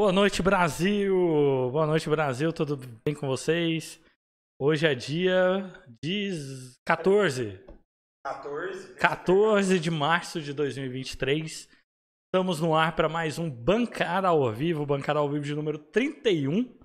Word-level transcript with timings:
Boa 0.00 0.12
noite, 0.12 0.42
Brasil! 0.42 1.14
Boa 1.70 1.86
noite, 1.86 2.08
Brasil, 2.08 2.50
tudo 2.54 2.78
bem 3.04 3.14
com 3.14 3.26
vocês? 3.26 4.00
Hoje 4.58 4.86
é 4.86 4.94
dia 4.94 5.70
14. 6.86 7.60
14. 8.24 8.94
14 8.94 9.78
de 9.78 9.90
março 9.90 10.40
de 10.40 10.54
2023. 10.54 11.68
Estamos 12.24 12.60
no 12.62 12.74
ar 12.74 12.96
para 12.96 13.10
mais 13.10 13.38
um 13.38 13.50
Bancada 13.50 14.28
ao 14.28 14.50
Vivo, 14.50 14.86
Bancada 14.86 15.18
ao 15.18 15.28
Vivo 15.28 15.44
de 15.44 15.54
número 15.54 15.78
31. 15.78 16.78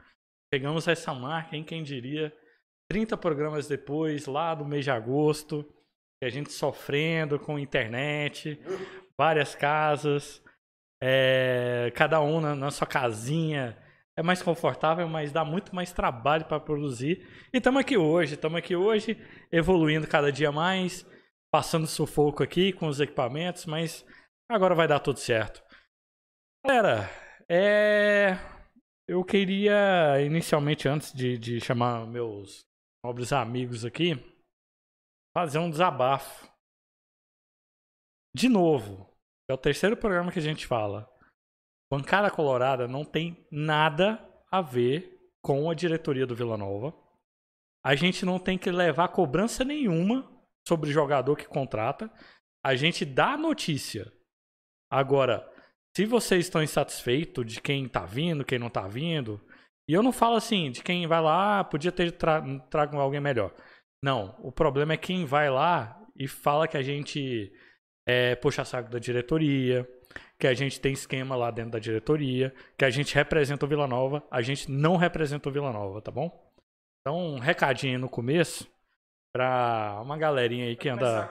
Chegamos 0.54 0.86
a 0.86 0.92
essa 0.92 1.14
marca, 1.14 1.56
hein? 1.56 1.64
Quem 1.64 1.84
diria? 1.84 2.38
30 2.92 3.16
programas 3.16 3.66
depois, 3.66 4.26
lá 4.26 4.54
do 4.54 4.66
mês 4.66 4.84
de 4.84 4.92
agosto, 4.92 5.64
que 6.20 6.26
a 6.26 6.30
gente 6.30 6.52
sofrendo 6.52 7.40
com 7.40 7.58
internet, 7.58 8.60
várias 9.18 9.56
casas, 9.56 10.44
é, 11.02 11.92
cada 11.96 12.22
um 12.22 12.40
na, 12.42 12.56
na 12.56 12.72
sua 12.72 12.88
casinha. 12.88 13.78
É 14.18 14.24
mais 14.24 14.42
confortável, 14.42 15.08
mas 15.10 15.32
dá 15.32 15.44
muito 15.44 15.76
mais 15.76 15.92
trabalho 15.92 16.46
para 16.46 16.60
produzir. 16.60 17.28
E 17.54 17.58
estamos 17.58 17.82
aqui 17.82 17.98
hoje, 17.98 18.36
estamos 18.36 18.58
aqui 18.58 18.74
hoje, 18.76 19.18
evoluindo 19.52 20.08
cada 20.08 20.32
dia 20.32 20.54
mais, 20.54 21.06
passando 21.52 21.86
sufoco 21.86 22.42
aqui 22.42 22.72
com 22.72 22.88
os 22.88 23.02
equipamentos, 23.02 23.66
mas 23.66 24.06
agora 24.50 24.74
vai 24.74 24.88
dar 24.88 25.00
tudo 25.00 25.20
certo. 25.20 25.62
Galera, 26.66 27.10
é... 27.50 28.38
eu 29.06 29.24
queria 29.24 30.22
inicialmente, 30.22 30.88
antes 30.88 31.12
de, 31.12 31.38
de 31.38 31.60
chamar 31.60 32.08
meus 32.08 32.66
nobres 33.04 33.34
amigos 33.34 33.84
aqui, 33.84 34.14
fazer 35.36 35.60
um 35.60 35.70
desabafo. 35.70 36.50
De 38.34 38.50
novo, 38.50 39.15
é 39.50 39.54
o 39.54 39.58
terceiro 39.58 39.96
programa 39.96 40.32
que 40.32 40.40
a 40.40 40.42
gente 40.42 40.66
fala. 40.66 41.10
Bancada 41.92 42.32
Colorada 42.32 42.88
não 42.88 43.06
tem 43.06 43.46
nada 43.52 44.24
a 44.52 44.62
ver 44.62 45.20
com 45.42 45.70
a 45.70 45.74
diretoria 45.74 46.26
do 46.26 46.36
Vila 46.36 46.58
Nova. 46.58 46.94
A 47.84 47.94
gente 47.96 48.26
não 48.26 48.40
tem 48.40 48.58
que 48.58 48.72
levar 48.72 49.10
cobrança 49.10 49.64
nenhuma 49.64 50.28
sobre 50.68 50.90
o 50.90 50.94
jogador 50.94 51.36
que 51.36 51.46
contrata. 51.46 52.12
A 52.64 52.76
gente 52.76 53.06
dá 53.06 53.38
notícia. 53.38 54.12
Agora, 54.92 55.48
se 55.96 56.06
vocês 56.06 56.46
estão 56.46 56.64
insatisfeitos 56.64 57.46
de 57.46 57.62
quem 57.62 57.88
tá 57.88 58.06
vindo, 58.06 58.44
quem 58.44 58.58
não 58.58 58.70
tá 58.70 58.88
vindo, 58.88 59.40
e 59.88 59.94
eu 59.94 60.02
não 60.02 60.12
falo 60.12 60.36
assim 60.36 60.72
de 60.72 60.82
quem 60.82 61.06
vai 61.06 61.22
lá, 61.22 61.60
ah, 61.60 61.64
podia 61.64 61.92
ter 61.92 62.12
tra 62.12 62.42
trago 62.70 62.98
alguém 62.98 63.22
melhor. 63.22 63.54
Não, 64.04 64.36
o 64.40 64.52
problema 64.52 64.94
é 64.94 64.98
quem 64.98 65.26
vai 65.26 65.50
lá 65.50 66.02
e 66.18 66.28
fala 66.28 66.68
que 66.68 66.78
a 66.78 66.82
gente 66.82 67.52
é, 68.06 68.36
puxa 68.36 68.64
saco 68.64 68.90
da 68.90 69.00
diretoria, 69.00 69.88
que 70.40 70.48
a 70.48 70.54
gente 70.54 70.80
tem 70.80 70.94
esquema 70.94 71.36
lá 71.36 71.50
dentro 71.50 71.72
da 71.72 71.80
diretoria, 71.80 72.54
que 72.78 72.86
a 72.86 72.90
gente 72.90 73.16
representa 73.16 73.66
o 73.66 73.70
Vila 73.70 73.88
Nova, 73.88 74.24
a 74.30 74.42
gente 74.42 74.70
não 74.70 74.96
representa 74.96 75.50
o 75.50 75.52
Vila 75.52 75.72
Nova, 75.72 76.02
tá 76.02 76.12
bom? 76.12 76.54
Então, 77.02 77.18
um 77.18 77.40
recadinho 77.40 78.00
no 78.00 78.10
começo 78.10 78.68
pra 79.34 80.00
uma 80.02 80.18
galerinha 80.18 80.66
aí 80.66 80.76
que 80.76 80.90
anda 80.90 81.30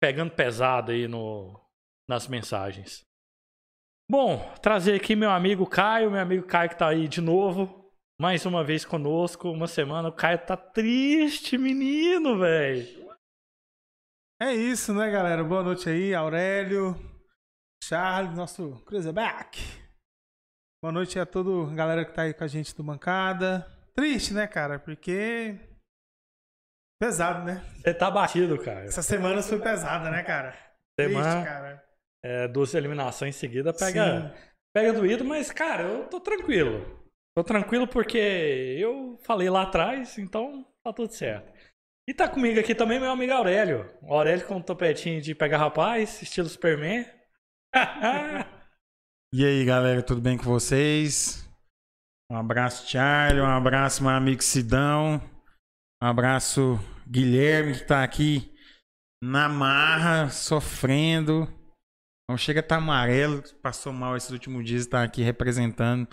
pegando 0.00 0.32
pesado 0.32 0.92
aí 0.92 1.06
no, 1.06 1.60
nas 2.08 2.26
mensagens. 2.26 3.04
Bom, 4.10 4.38
trazer 4.60 4.96
aqui 4.96 5.14
meu 5.14 5.30
amigo 5.30 5.66
Caio, 5.66 6.10
meu 6.10 6.20
amigo 6.20 6.46
Caio 6.46 6.70
que 6.70 6.76
tá 6.76 6.88
aí 6.88 7.06
de 7.06 7.20
novo, 7.20 7.92
mais 8.20 8.44
uma 8.44 8.64
vez 8.64 8.84
conosco, 8.84 9.50
uma 9.50 9.68
semana. 9.68 10.08
O 10.08 10.12
Caio 10.12 10.38
tá 10.38 10.56
triste, 10.56 11.56
menino, 11.56 12.38
velho. 12.38 13.09
É 14.42 14.54
isso, 14.54 14.94
né, 14.94 15.10
galera? 15.10 15.44
Boa 15.44 15.62
noite 15.62 15.88
aí, 15.90 16.14
Aurélio, 16.14 16.96
Charles, 17.84 18.34
nosso 18.34 18.82
Cruiserback. 18.86 19.60
Boa 20.82 20.90
noite 20.90 21.18
a 21.18 21.26
toda 21.26 21.70
a 21.70 21.74
galera 21.74 22.06
que 22.06 22.14
tá 22.14 22.22
aí 22.22 22.32
com 22.32 22.42
a 22.42 22.46
gente 22.46 22.74
do 22.74 22.82
Bancada. 22.82 23.66
Triste, 23.94 24.32
né, 24.32 24.46
cara? 24.46 24.78
Porque. 24.78 25.60
Pesado, 26.98 27.44
né? 27.44 27.62
Você 27.76 27.92
tá 27.92 28.10
batido, 28.10 28.58
cara. 28.58 28.86
Essa 28.86 29.02
semana 29.02 29.42
foi 29.42 29.60
pesada, 29.60 30.10
né, 30.10 30.22
cara? 30.22 30.54
Semana, 30.98 31.32
Triste, 31.32 31.46
cara. 31.46 31.84
é, 32.24 32.48
duas 32.48 32.72
eliminações 32.72 33.36
em 33.36 33.38
seguida, 33.38 33.74
pega, 33.74 34.34
pega 34.74 34.92
doído, 34.94 35.22
mas, 35.22 35.50
cara, 35.50 35.82
eu 35.82 36.08
tô 36.08 36.18
tranquilo. 36.18 36.98
Tô 37.36 37.44
tranquilo 37.44 37.86
porque 37.86 38.18
eu 38.78 39.18
falei 39.22 39.50
lá 39.50 39.62
atrás, 39.64 40.16
então 40.16 40.66
tá 40.82 40.94
tudo 40.94 41.12
certo. 41.12 41.52
E 42.10 42.12
tá 42.12 42.28
comigo 42.28 42.58
aqui 42.58 42.74
também 42.74 42.98
meu 42.98 43.12
amigo 43.12 43.32
Aurélio. 43.32 43.88
O 44.02 44.12
Aurélio 44.12 44.44
com 44.44 44.56
um 44.56 44.60
topetinho 44.60 45.22
de 45.22 45.32
pegar 45.32 45.58
rapaz, 45.58 46.20
estilo 46.20 46.48
Superman. 46.48 47.06
E 49.32 49.46
aí, 49.46 49.64
galera, 49.64 50.02
tudo 50.02 50.20
bem 50.20 50.36
com 50.36 50.42
vocês? 50.42 51.48
Um 52.28 52.36
abraço, 52.36 52.90
Charlie. 52.90 53.40
Um 53.40 53.46
abraço, 53.46 54.02
meu 54.02 54.10
amigo 54.10 54.42
Sidão. 54.42 55.22
Um 56.02 56.06
abraço, 56.08 56.80
Guilherme, 57.08 57.74
que 57.74 57.84
tá 57.84 58.02
aqui 58.02 58.52
na 59.22 59.48
marra, 59.48 60.30
sofrendo. 60.30 61.46
Não 62.28 62.36
chega 62.36 62.58
a 62.58 62.60
estar 62.60 62.78
amarelo, 62.78 63.40
passou 63.62 63.92
mal 63.92 64.16
esses 64.16 64.30
últimos 64.30 64.64
dias, 64.64 64.84
tá 64.84 65.04
aqui 65.04 65.22
representando. 65.22 66.08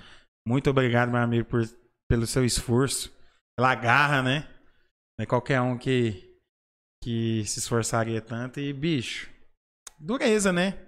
Muito 0.47 0.69
obrigado, 0.69 1.09
meu 1.09 1.21
amigo, 1.21 1.49
por, 1.49 1.63
pelo 2.07 2.27
seu 2.27 2.45
esforço, 2.45 3.11
pela 3.57 3.73
garra, 3.73 4.21
né? 4.21 4.47
Não 5.17 5.23
é 5.23 5.25
qualquer 5.25 5.59
um 5.61 5.78
que, 5.78 6.38
que 7.03 7.44
se 7.45 7.59
esforçaria 7.59 8.22
tanto. 8.22 8.59
E, 8.59 8.72
bicho, 8.72 9.29
dureza, 10.00 10.53
né? 10.53 10.85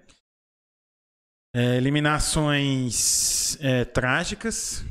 É, 1.55 1.77
eliminações 1.77 3.59
é, 3.59 3.83
trágicas. 3.85 4.83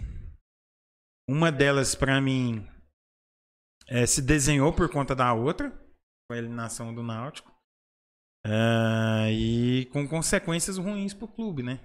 Uma 1.29 1.53
delas, 1.53 1.95
pra 1.95 2.21
mim, 2.21 2.67
é, 3.87 4.07
se 4.07 4.21
desenhou 4.21 4.73
por 4.73 4.91
conta 4.91 5.15
da 5.15 5.33
outra. 5.33 5.71
Foi 6.27 6.39
a 6.39 6.43
eliminação 6.43 6.93
do 6.93 7.03
Náutico. 7.03 7.53
É, 8.45 9.31
e 9.33 9.87
com 9.93 10.09
consequências 10.09 10.79
ruins 10.79 11.15
pro 11.15 11.29
clube, 11.29 11.63
né? 11.63 11.81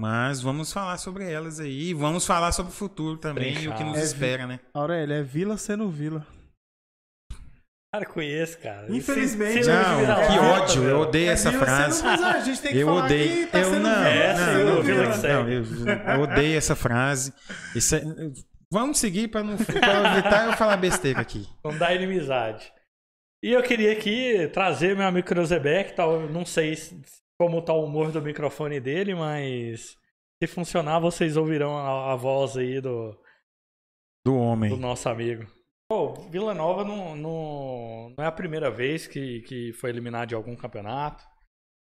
Mas 0.00 0.40
vamos 0.40 0.72
falar 0.72 0.96
sobre 0.96 1.30
elas 1.30 1.58
aí. 1.58 1.92
Vamos 1.92 2.24
falar 2.24 2.52
sobre 2.52 2.70
o 2.72 2.74
futuro 2.74 3.18
também 3.18 3.64
e 3.64 3.68
o 3.68 3.76
que 3.76 3.82
nos 3.82 3.98
É, 3.98 4.02
espera, 4.02 4.46
né? 4.46 4.60
Aurélio, 4.72 5.14
é 5.14 5.22
Vila 5.22 5.58
sendo 5.58 5.90
Vila. 5.90 6.24
Cara, 7.92 8.04
conheço, 8.04 8.58
cara. 8.58 8.86
Infelizmente, 8.94 9.64
Síndrome 9.64 9.82
de 9.84 9.88
não, 9.88 9.98
vira-lata, 10.00 10.26
Que 10.32 10.38
ódio, 10.38 10.84
eu 10.84 11.00
odeio 11.00 11.30
essa 11.30 11.50
frase. 11.52 11.96
Sendo, 12.00 12.06
mas 12.10 12.22
a 12.22 12.40
gente 12.40 12.60
tem 12.60 12.72
que 12.72 12.78
Eu 12.78 12.86
falar 12.88 13.04
odeio. 13.04 13.46
que 13.46 13.52
tá 13.52 13.58
eu 13.60 13.80
não. 13.80 14.04
É, 14.04 14.34
não, 14.34 14.58
eu, 14.58 14.82
não, 14.84 15.48
eu, 15.48 15.64
eu 16.16 16.20
odeio 16.20 16.58
essa 16.58 16.76
frase. 16.76 17.32
Isso 17.74 17.94
é- 17.96 18.02
vamos 18.70 18.98
seguir 18.98 19.28
para 19.28 19.42
não 19.42 19.56
pra 19.56 20.12
evitar 20.12 20.46
eu 20.46 20.52
falar 20.58 20.76
besteira 20.76 21.20
aqui. 21.20 21.46
Não 21.64 21.76
dá 21.78 21.94
inimizade. 21.94 22.70
E 23.42 23.52
eu 23.52 23.62
queria 23.62 23.92
aqui 23.92 24.48
trazer 24.52 24.94
meu 24.94 25.06
amigo 25.06 25.26
Cruzebeck, 25.26 25.94
tal, 25.94 26.20
não 26.28 26.44
sei 26.44 26.76
se- 26.76 27.00
como 27.40 27.62
tá 27.62 27.72
o 27.72 27.84
humor 27.84 28.12
do 28.12 28.20
microfone 28.20 28.80
dele, 28.80 29.14
mas 29.14 29.96
se 30.42 30.46
funcionar, 30.46 30.98
vocês 31.00 31.38
ouvirão 31.38 31.74
a, 31.78 32.12
a 32.12 32.16
voz 32.16 32.56
aí 32.58 32.80
do, 32.82 33.12
Do 34.26 34.32
do 34.32 34.36
homem. 34.36 34.76
nosso 34.76 35.08
amigo. 35.08 35.46
Pô, 35.90 36.12
Vila 36.28 36.52
Nova 36.52 36.84
não, 36.84 37.16
não, 37.16 38.14
não 38.16 38.24
é 38.24 38.26
a 38.26 38.32
primeira 38.32 38.70
vez 38.70 39.06
que, 39.06 39.40
que 39.42 39.72
foi 39.72 39.88
eliminado 39.88 40.28
de 40.28 40.34
algum 40.34 40.54
campeonato. 40.54 41.24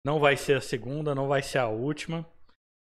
Não 0.04 0.20
vai 0.20 0.36
ser 0.36 0.58
a 0.58 0.62
segunda, 0.62 1.14
não 1.14 1.28
vai 1.28 1.44
ser 1.44 1.60
a 1.60 1.68
última. 1.68 2.28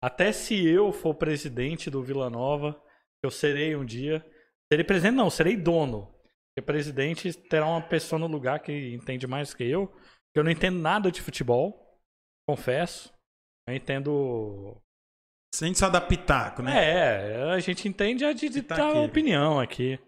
Até 0.02 0.32
se 0.32 0.66
eu 0.66 0.94
for 0.94 1.14
presidente 1.14 1.90
do 1.90 2.02
Vila 2.02 2.30
Nova, 2.30 2.82
eu 3.22 3.30
serei 3.30 3.76
um 3.76 3.84
dia. 3.84 4.26
Serei 4.72 4.86
presidente, 4.86 5.16
não, 5.16 5.30
serei 5.30 5.58
dono. 5.58 6.08
Porque 6.56 6.66
presidente 6.66 7.34
terá 7.34 7.66
uma 7.68 7.82
pessoa 7.82 8.18
no 8.18 8.28
lugar 8.28 8.62
que 8.62 8.94
entende 8.94 9.28
mais 9.28 9.54
que 9.54 9.66
eu. 9.66 9.88
que 10.34 10.40
Eu 10.40 10.46
não 10.46 10.52
entendo 10.52 10.80
nada 10.80 11.12
de 11.12 11.22
futebol, 11.22 12.00
confesso. 12.50 13.14
Eu 13.68 13.76
entendo 13.76 14.82
Sem 15.54 15.74
só 15.74 15.90
dar 15.90 16.02
pitaco, 16.02 16.62
né? 16.62 16.72
é, 16.74 17.52
a 17.52 17.60
gente 17.60 17.86
entende 17.88 18.24
a 18.24 18.32
de, 18.32 18.48
de 18.48 18.62
Tá 18.62 18.78
dar 18.78 18.94
opinião 18.94 19.60
aqui. 19.60 20.00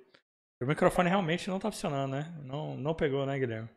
O 0.64 0.68
microfone 0.68 1.10
realmente 1.10 1.50
não 1.50 1.60
tá 1.60 1.72
funcionando, 1.72 2.12
né? 2.12 2.34
Não, 2.44 2.76
não 2.78 2.94
pegou, 2.94 3.26
né, 3.26 3.38
Guilherme? 3.38 3.70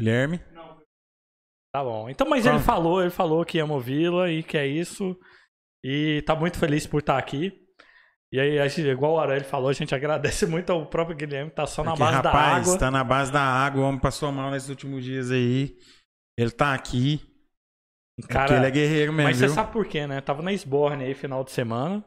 Guilherme? 0.00 0.38
Tá 1.74 1.82
bom. 1.84 2.08
Então, 2.08 2.28
mas 2.28 2.44
Como? 2.44 2.56
ele 2.56 2.64
falou, 2.64 3.00
ele 3.00 3.10
falou 3.10 3.44
que 3.44 3.58
ama 3.58 3.74
o 3.74 3.80
Vila 3.80 4.30
e 4.30 4.42
que 4.42 4.56
é 4.56 4.66
isso. 4.66 5.18
E 5.84 6.22
tá 6.26 6.34
muito 6.34 6.58
feliz 6.58 6.86
por 6.86 7.00
estar 7.00 7.18
aqui. 7.18 7.64
E 8.32 8.38
aí, 8.38 8.58
a 8.58 8.68
gente, 8.68 8.86
igual 8.86 9.14
o 9.14 9.18
Aurélio 9.20 9.44
falou, 9.44 9.68
a 9.68 9.72
gente 9.72 9.94
agradece 9.94 10.44
muito 10.46 10.70
ao 10.70 10.86
próprio 10.86 11.16
Guilherme 11.16 11.50
que 11.50 11.56
tá 11.56 11.66
só 11.66 11.82
na 11.82 11.92
Porque, 11.92 12.04
base 12.04 12.16
rapaz, 12.16 12.34
da 12.34 12.40
água. 12.56 12.78
tá 12.78 12.90
na 12.90 13.04
base 13.04 13.32
da 13.32 13.42
água. 13.42 13.82
O 13.82 13.88
homem 13.88 14.00
passou 14.00 14.30
mal 14.32 14.50
nesses 14.50 14.68
últimos 14.68 15.04
dias 15.04 15.30
aí. 15.30 15.76
Ele 16.38 16.50
tá 16.50 16.74
aqui. 16.74 17.20
porque 18.20 18.32
Cara, 18.32 18.56
ele 18.56 18.66
é 18.66 18.70
guerreiro 18.70 19.12
mesmo, 19.12 19.28
mas 19.28 19.38
você 19.38 19.46
viu? 19.46 19.54
sabe 19.54 19.72
por 19.72 19.86
quê, 19.86 20.06
né? 20.06 20.20
Tava 20.20 20.42
na 20.42 20.52
Sborne 20.52 21.04
aí 21.04 21.14
final 21.14 21.42
de 21.42 21.50
semana. 21.52 22.04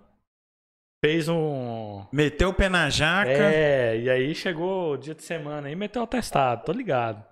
Fez 1.04 1.28
um. 1.28 2.06
Meteu 2.12 2.50
o 2.50 2.54
pé 2.54 2.70
na 2.70 2.90
jaca. 2.90 3.30
É, 3.30 4.00
e 4.00 4.10
aí 4.10 4.36
chegou 4.36 4.94
o 4.94 4.98
dia 4.98 5.16
de 5.16 5.24
semana 5.24 5.68
aí, 5.68 5.76
meteu 5.76 6.04
o 6.04 6.08
testado, 6.08 6.64
tô 6.64 6.72
ligado. 6.72 7.26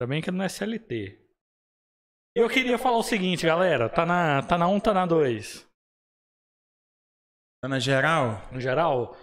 Também 0.00 0.20
que 0.20 0.30
não 0.30 0.44
é 0.44 0.48
CLT. 0.48 1.20
Eu 2.34 2.48
queria 2.48 2.78
falar 2.78 2.96
o 2.96 3.02
seguinte, 3.02 3.46
galera, 3.46 3.88
tá 3.88 4.04
na, 4.04 4.42
tá 4.42 4.58
na 4.58 4.66
1, 4.66 4.80
tá 4.80 4.94
na 4.94 5.06
2. 5.06 5.68
Tá 7.62 7.68
na 7.68 7.78
geral? 7.78 8.42
No 8.50 8.60
geral, 8.60 9.16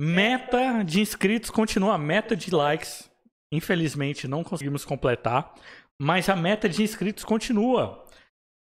meta 0.00 0.82
de 0.82 1.00
inscritos 1.00 1.50
continua, 1.50 1.94
a 1.94 1.98
meta 1.98 2.36
de 2.36 2.54
likes, 2.54 3.10
infelizmente 3.52 4.28
não 4.28 4.44
conseguimos 4.44 4.84
completar, 4.84 5.54
mas 6.00 6.28
a 6.28 6.36
meta 6.36 6.68
de 6.68 6.82
inscritos 6.82 7.24
continua. 7.24 8.06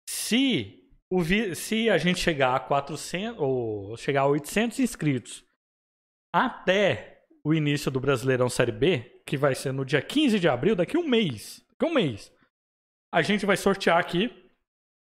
Se, 0.09 0.80
vi- 1.19 1.55
se 1.55 1.89
a 1.89 1.97
gente 1.97 2.19
chegar 2.19 2.55
a 2.55 2.59
400 2.59 3.39
ou 3.39 3.97
chegar 3.97 4.21
a 4.21 4.27
800 4.27 4.79
inscritos 4.79 5.43
até 6.33 7.23
o 7.43 7.53
início 7.53 7.91
do 7.91 7.99
Brasileirão 7.99 8.49
Série 8.49 8.71
B, 8.71 9.21
que 9.25 9.35
vai 9.35 9.55
ser 9.55 9.71
no 9.73 9.83
dia 9.83 10.01
15 10.01 10.39
de 10.39 10.47
abril, 10.47 10.75
daqui 10.75 10.97
um 10.97 11.07
mês, 11.07 11.63
daqui 11.71 11.91
um 11.91 11.93
mês, 11.93 12.31
a 13.13 13.21
gente 13.21 13.45
vai 13.45 13.57
sortear 13.57 13.97
aqui 13.97 14.31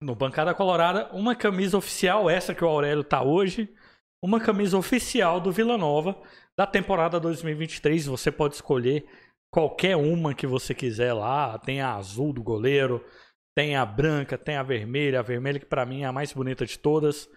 no 0.03 0.15
Bancada 0.15 0.55
Colorada 0.55 1.09
uma 1.15 1.35
camisa 1.35 1.79
oficial, 1.79 2.29
essa 2.29 2.55
que 2.55 2.65
o 2.65 2.69
Aurélio 2.69 3.03
tá 3.05 3.23
hoje, 3.23 3.73
uma 4.23 4.41
camisa 4.41 4.77
oficial 4.77 5.41
do 5.41 5.53
Vila 5.53 5.79
Nova 5.79 6.21
da 6.57 6.67
temporada 6.67 7.19
2023. 7.21 8.07
Você 8.07 8.31
pode 8.31 8.55
escolher 8.57 9.07
qualquer 9.51 9.97
uma 9.97 10.35
que 10.35 10.47
você 10.47 10.75
quiser 10.75 11.13
lá. 11.13 11.59
Tem 11.59 11.81
a 11.81 11.95
azul 11.95 12.33
do 12.33 12.43
goleiro, 12.43 13.03
tem 13.57 13.75
a 13.75 13.87
branca, 13.87 14.37
tem 14.37 14.57
a 14.57 14.63
vermelha. 14.63 15.21
A 15.21 15.23
vermelha 15.23 15.59
que 15.59 15.67
pra 15.67 15.87
mim 15.87 16.03
é 16.03 16.07
a 16.07 16.13
mais 16.13 16.33
bonita 16.33 16.67
de 16.67 16.79
todas. 16.79 17.29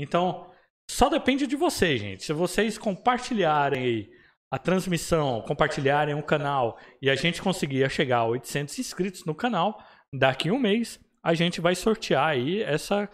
Então, 0.00 0.50
só 0.90 1.08
depende 1.10 1.46
de 1.46 1.56
vocês, 1.56 2.00
gente. 2.00 2.24
Se 2.24 2.32
vocês 2.32 2.78
compartilharem 2.78 4.08
a 4.50 4.58
transmissão, 4.58 5.42
compartilharem 5.42 6.14
o 6.14 6.22
canal 6.22 6.78
e 7.02 7.10
a 7.10 7.14
gente 7.14 7.42
conseguir 7.42 7.88
chegar 7.90 8.18
a 8.18 8.24
800 8.26 8.78
inscritos 8.78 9.24
no 9.26 9.34
canal, 9.34 9.78
daqui 10.14 10.50
um 10.50 10.58
mês 10.58 10.98
a 11.22 11.34
gente 11.34 11.60
vai 11.60 11.74
sortear 11.74 12.28
aí 12.28 12.62
essa 12.62 13.08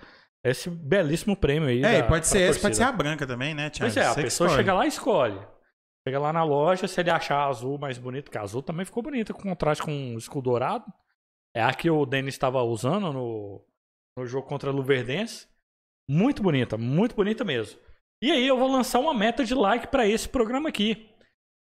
esse 0.46 0.68
belíssimo 0.68 1.34
prêmio 1.34 1.70
aí. 1.70 1.82
É, 1.82 1.98
e 1.98 2.02
da- 2.02 2.06
pode 2.08 2.26
ser 2.26 2.42
essa, 2.50 2.60
pode 2.60 2.76
ser 2.76 2.82
a 2.82 2.92
branca 2.92 3.26
também, 3.26 3.54
né, 3.54 3.70
Thiago? 3.70 3.92
Pois 3.92 3.96
é, 3.96 4.06
a 4.06 4.10
Você 4.12 4.16
que 4.20 4.22
pessoa 4.24 4.46
escolhe. 4.48 4.62
chega 4.62 4.74
lá 4.74 4.84
e 4.84 4.88
escolhe. 4.88 5.40
Chega 6.06 6.18
lá 6.18 6.32
na 6.34 6.44
loja, 6.44 6.86
se 6.86 7.00
ele 7.00 7.08
achar 7.10 7.38
a 7.38 7.46
azul 7.46 7.78
mais 7.78 7.96
bonito, 7.96 8.30
que 8.30 8.36
a 8.36 8.42
azul 8.42 8.62
também 8.62 8.84
ficou 8.84 9.02
bonita, 9.02 9.32
com 9.32 9.40
contraste 9.42 9.82
com 9.82 10.14
o 10.14 10.18
escudo 10.18 10.50
dourado. 10.50 10.84
É 11.56 11.62
a 11.62 11.72
que 11.72 11.88
o 11.90 12.04
Denis 12.04 12.34
estava 12.34 12.62
usando 12.62 13.12
no, 13.12 13.64
no 14.18 14.26
jogo 14.26 14.46
contra 14.48 14.70
a 14.70 14.72
Luverdense. 14.72 15.46
Muito 16.10 16.42
bonita, 16.42 16.76
muito 16.76 17.14
bonita 17.14 17.44
mesmo. 17.44 17.78
E 18.22 18.30
aí 18.30 18.46
eu 18.46 18.56
vou 18.58 18.70
lançar 18.70 18.98
uma 19.00 19.14
meta 19.14 19.44
de 19.44 19.54
like 19.54 19.88
para 19.88 20.06
esse 20.06 20.28
programa 20.28 20.68
aqui. 20.68 21.10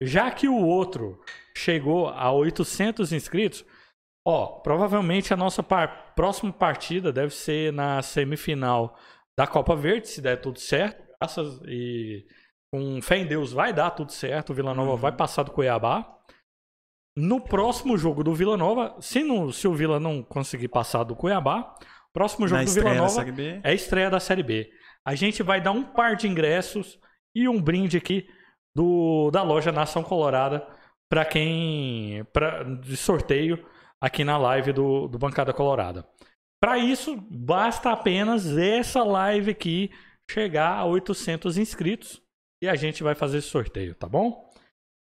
Já 0.02 0.30
que 0.30 0.48
o 0.48 0.56
outro 0.56 1.22
chegou 1.56 2.08
a 2.08 2.32
800 2.32 3.12
inscritos, 3.12 3.64
ó, 4.26 4.46
provavelmente 4.60 5.34
a 5.34 5.36
nossa 5.36 5.62
par- 5.62 6.14
próxima 6.14 6.52
partida 6.52 7.12
deve 7.12 7.34
ser 7.34 7.72
na 7.72 8.00
semifinal 8.02 8.96
da 9.38 9.46
Copa 9.46 9.74
Verde, 9.76 10.08
se 10.08 10.20
der 10.22 10.40
tudo 10.40 10.58
certo. 10.58 11.02
Graças 11.20 11.60
e 11.66 12.26
com 12.72 13.02
fé 13.02 13.18
em 13.18 13.26
Deus 13.26 13.52
vai 13.52 13.72
dar 13.72 13.90
tudo 13.90 14.12
certo. 14.12 14.50
O 14.50 14.54
Vila 14.54 14.72
Nova 14.74 14.92
Uhum. 14.92 14.96
vai 14.96 15.12
passar 15.12 15.42
do 15.42 15.50
Cuiabá. 15.50 16.18
No 17.20 17.38
próximo 17.38 17.98
jogo 17.98 18.24
do 18.24 18.34
Vila 18.34 18.56
Nova, 18.56 18.96
se, 19.00 19.22
não, 19.22 19.52
se 19.52 19.68
o 19.68 19.74
Vila 19.74 20.00
não 20.00 20.22
conseguir 20.22 20.68
passar 20.68 21.04
do 21.04 21.14
Cuiabá, 21.14 21.74
próximo 22.14 22.48
jogo 22.48 22.62
Na 22.62 22.66
do 22.66 22.72
Vila 22.72 22.94
Nova 22.94 23.26
é 23.62 23.70
a 23.70 23.74
estreia 23.74 24.08
da 24.08 24.18
Série 24.18 24.42
B. 24.42 24.70
A 25.04 25.14
gente 25.14 25.42
vai 25.42 25.60
dar 25.60 25.72
um 25.72 25.82
par 25.82 26.16
de 26.16 26.26
ingressos 26.26 26.98
e 27.34 27.46
um 27.46 27.60
brinde 27.60 27.98
aqui 27.98 28.26
do, 28.74 29.30
da 29.30 29.42
loja 29.42 29.70
Nação 29.70 30.02
Colorada 30.02 30.66
para 31.10 31.24
quem. 31.26 32.24
Pra, 32.32 32.62
de 32.62 32.96
sorteio 32.96 33.62
aqui 34.00 34.24
na 34.24 34.38
live 34.38 34.72
do, 34.72 35.06
do 35.06 35.18
Bancada 35.18 35.52
Colorada. 35.52 36.08
Para 36.58 36.78
isso, 36.78 37.16
basta 37.30 37.90
apenas 37.90 38.56
essa 38.56 39.04
live 39.04 39.50
aqui 39.50 39.90
chegar 40.30 40.76
a 40.78 40.84
800 40.86 41.58
inscritos 41.58 42.22
e 42.62 42.68
a 42.68 42.74
gente 42.74 43.02
vai 43.02 43.14
fazer 43.14 43.38
esse 43.38 43.48
sorteio, 43.48 43.94
tá 43.94 44.08
bom? 44.08 44.49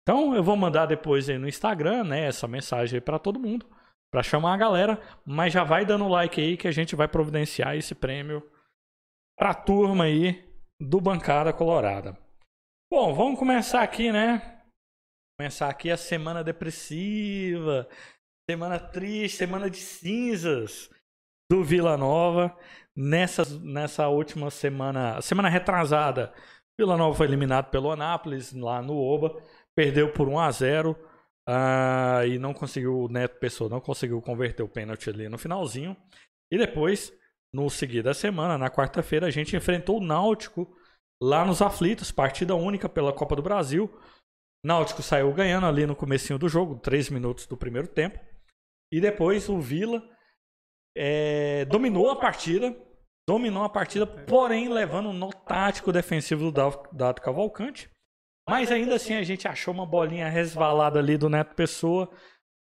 Então 0.06 0.36
eu 0.36 0.42
vou 0.42 0.56
mandar 0.56 0.86
depois 0.86 1.28
aí 1.28 1.36
no 1.36 1.48
Instagram, 1.48 2.04
né, 2.04 2.26
essa 2.26 2.46
mensagem 2.46 2.98
aí 2.98 3.00
para 3.00 3.18
todo 3.18 3.40
mundo, 3.40 3.66
para 4.08 4.22
chamar 4.22 4.54
a 4.54 4.56
galera, 4.56 5.00
mas 5.24 5.52
já 5.52 5.64
vai 5.64 5.84
dando 5.84 6.06
like 6.06 6.40
aí 6.40 6.56
que 6.56 6.68
a 6.68 6.70
gente 6.70 6.94
vai 6.94 7.08
providenciar 7.08 7.74
esse 7.76 7.92
prêmio 7.92 8.40
pra 9.36 9.52
turma 9.52 10.04
aí 10.04 10.48
do 10.80 11.00
Bancada 11.00 11.52
Colorada. 11.52 12.16
Bom, 12.88 13.12
vamos 13.14 13.36
começar 13.36 13.82
aqui, 13.82 14.12
né? 14.12 14.62
Começar 15.36 15.68
aqui 15.68 15.90
a 15.90 15.96
semana 15.96 16.44
depressiva, 16.44 17.88
semana 18.48 18.78
triste, 18.78 19.38
semana 19.38 19.68
de 19.68 19.78
cinzas 19.78 20.88
do 21.50 21.64
Vila 21.64 21.96
Nova. 21.96 22.56
Nessa, 22.96 23.44
nessa 23.58 24.06
última 24.06 24.50
semana, 24.52 25.20
semana 25.20 25.48
retrasada, 25.48 26.32
Vila 26.78 26.96
Nova 26.96 27.16
foi 27.16 27.26
eliminado 27.26 27.70
pelo 27.70 27.90
Anápolis 27.90 28.52
lá 28.52 28.80
no 28.80 28.96
Oba, 28.96 29.42
perdeu 29.76 30.10
por 30.12 30.28
1 30.28 30.38
a 30.38 30.50
0 30.50 30.98
ah, 31.48 32.22
e 32.26 32.38
não 32.38 32.52
conseguiu, 32.52 32.98
o 32.98 33.08
Neto 33.08 33.38
Pessoa 33.38 33.70
não 33.70 33.80
conseguiu 33.80 34.20
converter 34.20 34.62
o 34.62 34.68
pênalti 34.68 35.08
ali 35.10 35.28
no 35.28 35.38
finalzinho. 35.38 35.96
E 36.50 36.58
depois, 36.58 37.12
no 37.52 37.70
seguir 37.70 38.02
da 38.02 38.14
semana, 38.14 38.58
na 38.58 38.70
quarta-feira, 38.70 39.26
a 39.26 39.30
gente 39.30 39.54
enfrentou 39.54 39.98
o 39.98 40.04
Náutico 40.04 40.76
lá 41.22 41.44
nos 41.44 41.62
aflitos, 41.62 42.10
partida 42.10 42.54
única 42.54 42.88
pela 42.88 43.12
Copa 43.12 43.36
do 43.36 43.42
Brasil. 43.42 43.88
Náutico 44.64 45.02
saiu 45.02 45.32
ganhando 45.32 45.66
ali 45.66 45.86
no 45.86 45.94
comecinho 45.94 46.38
do 46.38 46.48
jogo, 46.48 46.80
3 46.80 47.10
minutos 47.10 47.46
do 47.46 47.56
primeiro 47.56 47.86
tempo. 47.86 48.18
E 48.92 49.00
depois 49.00 49.48
o 49.48 49.60
Vila 49.60 50.02
é, 50.96 51.64
dominou 51.66 52.10
a 52.10 52.16
partida, 52.16 52.74
dominou 53.28 53.62
a 53.62 53.68
partida, 53.68 54.06
porém 54.06 54.68
levando 54.68 55.12
nó 55.12 55.30
tático 55.30 55.92
defensivo 55.92 56.50
do 56.50 56.88
Dado 56.92 57.20
Cavalcante. 57.20 57.90
Mas 58.48 58.70
ainda 58.70 58.94
assim 58.94 59.14
a 59.14 59.22
gente 59.22 59.48
achou 59.48 59.74
uma 59.74 59.86
bolinha 59.86 60.28
resvalada 60.28 60.98
ali 60.98 61.18
do 61.18 61.28
Neto 61.28 61.54
Pessoa, 61.54 62.10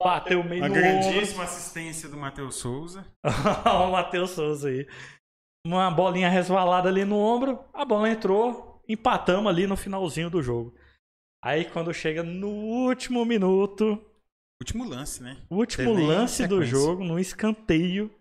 bateu 0.02 0.42
meio 0.42 0.62
Uma 0.62 0.68
no 0.68 0.74
grandíssima 0.74 1.44
assistência 1.44 2.08
do 2.08 2.16
Matheus 2.16 2.56
Souza. 2.56 3.06
o 3.86 3.92
Matheus 3.92 4.30
Souza 4.30 4.68
aí. 4.68 4.86
Uma 5.64 5.90
bolinha 5.90 6.28
resvalada 6.28 6.88
ali 6.88 7.04
no 7.04 7.18
ombro, 7.18 7.64
a 7.72 7.84
bola 7.84 8.08
entrou, 8.08 8.82
empatamos 8.88 9.50
ali 9.50 9.66
no 9.66 9.76
finalzinho 9.76 10.30
do 10.30 10.42
jogo. 10.42 10.74
Aí 11.44 11.64
quando 11.64 11.94
chega 11.94 12.22
no 12.22 12.48
último 12.48 13.24
minuto, 13.24 14.04
Último 14.60 14.88
lance, 14.88 15.22
né? 15.22 15.40
último 15.48 15.94
Teve 15.94 16.06
lance 16.06 16.46
do 16.48 16.64
jogo, 16.64 17.04
no 17.04 17.18
escanteio, 17.18 18.12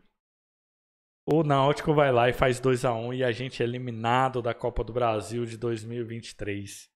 o 1.27 1.43
Náutico 1.43 1.93
vai 1.93 2.11
lá 2.11 2.29
e 2.29 2.33
faz 2.33 2.59
2 2.59 2.85
a 2.85 2.93
1 2.93 3.15
e 3.15 3.23
a 3.23 3.31
gente 3.31 3.61
é 3.61 3.65
eliminado 3.65 4.41
da 4.41 4.53
Copa 4.53 4.81
do 4.81 4.93
Brasil 4.93 5.45
de 5.45 5.57
2023. 5.57 6.89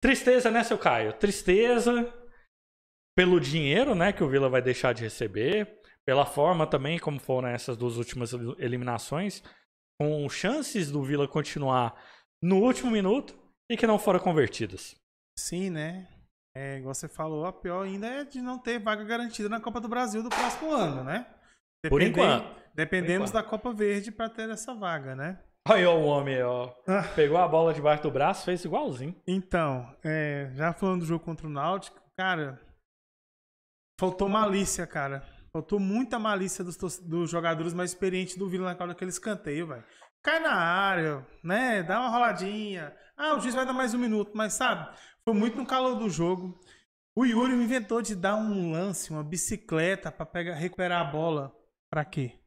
Tristeza, 0.00 0.50
né, 0.50 0.64
seu 0.64 0.78
Caio? 0.78 1.12
Tristeza 1.12 2.12
pelo 3.16 3.40
dinheiro, 3.40 3.94
né, 3.94 4.12
que 4.12 4.24
o 4.24 4.28
Vila 4.28 4.48
vai 4.48 4.62
deixar 4.62 4.94
de 4.94 5.02
receber, 5.02 5.80
pela 6.06 6.24
forma 6.24 6.66
também 6.66 6.98
como 6.98 7.20
foram 7.20 7.48
essas 7.48 7.76
duas 7.76 7.96
últimas 7.96 8.32
eliminações, 8.58 9.42
com 10.00 10.26
chances 10.28 10.90
do 10.90 11.02
Vila 11.02 11.28
continuar 11.28 11.94
no 12.42 12.56
último 12.58 12.90
minuto 12.90 13.38
e 13.70 13.76
que 13.76 13.86
não 13.86 13.98
foram 13.98 14.18
convertidas. 14.18 14.96
Sim, 15.38 15.68
né? 15.70 16.08
É, 16.56 16.78
igual 16.78 16.94
você 16.94 17.08
falou, 17.08 17.44
a 17.44 17.52
pior 17.52 17.84
ainda 17.84 18.06
é 18.06 18.24
de 18.24 18.40
não 18.40 18.58
ter 18.58 18.78
vaga 18.78 19.04
garantida 19.04 19.48
na 19.48 19.60
Copa 19.60 19.80
do 19.80 19.88
Brasil 19.88 20.22
do 20.22 20.30
próximo 20.30 20.72
ano, 20.72 21.04
né? 21.04 21.26
Por 21.88 22.02
enquanto. 22.02 22.60
Dependemos 22.74 23.30
Por 23.30 23.38
enquanto. 23.38 23.44
da 23.44 23.50
Copa 23.50 23.72
Verde 23.72 24.10
para 24.10 24.28
ter 24.28 24.48
essa 24.50 24.74
vaga, 24.74 25.14
né? 25.14 25.38
Olha 25.68 25.90
o 25.90 26.04
homem, 26.04 26.42
ó. 26.42 26.72
Ah. 26.86 27.02
Pegou 27.14 27.36
a 27.36 27.46
bola 27.46 27.74
debaixo 27.74 28.02
do 28.02 28.10
braço, 28.10 28.44
fez 28.44 28.64
igualzinho. 28.64 29.14
Então, 29.26 29.94
é, 30.02 30.50
já 30.54 30.72
falando 30.72 31.00
do 31.00 31.06
jogo 31.06 31.24
contra 31.24 31.46
o 31.46 31.50
Náutico, 31.50 32.00
cara, 32.16 32.60
faltou 34.00 34.28
malícia, 34.28 34.86
cara. 34.86 35.22
Faltou 35.52 35.80
muita 35.80 36.18
malícia 36.18 36.64
dos, 36.64 36.76
dos 36.98 37.30
jogadores 37.30 37.74
mais 37.74 37.90
experientes 37.90 38.36
do 38.36 38.48
Vila 38.48 38.66
naquela 38.66 38.90
daquele 38.90 39.10
escanteio, 39.10 39.66
velho. 39.66 39.84
Cai 40.22 40.38
na 40.38 40.54
área, 40.54 41.26
né? 41.42 41.82
Dá 41.82 41.98
uma 42.00 42.10
roladinha. 42.10 42.94
Ah, 43.16 43.34
o 43.34 43.40
juiz 43.40 43.54
vai 43.54 43.66
dar 43.66 43.72
mais 43.72 43.92
um 43.92 43.98
minuto, 43.98 44.32
mas 44.34 44.52
sabe? 44.52 44.96
Foi 45.24 45.34
muito 45.34 45.56
no 45.56 45.66
calor 45.66 45.96
do 45.96 46.08
jogo. 46.08 46.58
O 47.16 47.24
Yuri 47.26 47.52
inventou 47.52 48.00
de 48.00 48.14
dar 48.14 48.36
um 48.36 48.70
lance, 48.70 49.10
uma 49.10 49.24
bicicleta 49.24 50.12
pra 50.12 50.24
pegar, 50.24 50.54
recuperar 50.54 51.00
a 51.00 51.10
bola. 51.10 51.52
Pra 51.90 52.04
quê? 52.04 52.39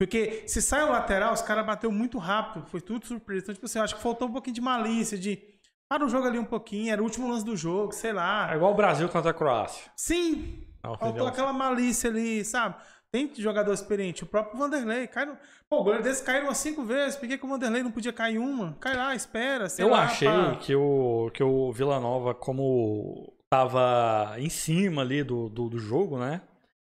Porque 0.00 0.44
se 0.46 0.60
sai 0.60 0.82
o 0.84 0.90
lateral, 0.90 1.32
os 1.32 1.42
caras 1.42 1.64
bateu 1.64 1.90
muito 1.92 2.18
rápido, 2.18 2.66
foi 2.66 2.80
tudo 2.80 3.06
surpresa. 3.06 3.44
Então, 3.44 3.54
tipo 3.54 3.66
assim, 3.66 3.78
eu 3.78 3.84
acho 3.84 3.94
que 3.96 4.02
faltou 4.02 4.28
um 4.28 4.32
pouquinho 4.32 4.54
de 4.54 4.60
malícia, 4.60 5.16
de 5.16 5.40
para 5.88 6.04
o 6.04 6.08
jogo 6.08 6.26
ali 6.26 6.38
um 6.38 6.44
pouquinho, 6.44 6.92
era 6.92 7.00
o 7.00 7.04
último 7.04 7.28
lance 7.28 7.44
do 7.44 7.56
jogo, 7.56 7.92
sei 7.92 8.10
É 8.10 8.14
lá. 8.14 8.56
igual 8.56 8.72
o 8.72 8.76
Brasil 8.76 9.08
contra 9.08 9.30
a 9.30 9.34
Croácia. 9.34 9.90
Sim, 9.96 10.66
Não, 10.82 10.96
faltou 10.98 11.26
aquela 11.26 11.52
malícia 11.52 12.10
ali, 12.10 12.44
sabe? 12.44 12.74
Tem 13.12 13.30
jogador 13.36 13.72
experiente, 13.72 14.24
o 14.24 14.26
próprio 14.26 14.58
Vanderlei. 14.58 15.06
Cai 15.06 15.24
no... 15.26 15.38
Pô, 15.70 15.80
o 15.80 15.84
goleiro 15.84 16.02
desse 16.02 16.24
caiu 16.24 16.44
umas 16.44 16.56
cinco 16.58 16.82
vezes, 16.82 17.16
por 17.16 17.28
que, 17.28 17.38
que 17.38 17.44
o 17.46 17.48
Vanderlei 17.48 17.82
não 17.82 17.92
podia 17.92 18.12
cair 18.12 18.38
uma? 18.38 18.72
Cai 18.80 18.96
lá, 18.96 19.14
espera, 19.14 19.68
Eu 19.78 19.90
lá. 19.90 20.04
achei 20.04 20.26
pá. 20.26 20.56
que 20.56 20.74
o, 20.74 21.30
que 21.32 21.42
o 21.44 21.70
Vila 21.70 22.00
Nova, 22.00 22.34
como 22.34 23.32
tava 23.52 24.34
em 24.38 24.48
cima 24.48 25.02
ali 25.02 25.22
do, 25.22 25.48
do, 25.48 25.68
do 25.68 25.78
jogo, 25.78 26.18
né? 26.18 26.40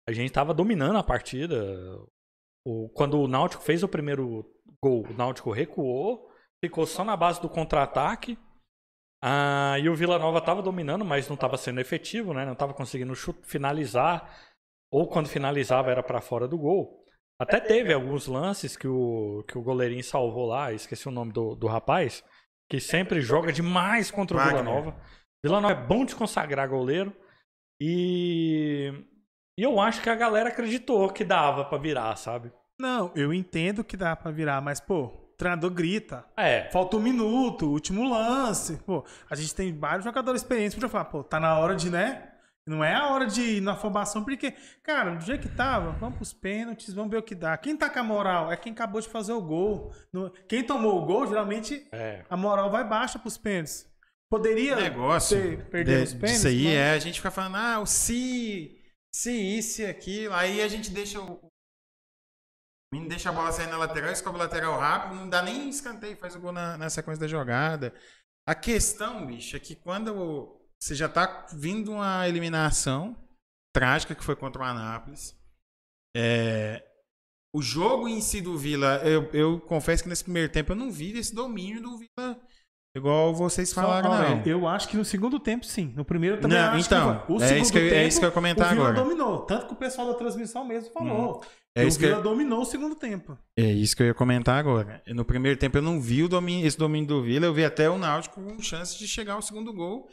A 0.07 0.13
gente 0.13 0.31
tava 0.31 0.53
dominando 0.53 0.99
a 0.99 1.03
partida. 1.03 1.57
O, 2.65 2.89
quando 2.91 3.21
o 3.21 3.29
Náutico 3.29 3.63
fez 3.63 3.83
o 3.83 3.89
primeiro 3.89 4.45
gol, 4.83 5.07
o 5.07 5.15
Náutico 5.15 5.51
recuou 5.51 6.31
ficou 6.63 6.87
só 6.87 7.03
na 7.05 7.17
base 7.17 7.41
do 7.41 7.49
contra-ataque. 7.49 8.39
Ah, 9.23 9.77
e 9.79 9.89
o 9.89 9.95
Vila 9.95 10.19
Nova 10.19 10.39
estava 10.39 10.63
dominando, 10.63 11.05
mas 11.05 11.29
não 11.29 11.35
estava 11.35 11.57
sendo 11.57 11.81
efetivo, 11.81 12.33
né? 12.33 12.45
Não 12.45 12.53
estava 12.53 12.73
conseguindo 12.73 13.15
finalizar. 13.43 14.39
Ou 14.93 15.09
quando 15.09 15.29
finalizava 15.29 15.91
era 15.91 16.03
para 16.03 16.21
fora 16.21 16.47
do 16.47 16.59
gol. 16.59 17.05
Até 17.41 17.59
teve 17.59 17.93
alguns 17.93 18.27
lances 18.27 18.77
que 18.77 18.87
o, 18.87 19.43
que 19.49 19.57
o 19.57 19.63
goleirinho 19.63 20.05
salvou 20.05 20.47
lá, 20.47 20.73
esqueci 20.73 21.09
o 21.09 21.13
nome 21.13 21.33
do, 21.33 21.55
do 21.55 21.67
rapaz, 21.67 22.23
que 22.69 22.79
sempre 22.79 23.23
joga 23.23 23.51
demais 23.51 24.11
contra 24.11 24.37
o 24.37 24.41
Vila 24.41 24.63
Nova. 24.63 25.01
Vila 25.43 25.61
Nova 25.61 25.73
é 25.73 25.87
bom 25.87 26.05
de 26.05 26.15
consagrar 26.15 26.69
goleiro. 26.69 27.17
E, 27.81 28.93
e 29.59 29.63
eu 29.63 29.81
acho 29.81 30.01
que 30.01 30.11
a 30.11 30.15
galera 30.15 30.49
acreditou 30.49 31.09
que 31.11 31.25
dava 31.25 31.65
para 31.65 31.79
virar, 31.79 32.17
sabe? 32.17 32.53
Não, 32.79 33.13
eu 33.15 33.33
entendo 33.33 33.85
que 33.85 33.97
dá 33.97 34.17
para 34.17 34.31
virar, 34.31 34.61
mas, 34.61 34.81
pô, 34.81 35.05
o 35.05 35.35
treinador 35.37 35.71
grita. 35.71 36.25
É. 36.37 36.71
Falta 36.71 36.97
um 36.97 37.01
minuto, 37.01 37.67
último 37.67 38.09
lance. 38.09 38.79
Pô, 38.87 39.05
a 39.29 39.35
gente 39.35 39.55
tem 39.55 39.77
vários 39.79 40.05
jogadores 40.05 40.41
experientes 40.41 40.79
pra 40.79 40.89
falar, 40.89 41.05
pô, 41.05 41.23
tá 41.23 41.39
na 41.39 41.59
hora 41.59 41.75
de, 41.75 41.91
né? 41.91 42.31
Não 42.67 42.85
é 42.85 42.95
a 42.95 43.09
hora 43.09 43.27
de 43.27 43.41
ir 43.43 43.61
na 43.61 43.73
afobação, 43.73 44.23
porque, 44.23 44.55
cara, 44.83 45.15
do 45.15 45.25
jeito 45.25 45.49
que 45.49 45.55
tava, 45.55 45.93
vamos 45.93 46.17
pros 46.17 46.33
pênaltis, 46.33 46.95
vamos 46.95 47.11
ver 47.11 47.17
o 47.17 47.23
que 47.23 47.35
dá. 47.35 47.57
Quem 47.57 47.77
tá 47.77 47.91
com 47.91 47.99
a 47.99 48.03
moral 48.03 48.53
é 48.53 48.57
quem 48.57 48.73
acabou 48.73 49.01
de 49.01 49.09
fazer 49.09 49.33
o 49.33 49.41
gol. 49.41 49.93
Quem 50.47 50.63
tomou 50.63 51.03
o 51.03 51.05
gol, 51.05 51.27
geralmente, 51.27 51.87
é. 51.91 52.23
a 52.31 52.37
moral 52.37 52.71
vai 52.71 52.85
baixa 52.85 53.19
pros 53.19 53.37
pênaltis. 53.37 53.91
Poderia 54.31 54.77
negócio 54.77 55.37
ter, 55.37 55.65
perder 55.65 55.97
de, 55.97 56.03
os 56.05 56.13
pênaltis. 56.13 56.37
Isso 56.37 56.47
aí 56.47 56.65
mas... 56.65 56.75
é, 56.75 56.93
a 56.93 56.99
gente 56.99 57.17
fica 57.17 57.31
falando, 57.31 57.57
ah, 57.57 57.81
o 57.81 57.87
se, 57.87 58.80
se 59.15 59.33
isso 59.33 59.83
e 59.83 59.87
aquilo, 59.87 60.35
aí 60.35 60.63
a 60.63 60.69
gente 60.69 60.91
deixa 60.91 61.21
o. 61.21 61.35
O 61.35 61.51
menino 62.93 63.09
deixa 63.09 63.31
a 63.31 63.33
bola 63.33 63.53
sair 63.53 63.69
na 63.69 63.77
lateral, 63.77 64.11
escobre 64.11 64.41
o 64.41 64.43
lateral 64.43 64.79
rápido, 64.79 65.15
não 65.15 65.29
dá 65.29 65.43
nem 65.43 65.69
escanteio, 65.69 66.17
faz 66.17 66.35
o 66.35 66.41
gol 66.41 66.51
na, 66.51 66.77
na 66.77 66.91
sequência 66.91 67.21
da 67.21 67.29
jogada. 67.29 67.95
A 68.45 68.55
questão, 68.55 69.25
bicho, 69.27 69.57
é 69.57 69.61
que 69.61 69.77
quando 69.77 70.61
você 70.83 70.95
já 70.95 71.09
tá 71.09 71.47
vindo 71.53 71.93
uma 71.93 72.27
eliminação 72.27 73.17
trágica 73.73 74.15
que 74.15 74.25
foi 74.25 74.37
contra 74.37 74.63
o 74.63 74.65
Anápolis. 74.65 75.37
É, 76.17 76.85
o 77.55 77.63
jogo 77.63 78.09
em 78.09 78.21
si 78.21 78.41
do 78.41 78.57
Vila, 78.57 78.97
eu, 79.05 79.31
eu 79.33 79.61
confesso 79.61 80.03
que 80.03 80.09
nesse 80.09 80.25
primeiro 80.25 80.53
tempo 80.53 80.73
eu 80.73 80.77
não 80.77 80.91
vi 80.91 81.17
esse 81.19 81.35
domínio 81.35 81.83
do 81.83 81.99
Vila 81.99 82.41
igual 82.97 83.35
vocês 83.35 83.73
falaram, 83.73 84.11
Só, 84.11 84.19
não. 84.37 84.43
Eu 84.45 84.67
acho 84.67 84.89
que 84.89 84.97
no 84.97 85.05
segundo 85.05 85.39
tempo, 85.39 85.65
sim. 85.65 85.93
No 85.97 86.05
primeiro 86.05 86.41
também 86.41 86.59
não, 86.59 86.71
acho 86.73 86.87
então, 86.87 87.23
que 87.27 87.33
o 87.33 87.43
é 87.43 87.59
isso 87.59 87.73
que, 87.73 87.79
eu, 87.79 87.83
tempo, 87.83 87.95
é 87.95 88.07
isso 88.07 88.19
que 88.19 88.25
eu 88.25 88.29
ia 88.29 88.35
comentar 88.35 88.67
o 88.67 88.71
Vila 88.71 88.89
agora. 88.89 89.05
dominou. 89.05 89.39
Tanto 89.41 89.67
que 89.67 89.73
o 89.73 89.77
pessoal 89.77 90.09
da 90.09 90.15
transmissão 90.15 90.65
mesmo 90.65 90.93
falou. 90.93 91.39
Hum. 91.39 91.41
É 91.77 91.85
isso 91.85 91.99
o 91.99 92.01
Vila 92.01 92.17
eu... 92.17 92.23
dominou 92.23 92.63
o 92.63 92.65
segundo 92.65 92.97
tempo. 92.97 93.39
É 93.57 93.63
isso 93.63 93.97
que 93.97 94.03
eu 94.03 94.09
ia 94.09 94.15
comentar 94.15 94.59
agora. 94.59 95.03
No 95.07 95.25
primeiro 95.25 95.59
tempo 95.59 95.79
eu 95.79 95.83
não 95.83 96.01
vi 96.01 96.23
o 96.25 96.29
domínio, 96.29 96.67
esse 96.67 96.77
domínio 96.77 97.09
do 97.09 97.23
Vila, 97.23 97.47
eu 97.47 97.55
vi 97.55 97.65
até 97.65 97.89
o 97.89 97.97
Náutico 97.97 98.43
com 98.43 98.61
chance 98.61 98.99
de 98.99 99.07
chegar 99.07 99.35
ao 99.35 99.43
segundo 99.43 99.73
gol 99.73 100.09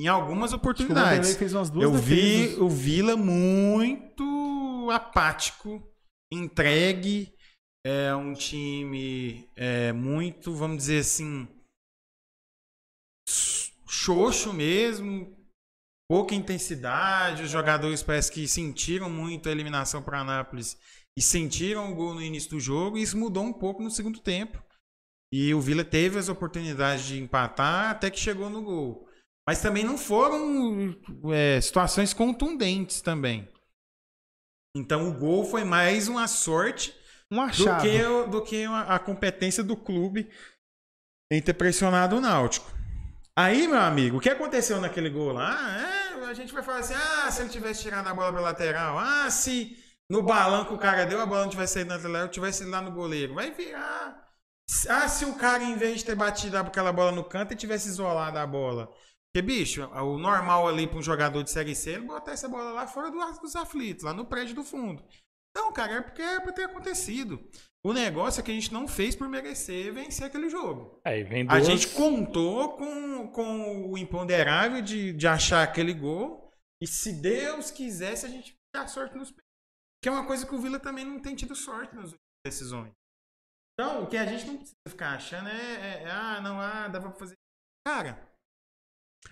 em 0.00 0.08
algumas 0.08 0.52
oportunidades. 0.52 1.38
eu 1.80 1.92
vi 1.92 2.56
o 2.58 2.68
Vila 2.68 3.16
muito 3.16 4.88
apático, 4.90 5.82
entregue. 6.32 7.32
É 7.84 8.14
um 8.14 8.32
time 8.32 9.48
é, 9.56 9.92
muito, 9.92 10.54
vamos 10.54 10.76
dizer 10.78 11.00
assim, 11.00 11.48
xoxo 13.86 14.52
mesmo, 14.52 15.36
pouca 16.08 16.34
intensidade. 16.34 17.42
Os 17.42 17.50
jogadores 17.50 18.02
parece 18.02 18.30
que 18.30 18.46
sentiram 18.48 19.08
muito 19.10 19.48
a 19.48 19.52
eliminação 19.52 20.02
para 20.02 20.20
Anápolis 20.20 20.78
e 21.16 21.22
sentiram 21.22 21.92
o 21.92 21.94
gol 21.94 22.14
no 22.14 22.22
início 22.22 22.50
do 22.50 22.60
jogo. 22.60 22.98
E 22.98 23.02
isso 23.02 23.16
mudou 23.16 23.44
um 23.44 23.52
pouco 23.52 23.82
no 23.82 23.90
segundo 23.90 24.20
tempo. 24.20 24.62
E 25.32 25.54
o 25.54 25.60
Vila 25.60 25.84
teve 25.84 26.18
as 26.18 26.28
oportunidades 26.28 27.06
de 27.06 27.18
empatar 27.18 27.90
até 27.90 28.10
que 28.10 28.20
chegou 28.20 28.50
no 28.50 28.62
gol. 28.62 29.08
Mas 29.48 29.60
também 29.60 29.82
não 29.82 29.98
foram 29.98 30.94
é, 31.32 31.60
situações 31.60 32.12
contundentes 32.12 33.00
também. 33.00 33.48
Então 34.76 35.08
o 35.08 35.18
gol 35.18 35.44
foi 35.44 35.64
mais 35.64 36.08
uma 36.08 36.28
sorte 36.28 36.94
um 37.30 37.46
do 37.46 37.80
que, 37.80 38.30
do 38.30 38.42
que 38.42 38.64
a, 38.64 38.96
a 38.96 38.98
competência 38.98 39.64
do 39.64 39.76
clube 39.76 40.30
em 41.30 41.40
ter 41.40 41.54
pressionado 41.54 42.16
o 42.16 42.20
Náutico. 42.20 42.70
Aí, 43.36 43.66
meu 43.66 43.80
amigo, 43.80 44.18
o 44.18 44.20
que 44.20 44.28
aconteceu 44.28 44.80
naquele 44.80 45.08
gol 45.08 45.32
lá? 45.32 45.56
É, 45.80 46.24
a 46.24 46.34
gente 46.34 46.52
vai 46.52 46.62
falar 46.62 46.80
assim: 46.80 46.94
ah, 46.94 47.30
se 47.30 47.40
ele 47.40 47.50
tivesse 47.50 47.82
tirado 47.82 48.06
a 48.06 48.14
bola 48.14 48.30
pela 48.30 48.42
lateral, 48.42 48.98
ah, 48.98 49.30
se 49.30 49.76
no 50.10 50.22
balão 50.22 50.66
que 50.66 50.74
o 50.74 50.78
cara 50.78 51.06
deu, 51.06 51.20
a 51.20 51.26
bola 51.26 51.42
não 51.42 51.50
tivesse 51.50 51.74
saído 51.74 51.88
na 51.88 51.96
lateral, 51.96 52.28
tivesse 52.28 52.64
lá 52.64 52.82
no 52.82 52.92
goleiro. 52.92 53.34
Vai 53.34 53.50
virar. 53.50 54.28
Ah, 54.88 55.08
se 55.08 55.24
o 55.24 55.34
cara, 55.34 55.62
em 55.62 55.76
vez 55.76 55.98
de 55.98 56.04
ter 56.04 56.14
batido 56.14 56.58
aquela 56.58 56.92
bola 56.92 57.12
no 57.12 57.24
canto, 57.24 57.52
ele 57.52 57.60
tivesse 57.60 57.88
isolado 57.88 58.38
a 58.38 58.46
bola. 58.46 58.92
Porque, 59.32 59.46
bicho, 59.46 59.82
o 59.86 60.18
normal 60.18 60.68
ali 60.68 60.86
para 60.86 60.98
um 60.98 61.02
jogador 61.02 61.42
de 61.42 61.50
Série 61.50 61.74
C 61.74 61.92
é 61.92 61.98
botar 61.98 62.32
essa 62.32 62.48
bola 62.48 62.72
lá 62.72 62.86
fora 62.86 63.10
dos 63.10 63.56
aflitos, 63.56 64.04
lá 64.04 64.12
no 64.12 64.26
prédio 64.26 64.54
do 64.54 64.62
fundo. 64.62 65.02
Não, 65.56 65.72
cara, 65.72 65.94
é 65.94 66.00
porque 66.02 66.20
é 66.20 66.38
pra 66.38 66.52
ter 66.52 66.64
acontecido. 66.64 67.42
O 67.84 67.92
negócio 67.92 68.40
é 68.40 68.44
que 68.44 68.50
a 68.50 68.54
gente 68.54 68.72
não 68.72 68.86
fez 68.86 69.16
por 69.16 69.28
merecer 69.28 69.92
vencer 69.92 70.26
aquele 70.26 70.48
jogo. 70.48 71.00
É, 71.04 71.24
duas... 71.24 71.48
A 71.48 71.60
gente 71.60 71.88
contou 71.88 72.76
com, 72.76 73.28
com 73.32 73.90
o 73.90 73.98
imponderável 73.98 74.80
de, 74.80 75.12
de 75.12 75.26
achar 75.26 75.64
aquele 75.64 75.92
gol. 75.92 76.48
E 76.80 76.86
se 76.86 77.20
Deus 77.20 77.70
quisesse, 77.70 78.24
a 78.24 78.28
gente 78.28 78.56
ter 78.72 78.88
sorte 78.88 79.16
nos 79.16 79.32
Que 80.02 80.08
é 80.08 80.12
uma 80.12 80.26
coisa 80.26 80.46
que 80.46 80.54
o 80.54 80.60
Vila 80.60 80.78
também 80.78 81.04
não 81.04 81.20
tem 81.20 81.34
tido 81.34 81.56
sorte 81.56 81.94
nas 81.94 82.14
decisões. 82.46 82.92
Então, 83.74 84.04
o 84.04 84.06
que 84.06 84.16
a 84.16 84.26
gente 84.26 84.46
não 84.46 84.56
precisa 84.56 84.76
ficar 84.88 85.16
achando 85.16 85.48
é, 85.48 85.52
é, 85.52 86.02
é 86.04 86.10
ah, 86.10 86.40
não, 86.40 86.60
ah, 86.60 86.88
dava 86.88 87.10
pra 87.10 87.18
fazer. 87.18 87.34
Cara, 87.86 88.30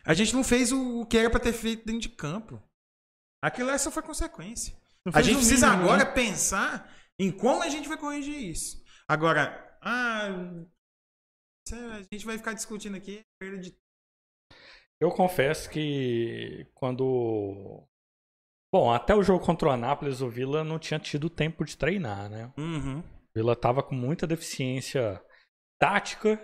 a 0.04 0.14
gente 0.14 0.34
não 0.34 0.42
fez 0.42 0.72
o, 0.72 1.06
que 1.06 1.16
era 1.16 1.30
para 1.30 1.40
ter 1.40 1.52
feito 1.52 1.84
dentro 1.84 2.02
de 2.02 2.08
campo. 2.08 2.60
Aquilo 3.42 3.76
só 3.78 3.90
foi 3.90 4.02
consequência. 4.02 4.76
A 5.14 5.22
gente 5.22 5.36
precisa 5.36 5.68
mínimo, 5.70 5.84
agora 5.84 6.04
né? 6.04 6.12
pensar 6.12 6.94
em 7.20 7.30
como 7.30 7.62
a 7.62 7.68
gente 7.68 7.88
vai 7.88 7.98
corrigir 7.98 8.36
isso. 8.36 8.82
Agora, 9.08 9.78
ah, 9.82 10.28
a 11.72 12.02
gente 12.12 12.24
vai 12.24 12.38
ficar 12.38 12.54
discutindo 12.54 12.96
aqui 12.96 13.22
perda 13.38 13.58
de 13.58 13.76
eu 15.00 15.10
confesso 15.10 15.70
que 15.70 16.66
quando. 16.74 17.82
Bom, 18.72 18.92
até 18.92 19.14
o 19.14 19.22
jogo 19.22 19.44
contra 19.44 19.68
o 19.68 19.72
Anápolis, 19.72 20.20
o 20.20 20.28
Vila 20.28 20.62
não 20.62 20.78
tinha 20.78 21.00
tido 21.00 21.30
tempo 21.30 21.64
de 21.64 21.76
treinar, 21.76 22.28
né? 22.28 22.52
Uhum. 22.56 23.00
O 23.00 23.04
Vila 23.34 23.56
tava 23.56 23.82
com 23.82 23.94
muita 23.94 24.26
deficiência 24.26 25.20
tática 25.80 26.38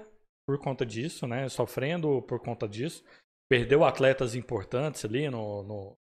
por 0.48 0.58
conta 0.58 0.86
disso, 0.86 1.26
né? 1.26 1.48
Sofrendo 1.48 2.22
por 2.22 2.40
conta 2.40 2.66
disso. 2.66 3.04
Perdeu 3.48 3.84
atletas 3.84 4.34
importantes 4.34 5.04
ali 5.04 5.28
no, 5.28 5.62
no, 5.62 5.98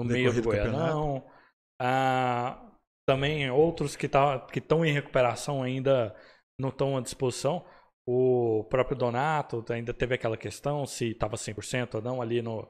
no 0.00 0.04
meio 0.04 0.34
do 0.34 0.42
Goianão. 0.42 1.24
Ah, 1.80 2.73
também 3.06 3.50
outros 3.50 3.96
que 3.96 4.08
tá, 4.08 4.46
estão 4.54 4.84
em 4.84 4.92
recuperação 4.92 5.62
ainda 5.62 6.14
não 6.58 6.70
estão 6.70 6.96
à 6.96 7.00
disposição. 7.00 7.64
O 8.06 8.64
próprio 8.64 8.96
Donato 8.96 9.64
ainda 9.70 9.94
teve 9.94 10.14
aquela 10.14 10.36
questão 10.36 10.86
se 10.86 11.10
estava 11.10 11.36
100% 11.36 11.96
ou 11.96 12.02
não 12.02 12.20
ali 12.20 12.42
no, 12.42 12.68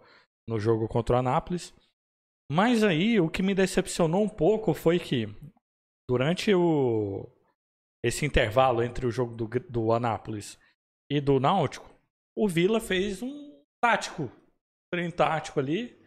no 0.48 0.58
jogo 0.58 0.88
contra 0.88 1.16
o 1.16 1.18
Anápolis. 1.18 1.74
Mas 2.50 2.84
aí 2.84 3.20
o 3.20 3.28
que 3.28 3.42
me 3.42 3.54
decepcionou 3.54 4.22
um 4.22 4.28
pouco 4.28 4.74
foi 4.74 4.98
que 4.98 5.26
durante 6.08 6.54
o, 6.54 7.28
esse 8.04 8.26
intervalo 8.26 8.82
entre 8.82 9.06
o 9.06 9.10
jogo 9.10 9.34
do, 9.34 9.48
do 9.68 9.92
Anápolis 9.92 10.58
e 11.10 11.20
do 11.20 11.40
Náutico, 11.40 11.90
o 12.36 12.48
Vila 12.48 12.80
fez 12.80 13.22
um 13.22 13.62
tático. 13.82 14.30
Treino 14.92 15.12
tático 15.12 15.58
ali. 15.58 15.98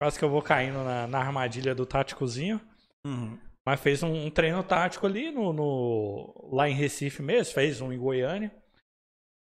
Quase 0.00 0.18
que 0.18 0.24
eu 0.24 0.30
vou 0.30 0.42
caindo 0.42 0.82
na, 0.82 1.06
na 1.06 1.18
armadilha 1.18 1.74
do 1.74 1.86
táticozinho. 1.86 2.60
Uhum. 3.06 3.38
Mas 3.66 3.80
fez 3.80 4.02
um, 4.02 4.26
um, 4.26 4.30
treino 4.30 4.62
tático 4.62 5.06
ali 5.06 5.30
no, 5.30 5.52
no, 5.52 6.50
lá 6.52 6.68
em 6.68 6.74
Recife 6.74 7.22
mesmo, 7.22 7.54
fez 7.54 7.80
um 7.80 7.92
em 7.92 7.98
Goiânia. 7.98 8.52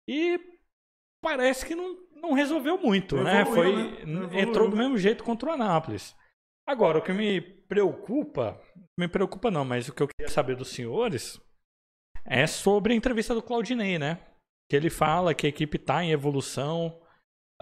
E 0.08 0.40
parece 1.24 1.66
que 1.66 1.74
não, 1.74 1.98
não 2.16 2.34
resolveu 2.34 2.78
muito, 2.78 3.16
não 3.16 3.24
né? 3.24 3.46
Foi, 3.46 4.06
né? 4.06 4.42
Entrou 4.42 4.70
do 4.70 4.76
mesmo 4.76 4.98
jeito 4.98 5.24
contra 5.24 5.50
o 5.50 5.54
Anápolis. 5.54 6.16
Agora, 6.68 7.00
o 7.00 7.02
que 7.02 7.14
me 7.14 7.40
preocupa, 7.42 8.62
me 8.98 9.08
preocupa 9.08 9.50
não, 9.50 9.64
mas 9.64 9.88
o 9.88 9.94
que 9.94 10.04
eu 10.04 10.08
queria 10.08 10.32
saber 10.32 10.56
dos 10.56 10.70
senhores 10.70 11.40
é 12.26 12.46
sobre 12.46 12.94
a 12.94 12.96
entrevista 12.96 13.34
do 13.34 13.42
Claudinei, 13.42 13.98
né? 13.98 14.20
Que 14.70 14.76
ele 14.76 14.90
fala 14.90 15.34
que 15.34 15.46
a 15.46 15.50
equipe 15.50 15.78
está 15.78 16.04
em 16.04 16.12
evolução, 16.12 17.02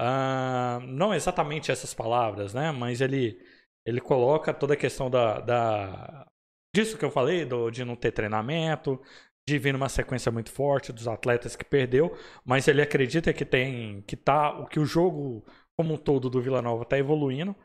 Uh, 0.01 0.79
não 0.87 1.13
exatamente 1.13 1.71
essas 1.71 1.93
palavras, 1.93 2.55
né? 2.55 2.71
Mas 2.71 3.01
ele, 3.01 3.39
ele 3.85 4.01
coloca 4.01 4.51
toda 4.51 4.73
a 4.73 4.77
questão 4.77 5.11
da, 5.11 5.39
da 5.39 6.27
disso 6.75 6.97
que 6.97 7.05
eu 7.05 7.11
falei, 7.11 7.45
do, 7.45 7.69
de 7.69 7.83
não 7.83 7.95
ter 7.95 8.11
treinamento, 8.11 9.01
de 9.47 9.57
vir 9.57 9.73
numa 9.73 9.89
sequência 9.89 10.31
muito 10.31 10.51
forte 10.51 10.93
dos 10.93 11.07
atletas 11.07 11.55
que 11.55 11.65
perdeu, 11.65 12.15
mas 12.45 12.67
ele 12.67 12.81
acredita 12.81 13.33
que 13.33 13.45
tem 13.45 14.01
que 14.03 14.15
tá 14.15 14.51
o 14.59 14.67
que 14.67 14.79
o 14.79 14.85
jogo 14.85 15.43
como 15.77 15.95
um 15.95 15.97
todo 15.97 16.29
do 16.29 16.41
Vila 16.41 16.61
Nova 16.61 16.83
está 16.83 16.97
evoluindo. 16.97 17.55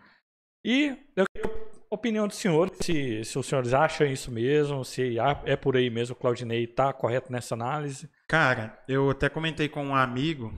E 0.64 0.96
eu 1.14 1.24
quero 1.32 1.66
a 1.90 1.94
opinião 1.94 2.26
do 2.26 2.34
senhor, 2.34 2.70
se, 2.80 3.24
se 3.24 3.38
os 3.38 3.46
senhores 3.46 3.72
acham 3.72 4.06
isso 4.06 4.30
mesmo, 4.30 4.84
se 4.84 5.16
é 5.44 5.54
por 5.54 5.76
aí 5.76 5.88
mesmo 5.88 6.14
o 6.14 6.18
Claudinei 6.18 6.64
está 6.64 6.92
correto 6.92 7.30
nessa 7.30 7.54
análise. 7.54 8.10
Cara, 8.28 8.82
eu 8.88 9.10
até 9.10 9.28
comentei 9.28 9.68
com 9.68 9.84
um 9.84 9.94
amigo 9.94 10.52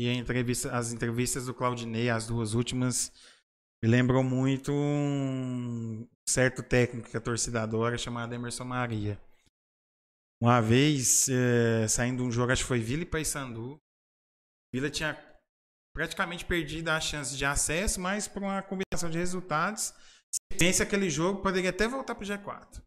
e 0.00 0.08
entrevista, 0.08 0.70
as 0.70 0.92
entrevistas 0.92 1.46
do 1.46 1.54
Claudinei, 1.54 2.08
as 2.08 2.26
duas 2.26 2.54
últimas, 2.54 3.12
me 3.82 3.88
lembrou 3.88 4.22
muito 4.22 4.72
um 4.72 6.06
certo 6.28 6.62
técnico 6.62 7.08
que 7.08 7.16
a 7.16 7.20
torcida 7.20 7.62
adora, 7.62 7.96
chamado 7.96 8.34
Emerson 8.34 8.64
Maria. 8.64 9.20
Uma 10.40 10.60
vez, 10.60 11.28
eh, 11.28 11.88
saindo 11.88 12.22
um 12.22 12.30
jogo, 12.30 12.52
acho 12.52 12.62
que 12.62 12.68
foi 12.68 12.80
Vila 12.80 13.02
e 13.02 13.06
Paysandu, 13.06 13.80
Vila 14.72 14.90
tinha 14.90 15.16
praticamente 15.94 16.44
perdido 16.44 16.90
a 16.90 17.00
chance 17.00 17.36
de 17.36 17.44
acesso, 17.44 18.00
mas 18.00 18.28
por 18.28 18.42
uma 18.42 18.62
combinação 18.62 19.10
de 19.10 19.18
resultados, 19.18 19.94
se 20.30 20.58
vence 20.58 20.82
aquele 20.82 21.08
jogo, 21.08 21.42
poderia 21.42 21.70
até 21.70 21.88
voltar 21.88 22.14
pro 22.14 22.26
G4. 22.26 22.82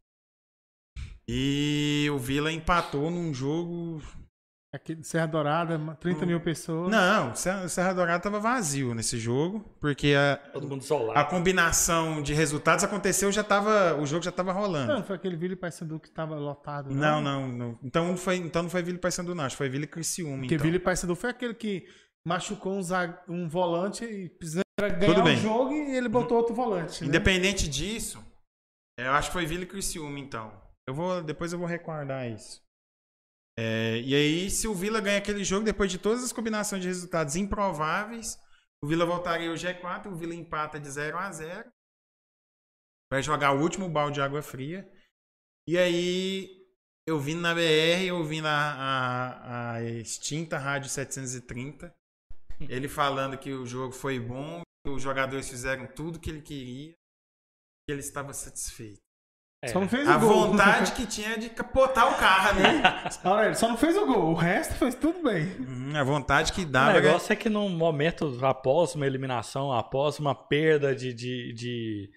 E 1.28 2.08
o 2.12 2.18
Vila 2.18 2.52
empatou 2.52 3.10
num 3.10 3.34
jogo 3.34 4.02
Aqui, 4.74 4.98
Serra 5.04 5.25
Dourada, 5.25 5.78
30 6.00 6.25
mil 6.25 6.40
pessoas. 6.40 6.90
Não, 6.90 7.32
o 7.32 7.36
Serra 7.36 7.92
Dourada 7.94 8.18
estava 8.20 8.40
vazio 8.40 8.94
nesse 8.96 9.18
jogo, 9.20 9.60
porque 9.82 10.13
a, 10.18 10.38
Todo 10.54 10.66
mundo 10.66 10.82
isolado. 10.82 11.20
a 11.20 11.25
combinação 11.25 12.22
de 12.22 12.34
resultados 12.34 12.82
aconteceu, 12.86 13.30
já 13.34 13.44
tava, 13.44 13.96
o 14.00 14.06
jogo 14.06 14.24
já 14.24 14.30
estava 14.30 14.54
rolando. 14.54 14.94
Não, 14.94 15.04
foi 15.04 15.18
aquele 15.18 15.36
Vila 15.36 15.54
e 15.54 15.58
Paysandu 15.58 16.00
que 16.00 16.10
tava 16.10 16.36
lotado. 16.36 16.90
Não, 16.96 17.22
não, 17.22 17.50
não. 17.50 17.80
Então 17.84 18.08
não 18.08 18.16
foi, 18.16 18.38
então 18.38 18.63
não 18.63 18.70
foi 18.70 18.82
Vila 18.82 18.96
e 18.98 19.01
Paysandu, 19.01 19.36
não. 19.36 19.44
Acho 19.44 19.56
que 19.56 19.58
foi 19.58 19.68
Vila 19.70 19.84
e 19.84 19.88
Criciúma, 19.88 20.38
Porque 20.40 20.56
então. 20.56 20.63
Vila 20.63 20.78
e 20.78 20.80
Paysandu 20.80 21.16
foi 21.18 21.32
aquele 21.32 21.54
que 21.54 21.86
machucou 22.25 22.74
um, 22.74 22.82
zag- 22.82 23.20
um 23.28 23.50
volante 23.50 24.06
e 24.06 24.30
precisava 24.30 24.63
ganhar 24.98 25.22
o 25.22 25.36
jogo 25.36 25.74
e 25.74 25.98
ele 25.98 26.08
botou 26.08 26.38
outro 26.38 26.56
volante. 26.56 27.01
né? 27.01 27.08
Independente 27.10 27.68
disso, 27.68 28.24
eu 28.98 29.12
acho 29.12 29.28
que 29.28 29.34
foi 29.34 29.46
Vila 29.46 29.63
e 29.63 29.68
Criciúma, 29.68 30.18
então. 30.18 30.50
Eu 30.88 30.94
vou, 30.94 31.22
depois 31.22 31.51
eu 31.51 31.60
vou 31.60 31.68
recordar 31.68 32.25
isso. 32.30 32.62
É, 33.63 34.01
e 34.01 34.15
aí, 34.15 34.50
se 34.50 34.68
o 34.68 34.74
Vila 34.74 35.00
ganha 35.00 35.20
aquele 35.20 35.44
jogo, 35.44 35.63
depois 35.63 35.91
de 35.91 36.00
todas 36.00 36.24
as 36.24 36.34
combinações 36.34 36.82
de 36.82 36.88
resultados 36.88 37.36
improváveis, 37.36 38.39
o 38.84 38.88
Vila 38.88 39.06
voltaria 39.06 39.50
ao 39.51 39.56
G4, 39.56 40.08
o 40.08 40.15
Vila 40.15 40.34
empata 40.34 40.80
de 40.80 40.89
0 40.89 41.15
a 41.20 41.32
0 41.32 41.72
Vai 43.12 43.22
jogar 43.22 43.51
o 43.51 43.62
último 43.62 43.88
balde 43.88 44.15
de 44.15 44.22
água 44.22 44.41
fria. 44.41 44.91
E 45.68 45.77
aí, 45.77 46.65
eu 47.08 47.20
vim 47.20 47.36
na 47.36 47.53
BR, 47.53 48.03
eu 48.08 48.24
vim 48.24 48.41
na 48.41 48.50
a, 48.50 49.74
a 49.74 49.84
extinta 49.84 50.58
Rádio 50.58 50.89
730, 50.89 51.94
ele 52.62 52.88
falando 52.88 53.38
que 53.38 53.53
o 53.53 53.65
jogo 53.65 53.94
foi 53.94 54.20
bom, 54.20 54.63
que 54.84 54.91
os 54.91 55.03
jogadores 55.03 55.48
fizeram 55.48 55.86
tudo 55.86 56.20
que 56.20 56.32
ele 56.32 56.41
queria, 56.41 56.94
que 56.94 57.91
ele 57.91 58.00
estava 58.00 58.34
satisfeito. 58.34 59.11
É. 59.63 59.68
Só 59.68 59.80
não 59.80 59.88
fez 59.88 60.08
A 60.08 60.18
o 60.18 60.20
gol. 60.20 60.48
vontade 60.48 60.91
que 60.94 61.06
tinha 61.06 61.38
de 61.38 61.48
capotar 61.50 62.12
o 62.12 62.18
carro, 62.18 62.60
né? 62.60 62.82
Olha, 63.24 63.46
ele 63.48 63.56
só 63.56 63.68
não 63.68 63.77
fez 63.77 63.96
o 63.96 64.06
gol. 64.08 64.32
O 64.32 64.34
resto 64.34 64.74
fez 64.74 64.96
tudo 64.96 65.22
bem. 65.22 65.44
Hum, 65.60 65.94
a 65.96 66.03
vontade 66.03 66.51
que 66.51 66.62
O 66.63 66.65
dava. 66.65 66.91
era- 66.91 67.01
negócio 67.01 67.32
é 67.32 67.36
que 67.36 67.48
num 67.48 67.70
momento, 67.70 68.39
após 68.44 68.96
uma 68.96 69.06
eliminação, 69.06 69.72
após 69.72 70.18
uma 70.18 70.34
perda 70.34 70.96
de, 70.96 71.13
de, 71.13 71.53
de, 71.53 72.12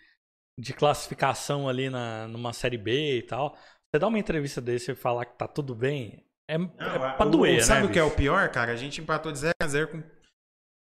de 0.59 0.73
classificação 0.73 1.69
ali 1.69 1.91
na, 1.91 2.27
numa 2.29 2.55
Série 2.55 2.79
B 2.79 3.19
e 3.19 3.23
tal, 3.23 3.51
você 3.93 3.99
dá 3.99 4.07
uma 4.07 4.19
entrevista 4.19 4.61
desse 4.63 4.93
e 4.93 4.95
falar 4.95 5.27
que 5.27 5.37
tá 5.37 5.47
tudo 5.47 5.75
bem, 5.75 6.25
é, 6.51 6.57
Não, 6.57 6.71
é 6.79 6.97
a- 7.09 7.13
pra 7.13 7.27
o- 7.27 7.31
doer, 7.31 7.63
Sabe 7.63 7.83
né? 7.83 7.87
o 7.87 7.91
que 7.93 7.99
é 7.99 8.03
o 8.05 8.11
pior, 8.11 8.49
cara? 8.49 8.73
A 8.73 8.77
gente 8.77 9.03
empatou 9.03 9.31
de 9.31 9.39
0 9.41 9.53
a 9.63 9.67
0 9.69 9.89
com. 9.89 10.03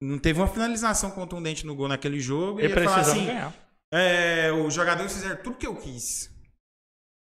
Não 0.01 0.17
teve 0.17 0.39
uma 0.39 0.48
finalização 0.48 1.12
contundente 1.12 1.65
no 1.65 1.75
gol 1.75 1.89
naquele 1.89 2.22
jogo. 2.22 2.62
E 2.62 2.65
E 2.65 2.70
precisamos 2.70 3.10
assim: 3.10 3.25
ganhar. 3.25 3.53
é, 3.93 4.50
os 4.51 4.74
jogadores 4.74 5.12
fizeram 5.13 5.41
tudo 5.43 5.58
que 5.58 5.67
eu 5.67 5.75
quis. 5.75 6.32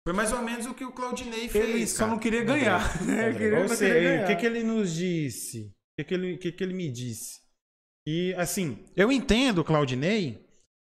Foi 0.09 0.15
mais 0.15 0.33
ou 0.33 0.41
menos 0.41 0.65
o 0.65 0.73
que 0.73 0.83
o 0.83 0.91
Claudinei 0.91 1.47
fez. 1.47 1.69
Ele 1.69 1.85
só 1.85 1.99
cara. 1.99 2.11
não 2.11 2.17
queria 2.17 2.43
ganhar. 2.43 2.97
Queria, 2.97 3.59
não 3.59 3.67
seja, 3.67 3.93
queria 3.93 4.09
o 4.09 4.13
ganhar. 4.13 4.25
que, 4.25 4.35
que 4.37 4.45
ele 4.47 4.63
nos 4.63 4.91
disse? 4.91 5.67
O 5.67 5.71
que, 5.99 6.03
que, 6.03 6.13
ele, 6.15 6.33
o 6.33 6.39
que, 6.39 6.51
que 6.51 6.63
ele 6.63 6.73
me 6.73 6.91
disse? 6.91 7.39
E, 8.07 8.33
assim, 8.33 8.83
eu 8.95 9.11
entendo 9.11 9.59
o 9.59 9.63
Claudinei 9.63 10.43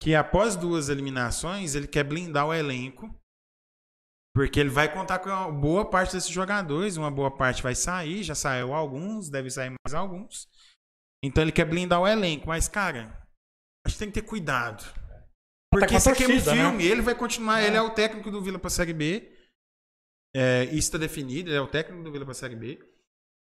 que 0.01 0.15
após 0.15 0.55
duas 0.55 0.87
eliminações 0.87 1.75
ele 1.75 1.87
quer 1.87 2.05
blindar 2.05 2.47
o 2.47 2.53
elenco. 2.53 3.13
Porque 4.33 4.57
ele 4.57 4.69
vai 4.69 4.89
contar 4.89 5.19
com 5.19 5.27
uma 5.27 5.51
boa 5.51 5.89
parte 5.89 6.13
desses 6.13 6.29
jogadores. 6.29 6.95
Uma 6.95 7.11
boa 7.11 7.35
parte 7.35 7.61
vai 7.61 7.75
sair, 7.75 8.23
já 8.23 8.33
saiu 8.33 8.73
alguns, 8.73 9.29
deve 9.29 9.49
sair 9.49 9.75
mais 9.85 9.93
alguns. 9.93 10.47
Então 11.21 11.43
ele 11.43 11.51
quer 11.51 11.65
blindar 11.65 11.99
o 11.99 12.07
elenco. 12.07 12.47
Mas, 12.47 12.69
cara, 12.69 13.21
acho 13.85 13.95
que 13.95 13.99
tem 13.99 14.07
que 14.07 14.21
ter 14.21 14.25
cuidado. 14.25 15.00
Porque 15.71 15.95
a 15.95 15.97
isso 15.97 16.09
aqui 16.09 16.23
é 16.23 16.27
um 16.27 16.35
né? 16.35 16.39
filme. 16.41 16.85
Ele 16.85 17.01
vai 17.01 17.15
continuar, 17.15 17.63
ele 17.63 17.77
é 17.77 17.81
o 17.81 17.91
técnico 17.91 18.29
do 18.29 18.41
Vila 18.41 18.59
pra 18.59 18.69
Série 18.69 18.93
B. 18.93 19.31
É, 20.35 20.65
isso 20.65 20.75
está 20.75 20.97
definido, 20.97 21.49
ele 21.49 21.57
é 21.57 21.61
o 21.61 21.67
técnico 21.67 22.03
do 22.03 22.11
Vila 22.11 22.25
pra 22.25 22.33
Série 22.33 22.55
B. 22.55 22.79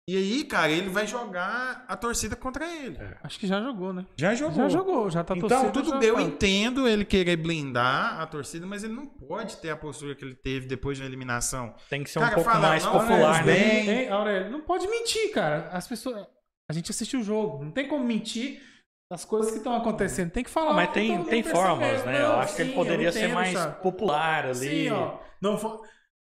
E 0.09 0.17
aí, 0.17 0.43
cara, 0.43 0.71
ele 0.71 0.89
vai 0.89 1.05
jogar 1.05 1.85
a 1.87 1.95
torcida 1.95 2.35
contra 2.35 2.65
ele. 2.67 2.97
Acho 3.23 3.39
que 3.39 3.45
já 3.45 3.61
jogou, 3.61 3.93
né? 3.93 4.05
Já 4.17 4.33
jogou. 4.33 4.55
Já 4.55 4.67
jogou, 4.69 5.09
já 5.11 5.23
tá 5.23 5.37
então, 5.37 5.71
tudo 5.71 5.99
bem, 5.99 6.09
eu 6.09 6.15
tá. 6.15 6.21
entendo 6.23 6.87
ele 6.87 7.05
querer 7.05 7.37
blindar 7.37 8.19
a 8.19 8.25
torcida, 8.25 8.65
mas 8.65 8.83
ele 8.83 8.93
não 8.93 9.05
pode 9.05 9.57
ter 9.57 9.69
a 9.69 9.77
postura 9.77 10.15
que 10.15 10.25
ele 10.25 10.33
teve 10.35 10.65
depois 10.67 10.97
de 10.97 11.03
uma 11.03 11.09
eliminação. 11.09 11.75
Tem 11.87 12.03
que 12.03 12.09
ser 12.09 12.19
Cara, 12.19 12.31
um 12.31 12.35
pouco 12.35 12.49
fala, 12.49 12.67
mais 12.67 12.83
não, 12.83 12.91
popular, 12.93 13.19
mas 13.19 13.45
né? 13.45 13.83
bem- 13.85 14.09
Aurélio, 14.09 14.51
não 14.51 14.61
pode 14.61 14.87
mentir, 14.87 15.31
cara. 15.31 15.69
As 15.71 15.87
pessoas. 15.87 16.25
A 16.67 16.73
gente 16.73 16.89
assistiu 16.89 17.19
o 17.19 17.23
jogo. 17.23 17.63
Não 17.63 17.71
tem 17.71 17.87
como 17.87 18.03
mentir 18.03 18.59
das 19.11 19.25
coisas 19.25 19.51
que 19.51 19.57
estão 19.57 19.75
acontecendo. 19.75 20.31
Tem 20.31 20.41
que 20.43 20.49
falar. 20.49 20.73
Mas 20.73 20.87
o 20.89 20.91
que 20.93 20.99
tem, 20.99 21.23
tem 21.25 21.43
formas, 21.43 22.05
né? 22.05 22.17
Eu 22.23 22.29
Não, 22.29 22.39
acho 22.39 22.55
que 22.55 22.61
ele 22.61 22.69
sim, 22.69 22.75
poderia 22.75 23.07
eu 23.09 23.11
ser 23.11 23.19
entendo, 23.25 23.33
mais 23.33 23.51
Thiago. 23.51 23.81
popular 23.81 24.45
ali. 24.45 24.55
Sim, 24.85 24.89
ó. 24.91 25.19
Não, 25.41 25.57
fa- 25.57 25.79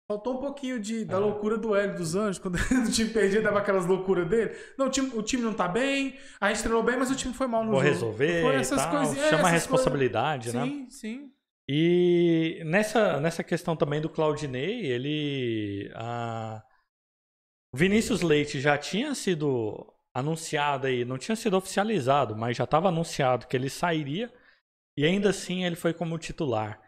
faltou 0.09 0.35
um 0.35 0.41
pouquinho 0.41 0.79
de, 0.79 1.05
da 1.05 1.17
É. 1.17 1.19
loucura 1.19 1.59
do 1.59 1.75
Hélio 1.75 1.97
dos 1.97 2.15
Anjos, 2.15 2.39
quando 2.43 2.55
o 2.55 2.91
time 2.93 3.11
perdia, 3.11 3.43
dava 3.43 3.59
aquelas 3.59 3.85
loucuras 3.85 4.29
dele. 4.29 4.55
Não, 4.79 4.87
o 4.87 4.91
time, 4.91 5.11
o 5.13 5.23
time 5.23 5.43
não 5.43 5.53
tá 5.53 5.67
bem, 5.67 6.17
a 6.41 6.49
gente 6.51 6.63
treinou 6.63 6.83
bem, 6.85 6.97
mas 6.97 7.11
o 7.11 7.17
time 7.17 7.35
foi 7.35 7.49
mal 7.49 7.65
no 7.65 7.73
Vou 7.73 7.81
jogo. 7.81 7.93
resolver 7.93 8.43
Foi 8.43 8.55
essas 8.55 8.81
tal. 8.81 9.03
é, 9.03 9.29
Chama 9.29 9.49
a 9.49 9.51
responsabilidade, 9.51 10.53
coisas. 10.53 10.55
né? 10.55 10.67
Sim, 10.69 10.91
sim. 10.91 11.33
E 11.69 12.63
nessa, 12.65 13.19
nessa 13.21 13.43
questão 13.45 13.75
também 13.77 14.01
do 14.01 14.09
Claudinei, 14.09 14.87
ele. 14.87 15.91
A... 15.97 16.63
O 17.75 17.77
Vinícius 17.77 18.23
Leite 18.23 18.61
já 18.61 18.79
tinha 18.79 19.15
sido 19.15 19.93
anunciado 20.19 20.87
aí, 20.87 21.05
não 21.05 21.19
tinha 21.19 21.37
sido 21.37 21.57
oficializado, 21.57 22.37
mas 22.37 22.57
já 22.57 22.65
estava 22.65 22.89
anunciado 22.89 23.47
que 23.47 23.57
ele 23.57 23.71
sairia 23.71 24.33
e 24.97 25.05
ainda 25.05 25.31
assim 25.31 25.65
ele 25.65 25.77
foi 25.77 25.95
como 25.95 26.19
titular. 26.19 26.81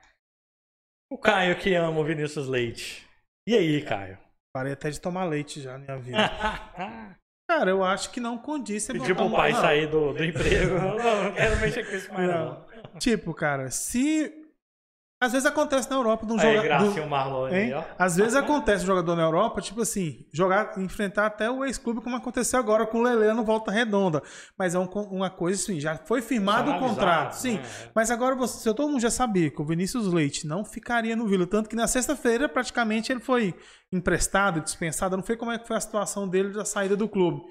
O 1.11 1.19
Caio 1.19 1.59
que 1.59 1.75
ama 1.75 2.01
o 2.01 2.05
Vinícius 2.05 2.47
Leite. 2.47 3.09
E 3.47 3.57
aí, 3.57 3.83
Caio? 3.83 4.19
Parei 4.55 4.73
até 4.73 4.91
de 4.91 5.01
tomar 5.01 5.25
leite 5.25 5.61
já 5.61 5.79
na 5.79 5.79
minha 5.79 5.99
vida. 5.99 7.19
Cara, 7.49 7.71
eu 7.71 7.83
acho 7.83 8.11
que 8.13 8.21
não 8.21 8.39
condiz 8.39 8.87
Pediu 8.87 9.15
botar 9.15 9.29
pro 9.29 9.37
pai 9.37 9.53
não. 9.53 9.61
sair 9.61 9.87
do, 9.89 10.13
do 10.13 10.25
emprego. 10.25 10.75
Não, 10.79 11.25
não 11.25 11.35
quero 11.35 11.57
mexer 11.61 11.85
com 11.85 11.97
isso 11.97 12.13
mais 12.13 12.29
não. 12.29 12.65
Tipo, 12.99 13.35
cara, 13.35 13.71
se. 13.71 14.40
Às 15.23 15.33
vezes 15.33 15.45
acontece 15.45 15.91
na 15.91 15.97
Europa 15.97 16.25
de 16.25 16.33
um 16.33 16.39
jogador. 16.39 16.63
Gracinha 16.63 17.07
Marlon 17.07 17.45
aí, 17.45 17.75
ó. 17.75 17.85
Às 17.99 18.17
vezes 18.17 18.35
acontece 18.35 18.85
um 18.85 18.87
jogador 18.87 19.15
na 19.15 19.23
Europa, 19.23 19.61
tipo 19.61 19.83
assim, 19.83 20.25
jogar, 20.33 20.79
enfrentar 20.79 21.27
até 21.27 21.51
o 21.51 21.63
ex-clube, 21.63 22.01
como 22.01 22.17
aconteceu 22.17 22.59
agora 22.59 22.87
com 22.87 23.01
o 23.01 23.03
Lele 23.03 23.35
no 23.35 23.45
Volta 23.45 23.71
Redonda. 23.71 24.23
Mas 24.59 24.75
é 24.75 24.79
um 24.79 24.87
uma 25.11 25.29
coisa 25.29 25.63
assim, 25.63 25.79
já 25.79 25.97
foi 25.97 26.23
firmado 26.23 26.71
o 26.71 26.73
Avisado, 26.73 26.95
contrato, 26.95 27.33
sim. 27.35 27.57
né? 27.57 27.63
Mas 27.95 28.11
agora 28.11 28.35
você, 28.35 28.61
se 28.61 28.75
todo 28.75 28.89
mundo 28.89 29.01
já 29.01 29.11
sabia 29.11 29.51
que 29.51 29.61
o 29.61 29.65
Vinícius 29.65 30.11
Leite 30.11 30.47
não 30.47 30.65
ficaria 30.65 31.15
no 31.15 31.27
Vila, 31.27 31.47
tanto 31.47 31.69
que 31.69 31.77
na 31.77 31.87
sexta-feira 31.87 32.49
praticamente 32.49 33.13
ele 33.13 33.21
foi 33.21 33.55
emprestado, 33.93 34.61
dispensado, 34.61 35.15
eu 35.15 35.19
não 35.19 35.25
sei 35.25 35.37
como 35.37 35.53
é 35.53 35.59
que 35.59 35.67
foi 35.67 35.77
a 35.77 35.81
situação 35.81 36.27
dele 36.27 36.53
da 36.53 36.65
saída 36.65 36.97
do 36.97 37.07
clube. 37.07 37.43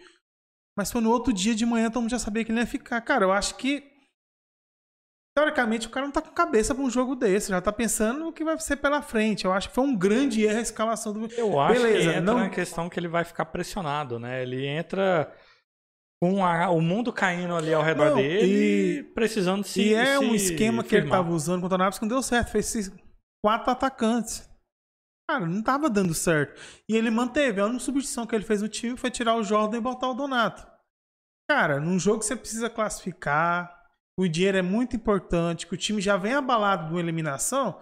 Mas 0.75 0.91
foi 0.91 1.01
no 1.01 1.11
outro 1.11 1.31
dia 1.31 1.53
de 1.53 1.65
manhã, 1.65 1.91
todo 1.91 2.01
mundo 2.01 2.11
já 2.11 2.19
sabia 2.19 2.43
que 2.43 2.51
ele 2.51 2.59
ia 2.61 2.65
ficar. 2.65 2.99
Cara, 3.01 3.25
eu 3.25 3.31
acho 3.31 3.55
que 3.55 3.83
teoricamente 5.39 5.87
o 5.87 5.89
cara 5.89 6.05
não 6.05 6.11
tá 6.11 6.21
com 6.21 6.29
cabeça 6.31 6.75
pra 6.75 6.83
um 6.83 6.89
jogo 6.89 7.15
desse, 7.15 7.49
já 7.49 7.61
tá 7.61 7.71
pensando 7.71 8.19
no 8.19 8.33
que 8.33 8.43
vai 8.43 8.57
ser 8.59 8.75
pela 8.75 9.01
frente. 9.01 9.45
Eu 9.45 9.53
acho 9.53 9.69
que 9.69 9.75
foi 9.75 9.83
um 9.83 9.95
grande 9.95 10.43
erro 10.43 10.57
a 10.59 10.61
escalação 10.61 11.13
do 11.13 11.25
Eu 11.33 11.59
acho 11.59 11.81
Beleza, 11.81 11.97
que 12.11 12.17
entra 12.17 12.21
não- 12.21 12.39
na 12.39 12.49
questão 12.49 12.89
que 12.89 12.99
ele 12.99 13.07
vai 13.07 13.23
ficar 13.23 13.45
pressionado, 13.45 14.19
né? 14.19 14.41
Ele 14.43 14.65
entra 14.65 15.33
com 16.21 16.45
a- 16.45 16.69
o 16.69 16.81
mundo 16.81 17.13
caindo 17.13 17.55
ali 17.55 17.73
ao 17.73 17.81
redor 17.81 18.09
Não, 18.09 18.15
dele 18.17 18.99
e- 18.99 19.03
precisando 19.13 19.63
se 19.63 19.81
e 19.81 19.93
é 19.93 20.17
se 20.17 20.25
um 20.25 20.35
esquema 20.35 20.83
que 20.83 20.93
ele 20.95 21.03
firmar. 21.03 21.19
tava 21.19 21.31
usando 21.33 21.61
contra 21.61 21.75
o 21.75 21.77
Nápoles 21.79 21.97
que 21.99 22.05
não 22.05 22.09
deu 22.09 22.21
certo. 22.21 22.51
Fez 22.51 22.65
esses 22.75 22.91
quatro 23.43 23.71
atacantes. 23.71 24.47
Cara, 25.29 25.45
não 25.45 25.61
tava 25.63 25.89
dando 25.89 26.13
certo. 26.13 26.59
E 26.89 26.95
ele 26.95 27.09
manteve. 27.09 27.61
A 27.61 27.65
única 27.65 27.79
substituição 27.79 28.25
que 28.25 28.35
ele 28.35 28.43
fez 28.43 28.61
no 28.61 28.67
time 28.67 28.97
foi 28.97 29.09
tirar 29.11 29.35
o 29.35 29.43
Jordan 29.43 29.77
e 29.77 29.81
botar 29.81 30.09
o 30.09 30.13
Donato. 30.13 30.67
Cara, 31.49 31.79
num 31.79 31.97
jogo 31.99 32.19
que 32.19 32.25
você 32.25 32.35
precisa 32.35 32.69
classificar, 32.69 33.78
o 34.21 34.29
dinheiro 34.29 34.57
é 34.57 34.61
muito 34.61 34.95
importante, 34.95 35.67
que 35.67 35.73
o 35.73 35.77
time 35.77 36.01
já 36.01 36.17
vem 36.17 36.33
abalado 36.33 36.87
de 36.87 36.91
uma 36.91 36.99
eliminação. 36.99 37.79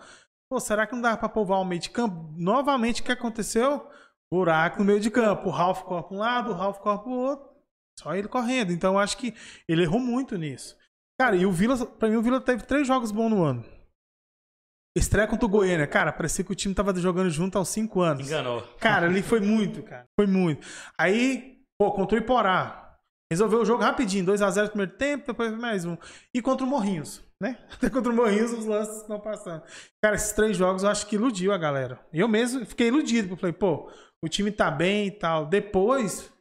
Pô, 0.50 0.60
será 0.60 0.88
que 0.88 0.94
não 0.94 1.02
dá 1.02 1.18
pra 1.18 1.28
povoar 1.28 1.62
o 1.62 1.66
meio 1.66 1.82
de 1.82 1.90
campo? 1.90 2.34
Novamente, 2.38 3.02
o 3.02 3.04
que 3.04 3.12
aconteceu? 3.12 3.90
Buraco 4.32 4.80
no 4.80 4.86
meio 4.86 5.00
de 5.00 5.10
campo. 5.10 5.48
O 5.48 5.52
Ralf 5.52 5.84
corre 5.84 6.04
pra 6.04 6.16
um 6.16 6.20
lado, 6.20 6.52
o 6.52 6.54
Ralf 6.54 6.80
corre 6.80 7.00
pro 7.00 7.12
outro. 7.12 7.50
Só 8.00 8.14
ele 8.14 8.28
correndo. 8.28 8.72
Então 8.72 8.94
eu 8.94 9.00
acho 9.00 9.18
que 9.18 9.34
ele 9.68 9.84
errou 9.84 10.00
muito 10.00 10.38
nisso. 10.38 10.78
Cara, 11.20 11.36
e 11.36 11.46
o 11.46 11.52
Vila, 11.52 11.86
pra 11.86 12.10
mim, 12.10 12.16
o 12.16 12.22
Vila 12.22 12.40
teve 12.40 12.64
três 12.64 12.88
jogos 12.88 13.12
bons 13.12 13.30
no 13.30 13.44
ano. 13.44 13.66
Estreia 14.96 15.28
contra 15.28 15.46
o 15.46 15.50
Goiânia. 15.50 15.88
Cara, 15.88 16.12
parecia 16.12 16.44
que 16.44 16.52
o 16.52 16.56
time 16.56 16.74
tava 16.74 16.94
jogando 16.96 17.30
junto 17.30 17.58
há 17.58 17.62
uns 17.62 17.70
5 17.70 18.02
anos. 18.02 18.28
Enganou. 18.28 18.62
Cara, 18.80 19.08
ali 19.08 19.22
foi 19.22 19.40
muito, 19.40 19.84
cara. 19.84 20.06
Foi 20.20 20.28
muito. 20.28 20.66
Aí, 21.00 21.62
pô, 21.80 21.92
contra 21.92 22.18
o 22.18 22.22
Iporá. 22.22 22.87
Resolveu 23.32 23.62
o 23.62 23.66
jogo 23.66 23.84
rapidinho. 23.84 24.26
2x0 24.26 24.64
no 24.64 24.70
primeiro 24.70 24.92
tempo, 24.94 25.28
depois 25.28 25.52
mais 25.58 25.86
um. 25.86 25.98
E 26.34 26.42
contra 26.42 26.66
o 26.66 26.70
Morrinhos, 26.70 27.22
né? 27.42 27.58
Até 27.74 27.90
contra 27.92 28.12
o 28.12 28.16
Morrinhos 28.16 28.54
os 28.54 28.66
lances 28.66 29.02
estão 29.02 29.20
passando. 29.20 29.64
Cara, 30.02 30.16
esses 30.16 30.32
três 30.32 30.56
jogos 30.56 30.84
eu 30.84 30.90
acho 30.90 31.06
que 31.08 31.16
iludiu 31.16 31.52
a 31.52 31.58
galera. 31.58 32.00
Eu 32.14 32.28
mesmo 32.28 32.66
fiquei 32.66 32.88
iludido. 32.88 33.34
Eu 33.34 33.38
falei, 33.38 33.54
pô, 33.54 33.92
o 34.24 34.30
time 34.30 34.52
tá 34.52 34.72
bem 34.72 35.08
e 35.08 35.12
tal. 35.12 35.46
Depois, 35.46 36.32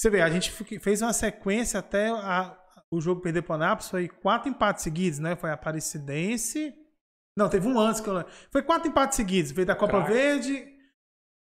você 0.00 0.10
vê, 0.10 0.20
a 0.20 0.30
gente 0.30 0.50
fez 0.80 1.00
uma 1.00 1.12
sequência 1.12 1.78
até 1.78 2.08
a, 2.08 2.58
o 2.90 3.00
jogo 3.00 3.20
perder 3.20 3.42
pro 3.42 3.54
Anápolis. 3.54 3.88
Foi 3.88 4.08
quatro 4.08 4.48
empates 4.48 4.82
seguidos, 4.82 5.20
né? 5.20 5.36
Foi 5.36 5.50
a 5.50 5.54
Aparecidense. 5.54 6.74
Não, 7.38 7.48
teve 7.48 7.68
um 7.68 7.78
antes 7.78 8.00
que 8.00 8.08
eu. 8.08 8.24
Foi 8.50 8.62
quatro 8.62 8.88
empates 8.88 9.16
seguidos. 9.16 9.52
Veio 9.52 9.66
da 9.66 9.76
Copa 9.76 10.00
Verde. 10.00 10.75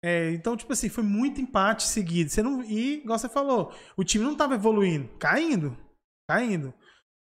É, 0.05 0.31
então, 0.31 0.57
tipo 0.57 0.73
assim, 0.73 0.89
foi 0.89 1.03
muito 1.03 1.41
empate 1.41 1.83
seguido. 1.85 2.31
Você 2.31 2.43
não, 2.43 2.63
e, 2.63 2.99
igual 2.99 3.19
você 3.19 3.29
falou, 3.29 3.73
o 3.97 4.05
time 4.05 4.25
não 4.25 4.37
tava 4.37 4.55
evoluindo. 4.55 5.09
Caindo. 5.19 5.77
Caindo. 6.31 6.73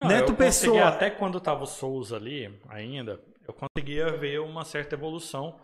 Não, 0.03 0.09
Neto 0.09 0.33
eu 0.33 0.37
Pessoa. 0.37 0.89
Até 0.89 1.11
quando 1.11 1.41
tava 1.41 1.65
o 1.65 1.67
Souza 1.67 2.17
ali, 2.17 2.47
ainda, 2.69 3.23
eu 3.47 3.55
conseguia 3.55 4.17
ver 4.17 4.41
uma 4.41 4.65
certa 4.65 4.95
evolução. 4.95 5.59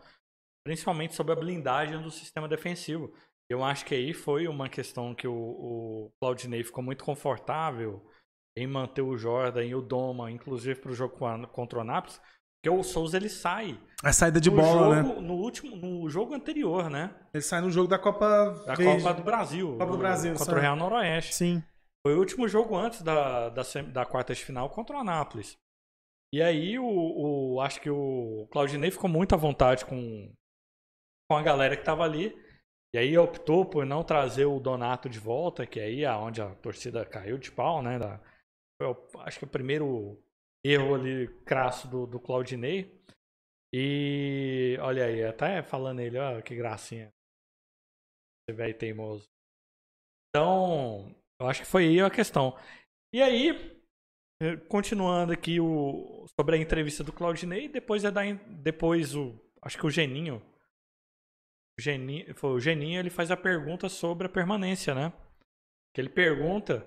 Principalmente 0.67 1.15
sobre 1.15 1.33
a 1.33 1.37
blindagem 1.37 2.01
do 2.03 2.11
sistema 2.11 2.49
defensivo. 2.49 3.15
Eu 3.51 3.63
acho 3.63 3.85
que 3.85 3.95
aí 3.95 4.15
foi 4.15 4.49
uma 4.49 4.69
questão 4.69 5.15
que 5.15 5.29
o, 5.29 5.35
o 5.35 6.13
Claudinei 6.19 6.65
ficou 6.65 6.83
muito 6.83 7.05
confortável 7.05 8.03
em 8.57 8.67
manter 8.67 9.03
o 9.03 9.17
Jordan 9.17 9.65
e 9.65 9.75
o 9.75 9.83
Doma, 9.83 10.31
inclusive 10.31 10.81
para 10.81 10.91
o 10.91 10.95
jogo 10.95 11.19
contra 11.49 11.79
o 11.79 11.83
Anápolis, 11.83 12.21
porque 12.65 12.71
o 12.71 12.83
Souza 12.83 13.19
ele 13.19 13.29
sai. 13.29 13.79
A 14.03 14.11
saída 14.11 14.41
de 14.41 14.51
bola, 14.51 14.97
jogo, 14.97 15.21
né? 15.21 15.21
No 15.21 15.35
último, 15.35 15.77
no 15.77 16.09
jogo 16.09 16.35
anterior, 16.35 16.89
né? 16.89 17.15
Ele 17.33 17.43
sai 17.43 17.61
no 17.61 17.71
jogo 17.71 17.89
da 17.89 17.99
Copa 17.99 18.27
da 18.67 18.75
Verde. 18.75 19.03
Copa 19.03 19.15
do 19.15 19.23
Brasil. 19.23 19.73
Copa 19.73 19.93
do 19.93 19.99
Brasil. 19.99 20.33
Contra 20.33 20.47
sai. 20.47 20.55
o 20.55 20.61
Real 20.61 20.77
Noroeste. 20.77 21.35
Sim. 21.35 21.63
Foi 22.07 22.15
o 22.15 22.19
último 22.19 22.49
jogo 22.49 22.75
antes 22.75 23.03
da, 23.03 23.51
da, 23.51 23.63
da 23.93 24.07
quarta 24.07 24.35
de 24.35 24.43
final 24.43 24.71
contra 24.71 24.97
o 24.97 25.01
Anápolis. 25.01 25.57
E 26.33 26.43
aí 26.43 26.79
o, 26.79 26.87
o 27.55 27.61
acho 27.61 27.81
que 27.81 27.91
o 27.91 28.49
Claudinei 28.51 28.91
ficou 28.91 29.11
muito 29.11 29.35
à 29.35 29.39
vontade 29.39 29.85
com, 29.85 30.33
com 31.31 31.37
a 31.37 31.43
galera 31.43 31.77
que 31.77 31.85
tava 31.85 32.03
ali. 32.03 32.35
E 32.95 32.99
aí 32.99 33.17
optou 33.19 33.67
por 33.67 33.85
não 33.85 34.03
trazer 34.03 34.47
o 34.47 34.61
Donato 34.61 35.09
de 35.09 35.19
volta, 35.19 35.67
que 35.67 35.81
aí 35.81 36.05
é 36.05 36.13
onde 36.13 36.41
a 36.41 36.55
torcida 36.57 37.05
caiu 37.05 37.37
de 37.37 37.51
pau, 37.51 37.83
né? 37.83 37.99
Da, 37.99 38.21
foi, 38.81 38.97
acho 39.21 39.39
que 39.39 39.45
o 39.45 39.49
primeiro 39.49 40.19
erro 40.65 40.95
ali 40.95 41.29
crasso 41.45 41.87
do, 41.89 42.07
do 42.07 42.19
Claudinei. 42.19 42.91
E 43.73 44.79
olha 44.81 45.05
aí, 45.05 45.25
até 45.25 45.63
falando 45.63 46.01
ele, 46.01 46.19
ó, 46.19 46.41
que 46.41 46.55
gracinha. 46.55 47.13
Esse 48.49 48.57
velho 48.57 48.79
teimoso. 48.79 49.29
Então, 50.31 51.15
eu 51.41 51.47
acho 51.47 51.63
que 51.63 51.67
foi 51.67 51.89
aí 51.89 52.01
a 52.01 52.11
questão. 52.11 52.57
E 53.13 53.21
aí, 53.21 53.81
eh, 54.43 54.57
continuando 54.69 55.33
aqui 55.33 55.61
o, 55.61 56.27
sobre 56.39 56.57
a 56.57 56.59
entrevista 56.59 57.05
do 57.05 57.13
Claudinei, 57.13 57.69
depois 57.69 58.05
é 58.05 58.11
da, 58.11 58.23
depois 58.63 59.15
o, 59.15 59.39
acho 59.63 59.79
que 59.79 59.87
o 59.87 59.91
Geninho, 59.91 60.43
o 61.79 61.83
Geninho, 61.83 62.35
foi 62.35 62.51
o 62.51 62.61
Geninho, 62.61 63.01
ele 63.01 63.11
faz 63.11 63.31
a 63.31 63.37
pergunta 63.37 63.89
sobre 63.89 64.27
a 64.27 64.31
permanência, 64.31 64.95
né? 64.95 65.13
Que 65.95 66.01
ele 66.01 66.09
pergunta 66.09 66.87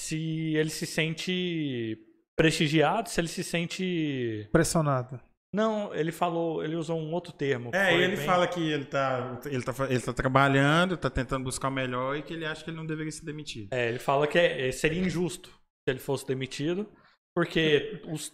se 0.00 0.54
ele 0.56 0.70
se 0.70 0.86
sente 0.86 2.09
prestigiado, 2.40 3.10
se 3.10 3.20
ele 3.20 3.28
se 3.28 3.44
sente. 3.44 4.48
Pressionado. 4.50 5.20
Não, 5.52 5.94
ele 5.94 6.10
falou, 6.10 6.64
ele 6.64 6.74
usou 6.74 6.98
um 6.98 7.12
outro 7.12 7.32
termo. 7.32 7.70
É, 7.74 7.92
ele 7.92 8.16
bem... 8.16 8.24
fala 8.24 8.46
que 8.46 8.70
ele 8.70 8.86
tá, 8.86 9.38
ele, 9.44 9.62
tá, 9.62 9.74
ele 9.90 10.00
tá 10.00 10.12
trabalhando, 10.12 10.96
tá 10.96 11.10
tentando 11.10 11.44
buscar 11.44 11.68
o 11.68 11.72
melhor 11.72 12.16
e 12.16 12.22
que 12.22 12.32
ele 12.32 12.46
acha 12.46 12.64
que 12.64 12.70
ele 12.70 12.78
não 12.78 12.86
deveria 12.86 13.12
ser 13.12 13.26
demitido. 13.26 13.68
É, 13.72 13.88
ele 13.88 13.98
fala 13.98 14.26
que 14.26 14.38
é, 14.38 14.68
é 14.68 14.72
seria 14.72 15.02
injusto 15.02 15.50
se 15.50 15.90
ele 15.90 15.98
fosse 15.98 16.26
demitido, 16.26 16.88
porque 17.34 18.00
os, 18.06 18.32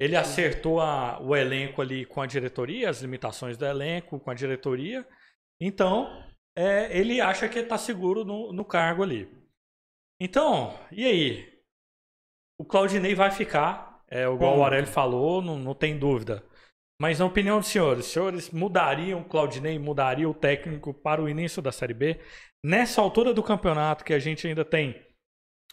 ele 0.00 0.16
acertou 0.16 0.80
a, 0.80 1.20
o 1.20 1.36
elenco 1.36 1.80
ali 1.80 2.04
com 2.06 2.20
a 2.20 2.26
diretoria, 2.26 2.90
as 2.90 3.00
limitações 3.00 3.56
do 3.56 3.64
elenco 3.64 4.18
com 4.18 4.30
a 4.30 4.34
diretoria. 4.34 5.06
Então, 5.60 6.24
é, 6.56 6.98
ele 6.98 7.20
acha 7.20 7.48
que 7.48 7.60
está 7.60 7.78
seguro 7.78 8.24
no, 8.24 8.52
no 8.52 8.64
cargo 8.64 9.04
ali. 9.04 9.28
Então, 10.18 10.74
e 10.90 11.04
aí? 11.04 11.49
O 12.60 12.64
Claudinei 12.66 13.14
vai 13.14 13.30
ficar, 13.30 14.04
é, 14.06 14.24
igual 14.24 14.36
Bom, 14.36 14.58
o 14.58 14.62
Aurélio 14.62 14.86
falou, 14.86 15.40
não, 15.40 15.58
não 15.58 15.74
tem 15.74 15.98
dúvida. 15.98 16.44
Mas 17.00 17.18
na 17.18 17.24
opinião 17.24 17.58
dos 17.58 17.68
senhores, 17.68 18.04
os 18.04 18.12
senhores 18.12 18.50
mudariam 18.50 19.22
o 19.22 19.24
Claudinei, 19.24 19.78
mudaria 19.78 20.28
o 20.28 20.34
técnico 20.34 20.92
para 20.92 21.22
o 21.22 21.28
início 21.28 21.62
da 21.62 21.72
Série 21.72 21.94
B? 21.94 22.20
Nessa 22.62 23.00
altura 23.00 23.32
do 23.32 23.42
campeonato, 23.42 24.04
que 24.04 24.12
a 24.12 24.18
gente 24.18 24.46
ainda 24.46 24.62
tem 24.62 25.02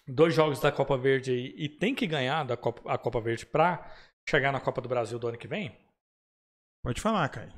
dois 0.08 0.34
jogos 0.34 0.62
da 0.62 0.72
Copa 0.72 0.98
Verde 0.98 1.32
aí, 1.32 1.54
e 1.58 1.68
tem 1.68 1.94
que 1.94 2.08
ganhar 2.08 2.46
da 2.46 2.56
Copa, 2.56 2.90
a 2.90 2.98
Copa 2.98 3.20
Verde 3.20 3.46
para 3.46 3.94
chegar 4.26 4.54
na 4.54 4.62
Copa 4.62 4.80
do 4.80 4.88
Brasil 4.88 5.20
do 5.20 5.28
ano 5.28 5.38
que 5.38 5.46
vem? 5.46 5.78
Pode 6.86 7.02
falar, 7.02 7.28
Caio. 7.28 7.52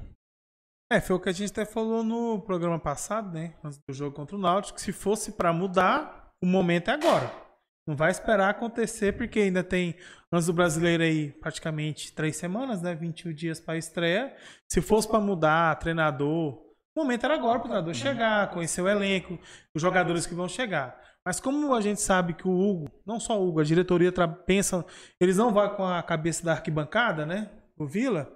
É, 0.92 1.00
foi 1.00 1.16
o 1.16 1.20
que 1.20 1.30
a 1.30 1.34
gente 1.34 1.52
até 1.52 1.66
falou 1.66 2.04
no 2.04 2.42
programa 2.42 2.80
passado, 2.80 3.32
né? 3.32 3.54
Antes 3.64 3.80
do 3.88 3.94
jogo 3.94 4.16
contra 4.16 4.36
o 4.36 4.40
Náutico, 4.40 4.80
que 4.80 4.82
se 4.82 4.92
fosse 4.92 5.34
para 5.34 5.54
mudar, 5.54 6.32
o 6.42 6.48
momento 6.48 6.90
é 6.90 6.94
agora. 6.96 7.49
Não 7.90 7.96
vai 7.96 8.12
esperar 8.12 8.52
acontecer, 8.52 9.14
porque 9.14 9.40
ainda 9.40 9.64
tem, 9.64 9.96
antes 10.32 10.46
do 10.46 10.54
brasileiro 10.54 11.02
aí, 11.02 11.32
praticamente 11.32 12.14
três 12.14 12.36
semanas, 12.36 12.84
né? 12.84 12.94
21 12.94 13.34
dias 13.34 13.60
para 13.60 13.80
estreia. 13.80 14.32
Se 14.72 14.80
fosse 14.80 15.08
para 15.08 15.20
mudar 15.20 15.80
treinador, 15.80 16.54
o 16.96 17.02
momento 17.02 17.24
era 17.24 17.34
agora 17.34 17.58
para 17.58 17.66
o 17.66 17.70
treinador 17.70 17.96
chegar, 17.96 18.52
conhecer 18.52 18.84
o 18.84 18.88
elenco, 18.88 19.40
os 19.74 19.82
jogadores 19.82 20.28
que 20.28 20.36
vão 20.36 20.48
chegar. 20.48 21.02
Mas 21.26 21.40
como 21.40 21.74
a 21.74 21.82
gente 21.82 22.00
sabe 22.00 22.36
que 22.36 22.48
o 22.48 22.52
Hugo, 22.52 22.92
não 23.04 23.20
só 23.20 23.42
o 23.42 23.50
Hugo, 23.50 23.62
a 23.62 23.64
diretoria 23.64 24.12
pensa, 24.46 24.86
eles 25.20 25.38
não 25.38 25.52
vão 25.52 25.68
com 25.70 25.84
a 25.84 26.04
cabeça 26.04 26.46
da 26.46 26.52
arquibancada, 26.52 27.26
né? 27.26 27.50
O 27.76 27.88
Vila. 27.88 28.32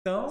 Então, 0.00 0.26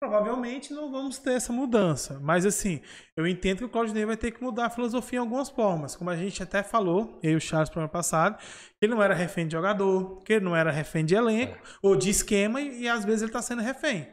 provavelmente 0.00 0.72
não 0.72 0.90
vamos 0.90 1.18
ter 1.18 1.34
essa 1.34 1.52
mudança. 1.52 2.18
Mas 2.22 2.46
assim, 2.46 2.80
eu 3.14 3.26
entendo 3.26 3.58
que 3.58 3.64
o 3.64 3.68
Claudinei 3.68 4.06
vai 4.06 4.16
ter 4.16 4.30
que 4.30 4.42
mudar 4.42 4.66
a 4.66 4.70
filosofia 4.70 5.18
em 5.18 5.20
algumas 5.20 5.50
formas. 5.50 5.94
Como 5.94 6.08
a 6.08 6.16
gente 6.16 6.42
até 6.42 6.62
falou, 6.62 7.18
eu 7.22 7.32
e 7.32 7.36
o 7.36 7.40
Charles 7.40 7.68
no 7.68 7.74
programa 7.74 7.92
passado, 7.92 8.38
que 8.38 8.86
ele 8.86 8.94
não 8.94 9.02
era 9.02 9.14
refém 9.14 9.46
de 9.46 9.52
jogador, 9.52 10.22
que 10.24 10.32
ele 10.32 10.44
não 10.44 10.56
era 10.56 10.70
refém 10.70 11.04
de 11.04 11.14
elenco 11.14 11.54
é. 11.54 11.60
ou 11.82 11.94
de 11.94 12.08
esquema, 12.08 12.62
e, 12.62 12.82
e 12.82 12.88
às 12.88 13.04
vezes 13.04 13.20
ele 13.20 13.28
está 13.28 13.42
sendo 13.42 13.60
refém. 13.60 14.08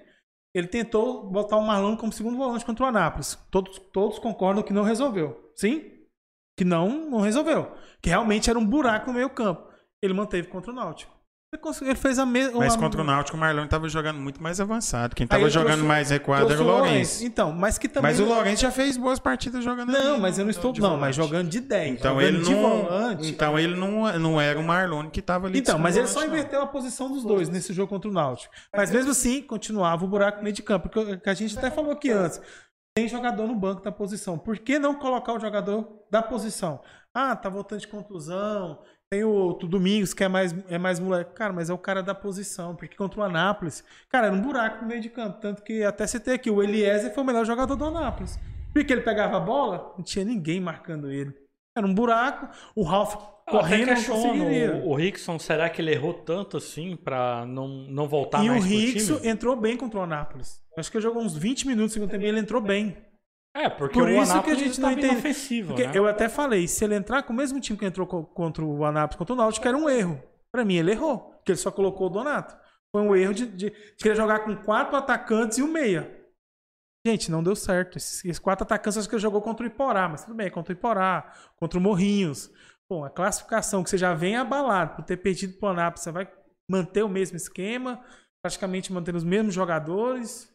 Ele 0.53 0.67
tentou 0.67 1.29
botar 1.29 1.55
o 1.55 1.65
Marlon 1.65 1.95
como 1.95 2.11
segundo 2.11 2.37
volante 2.37 2.65
contra 2.65 2.85
o 2.85 2.87
Anápolis. 2.89 3.35
Todos, 3.49 3.79
todos 3.93 4.19
concordam 4.19 4.63
que 4.63 4.73
não 4.73 4.83
resolveu. 4.83 5.51
Sim? 5.55 5.91
Que 6.57 6.65
não, 6.65 7.09
não 7.09 7.21
resolveu. 7.21 7.71
Que 8.01 8.09
realmente 8.09 8.49
era 8.49 8.59
um 8.59 8.65
buraco 8.65 9.07
no 9.07 9.13
meio 9.13 9.29
campo. 9.29 9.71
Ele 10.01 10.13
manteve 10.13 10.47
contra 10.47 10.71
o 10.71 10.75
Náutico. 10.75 11.16
Ele 11.81 11.95
fez 11.95 12.19
a 12.19 12.25
mesma. 12.25 12.59
Mas 12.59 12.75
contra 12.75 12.99
o 12.99 13.03
Náutico, 13.05 13.37
o 13.37 13.39
Marlon 13.39 13.63
estava 13.63 13.87
jogando 13.87 14.19
muito 14.19 14.43
mais 14.43 14.59
avançado. 14.59 15.15
Quem 15.15 15.23
estava 15.23 15.49
jogando 15.49 15.67
trouxe, 15.69 15.87
mais 15.87 16.09
recuado 16.09 16.51
era 16.51 16.61
o 16.61 16.65
Lourenço. 16.65 17.23
Então, 17.23 17.53
mas 17.53 17.77
que 17.77 17.87
também. 17.87 18.11
Mas 18.11 18.19
o 18.19 18.25
Lourenço 18.25 18.63
já 18.63 18.71
fez 18.71 18.97
boas 18.97 19.17
partidas 19.17 19.63
jogando 19.63 19.89
Não, 19.89 20.13
ali, 20.15 20.21
mas 20.21 20.37
eu 20.37 20.43
não 20.43 20.51
estou. 20.51 20.73
Não, 20.77 20.97
mas 20.97 21.15
jogando 21.15 21.47
de 21.47 21.61
10. 21.61 21.99
Então 21.99 22.21
ele 22.21 22.39
não. 22.39 22.81
Volante, 22.83 23.29
então 23.29 23.57
ele 23.57 23.77
não, 23.77 24.19
não 24.19 24.41
era 24.41 24.59
o 24.59 24.63
Marlon 24.63 25.09
que 25.09 25.21
estava 25.21 25.47
ali. 25.47 25.59
Então, 25.59 25.79
mas 25.79 25.95
ele 25.95 26.07
só 26.07 26.25
inverteu 26.25 26.61
a 26.61 26.67
posição 26.67 27.09
dos 27.09 27.23
dois 27.23 27.47
nesse 27.47 27.71
jogo 27.71 27.87
contra 27.87 28.09
o 28.09 28.13
Náutico. 28.13 28.53
Mas 28.75 28.91
mesmo 28.91 29.11
assim, 29.11 29.41
continuava 29.41 30.03
o 30.03 30.07
buraco 30.07 30.39
no 30.39 30.43
meio 30.43 30.55
de 30.55 30.61
campo. 30.61 30.89
Porque 30.89 31.29
a 31.29 31.33
gente 31.33 31.57
até 31.57 31.71
falou 31.71 31.91
aqui 31.91 32.11
antes. 32.11 32.41
Tem 32.93 33.07
jogador 33.07 33.47
no 33.47 33.55
banco 33.55 33.81
da 33.81 33.91
posição. 33.91 34.37
Por 34.37 34.57
que 34.57 34.77
não 34.77 34.95
colocar 34.95 35.31
o 35.31 35.39
jogador 35.39 35.87
da 36.11 36.21
posição? 36.21 36.81
Ah, 37.13 37.35
tá 37.37 37.47
voltando 37.47 37.79
de 37.79 37.87
contusão 37.87 38.79
tem 39.09 39.23
o, 39.23 39.49
o 39.49 39.53
Domingos, 39.53 40.13
que 40.13 40.23
é 40.23 40.27
mais, 40.27 40.55
é 40.69 40.77
mais 40.77 40.99
moleque. 40.99 41.33
Cara, 41.33 41.53
mas 41.53 41.69
é 41.69 41.73
o 41.73 41.77
cara 41.77 42.03
da 42.03 42.13
posição. 42.13 42.75
Porque 42.75 42.95
contra 42.95 43.19
o 43.19 43.23
Anápolis, 43.23 43.83
cara, 44.09 44.27
era 44.27 44.35
um 44.35 44.41
buraco 44.41 44.81
no 44.81 44.87
meio 44.87 45.01
de 45.01 45.09
campo. 45.09 45.39
Tanto 45.39 45.63
que 45.63 45.83
até 45.83 46.05
citei 46.05 46.35
aqui, 46.35 46.49
o 46.49 46.61
Eliezer 46.61 47.13
foi 47.13 47.23
o 47.23 47.25
melhor 47.25 47.45
jogador 47.45 47.75
do 47.75 47.85
Anápolis. 47.85 48.39
Porque 48.73 48.91
ele 48.91 49.01
pegava 49.01 49.37
a 49.37 49.39
bola, 49.39 49.93
não 49.97 50.03
tinha 50.03 50.25
ninguém 50.25 50.59
marcando 50.59 51.09
ele. 51.09 51.33
Era 51.75 51.85
um 51.85 51.93
buraco, 51.93 52.47
o 52.75 52.83
Ralf 52.83 53.15
correndo 53.47 53.93
não 53.93 54.03
conseguiria. 54.03 54.75
O, 54.75 54.89
o 54.89 54.95
Rickson, 54.95 55.39
será 55.39 55.69
que 55.69 55.81
ele 55.81 55.91
errou 55.91 56.13
tanto 56.13 56.57
assim 56.57 56.95
pra 56.95 57.45
não, 57.45 57.67
não 57.67 58.07
voltar 58.07 58.43
e 58.43 58.49
mais 58.49 58.65
E 58.65 58.67
o 58.67 58.69
Rickson 58.69 59.19
entrou 59.23 59.55
bem 59.55 59.77
contra 59.77 59.99
o 59.99 60.03
Anápolis. 60.03 60.61
Acho 60.77 60.91
que 60.91 60.97
ele 60.97 61.03
jogou 61.03 61.23
uns 61.23 61.35
20 61.35 61.67
minutos 61.67 61.91
no 61.91 61.93
segundo 61.93 62.11
tempo 62.11 62.25
e 62.25 62.27
ele 62.27 62.39
entrou 62.39 62.61
bem. 62.61 62.97
É, 63.57 63.69
porque 63.69 63.97
Por 63.97 64.07
o 64.07 64.11
isso 64.11 64.31
Anápolis 64.31 64.57
que 64.57 64.63
a 64.63 64.67
gente 64.67 64.79
não 64.79 64.91
entende. 64.91 65.65
Porque 65.65 65.87
né? 65.87 65.91
eu 65.95 66.07
até 66.07 66.29
falei, 66.29 66.67
se 66.67 66.83
ele 66.85 66.95
entrar 66.95 67.23
com 67.23 67.33
o 67.33 67.35
mesmo 67.35 67.59
time 67.59 67.77
que 67.77 67.85
entrou 67.85 68.05
contra 68.05 68.63
o 68.63 68.85
Anápolis 68.85 69.17
contra 69.17 69.33
o 69.33 69.37
Náutico, 69.37 69.67
era 69.67 69.75
um 69.75 69.89
erro. 69.89 70.21
Para 70.51 70.63
mim, 70.63 70.75
ele 70.75 70.91
errou, 70.91 71.19
porque 71.19 71.51
ele 71.51 71.59
só 71.59 71.71
colocou 71.71 72.07
o 72.07 72.09
Donato. 72.09 72.55
Foi 72.91 73.01
um 73.01 73.15
erro 73.15 73.33
de, 73.33 73.47
de, 73.47 73.69
de 73.69 73.95
querer 73.97 74.15
jogar 74.15 74.39
com 74.39 74.55
quatro 74.55 74.95
atacantes 74.95 75.57
e 75.57 75.63
o 75.63 75.67
meia. 75.67 76.15
Gente, 77.05 77.31
não 77.31 77.41
deu 77.41 77.55
certo. 77.55 77.97
Esses, 77.97 78.23
esses 78.25 78.39
quatro 78.39 78.63
atacantes 78.63 78.97
acho 78.97 79.09
que 79.09 79.15
ele 79.15 79.21
jogou 79.21 79.41
contra 79.41 79.65
o 79.65 79.67
Iporá, 79.67 80.07
mas 80.07 80.23
tudo 80.23 80.35
bem, 80.35 80.51
contra 80.51 80.73
o 80.73 80.77
Iporá, 80.77 81.33
contra 81.57 81.79
o 81.79 81.81
Morrinhos. 81.81 82.51
Bom, 82.89 83.03
a 83.03 83.09
classificação 83.09 83.83
que 83.83 83.89
você 83.89 83.97
já 83.97 84.13
vem 84.13 84.37
abalado 84.37 84.95
por 84.95 85.03
ter 85.03 85.17
perdido 85.17 85.57
pro 85.57 85.69
Anápolis, 85.69 86.03
você 86.03 86.11
vai 86.11 86.31
manter 86.69 87.03
o 87.03 87.09
mesmo 87.09 87.37
esquema 87.37 88.03
praticamente 88.41 88.93
mantendo 88.93 89.17
os 89.17 89.23
mesmos 89.23 89.53
jogadores. 89.53 90.53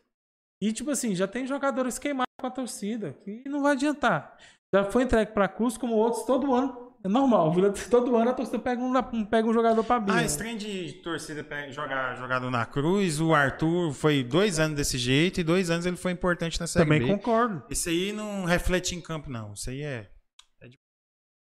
E, 0.63 0.73
tipo 0.73 0.91
assim, 0.91 1.15
já 1.15 1.27
tem 1.27 1.47
jogadores 1.47 1.99
queimados 1.99 2.32
com 2.43 2.47
a 2.49 2.51
torcida, 2.51 3.17
que 3.25 3.49
não 3.49 3.63
vai 3.63 3.73
adiantar. 3.73 4.37
Já 4.75 4.85
foi 4.85 5.05
entregue 5.05 5.33
pra 5.33 5.49
Cruz, 5.49 5.79
como 5.79 5.95
outros, 5.95 6.25
todo 6.25 6.53
ano. 6.53 6.93
É 7.05 7.09
normal, 7.09 7.53
todo 7.91 8.15
ano 8.17 8.31
a 8.31 8.33
torcida 8.33 8.59
pega 8.61 8.81
um, 8.81 9.25
pega 9.25 9.49
um 9.49 9.53
jogador 9.53 9.83
pra 9.83 9.99
Bia. 9.99 10.15
Ah, 10.15 10.25
esse 10.25 10.39
trem 10.39 10.57
de 10.57 10.93
torcida 11.03 11.45
jogar 11.71 12.15
jogador 12.17 12.49
na 12.49 12.65
cruz, 12.65 13.21
o 13.21 13.35
Arthur 13.35 13.93
foi 13.93 14.23
dois 14.23 14.61
anos 14.61 14.77
desse 14.77 14.97
jeito 14.99 15.41
e 15.41 15.45
dois 15.45 15.69
anos 15.69 15.85
ele 15.85 15.97
foi 15.97 16.13
importante 16.13 16.61
na 16.61 16.67
Série 16.67 16.85
Também 16.85 17.01
B. 17.01 17.09
concordo. 17.09 17.65
Isso 17.69 17.89
aí 17.89 18.13
não 18.13 18.45
reflete 18.45 18.95
em 18.95 19.01
campo, 19.01 19.29
não. 19.29 19.53
Isso 19.53 19.69
aí 19.71 19.83
é. 19.83 20.09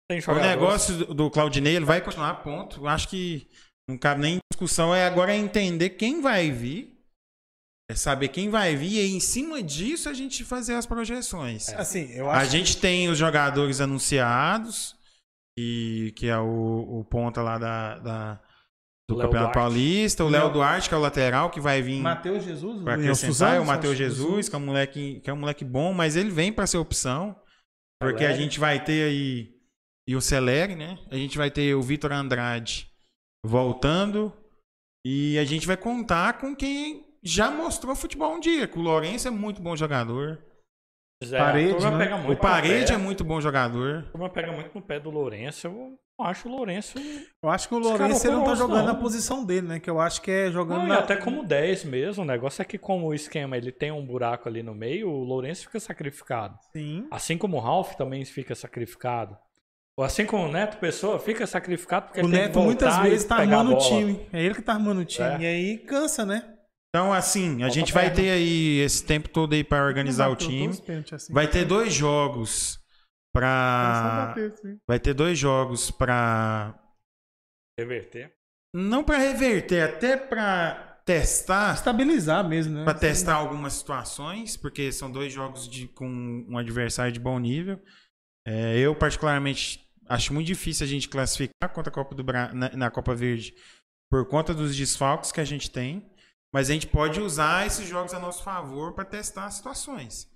Tem 0.09 0.20
O 0.29 0.35
negócio 0.35 0.99
do, 0.99 1.14
do 1.14 1.31
Claudinei, 1.31 1.77
ele 1.77 1.85
vai 1.85 2.01
continuar, 2.01 2.35
ponto. 2.35 2.81
Eu 2.81 2.88
acho 2.88 3.09
que 3.09 3.49
não 3.88 3.99
cabe 3.99 4.20
nem 4.20 4.38
discussão. 4.53 4.94
É 4.94 5.05
agora 5.05 5.35
entender 5.35 5.90
quem 5.90 6.20
vai 6.20 6.51
vir. 6.51 6.95
É 7.88 7.94
saber 7.94 8.29
quem 8.29 8.51
vai 8.51 8.75
vir 8.75 9.05
e 9.05 9.14
em 9.14 9.20
cima 9.20 9.62
disso 9.62 10.09
a 10.09 10.12
gente 10.14 10.42
fazer 10.44 10.75
as 10.75 10.87
projeções. 10.87 11.68
Assim, 11.70 12.11
eu 12.12 12.29
A 12.29 12.38
acho 12.38 12.51
gente 12.51 12.77
tem 12.79 13.09
os 13.09 13.16
jogadores 13.16 13.81
anunciados, 13.81 14.96
e, 15.57 16.12
que 16.16 16.27
é 16.27 16.37
o, 16.38 16.99
o 17.01 17.05
ponta 17.05 17.40
lá 17.42 17.59
da, 17.59 17.99
da- 17.99 18.40
do 19.09 19.14
Léo 19.16 19.27
Campeonato 19.29 19.53
Duarte. 19.53 19.55
Paulista, 19.55 20.25
o 20.25 20.29
Léo 20.29 20.53
Duarte, 20.53 20.88
que 20.88 20.94
é 20.96 20.99
o 20.99 21.01
lateral, 21.01 21.49
que 21.49 21.61
vai 21.61 21.81
vir 21.81 22.01
Matheus 22.01 22.42
Jesus, 22.42 22.83
para 22.83 22.90
o 22.90 22.94
acrescentar, 23.01 23.33
Suzano, 23.33 23.55
é 23.55 23.61
o 23.61 23.64
Matheus 23.64 23.96
Santos 23.96 24.16
Jesus, 24.16 24.49
que 24.49 24.55
é 24.57 24.59
um 24.59 24.66
moleque, 24.66 25.20
que 25.20 25.31
é 25.31 25.33
um 25.33 25.37
moleque 25.37 25.64
bom, 25.64 25.94
mas 25.94 26.16
ele 26.16 26.31
vem 26.31 26.53
para 26.53 26.66
ser 26.66 26.79
opção, 26.79 27.40
porque 28.01 28.25
a 28.25 28.33
gente 28.37 28.59
vai 28.59 28.83
ter 28.83 29.05
aí 29.09 29.55
e 30.09 30.16
o 30.16 30.20
Celeri, 30.20 30.75
né? 30.75 30.99
A 31.09 31.14
gente 31.16 31.38
vai 31.38 31.53
ter 31.53 31.72
o 31.77 31.83
Vitor 31.83 32.11
Andrade 32.12 32.90
voltando 33.44 34.33
e 35.07 35.38
a 35.38 35.44
gente 35.44 35.68
vai 35.68 35.77
contar 35.77 36.38
com 36.40 36.55
quem 36.55 37.06
já 37.22 37.50
mostrou 37.50 37.94
futebol 37.94 38.35
um 38.35 38.40
dia, 38.40 38.66
que 38.66 38.79
o 38.79 38.83
Lourenço 38.83 39.29
é 39.29 39.31
muito 39.31 39.61
bom 39.62 39.76
jogador, 39.76 40.38
Zé, 41.24 41.38
Parede, 41.38 41.90
né? 41.90 41.98
pega 41.98 42.16
o 42.16 42.22
muito 42.22 42.40
Parede 42.40 42.92
é 42.92 42.96
muito 42.98 43.24
bom 43.24 43.40
jogador. 43.40 44.05
A 44.09 44.11
turma 44.11 44.29
pega 44.29 44.52
muito 44.52 44.74
no 44.74 44.83
pé 44.83 45.00
do 45.00 45.11
Lourenço. 45.11 45.66
Eu 45.66 45.98
acho 46.20 46.46
o 46.46 46.52
Lourenço. 46.52 46.98
Eu 47.42 47.48
acho 47.48 47.68
que 47.68 47.74
o 47.74 47.81
cara 47.81 47.96
Lourenço 47.96 48.26
ele 48.26 48.37
não 48.37 48.44
tá 48.44 48.55
jogando 48.55 48.79
não. 48.79 48.87
na 48.87 48.94
posição 48.94 49.42
dele, 49.42 49.66
né? 49.66 49.81
Que 49.81 49.88
eu 49.88 49.98
acho 49.98 50.20
que 50.20 50.31
é 50.31 50.50
jogando 50.50 50.81
Não, 50.81 50.87
e 50.87 50.88
na... 50.88 50.98
até 50.98 51.16
como 51.16 51.42
10 51.42 51.85
mesmo. 51.85 52.22
O 52.22 52.26
negócio 52.26 52.61
é 52.61 52.64
que, 52.66 52.76
como 52.76 53.07
o 53.07 53.14
esquema 53.14 53.57
ele 53.57 53.72
tem 53.72 53.90
um 53.90 54.05
buraco 54.05 54.46
ali 54.46 54.62
no 54.62 54.74
meio, 54.74 55.09
o 55.09 55.24
Lourenço 55.24 55.62
fica 55.62 55.81
sacrificado. 55.81 56.59
Sim. 56.72 57.07
Assim 57.11 57.38
como 57.38 57.57
o 57.57 57.61
Ralph 57.61 57.94
também 57.94 58.22
fica 58.26 58.55
sacrificado. 58.55 59.38
Ou 59.98 60.05
assim 60.05 60.26
como 60.26 60.44
o 60.44 60.52
Neto 60.52 60.76
Pessoa 60.76 61.18
fica 61.18 61.46
sacrificado 61.46 62.09
porque 62.09 62.20
O 62.20 62.24
ele 62.24 62.33
tem 62.33 62.40
que 62.40 62.46
Neto 62.48 62.61
muitas 62.61 62.98
vezes 62.98 63.24
tá 63.24 63.37
armando 63.37 63.72
o 63.72 63.79
time. 63.79 64.29
É 64.31 64.42
ele 64.42 64.55
que 64.55 64.61
tá 64.61 64.74
armando 64.74 65.00
o 65.00 65.05
time. 65.07 65.26
É. 65.26 65.40
E 65.40 65.46
aí 65.46 65.79
cansa, 65.79 66.26
né? 66.26 66.56
Então, 66.88 67.12
assim, 67.12 67.57
a 67.57 67.66
Falta 67.66 67.75
gente 67.75 67.92
vai 67.92 68.05
perna. 68.05 68.22
ter 68.22 68.31
aí 68.31 68.79
esse 68.81 69.05
tempo 69.05 69.29
todo 69.29 69.53
aí 69.53 69.62
para 69.62 69.85
organizar 69.85 70.29
o 70.29 70.37
time. 70.37 70.61
todos 70.64 70.79
os 70.79 70.85
pênaltis, 70.85 71.12
assim. 71.12 71.33
Vai 71.33 71.49
ter 71.49 71.64
dois 71.64 71.92
jogos 71.92 72.79
assim. 73.38 74.79
Vai 74.88 74.99
ter 74.99 75.14
dois 75.14 75.38
jogos 75.38 75.90
pra. 75.90 76.79
Reverter. 77.79 78.33
Não 78.75 79.05
pra 79.05 79.18
reverter, 79.18 79.83
até 79.83 80.16
pra 80.16 81.01
testar. 81.05 81.75
Estabilizar 81.75 82.46
mesmo, 82.49 82.75
né? 82.75 82.85
Pra 82.85 82.94
testar 82.94 83.35
algumas 83.35 83.75
situações, 83.75 84.57
porque 84.57 84.90
são 84.90 85.11
dois 85.11 85.33
jogos 85.33 85.68
de, 85.68 85.88
com 85.88 86.09
um 86.49 86.59
adversário 86.59 87.12
de 87.12 87.20
bom 87.20 87.38
nível. 87.38 87.81
É, 88.46 88.79
eu, 88.79 88.94
particularmente, 88.94 89.81
acho 90.09 90.33
muito 90.33 90.46
difícil 90.46 90.85
a 90.85 90.88
gente 90.88 91.09
classificar 91.09 91.72
contra 91.72 91.90
a 91.90 91.94
Copa 91.94 92.14
do 92.14 92.25
Bra... 92.25 92.53
na, 92.53 92.70
na 92.70 92.90
Copa 92.90 93.14
Verde 93.14 93.55
por 94.11 94.27
conta 94.27 94.55
dos 94.55 94.77
desfalques 94.77 95.33
que 95.33 95.40
a 95.40 95.44
gente 95.44 95.70
tem. 95.70 96.11
Mas 96.52 96.70
a 96.70 96.72
gente 96.72 96.87
pode 96.87 97.20
usar 97.20 97.66
esses 97.66 97.87
jogos 97.87 98.14
a 98.14 98.18
nosso 98.18 98.42
favor 98.42 98.94
para 98.94 99.04
testar 99.04 99.50
situações. 99.50 100.28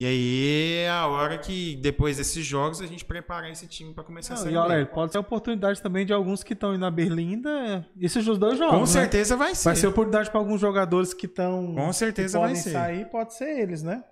E 0.00 0.04
aí 0.04 0.78
é 0.78 0.90
a 0.90 1.06
hora 1.06 1.38
que, 1.38 1.76
depois 1.76 2.16
desses 2.16 2.44
jogos, 2.44 2.80
a 2.80 2.86
gente 2.86 3.04
preparar 3.04 3.48
esse 3.50 3.68
time 3.68 3.94
para 3.94 4.02
começar 4.02 4.34
a 4.34 4.36
Não, 4.36 4.42
Série 4.42 4.54
e 4.56 4.58
olha, 4.58 4.86
pode 4.86 5.12
ser 5.12 5.18
oportunidade 5.18 5.80
também 5.80 6.04
de 6.04 6.12
alguns 6.12 6.42
que 6.42 6.54
estão 6.54 6.70
indo 6.70 6.80
na 6.80 6.90
Berlinda. 6.90 7.86
Esses 7.96 8.26
os 8.26 8.36
dois 8.36 8.58
jogos. 8.58 8.74
Com 8.74 8.80
né? 8.80 8.86
certeza 8.86 9.36
vai 9.36 9.54
ser. 9.54 9.64
Vai 9.64 9.76
ser 9.76 9.86
oportunidade 9.86 10.28
para 10.28 10.40
alguns 10.40 10.60
jogadores 10.60 11.14
que 11.14 11.26
estão. 11.26 11.76
Com 11.76 11.92
certeza 11.92 12.36
podem 12.36 12.54
vai 12.54 12.62
ser. 12.64 12.70
sair, 12.72 13.04
pode 13.10 13.34
ser 13.34 13.60
eles, 13.60 13.84
né? 13.84 14.02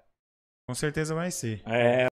Com 0.68 0.74
certeza 0.76 1.12
vai 1.12 1.32
ser. 1.32 1.60
É, 1.66 2.06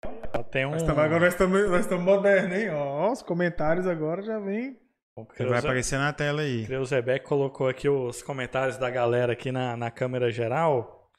tem 0.51 0.67
um. 0.67 0.71
Nós 0.71 0.83
estamos 0.83 1.05
agora 1.05 1.21
nós 1.21 1.35
estamos 1.35 1.71
nós 1.71 1.81
estamos 1.83 2.05
modernos, 2.05 2.59
hein? 2.59 2.71
Ó, 2.71 3.13
os 3.13 3.23
comentários 3.23 3.87
agora 3.87 4.23
já 4.23 4.41
vem. 4.41 4.77
O 5.23 5.49
Vai 5.49 5.59
aparecer 5.59 5.99
na 5.99 6.13
tela 6.13 6.43
aí. 6.43 6.67
Creuzebeck 6.67 7.25
colocou 7.27 7.69
aqui 7.69 7.89
os 7.89 8.23
comentários 8.23 8.77
da 8.77 8.91
galera 8.91 9.33
aqui 9.33 9.51
na, 9.51 9.77
na 9.77 9.91
câmera 9.91 10.31
geral. 10.31 11.11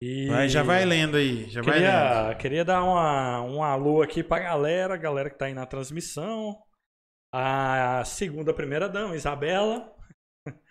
E 0.00 0.28
Vai, 0.28 0.48
já 0.48 0.62
vai 0.62 0.84
lendo 0.84 1.16
aí. 1.16 1.48
Já 1.48 1.62
vai 1.62 1.78
lendo. 1.78 1.86
Queria, 1.86 2.34
queria 2.36 2.64
dar 2.64 2.82
uma, 2.82 3.40
um 3.42 3.62
alô 3.62 4.02
aqui 4.02 4.22
pra 4.22 4.38
galera, 4.40 4.96
galera 4.96 5.30
que 5.30 5.38
tá 5.38 5.46
aí 5.46 5.54
na 5.54 5.66
transmissão. 5.66 6.56
A 7.32 8.04
segunda 8.04 8.54
primeira 8.54 8.88
dama, 8.88 9.16
Isabela. 9.16 9.92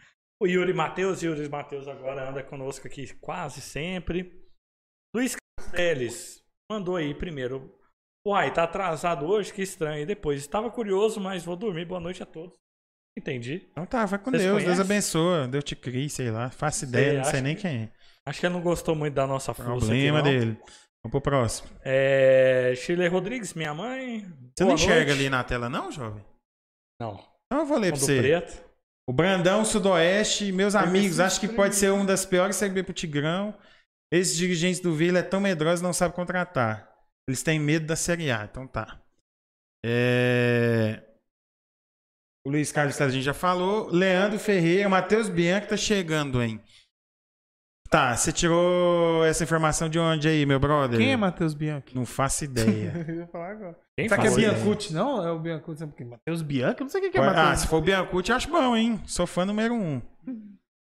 O 0.41 0.47
Yuri 0.47 0.73
Matheus, 0.73 1.23
Yuri 1.23 1.47
Matheus 1.47 1.87
agora 1.87 2.29
anda 2.29 2.43
conosco 2.43 2.85
aqui 2.85 3.13
quase 3.15 3.61
sempre. 3.61 4.43
Luiz 5.15 5.37
Castells 5.57 6.43
mandou 6.69 6.97
aí 6.97 7.15
primeiro. 7.15 7.73
Uai, 8.25 8.53
tá 8.53 8.63
atrasado 8.63 9.25
hoje? 9.25 9.51
Que 9.53 9.61
estranho. 9.61 10.01
E 10.01 10.05
depois, 10.05 10.39
estava 10.39 10.69
curioso, 10.71 11.19
mas 11.19 11.43
vou 11.43 11.55
dormir. 11.55 11.85
Boa 11.85 11.99
noite 11.99 12.23
a 12.23 12.25
todos. 12.25 12.55
Entendi. 13.17 13.67
Então 13.71 13.85
tá, 13.85 14.05
vai 14.05 14.17
com 14.17 14.31
Vocês 14.31 14.41
Deus. 14.43 14.53
Deus 14.55 14.63
conhecem? 14.65 14.85
abençoa. 14.85 15.47
Deus 15.47 15.63
te 15.63 15.75
crie, 15.75 16.09
sei 16.09 16.31
lá. 16.31 16.49
Faço 16.49 16.85
ideia, 16.85 17.17
não 17.19 17.25
sei 17.25 17.41
nem 17.41 17.55
que- 17.55 17.61
quem 17.63 17.83
é. 17.83 17.89
Acho 18.25 18.39
que 18.39 18.45
ele 18.45 18.53
não 18.53 18.61
gostou 18.61 18.95
muito 18.95 19.13
da 19.13 19.27
nossa 19.27 19.53
força. 19.53 19.71
Problema 19.85 20.19
aqui, 20.19 20.29
dele. 20.29 20.57
Vamos 21.03 21.11
pro 21.11 21.21
próximo. 21.21 21.69
É, 21.83 22.73
Shirley 22.77 23.09
Rodrigues, 23.09 23.53
minha 23.53 23.73
mãe. 23.73 24.21
Você 24.21 24.63
Boa 24.63 24.67
não 24.69 24.73
enxerga 24.75 25.05
noite. 25.07 25.11
ali 25.11 25.29
na 25.29 25.43
tela, 25.43 25.69
não, 25.69 25.91
jovem? 25.91 26.23
Não. 27.01 27.15
Então 27.45 27.59
eu 27.59 27.65
vou 27.65 27.77
ler 27.77 27.89
pra 27.91 27.97
Fundo 27.99 28.05
você. 28.07 28.21
preto. 28.21 28.63
O 29.07 29.11
Brandão 29.11 29.65
Sudoeste, 29.65 30.49
meus 30.53 30.75
amigos, 30.75 31.19
acho 31.19 31.41
que 31.41 31.47
pode 31.49 31.75
ser 31.75 31.91
uma 31.91 32.05
das 32.05 32.25
piores 32.25 32.55
Série 32.55 32.71
B 32.73 32.83
pro 32.83 32.93
Tigrão. 32.93 33.53
Esses 34.11 34.37
dirigentes 34.37 34.79
do 34.79 34.93
Vila 34.95 35.19
é 35.19 35.23
tão 35.23 35.41
medrosos 35.41 35.81
e 35.81 35.83
não 35.83 35.91
sabem 35.91 36.15
contratar. 36.15 36.89
Eles 37.27 37.41
têm 37.43 37.59
medo 37.59 37.85
da 37.85 37.95
Série 37.95 38.31
A, 38.31 38.43
então 38.43 38.67
tá. 38.67 38.99
É... 39.85 41.01
O 42.45 42.49
Luiz 42.49 42.71
Carlos 42.71 42.99
a 42.99 43.09
gente 43.09 43.23
já 43.23 43.33
falou. 43.33 43.89
Leandro 43.89 44.37
Ferreira, 44.37 44.89
Matheus 44.89 45.29
Bianchi 45.29 45.67
tá 45.67 45.77
chegando, 45.77 46.41
hein? 46.43 46.61
Tá, 47.89 48.15
você 48.17 48.31
tirou 48.31 49.23
essa 49.23 49.43
informação 49.43 49.87
de 49.87 49.99
onde 49.99 50.27
aí, 50.27 50.45
meu 50.47 50.59
brother? 50.59 50.97
Quem 50.99 51.11
é 51.11 51.15
Matheus 51.15 51.53
Bianchi? 51.53 51.95
Não 51.95 52.07
faço 52.07 52.43
ideia. 52.43 52.91
Eu 53.07 53.15
ia 53.17 53.27
falar 53.27 53.51
agora. 53.51 53.79
Quem 53.95 54.09
Será 54.09 54.21
que 54.21 54.27
é? 54.27 54.35
Biancucci? 54.35 54.93
Não, 54.93 55.23
é 55.23 55.31
o 55.31 55.37
Biancucci. 55.37 55.85
Matheus 56.03 56.41
Bianchi? 56.41 56.79
Eu 56.79 56.83
não 56.85 56.89
sei 56.89 57.07
o 57.07 57.11
que 57.11 57.17
é 57.17 57.21
ah, 57.21 57.25
Matheus. 57.25 57.59
se 57.59 57.67
for 57.67 57.77
o 57.77 57.81
Biancucci, 57.81 58.31
acho 58.31 58.49
bom, 58.49 58.75
hein? 58.75 58.99
Sou 59.05 59.27
fã 59.27 59.45
número 59.45 59.75
um. 59.75 60.01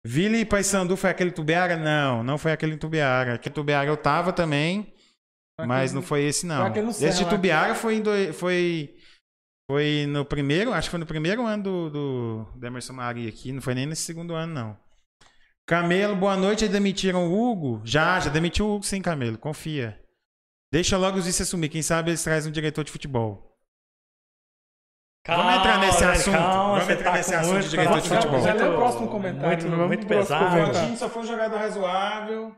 Vila 0.04 0.36
e 0.36 0.44
Paysandu 0.44 0.96
foi 0.96 1.10
aquele 1.10 1.30
Tubiara? 1.30 1.76
Não, 1.76 2.22
não 2.22 2.38
foi 2.38 2.52
aquele 2.52 2.76
Tubiara. 2.76 3.34
Aquele 3.34 3.54
Tubiara 3.54 3.88
eu 3.88 3.96
tava 3.96 4.32
também, 4.32 4.92
mas 5.66 5.92
não 5.92 6.02
foi 6.02 6.24
esse, 6.24 6.46
não. 6.46 6.72
Serra 6.92 7.08
Esse 7.10 7.18
de 7.18 7.24
lá. 7.24 7.30
Tubiara 7.30 7.74
foi, 7.74 7.96
em 7.96 8.00
doi- 8.02 8.32
foi, 8.32 8.94
foi 9.70 10.06
no 10.08 10.24
primeiro, 10.24 10.72
acho 10.72 10.88
que 10.88 10.90
foi 10.90 11.00
no 11.00 11.06
primeiro 11.06 11.46
ano 11.46 11.62
do, 11.62 11.90
do, 11.90 12.44
do 12.56 12.66
Emerson 12.66 12.92
Maria 12.92 13.28
aqui, 13.28 13.52
não 13.52 13.60
foi 13.62 13.74
nem 13.74 13.86
nesse 13.86 14.02
segundo 14.02 14.34
ano, 14.34 14.52
não. 14.54 14.76
Camelo, 15.66 16.16
boa 16.16 16.36
noite. 16.36 16.64
Aí 16.64 16.70
demitiram 16.70 17.28
o 17.28 17.50
Hugo? 17.50 17.80
Já, 17.84 18.18
já 18.18 18.28
demitiu 18.30 18.66
o 18.66 18.74
Hugo, 18.74 18.84
sim, 18.84 19.00
Camelo. 19.00 19.38
Confia. 19.38 20.00
Deixa 20.72 20.96
logo 20.96 21.18
os 21.18 21.26
vice 21.26 21.42
assumir. 21.42 21.68
Quem 21.68 21.82
sabe 21.82 22.10
eles 22.10 22.22
trazem 22.24 22.48
um 22.50 22.52
diretor 22.52 22.82
de 22.84 22.90
futebol. 22.90 23.46
Vamos 25.26 25.54
entrar 25.54 25.78
nesse 25.78 26.00
velho, 26.00 26.12
assunto. 26.12 26.32
calma, 26.36 26.72
Vamos 26.80 26.88
entrar 26.88 27.10
tá 27.12 27.16
nesse 27.18 27.34
assunto 27.34 27.52
muito- 27.52 27.64
de 27.64 27.70
diretor 27.70 28.00
de 28.00 28.08
calma, 28.08 28.22
futebol. 28.22 28.42
Já 28.42 28.52
lê 28.54 28.62
o 28.62 28.64
muito- 28.66 28.78
próximo 28.78 29.08
comentário. 29.08 29.46
Muito, 29.48 29.70
vamos 29.70 29.86
muito 29.86 30.06
próximo 30.06 30.38
pesado. 30.38 30.92
O 30.92 30.96
só 30.96 31.08
foi 31.08 31.22
um 31.22 31.26
jogador 31.26 31.56
razoável. 31.58 32.56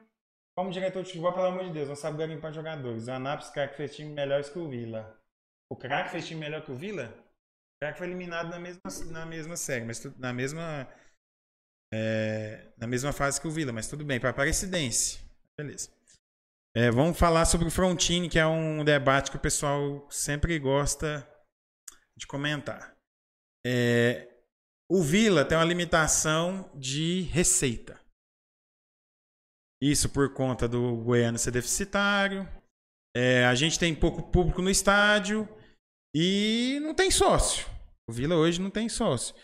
Como 0.56 0.70
diretor 0.70 1.02
de 1.02 1.08
futebol, 1.08 1.32
pelo 1.32 1.46
amor 1.46 1.64
de 1.64 1.72
Deus, 1.72 1.88
não 1.88 1.96
sabe 1.96 2.18
garimpar 2.18 2.52
jogadores. 2.52 3.08
O 3.08 3.12
Anápolis, 3.12 3.50
craque, 3.50 3.76
fez 3.76 3.94
time 3.96 4.12
melhores 4.12 4.50
que 4.50 4.58
o 4.58 4.68
Vila. 4.68 5.18
O 5.70 5.76
craque 5.76 6.10
fez 6.10 6.26
time 6.26 6.40
melhor 6.40 6.62
que 6.64 6.70
o 6.70 6.76
Vila? 6.76 7.06
O 7.06 7.84
craque 7.84 7.98
foi 7.98 8.06
eliminado 8.06 8.50
na 8.50 8.58
mesma, 8.60 8.80
na 9.10 9.24
mesma 9.26 9.56
série, 9.56 9.84
mas 9.84 9.98
tu- 9.98 10.14
na 10.18 10.32
mesma. 10.32 10.86
é, 11.94 12.72
na 12.78 12.86
mesma 12.86 13.12
fase 13.12 13.40
que 13.40 13.46
o 13.46 13.50
Vila, 13.50 13.72
mas 13.72 13.88
tudo 13.88 14.04
bem, 14.04 14.18
para 14.20 14.30
Aparecidense. 14.30 15.20
Beleza. 15.58 15.90
É, 16.74 16.90
vamos 16.90 17.18
falar 17.18 17.44
sobre 17.44 17.68
o 17.68 17.70
Frontini, 17.70 18.30
que 18.30 18.38
é 18.38 18.46
um 18.46 18.82
debate 18.82 19.30
que 19.30 19.36
o 19.36 19.40
pessoal 19.40 20.06
sempre 20.10 20.58
gosta 20.58 21.26
de 22.16 22.26
comentar. 22.26 22.96
É, 23.66 24.26
o 24.90 25.02
Vila 25.02 25.44
tem 25.44 25.56
uma 25.58 25.64
limitação 25.64 26.70
de 26.74 27.22
receita. 27.22 28.00
Isso 29.82 30.08
por 30.08 30.32
conta 30.32 30.68
do 30.68 30.94
Goiano 30.98 31.36
ser 31.36 31.50
deficitário. 31.50 32.48
É, 33.16 33.44
a 33.46 33.54
gente 33.56 33.80
tem 33.80 33.92
pouco 33.92 34.22
público 34.22 34.62
no 34.62 34.70
estádio 34.70 35.48
e 36.14 36.78
não 36.82 36.94
tem 36.94 37.10
sócio. 37.10 37.66
O 38.08 38.12
Vila 38.12 38.36
hoje 38.36 38.60
não 38.60 38.70
tem 38.70 38.88
sócio. 38.88 39.34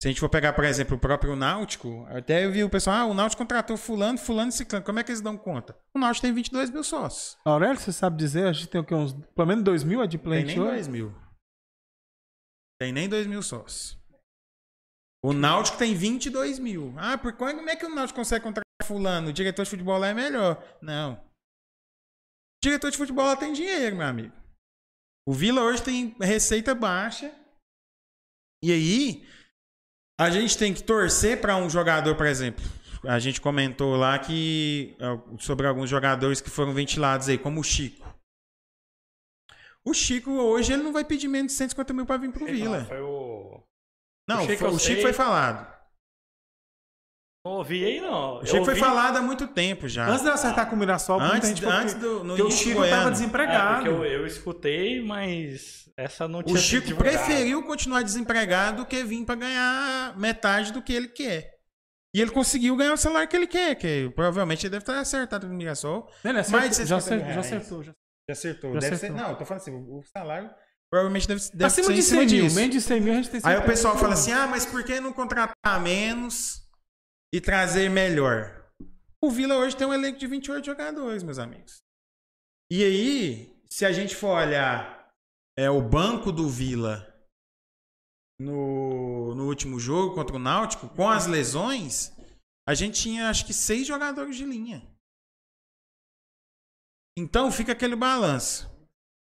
Se 0.00 0.06
a 0.06 0.08
gente 0.08 0.20
for 0.20 0.28
pegar, 0.28 0.52
por 0.52 0.64
exemplo, 0.64 0.96
o 0.96 1.00
próprio 1.00 1.34
Náutico, 1.34 2.06
até 2.08 2.44
eu 2.44 2.52
vi 2.52 2.62
o 2.62 2.70
pessoal, 2.70 2.96
ah, 2.96 3.04
o 3.06 3.14
Náutico 3.14 3.42
contratou 3.42 3.76
fulano, 3.76 4.16
fulano 4.16 4.50
e 4.50 4.52
ciclano. 4.52 4.84
Como 4.84 5.00
é 5.00 5.02
que 5.02 5.10
eles 5.10 5.20
dão 5.20 5.36
conta? 5.36 5.76
O 5.92 5.98
Náutico 5.98 6.24
tem 6.24 6.32
22 6.32 6.70
mil 6.70 6.84
sócios. 6.84 7.36
Aurélio, 7.44 7.78
você 7.78 7.92
sabe 7.92 8.16
dizer? 8.16 8.46
A 8.46 8.52
gente 8.52 8.68
tem 8.68 8.80
o 8.80 8.84
quê? 8.84 8.94
Uns, 8.94 9.12
pelo 9.12 9.48
menos 9.48 9.64
2 9.64 9.82
mil 9.82 9.98
Tem 9.98 10.04
adimplentes 10.04 10.54
nem 10.54 10.60
hoje? 10.60 10.72
2 10.72 10.88
mil. 10.88 11.14
Tem 12.80 12.92
nem 12.92 13.08
2 13.08 13.26
mil 13.26 13.42
sócios. 13.42 13.98
O 15.22 15.32
Náutico 15.32 15.76
tem 15.76 15.94
22 15.94 16.60
mil. 16.60 16.94
Ah, 16.96 17.18
por 17.18 17.32
como 17.32 17.68
é 17.68 17.74
que 17.74 17.84
o 17.84 17.94
Náutico 17.94 18.20
consegue 18.20 18.44
contratar 18.44 18.69
fulano? 18.84 19.28
O 19.28 19.32
diretor 19.32 19.64
de 19.64 19.70
futebol 19.70 19.98
lá 19.98 20.08
é 20.08 20.14
melhor. 20.14 20.62
Não. 20.80 21.14
O 21.14 22.64
diretor 22.64 22.90
de 22.90 22.96
futebol 22.96 23.24
lá 23.26 23.36
tem 23.36 23.52
dinheiro, 23.52 23.96
meu 23.96 24.06
amigo. 24.06 24.34
O 25.26 25.32
Vila 25.32 25.62
hoje 25.62 25.82
tem 25.82 26.14
receita 26.20 26.74
baixa. 26.74 27.32
E 28.62 28.70
aí, 28.72 29.26
a 30.20 30.28
gente 30.30 30.58
tem 30.58 30.74
que 30.74 30.82
torcer 30.82 31.40
para 31.40 31.56
um 31.56 31.70
jogador, 31.70 32.14
por 32.16 32.26
exemplo. 32.26 32.62
A 33.08 33.18
gente 33.18 33.40
comentou 33.40 33.96
lá 33.96 34.18
que 34.18 34.94
sobre 35.38 35.66
alguns 35.66 35.88
jogadores 35.88 36.40
que 36.42 36.50
foram 36.50 36.74
ventilados 36.74 37.28
aí, 37.28 37.38
como 37.38 37.60
o 37.60 37.64
Chico. 37.64 38.06
O 39.82 39.94
Chico 39.94 40.30
hoje 40.30 40.74
ele 40.74 40.82
não 40.82 40.92
vai 40.92 41.04
pedir 41.04 41.26
menos 41.28 41.52
de 41.52 41.58
150 41.58 41.94
mil 41.94 42.04
para 42.04 42.18
vir 42.18 42.30
pro 42.30 42.44
Vila. 42.44 42.84
Foi 42.84 43.00
o. 43.00 43.62
Não, 44.28 44.44
O 44.44 44.46
Chico 44.46 44.58
foi- 44.58 44.68
o 44.70 44.78
Chico 44.78 45.00
foi 45.02 45.12
falado. 45.14 45.69
Não 47.44 47.52
ouvi 47.52 47.82
aí, 47.84 48.00
não. 48.00 48.38
O 48.38 48.44
Chico 48.44 48.58
Eu 48.58 48.64
foi 48.64 48.74
ouvi- 48.74 48.80
falado 48.84 49.16
há 49.16 49.22
muito 49.22 49.46
tempo 49.48 49.88
já. 49.88 50.06
Antes 50.06 50.22
de 50.22 50.28
eu 50.28 50.34
acertar 50.34 50.68
com 50.68 50.76
o 50.76 50.78
Mirassol, 50.78 51.18
Antes, 51.20 51.58
falou 51.58 51.74
antes 51.74 51.94
que, 51.94 52.00
do 52.00 52.22
no 52.24 52.36
que 52.36 52.42
o 52.42 52.50
Chico 52.50 52.74
Goiano. 52.76 52.96
tava 52.96 53.08
É, 53.08 53.12
desempregado. 53.12 53.84
porque 53.84 53.88
eu, 53.88 54.04
eu 54.04 54.26
escutei, 54.26 55.02
mas 55.02 55.88
essa 55.96 56.28
não 56.28 56.40
O 56.40 56.42
tinha 56.42 56.58
Chico 56.58 56.86
sido 56.86 56.98
divulgada. 56.98 57.18
preferiu 57.24 57.62
continuar 57.62 58.02
desempregado 58.02 58.78
do 58.78 58.86
que 58.86 59.02
vir 59.02 59.24
para 59.24 59.36
ganhar 59.36 60.18
metade 60.18 60.70
do 60.72 60.82
que 60.82 60.92
ele 60.92 61.08
quer. 61.08 61.50
E 62.14 62.20
ele 62.20 62.30
conseguiu 62.30 62.76
ganhar 62.76 62.92
o 62.92 62.96
salário 62.98 63.28
que 63.28 63.36
ele 63.36 63.46
quer, 63.46 63.74
que 63.76 64.10
provavelmente 64.14 64.66
ele 64.66 64.72
deve 64.72 64.82
estar 64.82 64.98
acertado 64.98 65.46
no 65.48 65.54
Mirassol. 65.54 66.10
Ele 66.24 66.32
Mais 66.34 66.46
acertou, 66.46 66.82
de 66.84 66.88
já, 66.90 67.00
60 67.00 67.24
acertou, 67.24 67.32
já 67.32 67.40
acertou. 67.40 67.82
Já. 67.84 67.92
Acertou. 68.30 68.72
Já 68.72 68.78
acertou. 68.78 68.98
Ser, 68.98 69.10
não, 69.12 69.30
eu 69.30 69.36
tô 69.36 69.44
falando 69.46 69.62
assim, 69.62 69.74
o 69.74 70.02
salário 70.14 70.50
provavelmente 70.90 71.26
deve, 71.26 71.40
deve 71.54 71.64
Acima 71.64 71.86
ser 71.86 71.92
de 71.94 71.98
em 72.00 72.02
100 72.02 72.28
cima 72.28 72.42
mil, 72.42 72.54
menos 72.54 72.70
de 72.74 72.80
100 72.80 73.00
mil 73.00 73.12
a 73.12 73.16
gente 73.16 73.30
tem 73.30 73.40
Aí 73.44 73.56
o 73.56 73.62
pessoal 73.62 73.94
que 73.94 74.00
fala 74.00 74.12
assim: 74.14 74.32
ah, 74.32 74.46
mas 74.46 74.66
por 74.66 74.84
que 74.84 75.00
não 75.00 75.12
contratar 75.12 75.80
menos 75.80 76.60
e 77.32 77.40
trazer 77.40 77.88
melhor? 77.88 78.60
O 79.22 79.30
Vila 79.30 79.56
hoje 79.56 79.76
tem 79.76 79.86
um 79.86 79.92
elenco 79.92 80.18
de 80.18 80.26
28 80.26 80.64
jogadores, 80.64 81.22
meus 81.22 81.38
amigos. 81.38 81.82
E 82.70 82.82
aí, 82.82 83.62
se 83.68 83.84
a 83.84 83.92
gente 83.92 84.16
for 84.16 84.36
olhar 84.36 85.12
é, 85.58 85.68
o 85.68 85.82
banco 85.82 86.32
do 86.32 86.48
Vila 86.48 87.06
no, 88.40 89.34
no 89.34 89.46
último 89.46 89.78
jogo 89.78 90.14
contra 90.14 90.36
o 90.36 90.38
Náutico, 90.38 90.88
com 90.88 91.08
as 91.08 91.26
lesões, 91.26 92.12
a 92.66 92.74
gente 92.74 93.02
tinha 93.02 93.28
acho 93.28 93.44
que 93.44 93.52
seis 93.52 93.86
jogadores 93.86 94.36
de 94.36 94.44
linha. 94.44 94.82
Então 97.18 97.52
fica 97.52 97.72
aquele 97.72 97.96
balanço. 97.96 98.70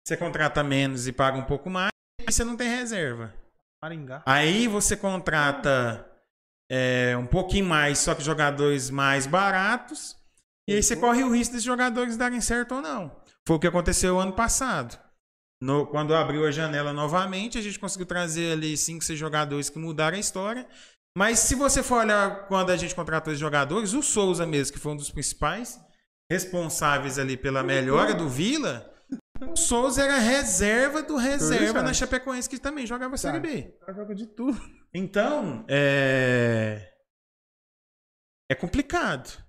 Você 0.07 0.16
contrata 0.16 0.62
menos 0.62 1.07
e 1.07 1.12
paga 1.12 1.37
um 1.37 1.44
pouco 1.44 1.68
mais, 1.68 1.90
e 2.20 2.33
você 2.33 2.44
não 2.44 2.57
tem 2.57 2.68
reserva. 2.68 3.35
Maringá. 3.83 4.22
Aí 4.26 4.68
você 4.68 4.96
contrata 4.96 6.11
é, 6.70 7.16
um 7.16 7.27
pouquinho 7.27 7.66
mais, 7.66 7.98
só 7.98 8.14
que 8.14 8.22
jogadores 8.22 8.90
mais 8.90 9.27
baratos. 9.27 10.16
E 10.68 10.74
aí 10.74 10.83
você 10.83 10.96
corre 10.96 11.22
o 11.22 11.31
risco 11.35 11.53
desses 11.53 11.64
jogadores 11.64 12.16
darem 12.16 12.40
certo 12.40 12.77
ou 12.77 12.81
não. 12.83 13.14
Foi 13.46 13.57
o 13.57 13.61
que 13.61 13.66
aconteceu 13.66 14.18
ano 14.18 14.33
passado. 14.33 14.98
No- 15.62 15.87
quando 15.87 16.14
abriu 16.14 16.46
a 16.46 16.50
janela 16.50 16.92
novamente, 16.92 17.59
a 17.59 17.62
gente 17.62 17.79
conseguiu 17.79 18.07
trazer 18.07 18.53
ali 18.53 18.77
5, 18.77 19.05
6 19.05 19.18
jogadores 19.18 19.68
que 19.70 19.79
mudaram 19.79 20.16
a 20.16 20.20
história. 20.20 20.66
Mas 21.16 21.38
se 21.40 21.55
você 21.55 21.83
for 21.83 21.98
olhar 22.00 22.48
quando 22.48 22.70
a 22.70 22.77
gente 22.77 22.94
contratou 22.94 23.33
esses 23.33 23.40
jogadores, 23.40 23.92
o 23.92 24.03
Souza 24.03 24.44
mesmo, 24.46 24.72
que 24.72 24.81
foi 24.81 24.92
um 24.92 24.96
dos 24.96 25.11
principais 25.11 25.79
responsáveis 26.31 27.18
ali 27.18 27.37
pela 27.37 27.62
melhora 27.62 28.14
do 28.14 28.29
Vila, 28.29 28.90
Souza 29.57 30.02
era 30.02 30.18
reserva 30.18 31.02
do 31.02 31.16
reserva 31.16 31.83
na 31.83 31.92
Chapecoense, 31.94 32.48
que 32.48 32.59
também 32.59 32.87
jogava 32.87 33.16
Série 33.16 33.40
B. 33.40 33.74
O 33.76 33.80
cara 33.80 33.92
joga 33.94 34.14
de 34.14 34.26
tudo. 34.26 34.59
Então, 34.92 35.64
é. 35.68 36.92
É 38.50 38.54
complicado. 38.54 39.42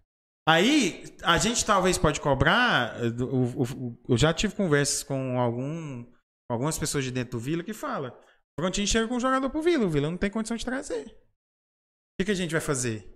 Aí, 0.48 1.04
a 1.24 1.38
gente 1.38 1.66
talvez 1.66 1.98
pode 1.98 2.22
cobrar. 2.22 3.04
eh, 3.04 3.10
do- 3.10 3.28
o- 3.28 3.62
o- 3.64 4.04
Eu 4.10 4.18
já 4.18 4.34
tive 4.34 4.56
conversas 4.56 5.04
com 5.04 5.40
algum, 5.40 6.06
algumas 6.50 6.78
pessoas 6.78 7.04
de 7.04 7.12
dentro 7.12 7.32
do 7.32 7.40
Vila 7.40 7.64
que 7.64 7.74
falam: 7.74 8.12
o 8.12 8.62
Frontini 8.62 8.88
chega 8.88 9.08
com 9.08 9.16
um 9.16 9.20
jogador 9.20 9.50
pro 9.50 9.62
Vila, 9.62 9.86
o 9.86 9.90
Vila 9.90 10.10
não 10.10 10.18
tem 10.18 10.30
condição 10.32 10.56
de 10.58 10.64
trazer. 10.66 11.06
O 11.08 12.18
que, 12.20 12.26
que 12.26 12.32
a 12.32 12.36
gente 12.36 12.52
vai 12.52 12.62
fazer? 12.62 13.12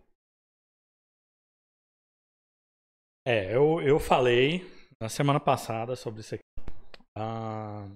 É, 3.28 3.56
eu, 3.56 3.80
eu 3.82 4.00
falei 4.00 4.66
na 5.02 5.08
semana 5.08 5.40
passada 5.40 5.96
sobre 5.96 6.22
isso 6.22 6.36
aqui. 6.36 6.44
Ah, 7.20 7.88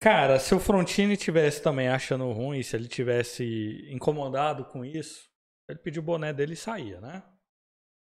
Cara, 0.00 0.38
se 0.38 0.54
o 0.54 0.60
Frontini 0.60 1.16
tivesse 1.16 1.62
também 1.62 1.88
achando 1.88 2.30
ruim, 2.32 2.62
se 2.62 2.76
ele 2.76 2.86
tivesse 2.86 3.86
incomodado 3.90 4.64
com 4.66 4.84
isso, 4.84 5.28
ele 5.68 5.78
pediu 5.78 6.02
o 6.02 6.04
boné 6.04 6.32
dele 6.32 6.52
e 6.52 6.56
saía, 6.56 7.00
né? 7.00 7.22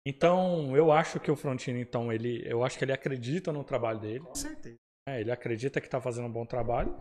Então, 0.06 0.76
eu 0.76 0.90
acho 0.92 1.18
que 1.20 1.30
o 1.30 1.36
Frontini, 1.36 1.80
então, 1.80 2.12
ele, 2.12 2.42
eu 2.50 2.64
acho 2.64 2.78
que 2.78 2.84
ele 2.84 2.92
acredita 2.92 3.52
no 3.52 3.64
trabalho 3.64 4.00
dele. 4.00 4.20
Com 4.20 4.34
certeza. 4.34 4.76
né? 5.08 5.20
Ele 5.20 5.30
acredita 5.30 5.80
que 5.80 5.88
tá 5.88 6.00
fazendo 6.00 6.26
um 6.28 6.32
bom 6.32 6.46
trabalho. 6.46 6.96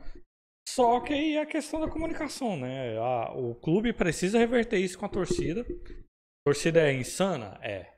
Só 0.68 1.00
que 1.00 1.14
aí 1.14 1.36
é 1.36 1.42
a 1.42 1.46
questão 1.46 1.80
da 1.80 1.90
comunicação, 1.90 2.58
né? 2.58 2.98
A- 2.98 3.32
o 3.34 3.56
clube 3.56 3.94
precisa 3.94 4.40
reverter 4.40 4.80
isso 4.80 4.98
com 4.98 5.06
a 5.06 5.10
torcida. 5.10 5.62
A 5.62 6.50
torcida 6.50 6.82
é 6.82 6.94
insana? 6.94 7.60
É. 7.62 7.94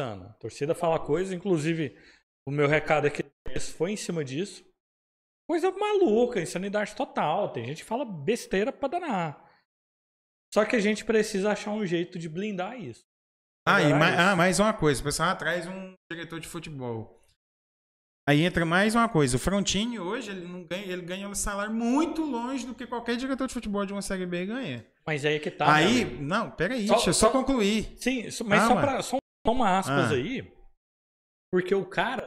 Insana. 0.00 0.30
A 0.30 0.34
torcida 0.34 0.74
fala 0.74 1.00
coisa, 1.00 1.34
inclusive 1.34 1.98
o 2.46 2.50
meu 2.50 2.68
recado 2.68 3.06
aqui 3.06 3.24
foi 3.60 3.92
em 3.92 3.96
cima 3.96 4.24
disso. 4.24 4.64
Coisa 5.48 5.70
maluca, 5.72 6.40
insanidade 6.40 6.94
total. 6.94 7.50
Tem 7.52 7.64
gente 7.66 7.82
que 7.82 7.88
fala 7.88 8.04
besteira 8.04 8.72
pra 8.72 8.88
danar. 8.88 9.50
Só 10.54 10.64
que 10.64 10.76
a 10.76 10.80
gente 10.80 11.04
precisa 11.04 11.52
achar 11.52 11.70
um 11.72 11.84
jeito 11.86 12.18
de 12.18 12.28
blindar 12.28 12.78
isso. 12.80 13.02
Ah, 13.66 13.80
e 13.82 13.92
mais, 13.94 14.18
ah, 14.18 14.36
mais 14.36 14.60
uma 14.60 14.72
coisa: 14.72 15.00
o 15.00 15.04
pessoal 15.04 15.30
ah, 15.30 15.36
traz 15.36 15.66
um 15.66 15.94
diretor 16.10 16.40
de 16.40 16.48
futebol. 16.48 17.20
Aí 18.28 18.42
entra 18.42 18.64
mais 18.64 18.94
uma 18.94 19.08
coisa: 19.08 19.36
o 19.36 19.40
Frontini 19.40 19.98
hoje 19.98 20.30
ele, 20.30 20.46
não 20.46 20.64
ganha, 20.64 20.84
ele 20.92 21.02
ganha 21.02 21.28
um 21.28 21.34
salário 21.34 21.72
muito 21.74 22.22
longe 22.22 22.66
do 22.66 22.74
que 22.74 22.86
qualquer 22.86 23.16
diretor 23.16 23.46
de 23.48 23.54
futebol 23.54 23.84
de 23.86 23.92
uma 23.92 24.02
Série 24.02 24.26
B 24.26 24.46
ganha. 24.46 24.86
Mas 25.06 25.24
aí 25.24 25.36
é 25.36 25.38
que 25.38 25.50
tá. 25.50 25.64
meu 25.66 25.74
Aí, 25.74 26.02
amigo. 26.02 26.22
não, 26.22 26.50
peraí, 26.50 26.86
Só- 26.86 26.94
deixa 26.94 27.10
eu 27.10 27.14
só 27.14 27.26
só- 27.26 27.32
concluir. 27.32 27.94
Sim, 27.98 28.22
mas 28.46 28.60
Calma. 28.60 28.66
só 28.66 28.74
pra. 28.80 29.02
Só, 29.02 29.16
só 29.46 29.52
uma 29.52 29.78
aspas 29.78 30.10
Ah. 30.12 30.14
aí. 30.14 30.52
Porque 31.52 31.74
o 31.74 31.84
cara. 31.84 32.21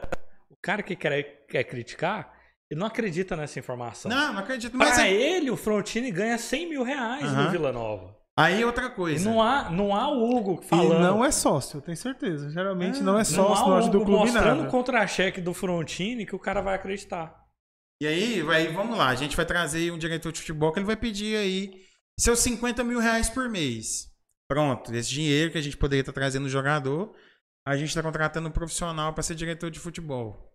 O 0.65 0.71
cara 0.73 0.81
que 0.81 0.95
quer, 0.95 1.45
quer 1.47 1.63
criticar, 1.63 2.33
ele 2.71 2.79
não 2.79 2.87
acredita 2.87 3.35
nessa 3.35 3.59
informação. 3.59 4.09
Não, 4.09 4.33
não 4.33 4.39
acredito. 4.39 4.75
Pra 4.75 4.79
Mas 4.87 4.97
é- 4.97 5.13
ele, 5.13 5.51
o 5.51 5.55
Frontini 5.55 6.09
ganha 6.09 6.39
100 6.39 6.67
mil 6.67 6.81
reais 6.81 7.23
Aham. 7.23 7.43
no 7.43 7.51
Vila 7.51 7.71
Nova. 7.71 8.17
aí 8.35 8.65
outra 8.65 8.87
E 8.87 8.89
coisa. 8.89 9.29
não 9.29 9.39
há, 9.43 9.69
não 9.69 9.95
há 9.95 10.09
o 10.09 10.27
Hugo 10.27 10.59
E 10.63 10.65
falando. 10.65 10.99
não 11.01 11.23
é 11.23 11.29
sócio, 11.31 11.77
eu 11.77 11.81
tenho 11.83 11.95
certeza. 11.95 12.49
Geralmente 12.49 12.97
Ah, 12.99 13.03
não 13.03 13.13
é 13.13 13.17
não 13.19 13.25
sócio 13.25 13.53
há 13.53 13.59
na 13.59 13.65
o 13.65 13.69
loja 13.69 13.89
do 13.91 13.97
Hugo 13.97 14.05
clube 14.07 14.21
mostrando 14.23 14.55
nada. 14.57 14.67
o 14.67 14.71
contra-cheque 14.71 15.39
do 15.39 15.53
Frontini 15.53 16.25
que 16.25 16.35
o 16.35 16.39
cara 16.39 16.61
vai 16.61 16.73
acreditar. 16.73 17.39
E 18.01 18.07
aí, 18.07 18.41
vai, 18.41 18.67
vamos 18.73 18.97
lá, 18.97 19.09
a 19.09 19.15
gente 19.15 19.37
vai 19.37 19.45
trazer 19.45 19.91
um 19.91 19.99
diretor 19.99 20.31
de 20.31 20.39
futebol 20.39 20.73
que 20.73 20.79
ele 20.79 20.85
vai 20.87 20.95
pedir 20.97 21.37
aí 21.37 21.79
seus 22.19 22.39
50 22.39 22.83
mil 22.83 22.97
reais 22.99 23.29
por 23.29 23.47
mês. 23.47 24.07
Pronto, 24.49 24.91
esse 24.95 25.11
dinheiro 25.11 25.51
que 25.51 25.59
a 25.59 25.61
gente 25.61 25.77
poderia 25.77 26.01
estar 26.01 26.11
trazendo 26.11 26.43
no 26.43 26.49
jogador, 26.49 27.13
a 27.67 27.77
gente 27.77 27.89
está 27.89 28.01
contratando 28.01 28.49
um 28.49 28.51
profissional 28.51 29.13
para 29.13 29.21
ser 29.21 29.35
diretor 29.35 29.69
de 29.69 29.79
futebol. 29.79 30.51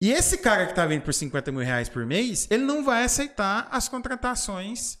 E 0.00 0.12
esse 0.12 0.38
cara 0.38 0.66
que 0.66 0.72
está 0.72 0.84
vindo 0.84 1.02
por 1.02 1.14
50 1.14 1.50
mil 1.50 1.62
reais 1.62 1.88
por 1.88 2.04
mês, 2.04 2.46
ele 2.50 2.64
não 2.64 2.84
vai 2.84 3.04
aceitar 3.04 3.66
as 3.70 3.88
contratações 3.88 4.98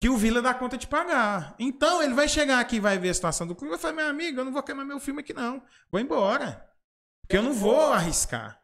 que 0.00 0.08
o 0.08 0.16
Vila 0.16 0.40
dá 0.40 0.54
conta 0.54 0.78
de 0.78 0.86
pagar. 0.86 1.54
Então, 1.58 2.02
ele 2.02 2.14
vai 2.14 2.28
chegar 2.28 2.60
aqui 2.60 2.76
e 2.76 2.80
vai 2.80 2.96
ver 2.98 3.10
a 3.10 3.14
situação 3.14 3.46
do 3.46 3.54
clube 3.54 3.74
e 3.74 3.76
vai 3.76 3.78
falar, 3.78 3.94
meu 3.94 4.08
amigo, 4.08 4.40
eu 4.40 4.44
não 4.44 4.52
vou 4.52 4.62
queimar 4.62 4.86
meu 4.86 5.00
filme 5.00 5.20
aqui 5.20 5.34
não. 5.34 5.62
Vou 5.90 6.00
embora. 6.00 6.66
Porque 7.22 7.36
eu 7.36 7.42
não 7.42 7.52
vou 7.52 7.92
arriscar. 7.92 8.60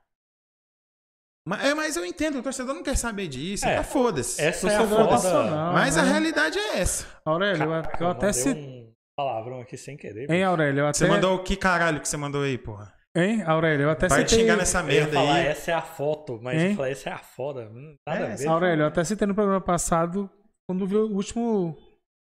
Mas, 1.47 1.65
é, 1.65 1.75
mas 1.75 1.97
eu 1.97 2.05
entendo, 2.05 2.39
o 2.39 2.43
torcedor 2.43 2.75
não 2.75 2.83
quer 2.83 2.97
saber 2.97 3.29
disso. 3.29 3.67
É, 3.67 3.77
tá 3.77 3.85
foda-se. 3.85 4.41
Essa 4.41 4.71
é 4.71 4.77
a 4.77 4.87
foda. 4.87 5.73
Mas 5.73 5.97
a 5.97 6.03
né? 6.03 6.11
realidade 6.11 6.59
é 6.59 6.79
essa. 6.79 7.07
Aurélio, 7.25 7.63
eu- 7.63 7.69
Caraca, 7.69 8.05
eu 8.05 8.09
até 8.09 8.33
se... 8.33 8.49
um 8.51 8.93
palavrão 9.17 9.61
aqui 9.61 9.77
sem 9.77 9.97
querer. 9.97 10.29
Hein, 10.31 10.43
Aurélio, 10.43 10.81
eu 10.81 10.87
até... 10.89 10.99
Você 10.99 11.07
mandou 11.07 11.37
o 11.37 11.45
que 11.45 11.55
caralho 11.55 12.01
que 12.01 12.09
você 12.09 12.17
mandou 12.17 12.43
aí, 12.43 12.59
porra? 12.59 12.96
Hein, 13.19 13.43
Aurélio, 13.47 13.85
eu 13.85 13.91
até 13.91 14.09
Vai 14.09 14.25
te 14.25 14.31
citei... 14.31 14.45
xingar 14.45 14.57
nessa 14.59 14.83
merda 14.83 15.13
falar, 15.15 15.35
aí. 15.37 15.47
essa 15.47 15.71
é 15.71 15.75
a 15.75 15.81
foto, 15.81 16.39
mas 16.43 16.61
Hein? 16.61 16.71
eu 16.73 16.77
falei, 16.77 16.93
essa 16.93 17.09
é 17.09 17.13
a 17.15 17.19
foda. 17.19 17.71
Hum, 17.73 17.95
Nada 18.07 18.21
É, 18.27 18.33
a 18.33 18.37
ver. 18.37 18.47
Aurélio, 18.49 18.83
eu 18.83 18.87
até 18.89 19.03
citei 19.05 19.27
no 19.27 19.35
programa 19.35 19.61
passado, 19.61 20.29
quando 20.69 20.87
viu 20.87 21.07
o 21.07 21.15
último 21.15 21.77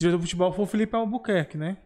diretor 0.01 0.19
de 0.19 0.23
futebol 0.25 0.53
foi 0.53 0.65
o 0.65 0.69
Felipe 0.69 0.95
Albuquerque, 0.95 1.57
né? 1.57 1.79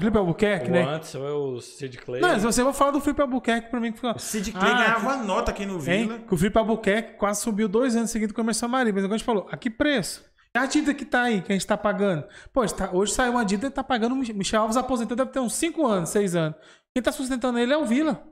Felipe 0.00 0.18
Albuquerque, 0.18 0.70
O 0.70 0.72
né? 0.72 0.82
antes 0.82 1.12
foi 1.12 1.30
o 1.30 1.60
Sid 1.60 1.98
Clay. 1.98 2.20
Não, 2.20 2.36
se 2.36 2.44
você 2.44 2.64
for 2.64 2.72
falar 2.72 2.90
do 2.90 3.00
Felipe 3.00 3.22
Albuquerque, 3.22 3.70
pra 3.70 3.78
mim 3.78 3.92
que. 3.92 4.04
O 4.04 4.18
Sid 4.18 4.50
Clay 4.50 4.72
Ah, 4.72 4.74
ganhava 4.76 5.16
nota 5.22 5.52
aqui 5.52 5.64
no 5.64 5.78
Vila. 5.78 6.14
Hein? 6.14 6.24
Que 6.26 6.34
o 6.34 6.36
Felipe 6.36 6.58
Albuquerque 6.58 7.16
quase 7.16 7.42
subiu 7.42 7.68
dois 7.68 7.94
anos 7.94 8.10
seguidos 8.10 8.34
com 8.34 8.40
o 8.40 8.44
Emerson 8.44 8.66
Maria. 8.66 8.92
Mas 8.92 9.04
agora 9.04 9.14
a 9.14 9.18
gente 9.18 9.24
falou, 9.26 9.46
a 9.52 9.56
que 9.56 9.70
preço? 9.70 10.28
É 10.56 10.60
a 10.60 10.66
dívida 10.66 10.94
que 10.94 11.04
tá 11.04 11.22
aí, 11.22 11.42
que 11.42 11.50
a 11.52 11.54
gente 11.54 11.66
tá 11.66 11.76
pagando. 11.76 12.24
Pô, 12.52 12.64
tá- 12.66 12.90
hoje 12.92 13.12
saiu 13.12 13.32
uma 13.32 13.44
dívida 13.44 13.66
e 13.66 13.70
tá 13.70 13.82
pagando. 13.82 14.14
Michel 14.14 14.60
Alves 14.62 14.76
aposentou, 14.76 15.16
deve 15.16 15.30
ter 15.30 15.40
uns 15.40 15.54
5 15.54 15.84
anos, 15.86 16.10
6 16.10 16.36
anos. 16.36 16.56
Quem 16.94 17.02
tá 17.02 17.10
sustentando 17.10 17.58
ele 17.58 17.72
é 17.72 17.76
o 17.76 17.84
Vila. 17.84 18.22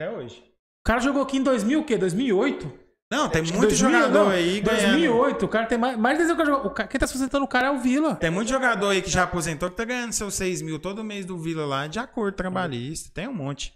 Até 0.00 0.10
hoje. 0.10 0.36
O 0.38 0.84
cara 0.86 1.00
jogou 1.00 1.22
aqui 1.22 1.38
em 1.38 1.42
2000, 1.42 1.80
o 1.80 1.84
quê? 1.84 1.96
2008? 1.98 2.72
Não, 3.12 3.28
tem 3.28 3.42
muito 3.42 3.60
2000, 3.60 3.76
jogador 3.90 4.12
não, 4.24 4.28
aí 4.30 4.60
ganhando. 4.60 4.82
2008, 4.82 5.44
o 5.44 5.48
cara 5.48 5.66
tem 5.66 5.76
mais, 5.78 5.96
mais 5.98 6.16
de 6.18 6.24
10 6.24 6.38
anos 6.38 6.60
que. 6.62 6.66
O 6.66 6.70
cara- 6.70 6.88
Quem 6.88 7.00
tá 7.00 7.06
sustentando 7.06 7.44
o 7.44 7.48
cara 7.48 7.66
é 7.68 7.70
o 7.70 7.78
Vila. 7.78 8.14
Tem 8.16 8.30
muito 8.30 8.48
jogador 8.48 8.90
aí 8.90 9.02
que 9.02 9.10
já 9.10 9.24
aposentou 9.24 9.68
que 9.70 9.76
tá 9.76 9.84
ganhando 9.84 10.12
seus 10.12 10.34
6 10.34 10.62
mil 10.62 10.78
todo 10.78 11.02
mês 11.04 11.26
do 11.26 11.36
Vila 11.38 11.66
lá 11.66 11.86
de 11.88 11.98
acordo 11.98 12.36
trabalhista. 12.36 13.10
Tem 13.12 13.26
um 13.28 13.34
monte. 13.34 13.74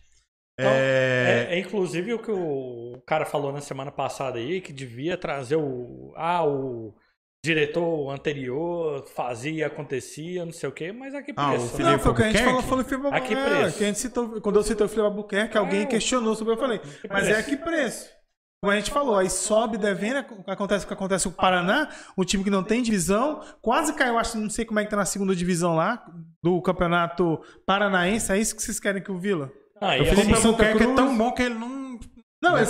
Então, 0.58 0.70
é... 0.72 1.48
É, 1.50 1.54
é 1.56 1.58
inclusive 1.60 2.14
o 2.14 2.18
que 2.18 2.30
o 2.30 3.00
cara 3.06 3.24
falou 3.26 3.52
na 3.52 3.60
semana 3.60 3.90
passada 3.92 4.38
aí, 4.38 4.60
que 4.60 4.72
devia 4.72 5.16
trazer 5.16 5.56
o. 5.56 6.12
Ah, 6.16 6.44
o 6.44 6.94
diretor 7.44 8.10
anterior 8.10 9.04
fazia, 9.14 9.66
acontecia, 9.68 10.44
não 10.44 10.52
sei 10.52 10.68
o 10.68 10.72
quê, 10.72 10.92
mas 10.92 11.14
a 11.14 11.22
que 11.22 11.32
Ah, 11.36 11.46
o 11.46 11.50
preço? 11.50 11.68
Felipe 11.68 11.82
Não, 11.92 11.98
foi 11.98 12.12
o 12.12 12.14
que 12.14 12.22
a 12.22 12.30
gente 12.30 12.44
falou, 12.44 12.62
falou 12.62 12.84
Felipe 12.84 13.06
A 13.06 13.10
que 13.20 13.34
Albuquerque. 13.34 13.50
preço? 13.60 13.78
que 13.78 13.84
a 13.84 13.86
gente 13.86 13.98
citou, 13.98 14.40
quando 14.40 14.56
eu 14.56 14.62
citei 14.62 14.84
o 14.84 14.88
Felipe 14.88 15.06
Albuquerque, 15.06 15.56
alguém 15.58 15.82
É. 15.82 15.86
questionou 15.86 16.34
sobre 16.34 16.54
eu 16.54 16.58
falei. 16.58 16.80
Mas 17.08 17.28
é 17.28 17.30
a 17.30 17.34
preço? 17.34 17.48
que 17.48 17.56
preço? 17.56 18.10
Como 18.60 18.72
a 18.72 18.76
gente 18.76 18.90
falou, 18.90 19.16
aí 19.16 19.30
sobe, 19.30 19.78
devendo, 19.78 20.24
acontece 20.48 20.84
o 20.84 20.88
que 20.88 20.92
acontece 20.94 21.28
com 21.28 21.30
o 21.30 21.36
Paraná, 21.36 21.88
um 22.18 22.24
time 22.24 22.42
que 22.42 22.50
não 22.50 22.64
tem 22.64 22.82
divisão, 22.82 23.40
quase 23.62 23.92
caiu, 23.92 24.18
acho, 24.18 24.36
não 24.36 24.50
sei 24.50 24.64
como 24.64 24.80
é 24.80 24.84
que 24.84 24.90
tá 24.90 24.96
na 24.96 25.04
segunda 25.04 25.32
divisão 25.34 25.76
lá, 25.76 26.04
do 26.42 26.60
campeonato 26.60 27.40
paranaense, 27.64 28.32
é 28.32 28.38
isso 28.38 28.56
que 28.56 28.62
vocês 28.62 28.80
querem 28.80 29.00
que 29.00 29.12
o 29.12 29.18
Vila? 29.18 29.48
Ah, 29.80 29.94
O 30.02 30.04
Felipe 30.04 30.34
Albuquerque 30.34 30.82
é 30.82 30.94
tão 30.94 31.16
bom 31.16 31.30
que 31.30 31.42
ele 31.42 31.54
não. 31.54 31.68
Não, 32.42 32.52
Não 32.52 32.58
ele 32.58 32.66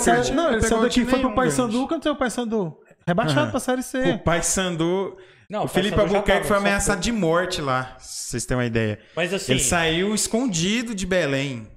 saiu, 0.61 0.81
daqui, 0.81 1.05
foi 1.05 1.19
pro 1.19 1.33
Paysandu, 1.33 1.87
quando 1.87 2.03
saiu 2.03 2.13
o 2.13 2.17
Paysandu? 2.17 2.77
Rebaixado 3.09 3.41
Aham. 3.41 3.51
pra 3.51 3.59
Série 3.59 3.81
C. 3.83 3.97
O 4.11 4.19
Paysandu. 4.19 5.17
não, 5.49 5.63
o 5.63 5.67
Felipe 5.67 5.99
Albuquerque 5.99 6.31
tava, 6.31 6.43
foi 6.45 6.57
ameaçado 6.57 7.01
de 7.01 7.11
morte 7.11 7.59
lá, 7.61 7.83
pra 7.83 7.99
vocês 7.99 8.45
terem 8.45 8.59
uma 8.61 8.67
ideia. 8.67 8.99
Mas 9.15 9.33
assim, 9.33 9.53
Ele 9.53 9.61
saiu 9.61 10.13
escondido 10.13 10.93
de 10.93 11.05
Belém. 11.05 11.67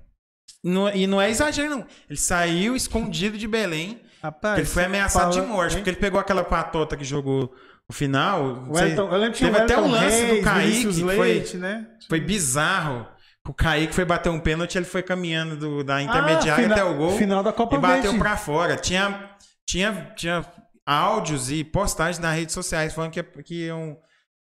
Não- 0.63 0.89
e 0.95 1.07
não 1.07 1.21
é 1.21 1.31
exagero, 1.31 1.71
não. 1.71 1.87
Ele 2.09 2.19
saiu 2.19 2.77
escondido 2.77 3.37
de 3.39 3.49
Belém. 3.49 4.01
Rapaz, 4.23 4.59
Ele 4.59 4.67
foi 4.67 4.85
ameaçado 4.85 5.33
de 5.33 5.39
fala- 5.41 5.49
morte, 5.49 5.75
porque 5.77 5.91
ele 5.91 5.97
pegou 5.97 6.21
aquela 6.21 6.45
patota 6.45 6.97
que 6.97 7.03
jogou 7.05 7.53
no 7.89 7.95
final. 7.95 8.43
O 8.45 8.67
não 8.67 8.75
sei- 8.77 8.97
eu 8.97 9.09
lembro 9.11 9.33
que 9.33 9.45
teve 9.45 9.59
o 9.59 9.63
até 9.63 9.77
um 9.79 9.91
lance 9.91 10.25
Reis, 10.25 10.37
do 10.39 10.45
Kaique, 10.45 11.01
foi, 11.01 11.17
Leite, 11.19 11.57
né? 11.57 11.87
foi 12.09 12.21
bizarro. 12.21 13.09
O 13.49 13.53
Kaique 13.53 13.93
foi 13.93 14.05
bater 14.05 14.29
um 14.29 14.39
pênalti, 14.39 14.77
ele 14.77 14.85
foi 14.85 15.03
caminhando 15.03 15.57
do- 15.57 15.83
da 15.83 16.01
intermediária 16.01 16.53
Ah, 16.53 16.69
final- 16.69 16.79
até 16.79 16.85
o 16.85 16.95
gol 16.97 17.17
final 17.19 17.43
da 17.43 17.53
Copa 17.53 17.75
e 17.75 17.79
bateu 17.81 18.03
Verde. 18.03 18.19
pra 18.19 18.37
fora. 18.37 18.77
Tinha, 18.77 19.31
tinha, 19.67 20.13
tinha 20.15 20.45
áudios 20.87 21.51
e 21.51 21.63
postagens 21.65 22.19
nas 22.19 22.35
redes 22.35 22.55
sociais 22.55 22.93
falando 22.93 23.13
que, 23.13 23.23
que 23.43 23.67
iam 23.67 23.97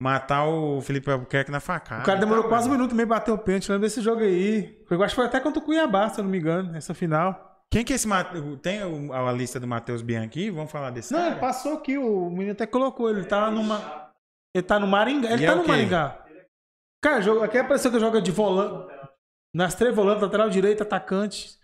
matar 0.00 0.46
o 0.46 0.80
Felipe 0.80 1.10
Albuquerque 1.10 1.50
na 1.50 1.60
facada. 1.60 2.02
O 2.02 2.06
cara 2.06 2.18
demorou 2.20 2.44
Tá, 2.44 2.48
quase 2.50 2.68
um 2.68 2.72
minuto 2.72 2.92
e 2.92 2.94
meio 2.94 3.08
bater 3.08 3.32
o 3.32 3.38
pênalti. 3.38 3.70
Lembra 3.70 3.86
desse 3.88 4.00
jogo 4.00 4.20
aí? 4.20 4.82
Foi, 4.86 4.96
eu 4.96 5.02
acho 5.02 5.14
que 5.14 5.16
foi 5.16 5.26
até 5.26 5.40
contra 5.40 5.60
o 5.60 5.64
Cuiabá, 5.64 6.08
se 6.10 6.20
eu 6.20 6.24
não 6.24 6.30
me 6.30 6.38
engano, 6.38 6.76
essa 6.76 6.92
final. 6.94 7.44
Quem 7.70 7.84
que 7.84 7.92
é 7.92 7.96
esse 7.96 8.06
Tem 8.62 8.80
a 9.12 9.32
lista 9.32 9.58
do 9.58 9.66
Matheus 9.66 10.02
Bianchi? 10.02 10.50
Vamos 10.50 10.70
falar 10.70 10.90
desse 10.90 11.12
Não, 11.12 11.18
cara? 11.18 11.32
ele 11.32 11.40
passou 11.40 11.74
aqui, 11.74 11.98
o 11.98 12.30
menino 12.30 12.52
até 12.52 12.66
colocou. 12.66 13.10
Ele 13.10 13.24
tá 13.24 13.50
numa. 13.50 14.10
Ele 14.54 14.62
tá 14.62 14.78
no 14.78 14.86
Maringá. 14.86 15.30
Ele 15.32 15.42
E 15.42 15.46
tá 15.46 15.52
é 15.52 15.56
no? 15.56 15.66
Maringá. 15.66 16.24
Cara, 17.02 17.20
jogo, 17.20 17.42
aqui 17.42 17.58
apareceu 17.58 17.90
que 17.90 17.98
joga 17.98 18.20
de 18.22 18.30
volante. 18.30 18.94
Nas 19.54 19.74
três 19.74 19.94
volantes, 19.94 20.22
lateral 20.22 20.48
direito, 20.50 20.82
atacante. 20.82 21.56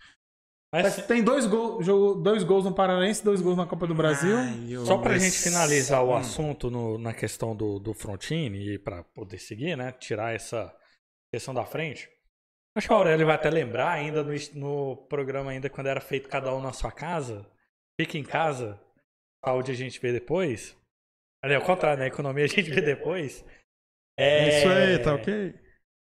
Mas 0.81 1.05
Tem 1.05 1.23
dois, 1.23 1.45
gol, 1.45 1.81
jogo, 1.83 2.21
dois 2.21 2.43
gols 2.43 2.65
no 2.65 2.73
Paranaense, 2.73 3.23
dois 3.23 3.39
gols 3.41 3.55
na 3.57 3.65
Copa 3.67 3.85
do 3.87 3.93
Brasil. 3.95 4.35
Ai, 4.37 4.85
Só 4.85 4.97
pra 4.97 5.15
esse- 5.15 5.25
gente 5.29 5.43
finalizar 5.43 6.03
o 6.03 6.09
Hum. 6.09 6.15
assunto 6.15 6.69
no- 6.71 6.97
na 6.97 7.13
questão 7.13 7.55
do, 7.55 7.79
do 7.79 7.93
Frontini 7.93 8.73
e 8.73 8.79
pra 8.79 9.03
poder 9.03 9.37
seguir, 9.37 9.77
né? 9.77 9.91
Tirar 9.91 10.33
essa 10.35 10.75
questão 11.31 11.53
da 11.53 11.63
frente. 11.65 12.09
Acho 12.75 12.87
que 12.87 12.93
o 12.93 12.97
Aurélio 12.97 13.25
vai 13.27 13.35
até 13.35 13.49
lembrar 13.51 13.91
ainda 13.91 14.23
no, 14.23 14.33
no 14.55 14.97
programa, 15.07 15.51
ainda 15.51 15.69
quando 15.69 15.87
era 15.87 16.01
feito 16.01 16.27
cada 16.27 16.53
um 16.55 16.59
na 16.61 16.73
sua 16.73 16.91
casa. 16.91 17.45
Fica 18.01 18.17
em 18.17 18.23
casa, 18.23 18.79
saúde 19.45 19.71
a 19.71 19.75
gente 19.75 19.99
vê 19.99 20.11
depois. 20.11 20.75
Ali, 21.43 21.53
ao 21.53 21.61
contrário, 21.61 21.99
né? 21.99 22.07
Economia 22.07 22.45
a 22.45 22.47
gente 22.47 22.71
vê 22.71 22.81
depois. 22.81 23.45
É 24.17 24.57
Isso 24.59 24.67
aí, 24.69 24.99
tá 24.99 25.13
ok? 25.15 25.53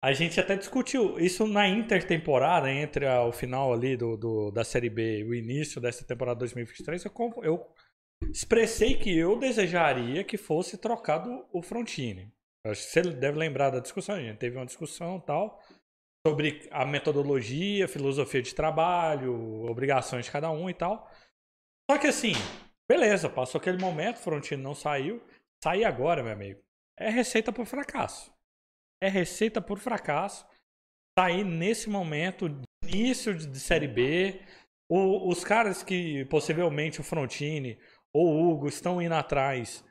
A 0.04 0.12
gente 0.12 0.38
até 0.38 0.54
discutiu 0.54 1.18
isso 1.18 1.46
na 1.46 1.66
intertemporada, 1.66 2.70
entre 2.70 3.06
a- 3.06 3.24
o 3.24 3.32
final 3.32 3.72
ali 3.72 3.96
do, 3.96 4.18
do- 4.18 4.50
da 4.50 4.62
Série 4.62 4.90
B 4.90 5.20
e 5.20 5.24
o 5.24 5.34
início 5.34 5.80
dessa 5.80 6.04
temporada 6.06 6.40
2023. 6.40 7.06
Eu, 7.06 7.12
eu 7.42 7.66
expressei 8.30 8.98
que 8.98 9.16
eu 9.16 9.38
desejaria 9.38 10.22
que 10.22 10.36
fosse 10.36 10.76
trocado 10.76 11.46
o 11.50 11.62
Frontini. 11.62 12.30
Acho 12.66 12.82
que 12.84 12.88
você 12.90 13.00
deve 13.00 13.38
lembrar 13.38 13.70
da 13.70 13.80
discussão. 13.80 14.16
A 14.16 14.20
gente 14.20 14.36
teve 14.36 14.58
uma 14.58 14.66
discussão 14.66 15.18
tal 15.18 15.58
sobre 16.26 16.68
a 16.70 16.84
metodologia, 16.84 17.88
filosofia 17.88 18.42
de 18.42 18.54
trabalho, 18.54 19.64
obrigações 19.64 20.26
de 20.26 20.30
cada 20.30 20.50
um 20.50 20.68
e 20.68 20.74
tal. 20.74 21.10
Só 21.90 21.96
que 21.96 22.08
assim, 22.08 22.32
beleza, 22.86 23.30
passou 23.30 23.58
aquele 23.58 23.78
momento, 23.78 24.18
Frontini 24.18 24.62
não 24.62 24.74
saiu. 24.74 25.22
Sair 25.62 25.86
agora, 25.86 26.22
meu 26.22 26.32
amigo, 26.32 26.60
é 26.98 27.08
receita 27.08 27.50
por 27.50 27.64
fracasso 27.64 28.33
é 29.04 29.08
receita 29.08 29.60
por 29.60 29.78
fracasso. 29.78 30.46
Sair 31.18 31.44
nesse 31.44 31.88
momento, 31.88 32.46
início 32.84 33.34
de 33.34 33.58
Série 33.60 33.88
B. 33.88 34.40
O- 34.90 35.28
os 35.28 35.44
caras 35.44 35.82
que 35.82 36.24
possivelmente 36.26 37.00
o 37.00 37.04
Frontini 37.04 37.78
ou 38.14 38.26
o 38.28 38.50
Hugo 38.50 38.68
estão 38.68 39.00
indo 39.00 39.14
atrás, 39.14 39.84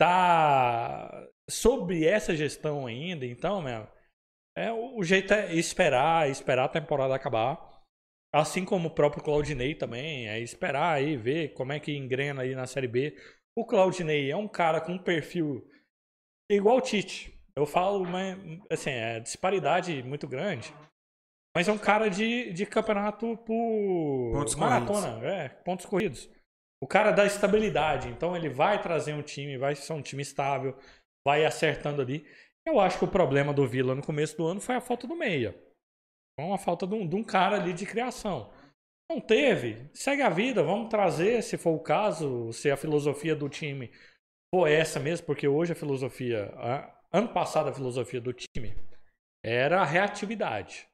tá 0.00 1.28
sob 1.50 2.04
essa 2.06 2.34
gestão 2.34 2.86
ainda. 2.86 3.26
Então, 3.26 3.60
meu, 3.62 3.86
é, 4.56 4.72
o 4.72 5.02
jeito 5.02 5.32
é 5.34 5.54
esperar, 5.54 6.28
esperar 6.30 6.64
a 6.64 6.68
temporada 6.68 7.14
acabar. 7.14 7.66
Assim 8.34 8.64
como 8.64 8.88
o 8.88 8.94
próprio 8.94 9.22
Claudinei 9.22 9.74
também, 9.74 10.28
é 10.28 10.38
esperar 10.40 10.94
aí, 10.94 11.16
ver 11.16 11.54
como 11.54 11.72
é 11.72 11.80
que 11.80 11.96
engrena 11.96 12.42
aí 12.42 12.54
na 12.54 12.66
Série 12.66 12.88
B. 12.88 13.16
O 13.56 13.64
Claudinei 13.64 14.30
é 14.30 14.36
um 14.36 14.46
cara 14.48 14.80
com 14.80 14.92
um 14.92 15.02
perfil 15.02 15.66
igual 16.50 16.76
o 16.76 16.80
Tite. 16.80 17.37
Eu 17.58 17.66
falo, 17.66 18.04
mas, 18.04 18.36
assim, 18.70 18.90
é 18.90 19.20
disparidade 19.20 20.02
muito 20.02 20.26
grande. 20.28 20.72
Mas 21.56 21.66
é 21.68 21.72
um 21.72 21.78
cara 21.78 22.08
de, 22.08 22.52
de 22.52 22.64
campeonato 22.66 23.36
por 23.38 24.32
Pontos 24.32 24.54
maratona, 24.54 25.26
é, 25.26 25.48
pontos 25.48 25.86
corridos. 25.86 26.28
O 26.80 26.86
cara 26.86 27.10
dá 27.10 27.26
estabilidade, 27.26 28.08
então 28.08 28.36
ele 28.36 28.48
vai 28.48 28.80
trazer 28.80 29.12
um 29.12 29.22
time, 29.22 29.58
vai 29.58 29.74
ser 29.74 29.92
um 29.92 30.02
time 30.02 30.22
estável, 30.22 30.78
vai 31.26 31.44
acertando 31.44 32.00
ali. 32.00 32.24
Eu 32.64 32.78
acho 32.78 32.98
que 32.98 33.04
o 33.04 33.10
problema 33.10 33.52
do 33.52 33.66
Vila 33.66 33.94
no 33.94 34.02
começo 34.02 34.36
do 34.36 34.46
ano 34.46 34.60
foi 34.60 34.76
a 34.76 34.80
falta 34.80 35.06
do 35.06 35.16
meia. 35.16 35.52
Foi 36.38 36.46
uma 36.46 36.58
falta 36.58 36.86
de 36.86 36.94
um, 36.94 37.08
de 37.08 37.16
um 37.16 37.24
cara 37.24 37.56
ali 37.56 37.72
de 37.72 37.84
criação. 37.86 38.52
Não 39.10 39.20
teve, 39.20 39.90
segue 39.94 40.22
a 40.22 40.28
vida, 40.28 40.62
vamos 40.62 40.90
trazer, 40.90 41.42
se 41.42 41.56
for 41.56 41.70
o 41.70 41.80
caso, 41.80 42.52
se 42.52 42.70
a 42.70 42.76
filosofia 42.76 43.34
do 43.34 43.48
time 43.48 43.90
for 44.54 44.68
essa 44.68 45.00
mesmo, 45.00 45.26
porque 45.26 45.48
hoje 45.48 45.72
a 45.72 45.76
filosofia, 45.76 46.52
a- 46.56 46.97
ano 47.12 47.28
passado 47.28 47.68
a 47.68 47.72
filosofia 47.72 48.20
do 48.20 48.32
time 48.32 48.76
era 49.44 49.80
a 49.80 49.84
reatividade. 49.84 50.88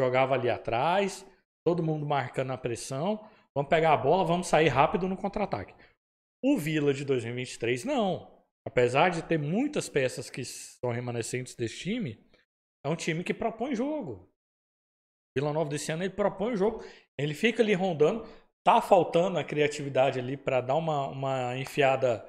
Jogava 0.00 0.34
ali 0.34 0.48
atrás, 0.48 1.26
todo 1.64 1.82
mundo 1.82 2.06
marcando 2.06 2.52
a 2.52 2.58
pressão, 2.58 3.28
vamos 3.54 3.68
pegar 3.68 3.92
a 3.92 3.96
bola, 3.96 4.24
vamos 4.24 4.46
sair 4.46 4.68
rápido 4.68 5.08
no 5.08 5.16
contra-ataque. 5.16 5.74
O 6.42 6.56
Vila 6.56 6.94
de 6.94 7.04
2023 7.04 7.84
não. 7.84 8.30
Apesar 8.66 9.10
de 9.10 9.22
ter 9.22 9.38
muitas 9.38 9.88
peças 9.88 10.30
que 10.30 10.44
são 10.44 10.90
remanescentes 10.90 11.54
desse 11.54 11.78
time, 11.78 12.24
é 12.84 12.88
um 12.88 12.96
time 12.96 13.24
que 13.24 13.34
propõe 13.34 13.74
jogo. 13.74 14.30
Vila 15.36 15.52
Nova 15.52 15.70
desse 15.70 15.92
ano 15.92 16.02
ele 16.02 16.12
propõe 16.12 16.56
jogo, 16.56 16.84
ele 17.18 17.34
fica 17.34 17.62
ali 17.62 17.74
rondando, 17.74 18.26
tá 18.64 18.80
faltando 18.80 19.38
a 19.38 19.44
criatividade 19.44 20.18
ali 20.18 20.36
para 20.36 20.60
dar 20.60 20.74
uma, 20.74 21.08
uma 21.08 21.56
enfiada 21.56 22.26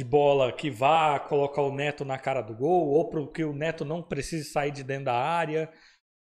de 0.00 0.04
bola 0.04 0.50
que 0.50 0.70
vá 0.70 1.20
colocar 1.20 1.60
o 1.60 1.74
Neto 1.74 2.06
na 2.06 2.18
cara 2.18 2.40
do 2.40 2.54
gol, 2.54 2.88
ou 2.88 3.10
para 3.10 3.26
que 3.26 3.44
o 3.44 3.52
Neto 3.52 3.84
não 3.84 4.02
precise 4.02 4.48
sair 4.48 4.70
de 4.70 4.82
dentro 4.82 5.04
da 5.06 5.14
área, 5.14 5.70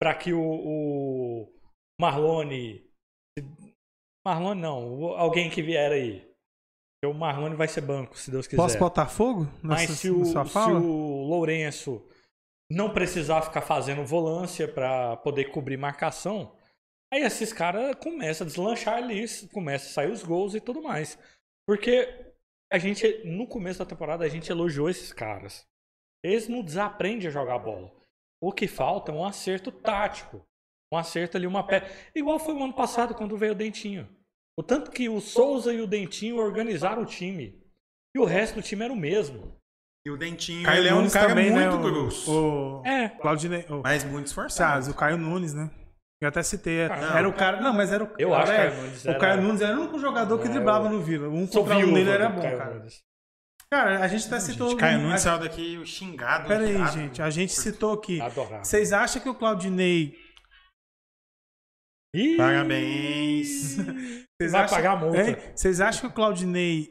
para 0.01 0.15
que 0.15 0.33
o, 0.33 0.43
o 0.43 1.53
Marlone. 2.01 2.85
Marlone 4.27 4.61
não, 4.61 5.05
alguém 5.17 5.49
que 5.49 5.63
vier 5.63 5.93
aí. 5.93 6.29
O 7.05 7.15
Marlone 7.15 7.55
vai 7.55 7.69
ser 7.69 7.83
banco, 7.83 8.19
se 8.19 8.33
Deus 8.33 8.49
quiser. 8.49 8.61
Posso 8.61 8.77
botar 8.77 9.07
fogo 9.07 9.49
Mas 9.63 9.83
nessa, 9.83 9.95
se 9.95 10.11
o, 10.11 10.25
se 10.25 10.59
o 10.59 11.23
Lourenço 11.29 12.05
não 12.69 12.93
precisar 12.93 13.43
ficar 13.43 13.63
fazendo 13.63 14.05
volância 14.05 14.67
para 14.67 15.17
poder 15.19 15.53
cobrir 15.53 15.77
marcação, 15.77 16.53
aí 17.15 17.23
esses 17.23 17.53
caras 17.53 17.95
começam 18.03 18.45
a 18.45 18.49
deslanchar 18.51 18.97
ali, 18.97 19.25
começam 19.53 19.89
a 19.89 19.93
sair 19.93 20.11
os 20.11 20.25
gols 20.25 20.57
e 20.57 20.61
tudo 20.61 20.83
mais. 20.83 21.17
Porque 21.65 22.29
a 22.73 22.79
gente, 22.79 23.23
no 23.25 23.47
começo 23.47 23.79
da 23.79 23.87
temporada, 23.87 24.25
a 24.25 24.29
gente 24.29 24.51
elogiou 24.51 24.89
esses 24.91 25.13
caras. 25.13 25.67
Eles 26.25 26.49
não 26.49 26.63
desaprendem 26.63 27.29
a 27.29 27.31
jogar 27.31 27.59
bola. 27.59 27.93
O 28.43 28.53
que 28.53 28.67
falta 28.69 29.11
é 29.13 29.15
um 29.15 29.25
acerto 29.25 29.71
tático. 29.73 30.43
Um 30.93 30.97
acerto 30.97 31.37
ali, 31.37 31.47
uma 31.47 31.67
pé. 31.67 31.91
Igual 32.15 32.39
foi 32.39 32.55
o 32.55 32.63
ano 32.63 32.73
passado, 32.73 33.15
quando 33.15 33.37
veio 33.37 33.53
o 33.53 33.57
Dentinho. 33.57 34.09
O 34.59 34.63
tanto 34.63 34.91
que 34.91 35.09
o 35.09 35.21
Souza 35.21 35.73
e 35.73 35.81
o 35.81 35.87
Dentinho 35.87 36.37
organizaram 36.39 37.03
o 37.03 37.07
time. 37.07 37.63
E 38.17 38.19
o 38.19 38.25
resto 38.25 38.55
do 38.57 38.63
time 38.63 38.85
era 38.85 38.93
o 38.93 38.97
mesmo. 38.97 39.55
E 40.07 40.11
o 40.11 40.17
Dentinho, 40.17 40.65
Caio 40.65 40.79
ele 40.81 40.89
é 40.89 40.95
um 40.95 41.09
cara 41.11 41.29
também, 41.29 41.51
né? 41.51 41.69
muito 41.69 41.87
o- 41.87 41.91
grosso. 41.91 42.33
O, 42.81 42.87
É. 42.87 43.09
Claudinei. 43.11 43.67
O, 43.69 43.83
Mas 43.83 44.03
muito 44.05 44.27
esforçado. 44.27 44.91
O 44.91 44.95
Caio 44.95 45.19
Nunes, 45.19 45.53
né? 45.53 45.71
Eu 46.21 46.29
até 46.29 46.43
citei. 46.43 46.81
é, 46.81 46.89
Não. 46.89 47.17
era 47.17 47.29
o 47.29 47.33
cara. 47.33 47.61
Não, 47.61 47.73
mas 47.73 47.93
era 47.93 48.03
o. 48.05 48.11
Eu 48.19 48.35
acho 48.35 48.51
que 48.51 48.59
era- 48.59 48.71
o 48.71 48.75
Caio 48.75 48.83
Nunes 48.83 49.05
O 49.05 49.09
era- 49.11 49.19
Caio 49.19 49.43
Nunes 49.43 49.61
era 49.61 49.77
o 49.77 49.81
único 49.83 49.99
jogador 50.01 50.39
que 50.41 50.49
É, 50.49 50.51
driblava 50.51 50.87
eu- 50.87 50.91
no 50.91 51.01
Vila. 51.01 51.29
Um 51.29 51.47
contra 51.47 51.77
um 51.79 51.93
dele 51.95 52.11
era 52.11 52.29
bom, 52.29 52.43
Caio 52.43 52.59
cara. 52.59 52.75
Nunes. 52.75 53.03
Cara, 53.71 54.03
a 54.03 54.09
gente 54.09 54.27
até 54.27 54.41
citou. 54.41 54.71
Gente, 54.71 54.81
Caio 54.81 54.99
Nunes 54.99 55.15
a- 55.15 55.19
saiu 55.31 55.39
daqui 55.41 55.87
xingado. 55.87 56.49
Pera 56.49 56.65
aí, 56.65 56.87
gente. 56.89 57.23
A 57.23 57.31
gente 57.31 57.53
citou 57.53 57.93
aqui. 57.93 58.21
Adorava. 58.21 58.65
Vocês 58.65 58.93
acham 58.93 59.23
que 59.23 59.29
o 59.29 59.35
Claudinei. 59.35 60.17
Ih, 62.15 62.37
Parabéns. 62.37 63.77
Vocês 63.77 64.53
Vai 64.53 64.63
acham- 64.63 64.77
pagar 64.77 64.93
a 64.93 64.97
multa. 64.97 65.23
Hein? 65.23 65.37
Vocês 65.55 65.81
acham 65.81 66.01
que 66.01 66.07
o 66.07 66.13
Claudinei 66.13 66.91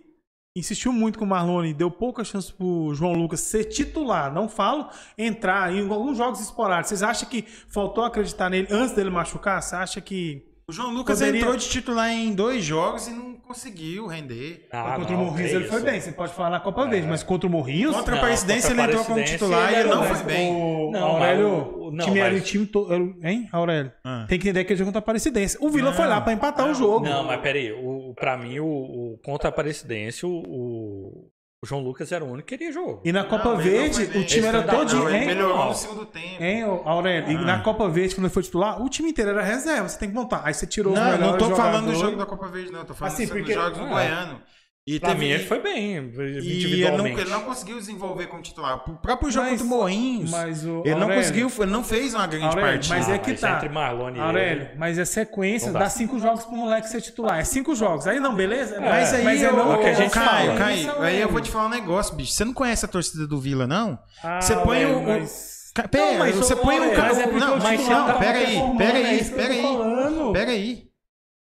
insistiu 0.58 0.91
muito 0.91 1.20
com 1.20 1.26
o 1.26 1.28
Marlone, 1.28 1.74
deu 1.74 1.89
pouca 1.91 2.24
chance 2.24 2.51
pro 2.51 2.91
João 2.93 3.14
Lucas 3.14 3.39
ser 3.41 3.66
titular? 3.66 4.34
Não 4.34 4.47
falo 4.49 4.89
entrar 5.18 5.74
em 5.74 5.88
alguns 5.89 6.18
jogos 6.18 6.39
esporádicos. 6.41 6.89
Vocês 6.89 7.03
acham 7.03 7.30
que 7.30 7.43
faltou 7.70 8.03
acreditar 8.03 8.49
nele 8.49 8.68
antes 8.72 8.95
dele 8.95 9.10
machucar? 9.10 9.62
Você 9.62 9.76
acha 9.76 10.01
que. 10.01 10.43
O 10.70 10.74
João 10.74 10.91
Lucas 10.93 11.20
Poderia- 11.20 11.39
entrou 11.39 11.55
de 11.55 11.70
titular 11.70 12.12
em 12.12 12.34
dois 12.34 12.62
jogos 12.62 13.08
e 13.08 13.12
não 13.12 13.36
conseguiu 13.36 14.05
render. 14.05 14.68
Ah, 14.70 14.95
contra 14.97 15.14
o 15.16 15.18
não, 15.18 15.26
Morrinhos 15.28 15.51
que 15.51 15.55
ele 15.55 15.68
foi 15.70 15.82
bem. 15.82 16.01
Você 16.01 16.12
pode 16.12 16.34
falar 16.34 16.49
na 16.49 16.60
Copa 16.60 16.82
É. 16.84 16.89
Verde, 16.89 17.08
mas 17.08 17.24
contra 17.24 17.47
o 17.47 17.49
Morrinhos. 17.49 17.95
Contra 17.95 18.16
a 18.16 18.18
Não, 18.20 18.26
Presidência 18.26 18.72
ele 18.74 18.82
entrou 18.82 19.05
como 19.05 19.16
Presidência, 19.16 19.38
titular 19.47 19.72
e 19.72 19.76
ele 19.78 19.88
não 19.89 20.03
era 20.03 20.14
foi 20.14 20.24
o- 20.24 20.28
bem. 20.28 20.51
O 20.53 20.91
Não, 20.91 21.03
Aurélio, 21.08 21.47
o- 21.47 21.88
o 21.88 21.91
não, 21.93 22.03
time 22.05 22.20
era 22.20 22.34
mas- 22.34 22.41
o 22.41 22.45
time 22.45 22.66
todo. 22.66 22.93
Hein, 23.24 23.47
Aurélio? 23.49 23.93
Ah. 24.03 24.26
Tem 24.28 24.38
que 24.38 24.49
entender 24.49 24.66
que 24.66 24.74
ele 24.74 24.78
jogou 24.80 24.89
contra 24.91 24.99
a 24.99 25.03
Aparecidense. 25.05 25.58
O 25.62 25.70
Vila 25.70 25.91
Não, 25.91 25.95
foi 25.95 26.05
lá 26.05 26.20
pra 26.20 26.34
empatar 26.34 26.70
o 26.70 26.74
jogo. 26.74 27.05
Não, 27.05 27.24
mas 27.24 27.39
peraí. 27.39 27.72
O, 27.72 27.78
o- 28.10 28.14
pra 28.16 28.38
mim, 28.38 28.60
o, 28.60 28.66
o 28.66 29.20
contra 29.24 29.47
a 29.47 29.49
Aparecidense, 29.49 30.26
o, 30.26 30.30
o, 30.30 31.32
o 31.64 31.66
João 31.66 31.82
Lucas 31.84 32.12
era 32.12 32.24
o 32.24 32.28
único 32.32 32.47
que 32.47 32.58
queria 32.58 32.72
jogo. 32.72 33.01
E 33.03 33.12
na 33.12 33.24
Copa 33.24 33.45
Não, 33.45 33.55
não 33.55 33.62
Verde, 33.62 34.01
o 34.03 34.05
time 34.05 34.24
Esse 34.26 34.45
era 34.45 34.64
todinho, 34.64 35.03
Não, 35.03 35.10
hein? 35.16 35.26
melhorou 35.28 35.58
Não. 35.58 35.68
no 35.70 35.74
segundo 35.76 36.05
tempo. 36.05 36.43
Hein, 36.43 36.62
Aurélio? 36.64 37.32
E 37.32 37.36
Ah. 37.36 37.41
na 37.41 37.62
Copa 37.62 37.89
Verde, 37.89 38.16
quando 38.16 38.26
ele 38.26 38.34
foi 38.34 38.43
titular, 38.43 38.82
o 38.82 38.89
time 38.89 39.10
inteiro 39.10 39.32
era 39.32 39.41
reserva. 39.43 39.89
Você 39.89 39.97
tem 39.99 40.10
que 40.10 40.16
montar. 40.16 40.41
Aí 40.45 40.53
você 40.53 40.68
tirou 40.68 40.93
os 40.93 40.99
Não, 40.99 41.05
melhores 41.12 41.26
não 41.43 41.49
tô 41.49 41.55
falando 41.55 41.86
do 41.88 41.95
jogo 41.95 42.16
da 42.18 42.26
Copa 42.26 42.47
Verde, 42.47 42.72
não. 42.72 42.86
Tô 42.86 42.93
falando 42.93 43.14
Assim, 43.14 43.24
dos 43.26 43.32
porque- 43.34 43.53
jogos 43.53 43.78
do 43.80 43.86
Ah. 43.86 43.89
Goiano. 43.89 44.41
E 44.89 45.01
Pra 45.01 45.09
teve- 45.09 45.25
mim, 45.25 45.31
ele 45.31 45.43
foi 45.43 45.59
bem, 45.61 45.91
E 45.91 45.97
ele 45.97 46.11
não, 46.15 46.33
individualmente. 46.38 47.19
ele 47.19 47.29
não 47.29 47.41
conseguiu 47.41 47.77
desenvolver 47.77 48.27
como 48.27 48.41
titular. 48.41 48.89
O 48.89 48.95
próprio 48.95 49.29
jogo 49.29 49.49
Mas- 49.49 49.61
contra 49.61 49.75
o 49.75 50.29
Mas 50.31 50.63
o 50.65 50.81
ele 50.85 50.95
não 50.95 51.09
conseguiu, 51.09 51.51
ele 51.59 51.71
não 51.71 51.83
fez 51.83 52.13
uma 52.13 52.25
grande 52.25 52.45
Aurélio, 52.45 52.69
partida. 52.71 52.95
mas 52.95 53.09
é 53.09 53.17
que 53.17 53.31
mas 53.31 53.41
tá. 53.41 53.55
entre 53.57 53.67
Marlone 53.67 54.17
e 54.17 54.21
Aurélio, 54.21 54.63
ele- 54.63 54.69
mas 54.77 54.97
é 54.97 55.03
sequência, 55.03 55.73
dá. 55.73 55.79
dá 55.79 55.89
cinco 55.89 56.17
jogos 56.19 56.45
pro 56.45 56.55
moleque 56.55 56.88
ser 56.88 57.01
titular. 57.01 57.38
É 57.38 57.43
cinco 57.43 57.75
jogos. 57.75 58.07
Aí 58.07 58.17
não, 58.21 58.33
beleza? 58.33 58.79
Mas 58.79 59.13
aí, 59.13 59.23
mas 59.25 59.43
é 59.43 59.47
eu, 59.47 59.57
não 59.57 59.75
o 59.75 59.77
que 59.81 59.88
a 59.88 59.93
gente 59.93 60.11
Caio, 60.13 60.47
fala. 60.47 60.57
Caio, 60.57 61.01
aí 61.01 61.19
eu 61.19 61.27
vou 61.29 61.41
te 61.41 61.51
falar 61.51 61.65
um 61.65 61.69
negócio, 61.69 62.15
bicho. 62.15 62.31
Você 62.31 62.45
não 62.45 62.53
conhece 62.53 62.85
a 62.85 62.88
torcida 62.88 63.27
do 63.27 63.41
Vila, 63.41 63.67
não? 63.67 63.99
Ah, 64.23 64.39
Você 64.39 64.55
põe 64.55 64.85
Aurélio, 64.85 64.99
o- 64.99 65.03
mas- 65.19 65.57
Pera, 65.91 66.11
Não, 66.13 66.17
mas 66.19 66.35
você 66.35 66.53
o- 66.53 66.57
põe 66.57 66.79
um 66.79 66.83
Aurélio, 66.85 66.95
cara. 66.95 67.13
é 67.21 67.25
não, 67.27 67.55
o 67.57 67.61
mas 67.61 67.88
não, 67.88 68.07
tá 68.07 68.13
pera 68.15 68.38
aí, 68.39 68.45
performando, 68.45 68.77
pera 68.79 68.97
é 68.97 69.05
aí, 69.05 69.19
eu 69.19 69.35
pera 69.35 69.53
aí. 69.53 70.33
Pera 70.33 70.51
aí. 70.51 70.83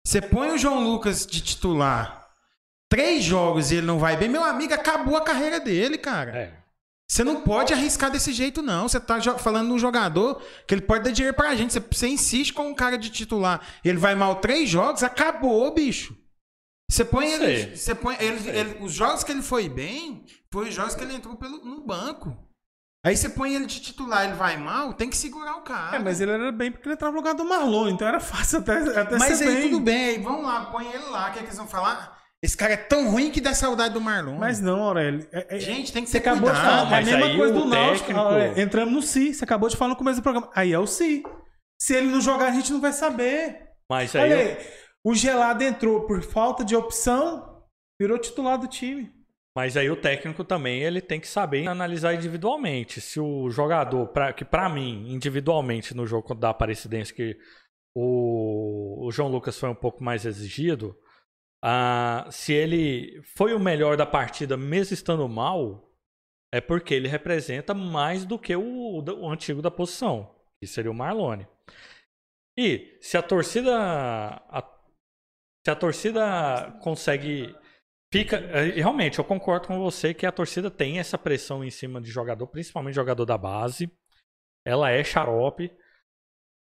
Você 0.06 0.20
põe 0.20 0.50
o 0.52 0.58
João 0.58 0.78
Lucas 0.84 1.26
de 1.26 1.40
titular 1.40 2.19
três 2.90 3.24
jogos 3.24 3.70
e 3.70 3.76
ele 3.76 3.86
não 3.86 3.98
vai 3.98 4.16
bem, 4.16 4.28
meu 4.28 4.44
amigo, 4.44 4.74
acabou 4.74 5.16
a 5.16 5.22
carreira 5.22 5.58
dele, 5.58 5.96
cara. 5.96 6.36
É. 6.36 6.60
Você 7.08 7.24
não 7.24 7.40
pode 7.40 7.72
arriscar 7.72 8.10
desse 8.10 8.32
jeito, 8.32 8.62
não. 8.62 8.86
Você 8.86 9.00
tá 9.00 9.20
falando 9.38 9.66
de 9.68 9.72
um 9.72 9.78
jogador 9.78 10.40
que 10.66 10.74
ele 10.74 10.82
pode 10.82 11.02
dar 11.02 11.10
dinheiro 11.10 11.36
pra 11.36 11.56
gente. 11.56 11.72
Você, 11.72 11.80
você 11.80 12.06
insiste 12.06 12.52
com 12.52 12.68
um 12.68 12.74
cara 12.74 12.96
de 12.96 13.10
titular 13.10 13.60
ele 13.84 13.98
vai 13.98 14.14
mal 14.14 14.36
três 14.36 14.68
jogos, 14.68 15.02
acabou, 15.02 15.72
bicho. 15.74 16.16
Você 16.88 17.04
põe 17.04 17.26
Não 17.36 17.44
ele. 17.44 17.76
Você 17.76 17.94
põe 17.94 18.16
ele, 18.20 18.48
ele- 18.50 18.84
Os 18.84 18.92
jogos 18.92 19.24
que 19.24 19.32
ele 19.32 19.42
foi 19.42 19.68
bem, 19.68 20.24
foi 20.52 20.68
os 20.68 20.74
jogos 20.74 20.94
que 20.94 21.02
ele 21.02 21.14
entrou 21.14 21.36
pelo, 21.36 21.64
no 21.64 21.80
banco. 21.80 22.36
Aí 23.04 23.16
você 23.16 23.28
põe 23.30 23.54
ele 23.54 23.66
de 23.66 23.80
titular, 23.80 24.24
ele 24.24 24.34
vai 24.34 24.56
mal, 24.56 24.92
tem 24.92 25.08
que 25.08 25.16
segurar 25.16 25.56
o 25.56 25.62
cara. 25.62 25.96
É, 25.96 25.98
mas 25.98 26.20
ele 26.20 26.32
era 26.32 26.52
bem 26.52 26.70
porque 26.70 26.86
ele 26.86 26.94
entrava 26.94 27.12
no 27.12 27.18
lugar 27.18 27.34
do 27.34 27.44
Marlon, 27.44 27.88
então 27.88 28.06
era 28.06 28.20
fácil 28.20 28.58
até, 28.58 28.76
até 29.00 29.16
Mas 29.18 29.38
ser 29.38 29.48
aí 29.48 29.54
bem. 29.54 29.70
tudo 29.70 29.80
bem, 29.80 30.04
aí 30.10 30.18
vamos 30.18 30.44
lá, 30.44 30.66
põe 30.66 30.86
ele 30.86 31.06
lá. 31.06 31.28
O 31.30 31.32
que, 31.32 31.38
é 31.38 31.42
que 31.42 31.48
eles 31.48 31.56
vão 31.56 31.66
falar? 31.66 32.19
Esse 32.42 32.56
cara 32.56 32.72
é 32.72 32.76
tão 32.76 33.10
ruim 33.10 33.30
que 33.30 33.40
dá 33.40 33.52
saudade 33.52 33.92
do 33.92 34.00
Marlon. 34.00 34.36
Mas 34.38 34.60
não, 34.60 34.82
Aurélio. 34.82 35.26
É- 35.30 35.56
é- 35.56 35.60
Gente, 35.60 35.92
tem 35.92 36.02
que 36.02 36.08
Você 36.10 36.18
ter 36.20 36.28
acabou 36.30 36.50
de 36.50 36.56
cuidado. 36.56 36.86
falar, 36.88 36.96
é 36.96 37.02
a 37.02 37.04
mesma 37.04 37.26
aí 37.26 37.36
coisa 37.36 37.52
do 37.54 37.64
Náutico. 37.66 37.98
técnico- 38.06 38.20
Aurélio. 38.20 38.60
Entramos 38.60 38.94
no 38.94 39.02
Si, 39.02 39.34
você 39.34 39.44
acabou 39.44 39.68
de 39.68 39.76
falar 39.76 39.90
no 39.90 39.96
começo 39.96 40.20
do 40.20 40.22
programa. 40.22 40.50
Aí 40.54 40.72
é 40.72 40.78
o 40.78 40.86
Si. 40.86 41.22
Se 41.78 41.94
ele 41.94 42.06
não 42.06 42.20
jogar, 42.20 42.46
a 42.48 42.52
gente 42.52 42.72
não 42.72 42.80
vai 42.80 42.92
saber. 42.92 43.68
Mas 43.90 44.14
aí, 44.16 44.22
Olha 44.22 44.42
eu- 44.52 44.56
o 45.04 45.14
Gelado 45.14 45.62
entrou 45.64 46.06
por 46.06 46.22
falta 46.22 46.64
de 46.64 46.74
opção, 46.74 47.62
virou 48.00 48.18
titular 48.18 48.56
do 48.58 48.66
time. 48.68 49.10
mas 49.56 49.76
aí 49.76 49.90
o 49.90 49.96
técnico 49.96 50.42
também 50.44 50.80
ele 50.82 51.00
tem 51.02 51.20
que 51.20 51.26
saber 51.28 51.66
analisar 51.66 52.14
individualmente. 52.14 53.00
Se 53.00 53.18
o 53.20 53.50
jogador, 53.50 54.06
pra, 54.08 54.32
que 54.32 54.44
pra 54.44 54.68
mim, 54.68 55.12
individualmente 55.12 55.94
no 55.94 56.06
jogo 56.06 56.34
da 56.34 56.50
Aparecidense, 56.50 57.12
que 57.12 57.36
o, 57.94 59.06
o 59.06 59.10
João 59.10 59.28
Lucas 59.28 59.58
foi 59.58 59.68
um 59.68 59.74
pouco 59.74 60.02
mais 60.02 60.24
exigido, 60.24 60.96
ah, 61.62 62.26
se 62.30 62.52
ele 62.52 63.22
foi 63.22 63.52
o 63.54 63.60
melhor 63.60 63.96
da 63.96 64.06
partida 64.06 64.56
mesmo 64.56 64.94
estando 64.94 65.28
mal, 65.28 65.90
é 66.52 66.60
porque 66.60 66.94
ele 66.94 67.08
representa 67.08 67.74
mais 67.74 68.24
do 68.24 68.38
que 68.38 68.54
o, 68.56 68.62
o 69.02 69.28
antigo 69.30 69.62
da 69.62 69.70
posição, 69.70 70.34
que 70.60 70.66
seria 70.66 70.90
o 70.90 70.94
Marlone. 70.94 71.46
E 72.58 72.98
se 73.00 73.16
a 73.16 73.22
torcida. 73.22 73.72
a- 73.78 74.80
se 75.64 75.70
a 75.70 75.76
torcida 75.76 76.78
consegue. 76.82 77.54
Fica. 78.12 78.36
eh, 78.38 78.70
Realmente, 78.80 79.18
eu 79.18 79.24
concordo 79.24 79.68
com 79.68 79.78
você 79.78 80.12
que 80.12 80.26
a 80.26 80.32
torcida 80.32 80.70
tem 80.70 80.98
essa 80.98 81.16
pressão 81.16 81.62
em 81.62 81.70
cima 81.70 82.00
de 82.00 82.10
jogador, 82.10 82.46
principalmente 82.48 82.94
jogador 82.94 83.24
da 83.24 83.38
base. 83.38 83.90
Ela 84.66 84.90
é 84.90 85.04
xarope. 85.04 85.70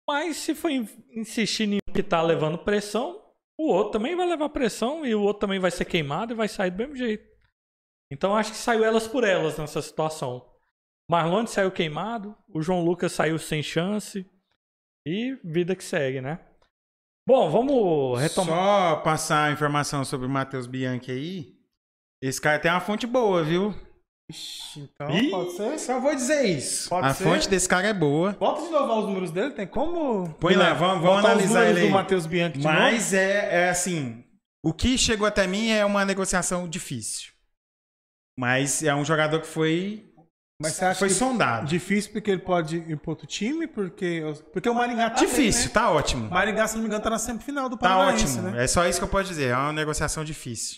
Mas 0.08 0.38
se 0.38 0.54
for 0.54 0.70
in- 0.70 0.88
insistir 1.12 1.68
em 1.74 1.80
tá 2.04 2.22
levando 2.22 2.58
pressão, 2.58 3.21
o 3.68 3.74
outro 3.74 3.94
também 3.94 4.16
vai 4.16 4.28
levar 4.28 4.50
pressão 4.50 5.06
e 5.06 5.14
o 5.14 5.22
outro 5.22 5.42
também 5.42 5.60
vai 5.60 5.72
ser 5.72 5.86
queimado 5.86 6.34
e 6.34 6.36
vai 6.36 6.48
sair 6.48 6.72
do 6.72 6.78
mesmo 6.78 6.96
jeito. 6.96 7.30
Então 8.12 8.36
acho 8.36 8.52
que 8.52 8.58
saiu 8.58 8.84
elas 8.84 9.08
por 9.08 9.24
elas 9.24 9.58
nessa 9.58 9.82
situação. 9.82 10.46
Marlone 11.10 11.48
saiu 11.48 11.72
queimado, 11.72 12.36
o 12.54 12.62
João 12.62 12.84
Lucas 12.84 13.12
saiu 13.12 13.38
sem 13.38 13.62
chance 13.62 14.26
e 15.06 15.38
vida 15.44 15.76
que 15.76 15.84
segue, 15.84 16.22
né? 16.22 16.40
Bom, 17.28 17.50
vamos 17.50 18.20
retomar. 18.20 18.56
Só 18.56 18.96
passar 19.02 19.50
a 19.50 19.52
informação 19.52 20.04
sobre 20.04 20.28
o 20.28 20.30
Matheus 20.30 20.68
Bianchi 20.68 21.12
aí. 21.12 21.56
Esse 22.22 22.42
cara 22.42 22.60
tem 22.60 22.72
uma 22.72 22.80
fonte 22.80 23.06
boa, 23.06 23.44
viu? 23.44 23.74
Ixi, 24.32 24.80
então 24.94 25.10
Ih, 25.12 25.30
pode 25.30 25.52
ser? 25.54 25.78
Só 25.80 26.00
vou 26.00 26.16
dizer 26.16 26.44
isso. 26.46 26.90
Pode 26.90 27.08
a 27.08 27.14
ser? 27.14 27.24
fonte 27.24 27.48
desse 27.50 27.68
cara 27.70 27.88
é 27.88 27.94
boa. 27.94 28.32
Bota 28.40 28.62
de 28.64 28.70
novo 28.70 29.00
os 29.02 29.06
números 29.08 29.32
dele, 29.32 29.52
tem 29.52 29.68
como? 29.68 30.30
Põe 30.40 30.56
lá, 30.56 30.74
vamos- 30.74 31.04
vamos 31.04 31.24
analisar 31.26 31.66
ele 31.70 31.82
aí. 31.82 31.86
do 31.88 31.92
Matheus 31.94 32.26
Bianchi 32.26 32.58
de 32.60 32.64
novo? 32.66 32.76
Mas 32.80 33.14
é, 33.14 33.66
é 33.66 33.70
assim. 33.70 34.24
O 34.64 34.74
que 34.74 34.98
chegou 34.98 35.28
até 35.28 35.46
mim 35.48 35.70
é 35.70 35.84
uma 35.86 36.06
negociação 36.06 36.68
difícil. 36.68 37.32
Mas 38.40 38.82
é 38.84 38.94
um 38.96 39.04
jogador 39.06 39.40
que 39.42 39.48
foi. 39.48 40.08
Mas 40.62 40.74
você 40.74 40.86
acha 40.86 41.00
foi 41.00 41.08
que 41.08 41.16
sondado. 41.16 41.66
Difícil 41.68 42.12
porque 42.12 42.30
ele 42.30 42.42
pode 42.42 42.78
ir 42.78 42.96
pro 42.98 43.12
outro 43.12 43.26
time, 43.26 43.66
porque, 43.66 44.22
porque 44.54 44.70
o 44.70 44.76
Maringá 44.76 45.10
tá 45.10 45.20
bem, 45.20 45.28
Difícil, 45.28 45.66
né? 45.66 45.72
tá 45.74 45.90
ótimo. 45.90 46.28
O 46.28 46.30
Maringá, 46.32 46.68
se 46.68 46.76
não 46.76 46.82
me 46.84 46.88
engano, 46.88 47.04
tá 47.04 47.10
na 47.10 47.18
semifinal 47.18 47.68
do 47.68 47.76
Tá 47.76 47.90
Paranaense, 47.90 48.38
ótimo. 48.38 48.52
né? 48.52 48.64
É 48.64 48.68
só 48.68 48.88
isso 48.88 49.00
que 49.00 49.04
eu 49.04 49.10
posso 49.10 49.28
dizer. 49.28 49.48
É 49.50 49.58
uma 49.58 49.74
negociação 49.74 50.24
difícil. 50.24 50.78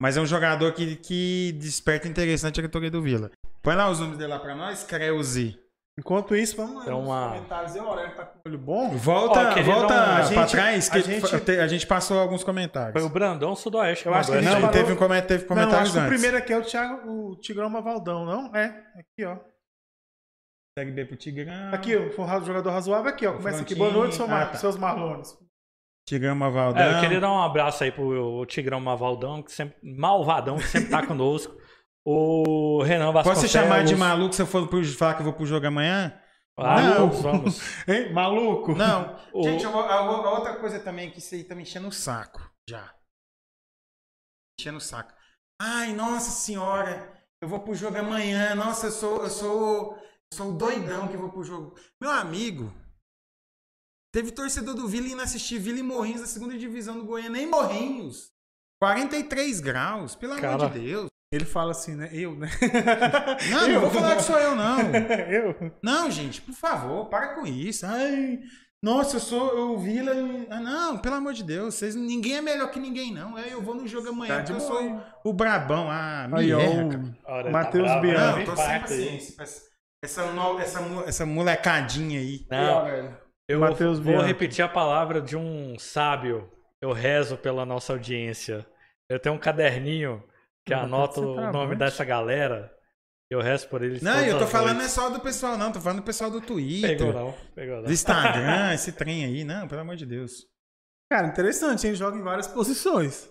Mas 0.00 0.16
é 0.16 0.20
um 0.20 0.26
jogador 0.26 0.72
que, 0.72 0.96
que 0.96 1.52
desperta 1.58 2.06
interesse 2.06 2.44
na 2.44 2.50
diretoria 2.50 2.90
do 2.90 3.00
Vila. 3.02 3.30
Põe 3.62 3.74
lá 3.74 3.88
os 3.90 3.98
números 3.98 4.18
dele 4.18 4.30
lá 4.32 4.38
pra 4.38 4.54
nós, 4.54 4.84
Creuzi. 4.84 5.58
Enquanto 5.98 6.36
isso, 6.36 6.54
vamos 6.58 6.84
lá 6.84 6.90
É 6.90 6.94
uma- 6.94 7.28
comentários. 7.28 7.74
aí, 7.74 7.80
O 7.80 7.86
Aurélio 7.88 8.14
tá 8.14 8.26
com 8.26 8.36
o 8.38 8.42
olho 8.46 8.58
bom. 8.58 8.90
Volta, 8.98 9.54
queria 9.54 9.64
volta 9.64 9.84
um- 9.84 9.96
pra 9.96 10.16
a 10.16 10.22
gente- 10.22 10.50
trás, 10.50 10.88
que 10.90 10.98
a 10.98 11.00
gente- 11.00 11.50
a 11.52 11.66
gente 11.66 11.86
passou 11.86 12.18
alguns 12.18 12.44
comentários. 12.44 12.92
Foi 12.92 13.02
o 13.02 13.08
Brandão 13.08 13.56
Sudoeste. 13.56 14.04
Eu 14.04 14.12
acho 14.12 14.30
que 14.30 14.36
a 14.36 14.40
gente 14.42 14.50
Não, 14.52 14.60
falou- 14.60 14.70
teve, 14.72 14.92
um 14.92 14.96
comentário, 14.96 15.28
teve 15.28 15.42
Não, 15.44 15.48
comentários 15.48 15.80
acho 15.88 15.92
que 15.92 15.98
o 15.98 16.00
antes. 16.02 16.12
primeiro 16.12 16.36
aqui 16.36 16.52
é 16.52 16.58
o, 16.58 16.62
Thiago, 16.62 17.10
o 17.10 17.36
Tigrão 17.36 17.70
Mavaldão, 17.70 18.26
não? 18.26 18.54
É, 18.54 18.66
aqui, 18.98 19.24
ó. 19.24 19.38
Segue 20.78 20.90
B 20.92 21.06
pro 21.06 21.16
Tigrão. 21.16 21.72
Aqui, 21.72 22.10
foi 22.10 22.24
um 22.26 22.44
jogador 22.44 22.68
razoável 22.70 23.08
aqui, 23.08 23.26
ó. 23.26 23.32
Começa 23.32 23.62
aqui. 23.62 23.74
Boa 23.74 23.90
noite, 23.90 24.16
seu 24.16 24.26
Ah, 24.26 24.28
Mar... 24.28 24.52
tá. 24.52 24.58
seus 24.58 24.76
Marlones. 24.76 25.34
Tigrão 26.06 26.34
Mavaldão. 26.36 26.82
É, 26.82 26.96
eu 26.96 27.00
queria 27.00 27.20
dar 27.20 27.32
um 27.32 27.42
abraço 27.42 27.82
aí 27.82 27.90
pro 27.90 28.44
Tigrão 28.46 28.80
Malvadão, 28.80 29.42
que 29.42 29.50
sempre, 29.52 29.76
Malvadão, 29.82 30.56
que 30.56 30.64
sempre 30.68 30.88
tá 30.90 31.04
conosco. 31.06 31.54
O 32.06 32.82
Renan 32.84 33.12
Posso 33.12 33.28
Vasconcelos. 33.30 33.50
se 33.50 33.58
chamar 33.58 33.84
de 33.84 33.96
maluco 33.96 34.32
se 34.34 34.40
eu 34.42 34.46
for 34.46 34.68
pro, 34.68 34.84
falar 34.84 35.14
que 35.14 35.20
eu 35.20 35.24
vou 35.24 35.32
pro 35.32 35.44
jogo 35.44 35.66
amanhã? 35.66 36.16
Ah, 36.56 36.80
Não. 36.80 37.10
vamos. 37.10 37.60
Hein? 37.88 38.12
Maluco? 38.12 38.74
Não. 38.74 39.18
O- 39.32 39.42
Gente, 39.42 39.64
eu 39.64 39.72
vou- 39.72 39.82
a, 39.82 39.94
a 39.94 40.30
outra 40.32 40.56
coisa 40.56 40.78
também 40.78 41.10
que 41.10 41.18
isso 41.18 41.34
aí 41.34 41.42
tá 41.42 41.54
me 41.56 41.62
enchendo 41.62 41.88
o 41.88 41.92
saco. 41.92 42.40
Já. 42.70 42.94
Enchendo 44.60 44.78
o 44.78 44.80
saco. 44.80 45.12
Ai, 45.60 45.92
nossa 45.92 46.30
senhora. 46.30 47.12
Eu 47.42 47.48
vou 47.48 47.60
pro 47.60 47.74
jogo 47.74 47.98
amanhã. 47.98 48.54
Nossa, 48.54 48.86
eu 48.86 48.90
sou, 48.92 49.22
eu 49.24 49.28
sou, 49.30 49.92
eu 49.94 49.98
sou 50.32 50.50
o 50.50 50.56
doidão 50.56 51.08
que 51.08 51.16
vou 51.16 51.30
pro 51.30 51.42
jogo. 51.44 51.74
Meu 52.00 52.10
amigo. 52.10 52.72
Teve 54.16 54.32
torcedor 54.32 54.74
do 54.74 54.88
Vila 54.88 55.08
indo 55.08 55.20
assistir 55.20 55.58
Vila 55.58 55.78
e 55.78 55.82
Morrinhos 55.82 56.22
da 56.22 56.26
segunda 56.26 56.56
divisão 56.56 56.96
do 56.96 57.04
Goiânia. 57.04 57.32
Nem 57.32 57.46
Morrinhos. 57.46 58.30
43 58.80 59.60
graus, 59.60 60.16
pelo 60.16 60.36
Cara. 60.36 60.54
amor 60.54 60.70
de 60.70 60.78
Deus. 60.78 61.10
Ele 61.30 61.44
fala 61.44 61.72
assim, 61.72 61.94
né? 61.94 62.08
Eu, 62.10 62.34
né? 62.34 62.48
Não, 63.50 63.68
não 63.68 63.80
vou 63.82 63.90
falar 63.90 64.16
que 64.16 64.22
sou 64.22 64.38
eu, 64.38 64.56
não. 64.56 64.78
eu. 65.30 65.72
Não, 65.82 66.10
gente, 66.10 66.40
por 66.40 66.54
favor, 66.54 67.10
para 67.10 67.34
com 67.34 67.46
isso. 67.46 67.84
Ai, 67.84 68.38
nossa, 68.82 69.16
eu 69.16 69.20
sou 69.20 69.74
o 69.74 69.78
Vila. 69.78 70.12
Ah, 70.48 70.60
não, 70.60 70.96
pelo 70.96 71.16
amor 71.16 71.34
de 71.34 71.42
Deus, 71.44 71.74
vocês, 71.74 71.94
ninguém 71.94 72.36
é 72.36 72.40
melhor 72.40 72.70
que 72.70 72.80
ninguém, 72.80 73.12
não. 73.12 73.36
É, 73.36 73.52
Eu 73.52 73.60
vou 73.60 73.74
no 73.74 73.86
jogo 73.86 74.08
amanhã, 74.08 74.36
Tá 74.36 74.40
porque 74.44 74.52
eu 74.54 74.60
sou 74.60 74.98
o 75.24 75.32
Brabão. 75.34 75.90
Ah, 75.90 76.26
me 76.26 76.40
Aí, 76.40 76.54
ó. 76.54 76.60
erra, 76.60 76.88
cara. 76.88 77.02
o- 77.02 77.32
Olha, 77.32 77.50
Matheus 77.50 77.86
né? 77.86 78.12
Não, 78.14 78.44
tô 78.46 78.56
sem 78.56 78.80
paciência. 78.80 79.34
Essa, 80.02 80.22
essa, 80.62 80.80
essa 81.06 81.26
molecadinha 81.26 82.18
aí. 82.18 82.46
Não, 82.50 82.84
velho. 82.86 83.25
Eu 83.48 83.60
Matheus 83.60 83.98
vou 83.98 84.14
Bianchi. 84.14 84.26
repetir 84.26 84.64
a 84.64 84.68
palavra 84.68 85.20
de 85.20 85.36
um 85.36 85.78
sábio. 85.78 86.50
Eu 86.80 86.92
rezo 86.92 87.36
pela 87.36 87.64
nossa 87.64 87.92
audiência. 87.92 88.66
Eu 89.08 89.18
tenho 89.18 89.34
um 89.34 89.38
caderninho 89.38 90.22
que 90.66 90.74
Não, 90.74 90.82
anota 90.82 91.14
ser 91.20 91.26
o 91.26 91.52
nome 91.52 91.76
dessa 91.76 92.04
galera. 92.04 92.72
Eu 93.30 93.40
rezo 93.40 93.68
por 93.68 93.82
eles. 93.82 94.02
Não, 94.02 94.20
eu 94.20 94.38
tô 94.38 94.46
falando 94.46 94.76
não 94.78 94.84
é 94.84 94.88
só 94.88 95.10
do 95.10 95.20
pessoal, 95.20 95.56
não. 95.58 95.72
Tô 95.72 95.80
falando 95.80 96.00
do 96.00 96.04
pessoal 96.04 96.30
do 96.30 96.40
Twitter, 96.40 96.96
Pegou 96.98 97.12
não, 97.12 97.32
pegou 97.54 97.76
não. 97.76 97.82
do 97.84 97.92
Instagram, 97.92 98.72
esse 98.74 98.92
trem 98.92 99.24
aí. 99.24 99.42
Não, 99.44 99.66
pelo 99.66 99.80
amor 99.80 99.96
de 99.96 100.06
Deus. 100.06 100.46
Cara, 101.10 101.28
interessante, 101.28 101.86
hein? 101.86 101.94
Joga 101.94 102.16
em 102.16 102.22
várias 102.22 102.46
posições. 102.46 103.28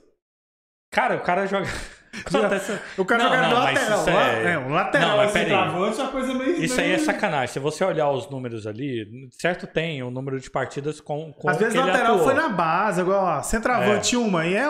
Cara, 0.91 1.15
o 1.17 1.23
cara 1.23 1.45
joga. 1.45 1.67
Acontece- 2.25 2.79
O 2.97 3.05
cara 3.05 3.23
Não, 3.23 3.29
joga 3.31 3.47
não, 3.47 3.63
lateral. 3.63 4.09
é- 4.09 4.53
É, 4.53 4.57
um 4.59 4.69
lateral. 4.69 5.09
Não, 5.09 5.17
mas 5.17 5.25
assim, 5.29 5.33
peraí. 5.39 5.49
travante 5.51 5.99
é 5.99 6.03
uma 6.03 6.11
coisa 6.11 6.33
meio. 6.33 6.63
Isso 6.63 6.79
aí 6.79 6.85
é 6.91 6.93
meio- 6.95 7.05
sacanagem. 7.05 7.47
Se 7.53 7.59
você 7.59 7.83
olhar 7.83 8.09
os 8.11 8.29
números 8.29 8.65
ali, 8.67 9.29
certo 9.37 9.67
tem 9.67 10.01
o 10.03 10.09
número 10.11 10.39
de 10.39 10.49
partidas 10.49 10.99
com, 11.01 11.33
com 11.33 11.49
Às 11.49 11.57
vezes 11.57 11.75
ele 11.75 11.83
lateral 11.85 12.13
atuou. 12.13 12.23
foi 12.25 12.33
na 12.33 12.49
base, 12.49 13.01
igual 13.01 13.23
ó, 13.23 13.41
centroavante 13.41 14.15
uma. 14.15 14.45
E 14.45 14.55
é, 14.55 14.63
é 14.63 14.69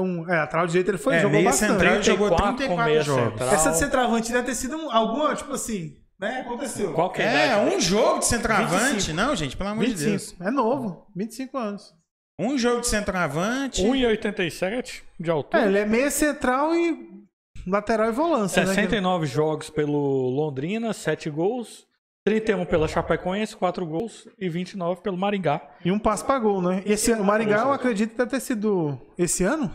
um. 0.00 0.28
É, 0.30 0.38
lateral 0.40 0.66
direito 0.66 0.90
ele 0.90 0.98
foi, 0.98 1.14
É, 1.14 1.20
jogou 1.20 1.38
meia 1.38 1.44
bastante. 1.50 1.70
central 1.72 1.94
ele 1.94 2.02
jogou 2.02 2.28
34 2.28 2.52
com 2.52 2.56
34 2.56 2.84
meia 2.92 3.02
jogos. 3.02 3.30
central. 3.30 3.48
Essa 3.54 3.70
de 3.70 3.78
centroavante 3.78 4.32
deve 4.32 4.44
ter 4.46 4.54
sido 4.54 4.76
um- 4.76 4.90
alguma, 4.92 5.34
tipo 5.34 5.52
assim, 5.52 5.96
né? 6.20 6.42
Aconteceu. 6.46 6.92
Qual 6.92 7.10
que 7.10 7.22
é, 7.22 7.48
É, 7.48 7.56
um 7.56 7.80
jogo 7.80 8.18
de 8.20 8.26
centroavante. 8.26 8.94
25. 8.94 9.16
Não, 9.16 9.34
gente, 9.34 9.56
pelo 9.56 9.70
amor 9.70 9.84
de 9.84 9.94
Deus. 9.94 10.00
25. 10.32 10.44
É 10.44 10.50
novo, 10.50 11.06
25 11.16 11.56
anos. 11.58 11.94
Um 12.38 12.56
jogo 12.58 12.80
de 12.80 12.88
centroavante. 12.88 13.82
1,87 13.82 15.02
de 15.20 15.30
É, 15.30 15.32
altura. 15.32 15.66
ele 15.66 15.78
é 15.78 15.84
meia 15.86 16.10
central 16.10 16.74
e 16.74 17.26
lateral 17.66 18.08
e 18.08 18.12
volância, 18.12 18.64
né? 18.64 18.74
69 18.74 19.26
jogos 19.26 19.70
pelo 19.70 20.28
Londrina, 20.30 20.92
7 20.92 21.30
gols. 21.30 21.86
31 22.24 22.64
pela 22.66 22.86
Chapecoense, 22.86 23.56
4 23.56 23.84
gols. 23.84 24.28
E 24.38 24.48
29 24.48 25.02
pelo 25.02 25.16
Maringá. 25.16 25.76
E 25.84 25.90
um 25.90 25.98
passo 25.98 26.24
pra 26.24 26.38
gol, 26.38 26.62
né? 26.62 26.80
Esse, 26.86 27.12
o 27.12 27.24
Maringá, 27.24 27.58
eu 27.62 27.72
acredito 27.72 28.10
que 28.12 28.16
deve 28.16 28.30
ter 28.30 28.40
sido 28.40 28.96
esse 29.18 29.42
ano. 29.44 29.68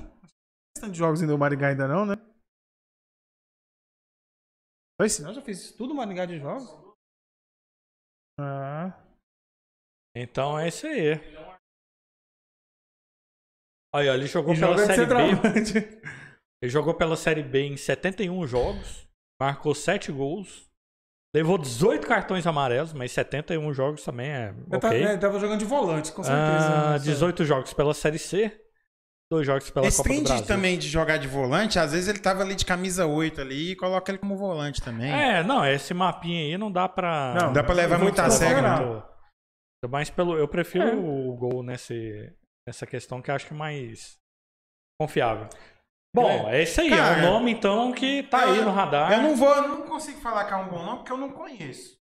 Não 0.82 0.90
de 0.90 0.98
jogos 0.98 1.22
ainda 1.22 1.36
o 1.36 1.38
Maringá 1.38 1.68
ainda 1.70 1.88
não, 1.88 2.06
né? 2.06 2.16
Foi 5.00 5.08
esse? 5.08 5.22
Já 5.22 5.42
fez 5.42 5.72
tudo 5.74 5.94
o 5.94 5.96
Maringá 5.98 6.26
de 6.26 6.40
jogos? 6.40 6.68
Ah. 8.40 8.94
Então 10.16 10.58
é 10.58 10.70
isso 10.70 10.88
aí. 10.88 11.16
Aí, 13.96 14.10
ó, 14.10 14.14
ele 14.14 14.28
jogou 14.28 14.54
E 14.54 14.60
pela 14.60 14.78
joga 14.78 14.86
Série 14.86 15.06
B. 15.06 16.02
Ele 16.62 16.72
jogou 16.72 16.94
pela 16.96 17.16
Série 17.16 17.44
B 17.44 17.62
em 17.68 17.78
71 17.78 18.48
jogos. 18.48 19.08
Marcou 19.40 19.76
7 19.76 20.12
gols. 20.12 20.66
Levou 21.36 21.58
18 21.58 22.08
cartões 22.08 22.48
amarelos, 22.48 22.94
mas 22.94 23.12
71 23.12 23.72
jogos 23.74 24.04
também 24.04 24.30
é 24.32 24.54
Eu 24.72 24.80
tava, 24.80 24.96
ok. 24.96 25.04
é, 25.06 25.18
tava 25.18 25.40
jogando 25.40 25.60
de 25.60 25.66
volante, 25.66 26.12
com 26.12 26.24
certeza. 26.24 26.68
Ah, 26.68 26.92
né? 26.94 27.00
18 27.00 27.46
jogos 27.46 27.74
pela 27.74 27.94
Série 27.94 28.18
C. 28.18 28.60
2 29.32 29.46
jogos 29.46 29.70
pela 29.70 29.86
Esse 29.86 29.98
Copa 29.98 30.10
do 30.10 30.24
Brasil. 30.24 30.46
também 30.48 30.80
de 30.80 30.88
jogar 30.88 31.18
de 31.18 31.28
volante, 31.28 31.78
às 31.78 31.92
vezes 31.92 32.08
ele 32.08 32.18
tava 32.20 32.42
ali 32.42 32.56
de 32.56 32.66
camisa 32.66 33.06
8 33.06 33.42
ali 33.42 33.72
e 33.72 33.76
coloca 33.76 34.10
ele 34.10 34.18
como 34.18 34.36
volante 34.38 34.82
também. 34.82 35.12
É, 35.12 35.44
não, 35.44 35.64
esse 35.66 35.94
mapinha 35.94 36.42
aí 36.42 36.58
não 36.58 36.72
dá 36.72 36.88
pra. 36.90 37.36
Não, 37.40 37.54
Dá 37.54 37.62
pra 37.64 37.76
levar 37.76 38.00
muito 38.00 38.20
a 38.20 38.30
sério, 38.32 38.62
não. 38.64 39.04
Mas 39.92 40.10
pelo, 40.10 40.38
eu 40.38 40.48
prefiro 40.48 40.88
É. 40.88 40.96
o 40.96 41.36
gol 41.36 41.62
nesse, 41.62 42.34
nessa 42.68 42.86
questão 42.86 43.22
que 43.22 43.32
eu 43.32 43.36
acho 43.36 43.48
que 43.48 43.54
é 43.54 43.58
mais 43.58 44.20
confiável. 45.00 45.48
Bom, 46.14 46.50
é, 46.50 46.64
isso 46.64 46.82
aí. 46.82 46.90
Cara, 46.90 47.18
é 47.18 47.28
um 47.28 47.32
nome 47.32 47.52
então 47.52 47.92
que 47.94 48.24
tá 48.24 48.46
aí 48.46 48.62
no 48.62 48.72
radar. 48.72 49.12
Eu 49.14 49.22
não 49.22 49.36
vou, 49.36 49.54
eu 49.56 49.68
não 49.68 49.82
consigo 49.84 50.20
falar 50.20 50.46
que 50.46 50.54
é 50.54 50.58
um 50.58 50.68
bom 50.68 50.84
nome 50.84 50.98
porque 51.00 51.12
eu 51.12 51.18
não 51.18 51.32
conheço. 51.32 51.98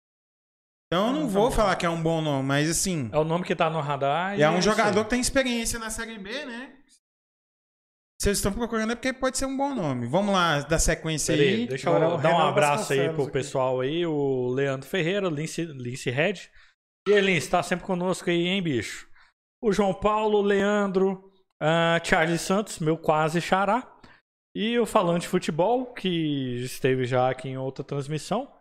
Então 0.87 1.07
eu 1.07 1.13
não 1.13 1.27
vou 1.27 1.49
falar 1.49 1.75
que 1.77 1.85
é 1.85 1.89
um 1.89 2.01
bom 2.01 2.21
nome, 2.21 2.45
mas 2.45 2.69
assim, 2.69 3.09
É 3.13 3.17
o 3.17 3.23
nome 3.23 3.45
que 3.45 3.55
tá 3.55 3.69
no 3.69 3.79
radar. 3.79 4.37
e 4.37 4.43
é 4.43 4.49
um 4.49 4.59
isso 4.59 4.69
jogador 4.69 4.99
aí. 4.99 5.03
que 5.05 5.09
tem 5.09 5.21
experiência 5.21 5.79
na 5.79 5.89
Série 5.89 6.17
B, 6.19 6.45
né? 6.45 6.77
Se 8.21 8.27
eles 8.29 8.37
estão 8.37 8.51
procurando 8.53 8.91
é 8.91 8.95
porque 8.95 9.13
pode 9.13 9.37
ser 9.37 9.45
um 9.45 9.55
bom 9.57 9.73
nome. 9.73 10.05
Vamos 10.05 10.33
lá, 10.33 10.59
dar 10.61 10.77
sequência 10.77 11.35
Peraí, 11.35 11.49
aí. 11.61 11.67
deixa 11.67 11.89
Agora 11.89 12.05
é 12.05 12.07
eu 12.09 12.13
o 12.15 12.17
dar 12.17 12.35
um 12.35 12.39
abraço 12.39 12.93
aí 12.93 13.09
pro 13.09 13.23
aqui. 13.23 13.31
pessoal 13.31 13.79
aí, 13.79 14.05
o 14.05 14.49
Leandro 14.49 14.87
Ferreira, 14.87 15.27
Lince, 15.29 15.63
Lince 15.65 16.09
Red. 16.11 16.33
E 17.07 17.11
ele 17.11 17.31
está 17.31 17.63
sempre 17.63 17.85
conosco 17.85 18.29
aí, 18.29 18.45
hein, 18.47 18.61
bicho? 18.61 19.09
O 19.61 19.71
João 19.71 19.93
Paulo, 19.93 20.39
o 20.39 20.41
Leandro, 20.41 21.31
ah, 21.61 21.99
Charles 22.03 22.41
Santos, 22.41 22.79
meu 22.79 22.97
quase 22.97 23.39
xará. 23.39 23.87
E 24.55 24.77
o 24.79 24.85
Falante 24.85 25.27
Futebol, 25.27 25.93
que 25.93 26.57
esteve 26.63 27.05
já 27.05 27.29
aqui 27.29 27.49
em 27.49 27.57
outra 27.57 27.83
transmissão. 27.83 28.51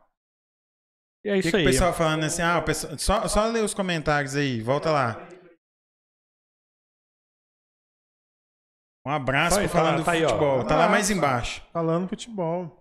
E 1.24 1.28
é 1.28 1.32
O 1.32 1.34
que, 1.34 1.40
isso 1.40 1.50
que 1.50 1.56
o 1.56 1.58
aí. 1.58 1.64
pessoal 1.64 1.92
falando 1.92 2.24
assim? 2.24 2.42
Ah, 2.42 2.60
pessoal, 2.62 2.98
só, 2.98 3.26
só 3.28 3.46
ler 3.46 3.64
os 3.64 3.74
comentários 3.74 4.36
aí, 4.36 4.60
volta 4.60 4.90
lá. 4.90 5.26
Um 9.06 9.10
abraço 9.10 9.56
Tá 9.56 9.62
aí, 9.62 9.68
pro 9.68 9.78
falando 9.78 9.98
tá- 9.98 10.04
tá 10.04 10.12
aí, 10.12 10.24
ó. 10.24 10.28
futebol. 10.28 10.66
Tá 10.66 10.76
lá 10.76 10.88
mais 10.88 11.10
embaixo. 11.10 11.62
Falando 11.72 12.08
futebol. 12.08 12.76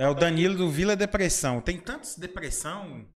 É 0.00 0.08
o 0.08 0.14
Danilo 0.14 0.56
do 0.56 0.68
Vila 0.70 0.94
Depressão. 0.96 1.60
Tem 1.60 1.80
tantos 1.80 2.16
depressão. 2.16 3.08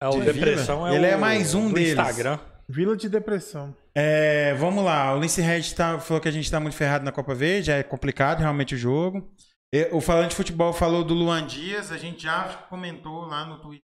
É 0.00 0.06
o 0.08 0.12
de 0.20 0.32
Depressão 0.32 0.84
Vila. 0.84 0.90
é 0.90 0.94
Ele 0.96 1.06
o, 1.06 1.10
é 1.10 1.16
mais 1.16 1.54
um 1.54 1.68
do 1.68 1.74
deles. 1.74 1.92
Instagram. 1.92 2.38
Vila 2.72 2.96
de 2.96 3.06
depressão. 3.06 3.76
É, 3.94 4.54
vamos 4.54 4.82
lá. 4.82 5.14
O 5.14 5.20
Lince 5.20 5.42
Red 5.42 5.74
tá, 5.74 6.00
falou 6.00 6.22
que 6.22 6.28
a 6.28 6.32
gente 6.32 6.50
tá 6.50 6.58
muito 6.58 6.74
ferrado 6.74 7.04
na 7.04 7.12
Copa 7.12 7.34
Verde. 7.34 7.70
É 7.70 7.82
complicado 7.82 8.38
realmente 8.40 8.74
o 8.74 8.78
jogo. 8.78 9.30
O 9.92 10.00
falando 10.00 10.30
de 10.30 10.36
futebol 10.36 10.72
falou 10.72 11.04
do 11.04 11.12
Luan 11.12 11.46
Dias. 11.46 11.92
A 11.92 11.98
gente 11.98 12.22
já 12.22 12.56
comentou 12.68 13.26
lá 13.26 13.44
no 13.44 13.60
Twitter 13.60 13.84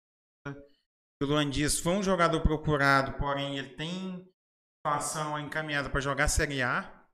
que 0.48 1.24
o 1.24 1.28
Luan 1.28 1.50
Dias 1.50 1.80
foi 1.80 1.94
um 1.94 2.04
jogador 2.04 2.42
procurado, 2.42 3.14
porém 3.14 3.58
ele 3.58 3.70
tem 3.70 4.24
situação 4.78 5.40
encaminhada 5.40 5.90
para 5.90 6.02
jogar 6.02 6.28
Série 6.28 6.62
A. 6.62 7.08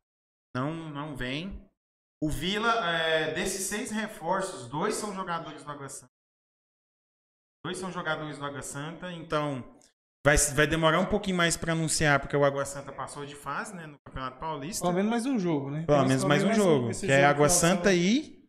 Não, 0.53 0.73
não 0.73 1.15
vem. 1.15 1.65
O 2.21 2.29
Vila, 2.29 2.69
é, 2.89 3.33
desses 3.33 3.67
seis 3.67 3.91
reforços, 3.91 4.67
dois 4.67 4.95
são 4.95 5.15
jogadores 5.15 5.63
do 5.63 5.71
Água 5.71 5.87
Santa. 5.87 6.11
Dois 7.65 7.77
são 7.77 7.91
jogadores 7.91 8.37
do 8.37 8.45
Água 8.45 8.61
Santa, 8.61 9.11
então 9.13 9.79
vai, 10.25 10.37
vai 10.37 10.67
demorar 10.67 10.99
um 10.99 11.05
pouquinho 11.05 11.37
mais 11.37 11.57
para 11.57 11.73
anunciar, 11.73 12.19
porque 12.19 12.35
o 12.35 12.43
Água 12.43 12.65
Santa 12.65 12.91
passou 12.91 13.25
de 13.25 13.35
fase 13.35 13.75
né, 13.75 13.87
no 13.87 13.97
Campeonato 13.99 14.39
Paulista. 14.39 14.83
Pelo 14.83 14.93
menos 14.93 15.09
mais 15.09 15.25
um 15.25 15.39
jogo, 15.39 15.71
né? 15.71 15.83
Pelo 15.85 16.05
menos 16.05 16.23
mais 16.23 16.43
um 16.43 16.53
jogo, 16.53 16.91
que 16.91 17.05
é 17.11 17.21
jogo 17.21 17.27
Água 17.27 17.33
final 17.33 17.47
de 17.47 17.53
Santa 17.53 17.93
e. 17.93 18.41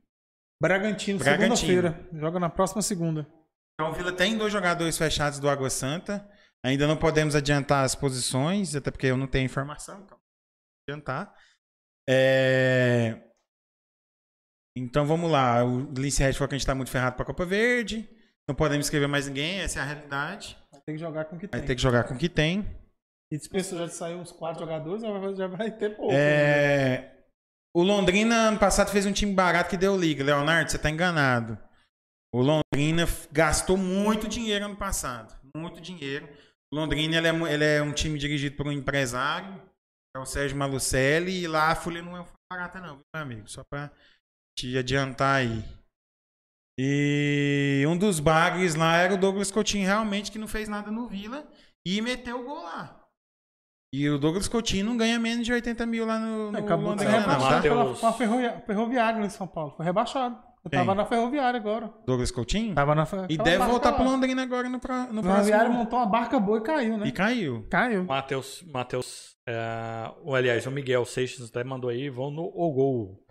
Bragantino, 0.61 1.19
Bragantino. 1.19 1.57
segunda-feira. 1.57 2.09
Joga 2.13 2.39
na 2.39 2.49
próxima 2.49 2.83
segunda. 2.83 3.27
Então 3.75 3.91
o 3.91 3.95
Vila 3.95 4.13
tem 4.13 4.39
dois 4.39 4.53
jogadores 4.53 4.97
fechados 4.97 5.41
do 5.41 5.49
Água 5.49 5.69
Santa. 5.69 6.29
Ainda 6.65 6.87
não 6.87 6.97
podemos 6.97 7.35
adiantar 7.35 7.85
as 7.85 7.97
posições, 7.97 8.77
até 8.77 8.91
porque 8.91 9.09
eu 9.09 9.17
não 9.17 9.27
tenho 9.27 9.47
informação, 9.47 10.01
então 10.05 10.17
adiantar. 10.89 11.35
É, 12.09 13.21
Então 14.77 15.05
vamos 15.05 15.31
lá. 15.31 15.65
O 15.65 15.93
Lince 15.93 16.23
Red 16.23 16.35
falou 16.35 16.49
que 16.49 16.55
a 16.55 16.59
gente 16.59 16.67
tá 16.67 16.75
muito 16.75 16.91
ferrado 16.91 17.17
pra 17.17 17.25
Copa 17.25 17.45
Verde. 17.45 18.09
Não 18.49 18.55
podemos 18.55 18.87
escrever 18.87 19.09
mais 19.09 19.27
ninguém, 19.27 19.61
essa 19.61 19.81
é 19.81 19.83
a 19.83 19.85
realidade. 19.85 20.57
Vai 20.83 20.87
ter 20.87 20.93
que 20.95 20.99
jogar 20.99 21.25
com 21.27 21.37
o 21.37 21.39
que 21.39 21.47
Vai 21.47 21.61
tem. 21.61 21.67
ter 21.67 21.75
que 21.77 21.83
jogar 21.83 22.05
com 22.05 22.15
o 22.15 22.19
que 22.19 22.29
tem. 22.29 22.67
E 23.33 23.39
dispensou 23.39 23.79
já 23.79 23.87
de 23.87 23.95
sair 23.95 24.15
uns 24.15 24.33
quatro 24.33 24.61
jogadores, 24.61 25.03
já 25.03 25.47
vai, 25.47 25.57
vai 25.57 25.71
ter 25.71 25.97
pouco. 25.97 26.13
É, 26.13 27.25
O 27.75 27.83
Londrina 27.83 28.49
ano 28.49 28.59
passado 28.59 28.91
fez 28.91 29.07
um 29.07 29.13
time 29.13 29.33
barato 29.33 29.71
que 29.71 29.77
deu 29.77 29.97
liga. 29.97 30.23
Leonardo, 30.25 30.71
você 30.71 30.79
tá 30.79 30.91
enganado. 30.91 31.57
O 32.35 32.43
Londrina 32.43 33.05
gastou 33.31 33.77
muito 33.77 34.29
dinheiro 34.29 34.65
ano 34.65 34.77
passado. 34.77 35.35
Muito 35.57 35.81
dinheiro. 35.81 36.29
O 36.73 36.77
Londrina 36.77 37.17
ele 37.17 37.29
é, 37.29 37.53
ele 37.53 37.65
é 37.65 37.83
um 37.83 37.93
time 37.93 38.19
dirigido 38.19 38.57
por 38.57 38.67
um 38.67 38.73
empresário, 38.73 39.61
é 40.17 40.19
o 40.19 40.25
Sérgio 40.27 40.57
Malucelli, 40.57 41.43
e 41.43 41.47
lá 41.47 41.71
a 41.71 41.77
folha 41.77 42.03
não 42.03 42.17
é 42.19 42.25
barata, 42.51 42.81
não, 42.81 42.97
meu 43.15 43.23
amigo? 43.23 43.49
Só 43.49 43.63
pra 43.71 43.91
te 44.59 44.77
adiantar 44.77 45.37
aí. 45.41 45.63
E 46.79 47.85
um 47.87 47.97
dos 47.97 48.19
bagres 48.19 48.75
lá 48.75 48.97
era 48.97 49.15
o 49.15 49.19
Douglas 49.19 49.51
Coutinho, 49.51 49.87
realmente, 49.87 50.33
que 50.33 50.39
não 50.39 50.49
fez 50.49 50.69
nada 50.69 50.91
no 50.91 51.07
Vila 51.07 51.47
e 51.87 52.01
meteu 52.01 52.41
o 52.41 52.45
gol 52.45 52.63
lá. 52.63 52.99
E 53.95 54.09
o 54.09 54.19
Douglas 54.19 54.49
Coutinho 54.49 54.87
não 54.87 54.97
ganha 54.97 55.19
menos 55.19 55.45
de 55.45 55.53
80 55.53 55.85
mil 55.85 56.07
lá 56.07 56.19
no, 56.19 56.51
no 56.51 56.59
Acabou 56.59 56.95
de 56.97 57.05
Londrina, 57.05 57.13
não, 57.13 57.19
rebaixado 57.21 57.55
tá? 57.57 57.61
Pela, 57.63 57.95
com 57.95 58.07
a 58.07 58.13
ferrovia- 58.15 58.63
ferroviária 58.67 59.21
em 59.25 59.29
São 59.29 59.47
Paulo. 59.47 59.75
Foi 59.77 59.85
rebaixado. 59.85 60.35
Eu 60.65 60.71
Quem? 60.71 60.79
tava 60.79 60.95
na 60.95 61.05
ferroviária 61.05 61.59
agora. 61.61 61.93
Douglas 62.07 62.31
Coutinho? 62.31 62.75
Tava 62.75 62.95
na 62.95 63.03
E 63.03 63.35
aquela 63.35 63.43
deve 63.45 63.65
voltar 63.67 63.91
lá. 63.91 63.97
pro 63.97 64.05
Londrina 64.05 64.43
agora 64.43 64.69
no, 64.69 64.79
pro, 64.81 64.95
no 65.13 65.21
A 65.21 65.23
ferroviária 65.23 65.65
próximo. 65.67 65.75
montou 65.75 65.99
uma 65.99 66.07
barca 66.07 66.41
boa 66.41 66.59
e 66.59 66.63
caiu, 66.63 66.97
né? 66.97 67.07
E 67.09 67.13
caiu. 67.13 67.67
Caiu. 67.69 68.05
Matheus, 68.05 68.63
Matheus, 68.73 69.35
é, 69.47 70.11
o, 70.23 70.35
aliás, 70.35 70.65
o 70.67 70.71
Miguel 70.71 71.05
Seixas 71.05 71.51
até 71.51 71.63
mandou 71.65 71.91
aí, 71.91 72.09
vão 72.09 72.31
no 72.31 72.45
O 72.45 72.73
Gol. 72.73 73.23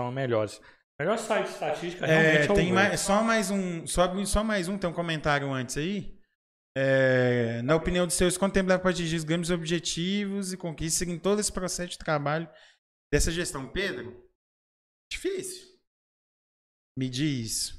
São 0.00 0.10
melhores. 0.12 0.58
Melhor 1.00 1.16
site 1.16 1.46
de 1.46 1.52
estatística 1.52 2.06
É, 2.06 2.08
realmente 2.08 2.48
é 2.48 2.52
o 2.52 2.54
tem 2.54 2.72
mais, 2.72 3.00
só 3.00 3.22
mais 3.22 3.50
um, 3.50 3.86
só, 3.86 4.24
só 4.24 4.42
mais 4.42 4.66
um, 4.66 4.76
tem 4.76 4.90
um 4.90 4.92
comentário 4.92 5.52
antes 5.52 5.76
aí. 5.76 6.18
É, 6.76 7.62
na 7.62 7.76
opinião 7.76 8.06
dos 8.06 8.16
seus, 8.16 8.36
quanto 8.36 8.54
tempo 8.54 8.68
leva 8.68 8.80
para 8.80 8.90
atingir 8.90 9.16
os 9.16 9.24
grandes 9.24 9.50
objetivos 9.50 10.52
e 10.52 10.56
conquistas 10.56 11.06
em 11.06 11.18
todo 11.18 11.40
esse 11.40 11.52
processo 11.52 11.90
de 11.90 11.98
trabalho 11.98 12.48
dessa 13.12 13.30
gestão? 13.30 13.68
Pedro, 13.68 14.28
difícil. 15.10 15.68
Medir 16.96 17.44
isso. 17.44 17.78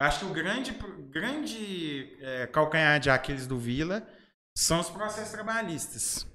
Acho 0.00 0.20
que 0.20 0.24
o 0.26 0.34
grande, 0.34 0.72
grande 1.10 2.16
é, 2.22 2.46
calcanhar 2.46 2.98
de 3.00 3.10
Aquiles 3.10 3.46
do 3.46 3.58
Vila 3.58 4.06
são 4.56 4.80
os 4.80 4.88
processos 4.88 5.32
trabalhistas. 5.32 6.26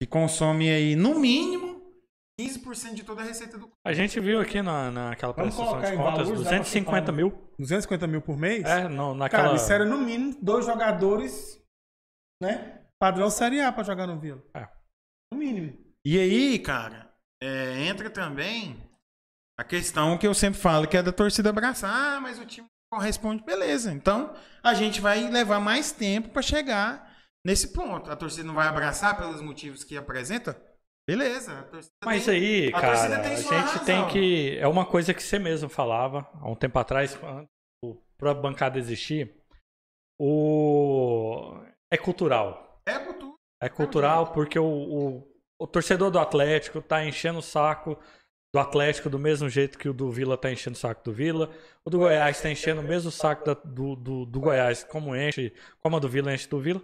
Que 0.00 0.06
consomem 0.06 0.70
aí, 0.70 0.96
no 0.96 1.18
mínimo, 1.18 1.69
15% 2.40 2.94
de 2.94 3.04
toda 3.04 3.22
a 3.22 3.24
receita 3.24 3.58
do 3.58 3.70
A 3.84 3.92
gente 3.92 4.18
viu 4.20 4.40
aqui 4.40 4.62
na, 4.62 4.90
naquela 4.90 5.34
prestação 5.34 5.80
de 5.80 5.86
em 5.86 5.96
contas, 5.96 6.28
valores, 6.28 6.42
dá 6.42 6.48
pra 6.48 6.58
250 6.58 7.00
chutar, 7.00 7.12
mil. 7.12 7.54
250 7.58 8.06
mil 8.06 8.22
por 8.22 8.36
mês? 8.36 8.64
É, 8.64 8.88
não, 8.88 9.14
naquela... 9.14 9.44
Cara, 9.44 9.56
isso 9.56 9.72
era 9.72 9.84
no 9.84 9.98
mínimo 9.98 10.36
dois 10.40 10.64
jogadores, 10.64 11.62
né? 12.42 12.80
Padrão 12.98 13.30
Série 13.30 13.60
A 13.60 13.72
pra 13.72 13.82
jogar 13.82 14.06
no 14.06 14.18
Vila. 14.18 14.42
É. 14.54 14.68
No 15.32 15.38
mínimo. 15.38 15.78
E 16.04 16.18
aí, 16.18 16.58
cara, 16.58 17.12
é, 17.42 17.86
entra 17.86 18.10
também 18.10 18.76
a 19.58 19.64
questão 19.64 20.16
que 20.16 20.26
eu 20.26 20.34
sempre 20.34 20.60
falo, 20.60 20.86
que 20.86 20.96
é 20.96 21.02
da 21.02 21.12
torcida 21.12 21.50
abraçar. 21.50 21.90
Ah, 21.90 22.20
mas 22.20 22.38
o 22.38 22.46
time 22.46 22.66
corresponde. 22.92 23.44
Beleza. 23.44 23.92
Então, 23.92 24.34
a 24.62 24.74
gente 24.74 25.00
vai 25.00 25.30
levar 25.30 25.60
mais 25.60 25.92
tempo 25.92 26.30
pra 26.30 26.42
chegar 26.42 27.10
nesse 27.44 27.68
ponto. 27.68 28.10
A 28.10 28.16
torcida 28.16 28.46
não 28.46 28.54
vai 28.54 28.68
abraçar 28.68 29.16
pelos 29.16 29.40
motivos 29.40 29.84
que 29.84 29.96
apresenta? 29.96 30.60
Beleza. 31.16 31.68
Mas 32.04 32.24
tem- 32.26 32.34
aí, 32.34 32.68
a 32.68 32.80
cara, 32.80 33.20
tem 33.22 33.32
a 33.32 33.36
gente 33.36 33.48
razão. 33.50 33.84
tem 33.84 34.08
que. 34.08 34.58
É 34.58 34.66
uma 34.68 34.84
coisa 34.86 35.12
que 35.14 35.22
você 35.22 35.38
mesmo 35.38 35.68
falava 35.68 36.28
há 36.34 36.48
um 36.48 36.54
tempo 36.54 36.78
atrás, 36.78 37.18
para 38.18 38.30
a 38.30 38.34
bancada 38.34 38.78
existir. 38.78 39.34
O. 40.18 41.54
É 41.90 41.96
cultural. 41.96 42.80
É 42.86 42.98
cultura. 42.98 43.34
É 43.62 43.68
cultural 43.68 44.32
porque 44.32 44.58
o, 44.58 44.64
o, 44.64 45.34
o 45.60 45.66
torcedor 45.66 46.10
do 46.10 46.18
Atlético 46.18 46.80
tá 46.80 47.04
enchendo 47.04 47.38
o 47.40 47.42
saco 47.42 47.98
do 48.52 48.58
Atlético 48.58 49.08
do 49.08 49.18
mesmo 49.18 49.48
jeito 49.48 49.78
que 49.78 49.88
o 49.88 49.92
do 49.94 50.10
Vila 50.10 50.36
tá 50.36 50.50
enchendo 50.50 50.76
o 50.76 50.78
saco 50.78 51.04
do 51.04 51.12
Vila. 51.12 51.50
O 51.84 51.90
do 51.90 51.98
Goiás 51.98 52.40
tá 52.40 52.50
enchendo 52.50 52.80
o 52.80 52.84
mesmo 52.84 53.10
saco 53.10 53.44
da- 53.44 53.54
do, 53.54 53.94
do, 53.96 54.26
do 54.26 54.40
Goiás, 54.40 54.82
como 54.84 55.14
enche, 55.16 55.54
como 55.80 55.96
a 55.96 56.00
do 56.00 56.08
Vila 56.08 56.32
enche 56.34 56.48
do 56.48 56.60
Vila. 56.60 56.82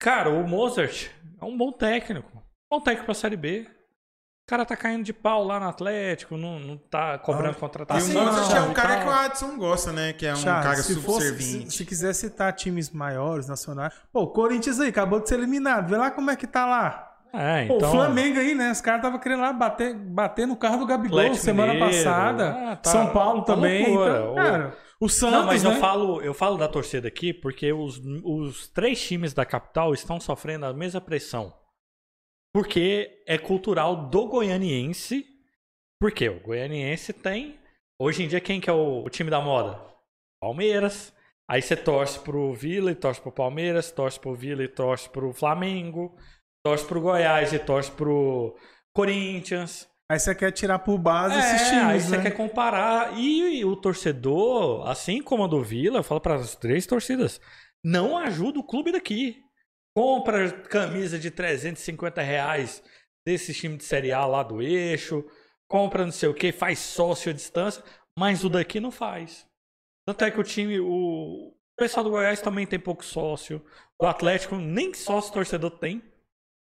Cara, 0.00 0.30
o 0.30 0.46
Mozart 0.46 1.10
é 1.40 1.44
um 1.44 1.56
bom 1.56 1.72
técnico. 1.72 2.45
Bom 2.70 2.80
técnico 2.80 3.04
pra 3.06 3.14
Série 3.14 3.36
B. 3.36 3.66
O 3.68 4.48
cara 4.48 4.64
tá 4.64 4.76
caindo 4.76 5.02
de 5.04 5.12
pau 5.12 5.42
lá 5.44 5.58
no 5.58 5.68
Atlético, 5.68 6.36
não, 6.36 6.60
não 6.60 6.76
tá 6.76 7.18
cobrando 7.18 7.48
Ah, 7.48 7.56
E 7.56 7.60
contratação. 7.60 8.22
o 8.22 8.24
Mozart 8.26 8.54
é 8.56 8.60
um 8.60 8.72
cara 8.72 9.00
que 9.00 9.06
o 9.08 9.10
Adson 9.10 9.56
gosta, 9.58 9.92
né? 9.92 10.12
Que 10.12 10.24
é 10.26 10.32
um 10.32 10.36
Charles, 10.36 10.64
cara 10.64 10.82
se, 10.82 10.94
fosse, 11.00 11.26
se, 11.26 11.28
subserviente. 11.32 11.74
se 11.76 11.84
quiser 11.84 12.12
citar 12.14 12.52
times 12.52 12.90
maiores, 12.90 13.48
nacionais. 13.48 13.92
Pô, 14.12 14.22
o 14.22 14.26
Corinthians 14.28 14.78
aí, 14.78 14.88
acabou 14.90 15.18
de 15.18 15.28
ser 15.28 15.34
eliminado. 15.36 15.88
Vê 15.88 15.96
lá 15.96 16.12
como 16.12 16.30
é 16.30 16.36
que 16.36 16.46
tá 16.46 16.64
lá. 16.64 17.12
É, 17.34 17.66
Pô, 17.66 17.74
então. 17.76 17.88
o 17.88 17.92
Flamengo 17.92 18.38
aí, 18.38 18.54
né? 18.54 18.70
Os 18.70 18.80
caras 18.80 19.00
estavam 19.00 19.18
querendo 19.18 19.40
lá 19.40 19.52
bater, 19.52 19.92
bater 19.94 20.46
no 20.46 20.56
carro 20.56 20.78
do 20.78 20.86
Gabigol 20.86 21.18
Atlético 21.18 21.44
semana 21.44 21.72
Mineiro. 21.74 21.96
passada. 21.96 22.50
Ah, 22.72 22.76
tá. 22.76 22.90
São 22.90 23.08
Paulo 23.12 23.42
Tá 23.42 23.54
também. 23.54 23.82
Então, 23.92 24.32
O- 24.32 24.34
cara, 24.36 24.76
o 25.00 25.08
Santos, 25.08 25.38
Não, 25.40 25.46
mas 25.46 25.64
né? 25.64 25.70
eu 25.74 25.80
falo, 25.80 26.22
eu 26.22 26.32
falo 26.32 26.56
da 26.56 26.68
torcida 26.68 27.08
aqui 27.08 27.34
porque 27.34 27.72
os, 27.72 28.00
os 28.24 28.68
três 28.68 29.00
times 29.04 29.34
da 29.34 29.44
capital 29.44 29.92
estão 29.92 30.20
sofrendo 30.20 30.66
a 30.66 30.72
mesma 30.72 31.00
pressão. 31.00 31.52
Porque 32.56 33.22
é 33.26 33.36
cultural 33.36 34.08
do 34.08 34.28
goianiense. 34.28 35.26
Porque 36.00 36.26
o 36.26 36.40
goianiense 36.40 37.12
tem. 37.12 37.60
Hoje 38.00 38.22
em 38.22 38.28
dia, 38.28 38.40
quem 38.40 38.62
que 38.62 38.70
é 38.70 38.72
o, 38.72 39.04
o 39.04 39.10
time 39.10 39.28
da 39.28 39.42
moda? 39.42 39.78
Palmeiras. 40.40 41.12
Aí 41.46 41.60
você 41.60 41.76
torce 41.76 42.18
pro 42.18 42.54
Vila 42.54 42.90
e 42.90 42.94
torce 42.94 43.20
pro 43.20 43.30
Palmeiras, 43.30 43.90
torce 43.90 44.18
pro 44.18 44.34
Vila 44.34 44.64
e 44.64 44.68
torce 44.68 45.06
pro 45.10 45.34
Flamengo, 45.34 46.16
torce 46.64 46.86
pro 46.86 46.98
Goiás 46.98 47.52
e 47.52 47.58
torce 47.58 47.90
pro 47.90 48.56
Corinthians. 48.94 49.86
Aí 50.10 50.18
você 50.18 50.34
quer 50.34 50.50
tirar 50.50 50.78
por 50.78 50.96
base 50.96 51.34
É, 51.34 51.38
esses 51.38 51.60
aí 51.60 51.80
times, 51.88 52.04
você 52.04 52.16
né? 52.16 52.22
quer 52.22 52.30
comparar. 52.30 53.18
E, 53.18 53.62
o 53.66 53.76
torcedor, 53.76 54.88
assim 54.88 55.20
como 55.20 55.44
a 55.44 55.46
do 55.46 55.62
Vila, 55.62 55.98
eu 55.98 56.02
falo 56.02 56.22
para 56.22 56.36
as 56.36 56.56
três 56.56 56.86
torcidas, 56.86 57.38
não 57.84 58.16
ajuda 58.16 58.58
o 58.58 58.66
clube 58.66 58.92
daqui. 58.92 59.44
Compra 59.96 60.52
camisa 60.64 61.18
de 61.18 61.30
350 61.30 62.20
reais 62.20 62.82
desse 63.26 63.54
time 63.54 63.78
de 63.78 63.84
Série 63.84 64.12
A 64.12 64.26
lá 64.26 64.42
do 64.42 64.60
eixo, 64.60 65.24
compra 65.66 66.04
não 66.04 66.12
sei 66.12 66.28
o 66.28 66.34
que, 66.34 66.52
faz 66.52 66.78
sócio 66.80 67.30
à 67.30 67.34
distância, 67.34 67.82
mas 68.14 68.44
o 68.44 68.50
daqui 68.50 68.78
não 68.78 68.90
faz. 68.90 69.46
Tanto 70.06 70.22
é 70.22 70.30
que 70.30 70.38
o 70.38 70.44
time, 70.44 70.78
o, 70.78 70.86
o 70.86 71.56
pessoal 71.78 72.04
do 72.04 72.10
Goiás 72.10 72.42
também 72.42 72.66
tem 72.66 72.78
pouco 72.78 73.02
sócio, 73.02 73.64
o 73.98 74.04
Atlético 74.06 74.56
nem 74.56 74.92
sócio 74.92 75.32
torcedor 75.32 75.70
tem. 75.78 76.02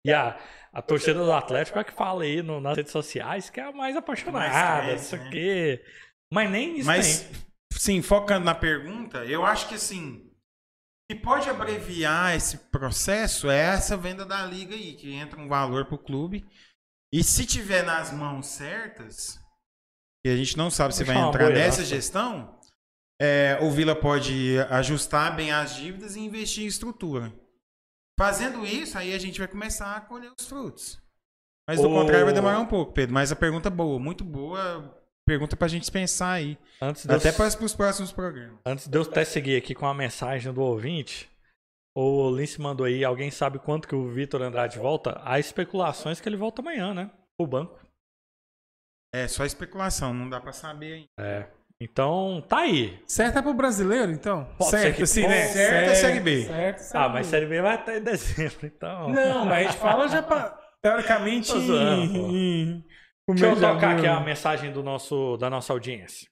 E 0.06 0.14
a, 0.14 0.40
a 0.72 0.80
torcida 0.84 1.26
do 1.26 1.34
Atlético 1.34 1.80
é 1.80 1.84
que 1.84 1.92
fala 1.94 2.22
aí 2.22 2.44
no- 2.44 2.62
nas 2.62 2.78
redes 2.78 2.92
sociais 2.92 3.50
que 3.50 3.60
é 3.60 3.64
a 3.64 3.72
mais 3.72 3.98
apaixonada, 3.98 4.48
Mais 4.48 4.86
não 4.86 4.86
cresce, 4.90 5.06
sei 5.10 5.20
o 5.20 5.24
né? 5.24 5.30
quê. 5.32 5.86
Mas 6.32 6.52
nem 6.52 6.78
isso 6.78 6.86
Mas, 6.86 7.22
tem. 7.22 7.32
sim, 7.74 8.02
focando 8.04 8.46
na 8.46 8.54
pergunta, 8.54 9.26
eu 9.26 9.44
acho 9.44 9.68
que 9.68 9.74
assim, 9.74 10.27
que 11.10 11.16
pode 11.16 11.50
abreviar 11.50 12.36
esse 12.36 12.58
processo 12.70 13.50
é 13.50 13.60
essa 13.60 13.96
venda 13.96 14.26
da 14.26 14.44
liga 14.46 14.76
aí, 14.76 14.94
que 14.94 15.14
entra 15.14 15.40
um 15.40 15.48
valor 15.48 15.86
pro 15.86 15.98
clube. 15.98 16.46
E 17.14 17.24
se 17.24 17.46
tiver 17.46 17.84
nas 17.84 18.12
mãos 18.12 18.48
certas, 18.48 19.40
que 20.24 20.30
a 20.32 20.36
gente 20.36 20.58
não 20.58 20.70
sabe 20.70 20.94
se 20.94 21.06
vai 21.06 21.16
entrar 21.18 21.50
nessa 21.50 21.86
gestão, 21.86 22.60
é, 23.22 23.58
o 23.62 23.72
Vila 23.72 23.96
pode 23.96 24.60
ajustar 24.70 25.34
bem 25.36 25.52
as 25.52 25.76
dívidas 25.76 26.16
e 26.16 26.20
investir 26.20 26.66
em 26.66 26.68
estrutura. 26.68 27.34
Fazendo 28.20 28.66
isso, 28.66 28.98
aí 28.98 29.14
a 29.14 29.20
gente 29.20 29.40
vai 29.40 29.48
começar 29.48 29.96
a 29.96 30.02
colher 30.02 30.32
os 30.38 30.46
frutos. 30.46 31.02
Mas 31.70 31.80
do 31.80 31.88
O- 31.90 31.94
contrário 31.94 32.26
vai 32.26 32.34
demorar 32.34 32.60
um 32.60 32.66
pouco, 32.66 32.92
Pedro. 32.94 33.14
Mas 33.14 33.32
a 33.32 33.36
pergunta 33.36 33.70
é 33.70 33.72
boa, 33.72 34.00
muito 34.00 34.24
boa. 34.24 34.97
Pergunta 35.28 35.58
pra 35.58 35.68
gente 35.68 35.92
pensar 35.92 36.32
aí. 36.32 36.58
Antes 36.82 37.06
de, 37.06 37.12
eu, 37.12 37.18
Até 37.18 37.34
para 37.34 37.48
os 37.48 37.76
próximos 37.76 38.14
programas. 38.14 38.58
antes 38.66 38.88
de 38.88 38.98
eu 38.98 39.02
até 39.02 39.26
seguir 39.26 39.58
aqui 39.58 39.76
com 39.76 39.86
a 39.86 39.94
mensagem 39.94 40.54
do 40.54 40.62
ouvinte, 40.62 41.30
o 41.94 42.30
Lince 42.34 42.62
mandou 42.62 42.86
aí, 42.86 43.04
alguém 43.04 43.30
sabe 43.30 43.60
quanto 43.60 43.90
que 43.90 43.94
o 43.96 44.08
Vitor 44.10 44.42
Andrade 44.42 44.80
volta? 44.80 45.20
Há 45.26 45.38
especulações 45.38 46.22
que 46.22 46.30
ele 46.30 46.38
volta 46.38 46.62
amanhã, 46.62 46.94
né? 46.94 47.12
O 47.38 47.46
banco. 47.46 47.78
É 49.14 49.28
só 49.28 49.44
especulação, 49.46 50.14
não 50.14 50.30
dá 50.30 50.40
pra 50.40 50.54
saber 50.54 50.94
ainda. 50.94 51.08
É. 51.20 51.52
Então, 51.82 52.42
tá 52.48 52.60
aí. 52.60 52.98
Certo 53.06 53.38
é 53.38 53.42
pro 53.42 53.54
brasileiro, 53.54 54.12
então? 54.14 54.46
Pode 54.58 54.70
ser 54.72 54.80
certo, 54.80 54.96
que- 54.96 55.22
pode- 55.22 55.28
né? 55.28 55.48
certo 55.48 55.90
é 55.90 55.96
Série 55.96 56.20
B. 56.22 56.44
Certo, 56.46 56.80
Série 56.80 57.04
Ah, 57.04 57.10
mas. 57.10 57.28
Série 57.28 57.46
B 57.46 57.62
vai 57.62 57.76
até 57.76 57.98
em 57.98 58.02
dezembro, 58.04 58.66
então. 58.66 59.10
Não, 59.10 59.46
mas 59.46 59.68
a 59.68 59.72
gente 59.72 59.80
fala 59.82 60.08
já 60.08 60.24
pra, 60.24 60.58
teoricamente 60.82 61.48
zoando, 61.52 62.18
em, 62.36 62.84
Deixa 63.30 63.48
eu 63.48 63.56
tocar 63.56 63.98
aqui 63.98 64.08
a 64.08 64.22
mensagem 64.22 64.72
do 64.72 64.82
nosso, 64.82 65.36
da 65.36 65.50
nossa 65.50 65.74
audiência. 65.74 66.30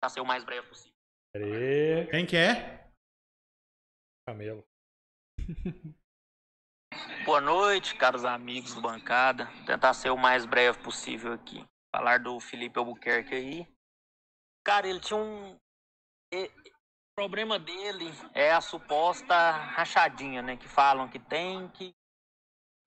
Pra 0.00 0.08
ser 0.08 0.20
o 0.20 0.26
mais 0.26 0.42
breve 0.44 0.66
possível. 0.66 0.92
Peraí, 1.32 2.08
Quem 2.10 2.26
que 2.26 2.36
é? 2.36 2.90
Camelo. 4.26 4.64
Boa 7.24 7.40
noite, 7.40 7.94
caros 7.94 8.24
amigos 8.24 8.74
do 8.74 8.80
bancada. 8.80 9.46
Tentar 9.64 9.94
ser 9.94 10.10
o 10.10 10.16
mais 10.16 10.44
breve 10.44 10.82
possível 10.82 11.32
aqui. 11.32 11.64
Falar 11.94 12.18
do 12.18 12.40
Felipe 12.40 12.78
Albuquerque 12.78 13.34
aí. 13.34 13.68
Cara, 14.66 14.88
ele 14.88 14.98
tinha 14.98 15.18
um. 15.18 15.54
O 15.54 17.14
problema 17.14 17.60
dele 17.60 18.10
é 18.34 18.50
a 18.50 18.60
suposta 18.60 19.52
rachadinha, 19.52 20.42
né? 20.42 20.56
Que 20.56 20.66
falam 20.66 21.08
que 21.08 21.20
tem, 21.20 21.68
que 21.68 21.92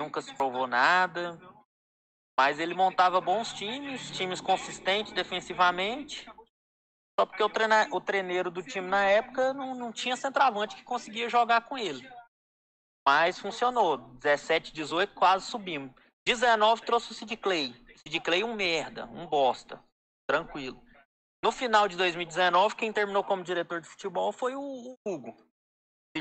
nunca 0.02 0.22
se 0.22 0.36
provou 0.36 0.68
nada. 0.68 1.40
Mas 2.38 2.60
ele 2.60 2.76
montava 2.76 3.20
bons 3.20 3.52
times, 3.54 4.12
times 4.12 4.40
consistentes 4.40 5.12
defensivamente. 5.12 6.26
Só 7.20 7.26
porque 7.26 7.42
o, 7.42 7.50
treina, 7.50 7.88
o 7.92 8.00
treineiro 8.00 8.52
do 8.52 8.62
time 8.62 8.88
na 8.88 9.04
época 9.06 9.54
não, 9.54 9.74
não 9.74 9.92
tinha 9.92 10.16
centroavante 10.16 10.76
que 10.76 10.84
conseguia 10.84 11.28
jogar 11.28 11.62
com 11.62 11.76
ele. 11.78 12.08
Mas 13.08 13.40
funcionou. 13.40 13.98
17, 13.98 14.72
18, 14.72 15.16
quase 15.16 15.46
subimos. 15.48 15.92
19 16.28 16.84
trouxe 16.84 17.12
o 17.12 17.16
Sid 17.16 17.38
Clay. 17.38 17.74
Sid 17.96 18.20
Clay 18.20 18.44
um 18.44 18.54
merda, 18.54 19.06
um 19.08 19.26
bosta. 19.26 19.82
Tranquilo. 20.28 20.80
No 21.44 21.52
final 21.52 21.88
de 21.88 21.96
2019, 21.96 22.76
quem 22.76 22.92
terminou 22.94 23.24
como 23.24 23.44
diretor 23.44 23.82
de 23.82 23.88
futebol 23.88 24.32
foi 24.32 24.56
o 24.56 24.62
o 24.62 24.98
Hugo. 25.06 25.47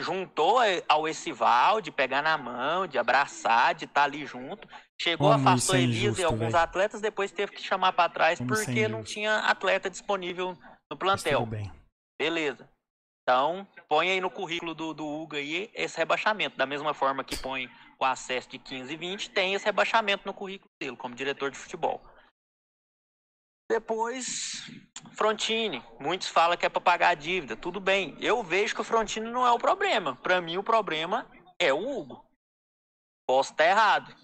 Juntou 0.01 0.59
ao 0.89 1.09
Essival, 1.09 1.81
de 1.81 1.91
pegar 1.91 2.23
na 2.23 2.37
mão, 2.37 2.87
de 2.87 2.99
abraçar, 2.99 3.75
de 3.75 3.85
estar 3.85 4.05
ali 4.05 4.27
junto. 4.27 4.69
Chegou, 5.01 5.31
Como 5.31 5.49
afastou 5.49 5.77
é 5.77 5.81
Elias 5.81 5.97
e 5.97 6.07
injusto, 6.07 6.27
alguns 6.27 6.53
velho. 6.53 6.59
atletas, 6.59 7.01
depois 7.01 7.31
teve 7.31 7.53
que 7.53 7.63
chamar 7.63 7.93
para 7.93 8.09
trás 8.09 8.39
Como 8.39 8.55
é 8.55 8.65
porque 8.65 8.89
não 8.89 9.03
tinha 9.03 9.39
atleta 9.41 9.91
disponível 9.91 10.57
no 10.91 10.97
plantel. 10.97 11.49
Beleza. 12.19 12.69
Então, 13.23 13.67
põe 13.89 14.11
aí 14.11 14.21
no 14.21 14.31
currículo 14.31 14.73
do, 14.75 14.95
do 14.95 15.05
Hugo 15.05 15.37
aí 15.37 15.69
esse 15.75 15.99
rebaixamento. 15.99 16.57
Da 16.57 16.65
mesma 16.65 16.95
forma 16.95 17.25
que 17.25 17.37
põe 17.37 17.69
o 17.99 18.05
acesso 18.05 18.49
de 18.49 18.59
15 18.59 18.93
e 18.93 18.97
20, 18.97 19.31
tem 19.31 19.55
esse 19.55 19.65
rebaixamento 19.65 20.23
no 20.25 20.33
currículo 20.33 20.71
dele, 20.81 20.97
como 20.97 21.15
diretor 21.15 21.51
de 21.51 21.59
futebol. 21.59 22.01
Depois, 23.69 24.71
Frontini. 25.13 25.83
Muitos 25.99 26.29
falam 26.29 26.57
que 26.57 26.67
é 26.67 26.69
para 26.69 26.81
pagar 26.81 27.09
a 27.11 27.15
dívida. 27.15 27.57
Tudo 27.57 27.81
bem. 27.81 28.17
Eu 28.21 28.43
vejo 28.43 28.75
que 28.75 28.81
o 28.81 28.85
Frontini 28.85 29.29
não 29.29 29.47
é 29.47 29.51
o 29.51 29.59
problema. 29.59 30.17
Para 30.17 30.41
mim, 30.41 30.57
o 30.57 30.63
problema 30.63 31.29
é 31.59 31.73
o 31.73 31.79
Hugo. 31.79 32.25
Posso 33.29 33.53
estar 33.53 33.67
errado. 33.67 34.15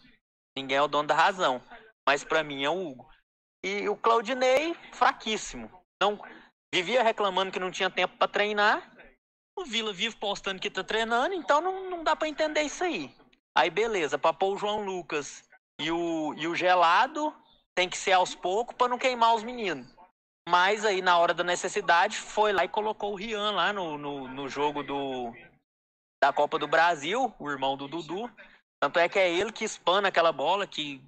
Ninguém 0.57 0.77
é 0.77 0.83
o 0.83 0.89
dono 0.89 1.09
da 1.09 1.15
razão. 1.15 1.63
Mas 2.07 2.23
para 2.23 2.43
mim 2.43 2.63
é 2.63 2.71
o 2.71 2.91
Hugo. 2.91 3.11
E 3.65 3.89
o 3.89 3.97
Claudinei, 3.97 4.75
fraquíssimo. 4.93 5.71
Não 6.01 6.21
vivia 6.73 7.03
reclamando 7.03 7.53
que 7.53 7.61
não 7.61 7.71
tinha 7.71 7.91
tempo 7.91 8.17
para 8.17 8.29
treinar. 8.29 8.93
O 9.57 9.65
Vila 9.65 9.93
vive 9.93 10.17
postando 10.17 10.61
que 10.61 10.71
tá 10.71 10.83
treinando, 10.83 11.35
então 11.35 11.61
não, 11.61 11.91
não 11.91 12.03
dá 12.03 12.17
para 12.17 12.29
entender 12.29 12.63
isso 12.63 12.83
aí. 12.83 13.15
Aí 13.55 13.69
beleza, 13.69 14.19
pôr 14.19 14.55
o 14.55 14.57
João 14.57 14.83
Lucas 14.83 15.45
e 15.79 15.91
o, 15.91 16.35
e 16.35 16.47
o 16.47 16.55
Gelado, 16.55 17.35
tem 17.75 17.89
que 17.89 17.97
ser 17.97 18.13
aos 18.13 18.35
poucos 18.35 18.77
para 18.77 18.89
não 18.89 18.99
queimar 18.99 19.35
os 19.35 19.43
meninos. 19.43 19.87
Mas 20.49 20.85
aí, 20.85 21.01
na 21.01 21.19
hora 21.19 21.33
da 21.33 21.45
necessidade, 21.45 22.17
foi 22.17 22.53
lá 22.53 22.65
e 22.65 22.69
colocou 22.69 23.13
o 23.13 23.17
Rian 23.17 23.53
lá 23.53 23.73
no, 23.73 23.97
no, 23.97 24.29
no 24.29 24.49
jogo 24.49 24.83
do, 24.83 25.33
da 26.21 26.33
Copa 26.33 26.59
do 26.59 26.67
Brasil, 26.67 27.33
o 27.39 27.51
irmão 27.51 27.77
do 27.77 27.87
Dudu. 27.87 28.31
Tanto 28.81 28.99
é 28.99 29.09
que 29.09 29.19
é 29.19 29.31
ele 29.31 29.53
que 29.53 29.65
espana 29.65 30.09
aquela 30.09 30.33
bola, 30.33 30.67
que 30.67 31.01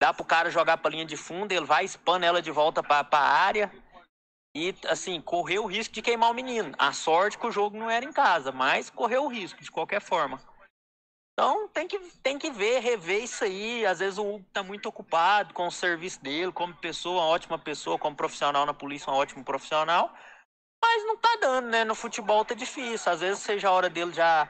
dá 0.00 0.12
pro 0.12 0.24
cara 0.24 0.50
jogar 0.50 0.76
pra 0.76 0.90
linha 0.90 1.06
de 1.06 1.16
fundo, 1.16 1.52
ele 1.52 1.64
vai, 1.64 1.84
espana 1.84 2.26
ela 2.26 2.42
de 2.42 2.50
volta 2.50 2.82
pra, 2.82 3.02
pra 3.02 3.20
área. 3.20 3.72
E, 4.54 4.74
assim, 4.86 5.20
correu 5.20 5.64
o 5.64 5.66
risco 5.66 5.94
de 5.94 6.02
queimar 6.02 6.30
o 6.30 6.34
menino. 6.34 6.74
A 6.78 6.92
sorte 6.92 7.38
que 7.38 7.46
o 7.46 7.50
jogo 7.50 7.76
não 7.76 7.90
era 7.90 8.04
em 8.04 8.12
casa, 8.12 8.52
mas 8.52 8.90
correu 8.90 9.24
o 9.24 9.28
risco, 9.28 9.62
de 9.62 9.70
qualquer 9.70 10.00
forma. 10.00 10.40
Então 11.34 11.68
tem 11.68 11.88
que, 11.88 11.98
tem 12.22 12.38
que 12.38 12.50
ver, 12.50 12.78
rever 12.78 13.24
isso 13.24 13.42
aí. 13.44 13.84
Às 13.84 13.98
vezes 13.98 14.18
o 14.18 14.34
Hugo 14.34 14.46
tá 14.52 14.62
muito 14.62 14.86
ocupado 14.88 15.52
com 15.52 15.66
o 15.66 15.72
serviço 15.72 16.22
dele, 16.22 16.52
como 16.52 16.74
pessoa, 16.76 17.22
uma 17.22 17.28
ótima 17.28 17.58
pessoa, 17.58 17.98
como 17.98 18.16
profissional 18.16 18.64
na 18.64 18.72
polícia, 18.72 19.12
um 19.12 19.16
ótimo 19.16 19.44
profissional. 19.44 20.14
Mas 20.82 21.04
não 21.04 21.16
tá 21.16 21.36
dando, 21.40 21.68
né? 21.68 21.84
No 21.84 21.94
futebol 21.94 22.44
tá 22.44 22.54
difícil. 22.54 23.12
Às 23.12 23.20
vezes 23.20 23.42
seja 23.42 23.68
a 23.68 23.72
hora 23.72 23.90
dele 23.90 24.12
já 24.12 24.48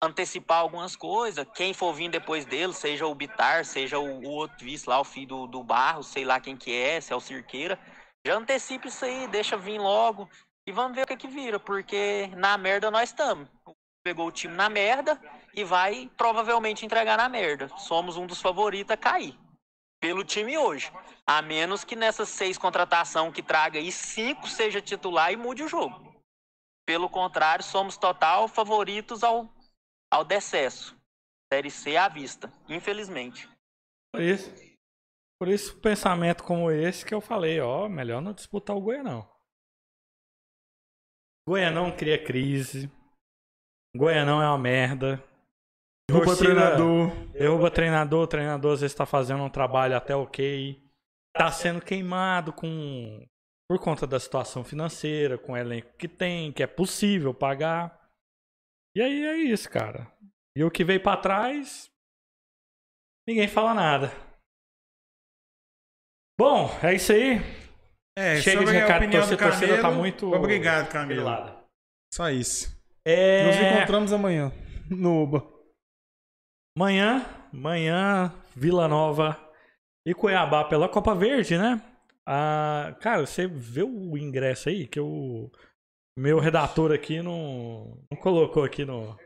antecipar 0.00 0.58
algumas 0.58 0.94
coisas. 0.94 1.44
Quem 1.52 1.74
for 1.74 1.92
vir 1.92 2.10
depois 2.10 2.44
dele, 2.44 2.72
seja 2.72 3.06
o 3.06 3.14
Bitar, 3.14 3.64
seja 3.64 3.98
o, 3.98 4.20
o 4.20 4.30
outro 4.30 4.64
vice 4.64 4.88
lá, 4.88 5.00
o 5.00 5.04
filho 5.04 5.28
do, 5.28 5.46
do 5.48 5.64
Barro, 5.64 6.02
sei 6.04 6.24
lá 6.24 6.38
quem 6.38 6.56
que 6.56 6.72
é, 6.72 7.00
se 7.00 7.12
é 7.12 7.16
o 7.16 7.20
Cirqueira. 7.20 7.78
Já 8.24 8.36
antecipa 8.36 8.86
isso 8.86 9.04
aí, 9.04 9.26
deixa 9.26 9.56
vir 9.56 9.80
logo. 9.80 10.28
E 10.66 10.70
vamos 10.70 10.94
ver 10.94 11.02
o 11.02 11.06
que 11.06 11.16
que 11.16 11.28
vira, 11.28 11.58
porque 11.58 12.30
na 12.36 12.56
merda 12.56 12.90
nós 12.90 13.10
estamos. 13.10 13.48
Pegou 14.04 14.28
o 14.28 14.32
time 14.32 14.54
na 14.54 14.68
merda 14.68 15.20
e 15.56 15.64
vai 15.64 16.10
provavelmente 16.16 16.84
entregar 16.84 17.16
na 17.16 17.28
merda. 17.28 17.68
Somos 17.78 18.16
um 18.16 18.26
dos 18.26 18.40
favoritos 18.40 18.92
a 18.92 18.96
cair. 18.96 19.38
Pelo 20.00 20.24
time 20.24 20.58
hoje. 20.58 20.92
A 21.26 21.40
menos 21.40 21.84
que 21.84 21.96
nessas 21.96 22.28
seis 22.28 22.58
contratações 22.58 23.32
que 23.32 23.42
traga 23.42 23.78
aí, 23.78 23.90
cinco 23.90 24.46
seja 24.48 24.80
titular 24.80 25.32
e 25.32 25.36
mude 25.36 25.62
o 25.62 25.68
jogo. 25.68 26.14
Pelo 26.86 27.08
contrário, 27.08 27.64
somos 27.64 27.96
total 27.96 28.46
favoritos 28.46 29.24
ao, 29.24 29.48
ao 30.12 30.24
decesso. 30.24 30.94
Série 31.52 31.70
C 31.70 31.96
à 31.96 32.08
vista, 32.08 32.52
infelizmente. 32.68 33.48
Por 34.12 34.20
isso, 34.20 34.52
por 35.38 35.48
isso, 35.48 35.80
pensamento 35.80 36.44
como 36.44 36.70
esse 36.70 37.04
que 37.04 37.14
eu 37.14 37.20
falei, 37.20 37.60
ó, 37.60 37.88
melhor 37.88 38.20
não 38.20 38.32
disputar 38.32 38.76
o 38.76 38.80
Goianão. 38.80 39.28
Goianão 41.48 41.94
cria 41.94 42.22
crise. 42.22 42.90
Goianão 43.96 44.42
é 44.42 44.48
uma 44.48 44.58
merda. 44.58 45.22
Torcida- 46.10 46.36
treinador. 46.36 47.10
Derruba 47.32 47.70
treinador, 47.70 48.22
o 48.22 48.26
treinador 48.26 48.74
às 48.74 48.80
vezes 48.80 48.94
tá 48.94 49.06
fazendo 49.06 49.42
um 49.42 49.50
trabalho 49.50 49.96
até 49.96 50.14
ok. 50.14 50.82
Tá 51.36 51.50
sendo 51.50 51.80
queimado 51.80 52.52
com 52.52 53.26
por 53.68 53.78
conta 53.80 54.06
da 54.06 54.20
situação 54.20 54.62
financeira, 54.62 55.38
com 55.38 55.52
o 55.52 55.56
elenco 55.56 55.96
que 55.96 56.06
tem, 56.06 56.52
que 56.52 56.62
é 56.62 56.66
possível 56.66 57.32
pagar. 57.32 57.98
E 58.96 59.00
aí 59.02 59.24
é 59.24 59.36
isso, 59.38 59.68
cara. 59.70 60.06
E 60.56 60.62
o 60.62 60.70
que 60.70 60.84
veio 60.84 61.02
pra 61.02 61.16
trás, 61.16 61.86
ninguém 63.26 63.48
fala 63.48 63.74
nada. 63.74 64.12
Bom, 66.38 66.68
é 66.82 66.94
isso 66.94 67.12
aí. 67.12 67.38
É, 68.16 68.40
Chega 68.40 68.64
de 68.64 68.70
recado, 68.70 69.10
torcida, 69.10 69.36
torcida 69.36 69.80
tá 69.80 69.90
muito 69.90 70.32
Obrigado, 70.32 70.92
grilada. 71.08 71.64
Só 72.12 72.30
isso. 72.30 72.76
É... 73.04 73.46
Nos 73.46 73.56
encontramos 73.56 74.12
amanhã 74.12 74.52
no 74.88 75.22
Uba. 75.24 75.53
Amanhã, 76.76 77.24
amanhã, 77.52 78.32
Vila 78.56 78.88
Nova 78.88 79.38
e 80.04 80.12
Cuiabá 80.12 80.64
pela 80.64 80.88
Copa 80.88 81.14
Verde, 81.14 81.56
né? 81.56 81.80
Ah, 82.26 82.96
cara, 83.00 83.24
você 83.24 83.46
vê 83.46 83.84
o 83.84 84.18
ingresso 84.18 84.68
aí 84.68 84.86
que 84.86 84.98
o 84.98 85.50
meu 86.18 86.40
redator 86.40 86.92
aqui 86.92 87.22
não, 87.22 88.04
não 88.10 88.18
colocou 88.20 88.64
aqui 88.64 88.84
no. 88.84 89.16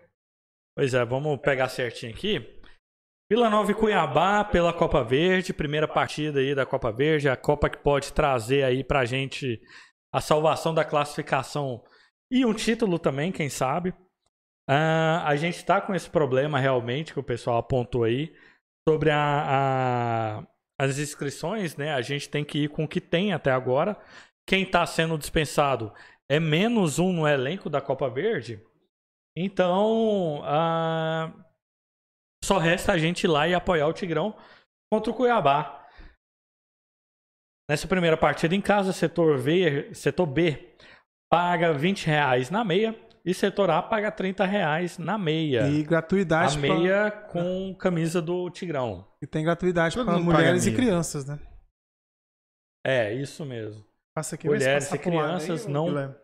Pois 0.76 0.92
é, 0.92 1.04
vamos 1.06 1.40
pegar 1.40 1.70
certinho 1.70 2.12
aqui. 2.12 2.60
Vila 3.30 3.48
Nova 3.48 3.70
e 3.70 3.74
Cuiabá 3.74 4.44
pela 4.44 4.72
Copa 4.72 5.02
Verde, 5.02 5.54
primeira 5.54 5.88
partida 5.88 6.40
aí 6.40 6.54
da 6.54 6.66
Copa 6.66 6.92
Verde, 6.92 7.30
a 7.30 7.36
Copa 7.36 7.70
que 7.70 7.78
pode 7.78 8.12
trazer 8.12 8.62
aí 8.62 8.84
pra 8.84 9.04
gente 9.06 9.60
a 10.14 10.20
salvação 10.20 10.74
da 10.74 10.84
classificação 10.84 11.82
e 12.30 12.44
um 12.44 12.52
título 12.52 12.98
também, 12.98 13.32
quem 13.32 13.48
sabe. 13.48 13.94
Ah, 14.68 15.26
a 15.26 15.34
gente 15.36 15.56
está 15.56 15.80
com 15.80 15.94
esse 15.94 16.08
problema 16.10 16.58
realmente 16.58 17.12
que 17.12 17.18
o 17.20 17.24
pessoal 17.24 17.56
apontou 17.58 18.04
aí 18.04 18.34
sobre 18.86 19.10
a, 19.10 20.38
a- 20.40 20.46
as 20.80 20.98
inscrições, 20.98 21.76
né? 21.76 21.92
A 21.94 22.02
gente 22.02 22.28
tem 22.28 22.44
que 22.44 22.64
ir 22.64 22.68
com 22.68 22.84
o 22.84 22.88
que 22.88 23.00
tem 23.00 23.32
até 23.32 23.50
agora. 23.50 23.98
Quem 24.46 24.62
está 24.62 24.84
sendo 24.86 25.16
dispensado 25.18 25.92
é 26.30 26.38
menos 26.38 26.98
um 26.98 27.12
no 27.12 27.26
elenco 27.26 27.70
da 27.70 27.80
Copa 27.80 28.08
Verde. 28.10 28.62
Então, 29.36 30.40
ah, 30.44 31.32
só 32.44 32.58
resta 32.58 32.92
a 32.92 32.98
gente 32.98 33.24
ir 33.24 33.28
lá 33.28 33.48
e 33.48 33.54
apoiar 33.54 33.86
o 33.86 33.92
Tigrão 33.92 34.36
contra 34.92 35.10
o 35.10 35.14
Cuiabá. 35.14 35.86
Nessa 37.70 37.86
primeira 37.86 38.16
partida 38.16 38.54
em 38.54 38.60
casa, 38.60 38.92
setor, 38.92 39.38
v, 39.38 39.94
setor 39.94 40.26
B 40.26 40.74
paga 41.30 41.72
20 41.72 42.06
reais 42.06 42.50
na 42.50 42.64
meia 42.64 42.98
e 43.30 43.34
setor 43.34 43.68
A 43.70 43.82
paga 43.82 44.10
30 44.10 44.44
reais 44.46 44.96
na 44.98 45.18
meia. 45.18 45.68
E 45.68 45.80
a 45.82 45.84
gratuidade 45.86 46.58
pra- 46.58 46.68
meia 46.74 47.10
com 47.10 47.74
camisa 47.74 48.22
do 48.22 48.48
Tigrão. 48.50 49.06
E 49.22 49.26
tem 49.26 49.44
gratuidade 49.44 49.94
para 49.96 50.18
mulheres 50.18 50.66
e 50.66 50.74
crianças, 50.74 51.24
né? 51.26 51.38
É, 52.86 53.12
isso 53.12 53.44
mesmo. 53.44 53.84
Passa 54.14 54.34
aqui, 54.34 54.46
Mulheres 54.48 54.90
e 54.92 54.98
crianças 54.98 55.66
aí, 55.66 55.72
não- 55.72 55.86
Guilherme? 55.86 56.14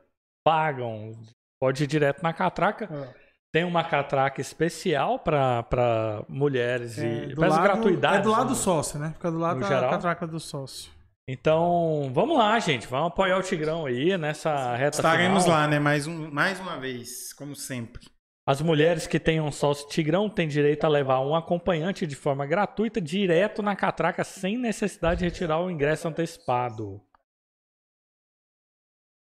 Pagam. 0.45 1.13
Pode 1.61 1.85
ir 1.85 1.87
direto 1.87 2.23
na 2.23 2.33
catraca. 2.33 2.85
É. 2.93 3.25
Tem 3.53 3.65
uma 3.65 3.85
catraca 3.85 4.41
especial 4.41 5.19
para 5.19 6.25
mulheres 6.29 6.99
É, 6.99 7.27
e 7.27 7.35
lado- 7.35 7.63
gratuidades. 7.63 8.19
É 8.21 8.23
do 8.23 8.31
lado 8.31 8.43
né? 8.45 8.49
do 8.49 8.55
sócio, 8.57 8.99
né? 8.99 9.13
Fica 9.13 9.31
do 9.31 9.39
lado 9.39 9.61
da 9.61 9.67
geral? 9.69 9.91
catraca 9.91 10.27
do 10.27 10.41
sócio. 10.41 10.91
Então, 11.27 12.11
vamos 12.13 12.37
lá, 12.37 12.59
gente. 12.59 12.87
Vamos 12.87 13.09
apoiar 13.09 13.39
o 13.39 13.43
Tigrão 13.43 13.87
aí 13.87 14.17
nessa 14.19 14.75
reta 14.77 14.99
Estaremos 14.99 15.45
final. 15.45 15.59
lá, 15.59 15.67
né? 15.67 15.79
Mais, 15.79 16.07
um, 16.07 16.31
mais 16.31 16.61
uma 16.61 16.79
vez, 16.79 17.33
como 17.33 17.55
sempre. 17.57 18.07
As 18.47 18.61
mulheres 18.61 19.07
que 19.07 19.19
tenham 19.19 19.51
sócio 19.51 19.89
Tigrão 19.89 20.29
têm 20.29 20.47
direito 20.47 20.85
a 20.85 20.89
levar 20.89 21.21
um 21.21 21.35
acompanhante 21.35 22.07
de 22.07 22.15
forma 22.15 22.45
gratuita 22.45 23.01
direto 23.01 23.63
na 23.63 23.75
catraca 23.75 24.23
sem 24.23 24.59
necessidade 24.59 25.21
de 25.21 25.25
retirar 25.25 25.61
o 25.63 25.71
ingresso 25.71 26.07
antecipado. 26.09 27.01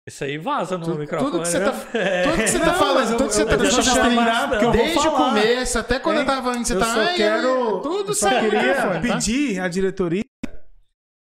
Isso 0.07 0.23
aí 0.25 0.37
vaza 0.37 0.77
no 0.77 0.83
Tudo- 0.85 0.99
microfone. 0.99 1.31
tudo 1.31 1.41
que 1.43 1.47
você 1.47 1.59
né? 1.59 1.65
tá- 1.71 1.97
É. 1.97 2.23
Tudo 2.23 2.35
que 2.35 2.47
você 2.47 2.59
tá 2.59 2.65
Não, 2.67 2.73
falando, 2.75 3.17
tudo 3.17 3.27
que 3.29 3.33
você 3.35 3.45
tá 3.45 3.55
deixando 3.55 4.61
vou 4.61 4.71
desde 4.73 5.07
o 5.07 5.11
começo, 5.13 5.79
até 5.79 5.97
quando 5.99 6.15
Hein? 6.17 6.21
eu 6.23 6.27
tava 6.27 6.57
indo, 6.57 6.67
você 6.67 6.73
eu 6.75 6.79
tá... 6.79 6.85
só 6.93 6.99
"Ai, 6.99 7.15
quero. 7.15 7.47
ai, 7.75 7.81
Tudo 7.81 8.09
eu 8.11 8.13
só 8.13 8.29
queria 8.29 8.75
tá?" 8.75 8.99
pedir 8.99 9.59
à 9.61 9.67
diretoria. 9.69 10.23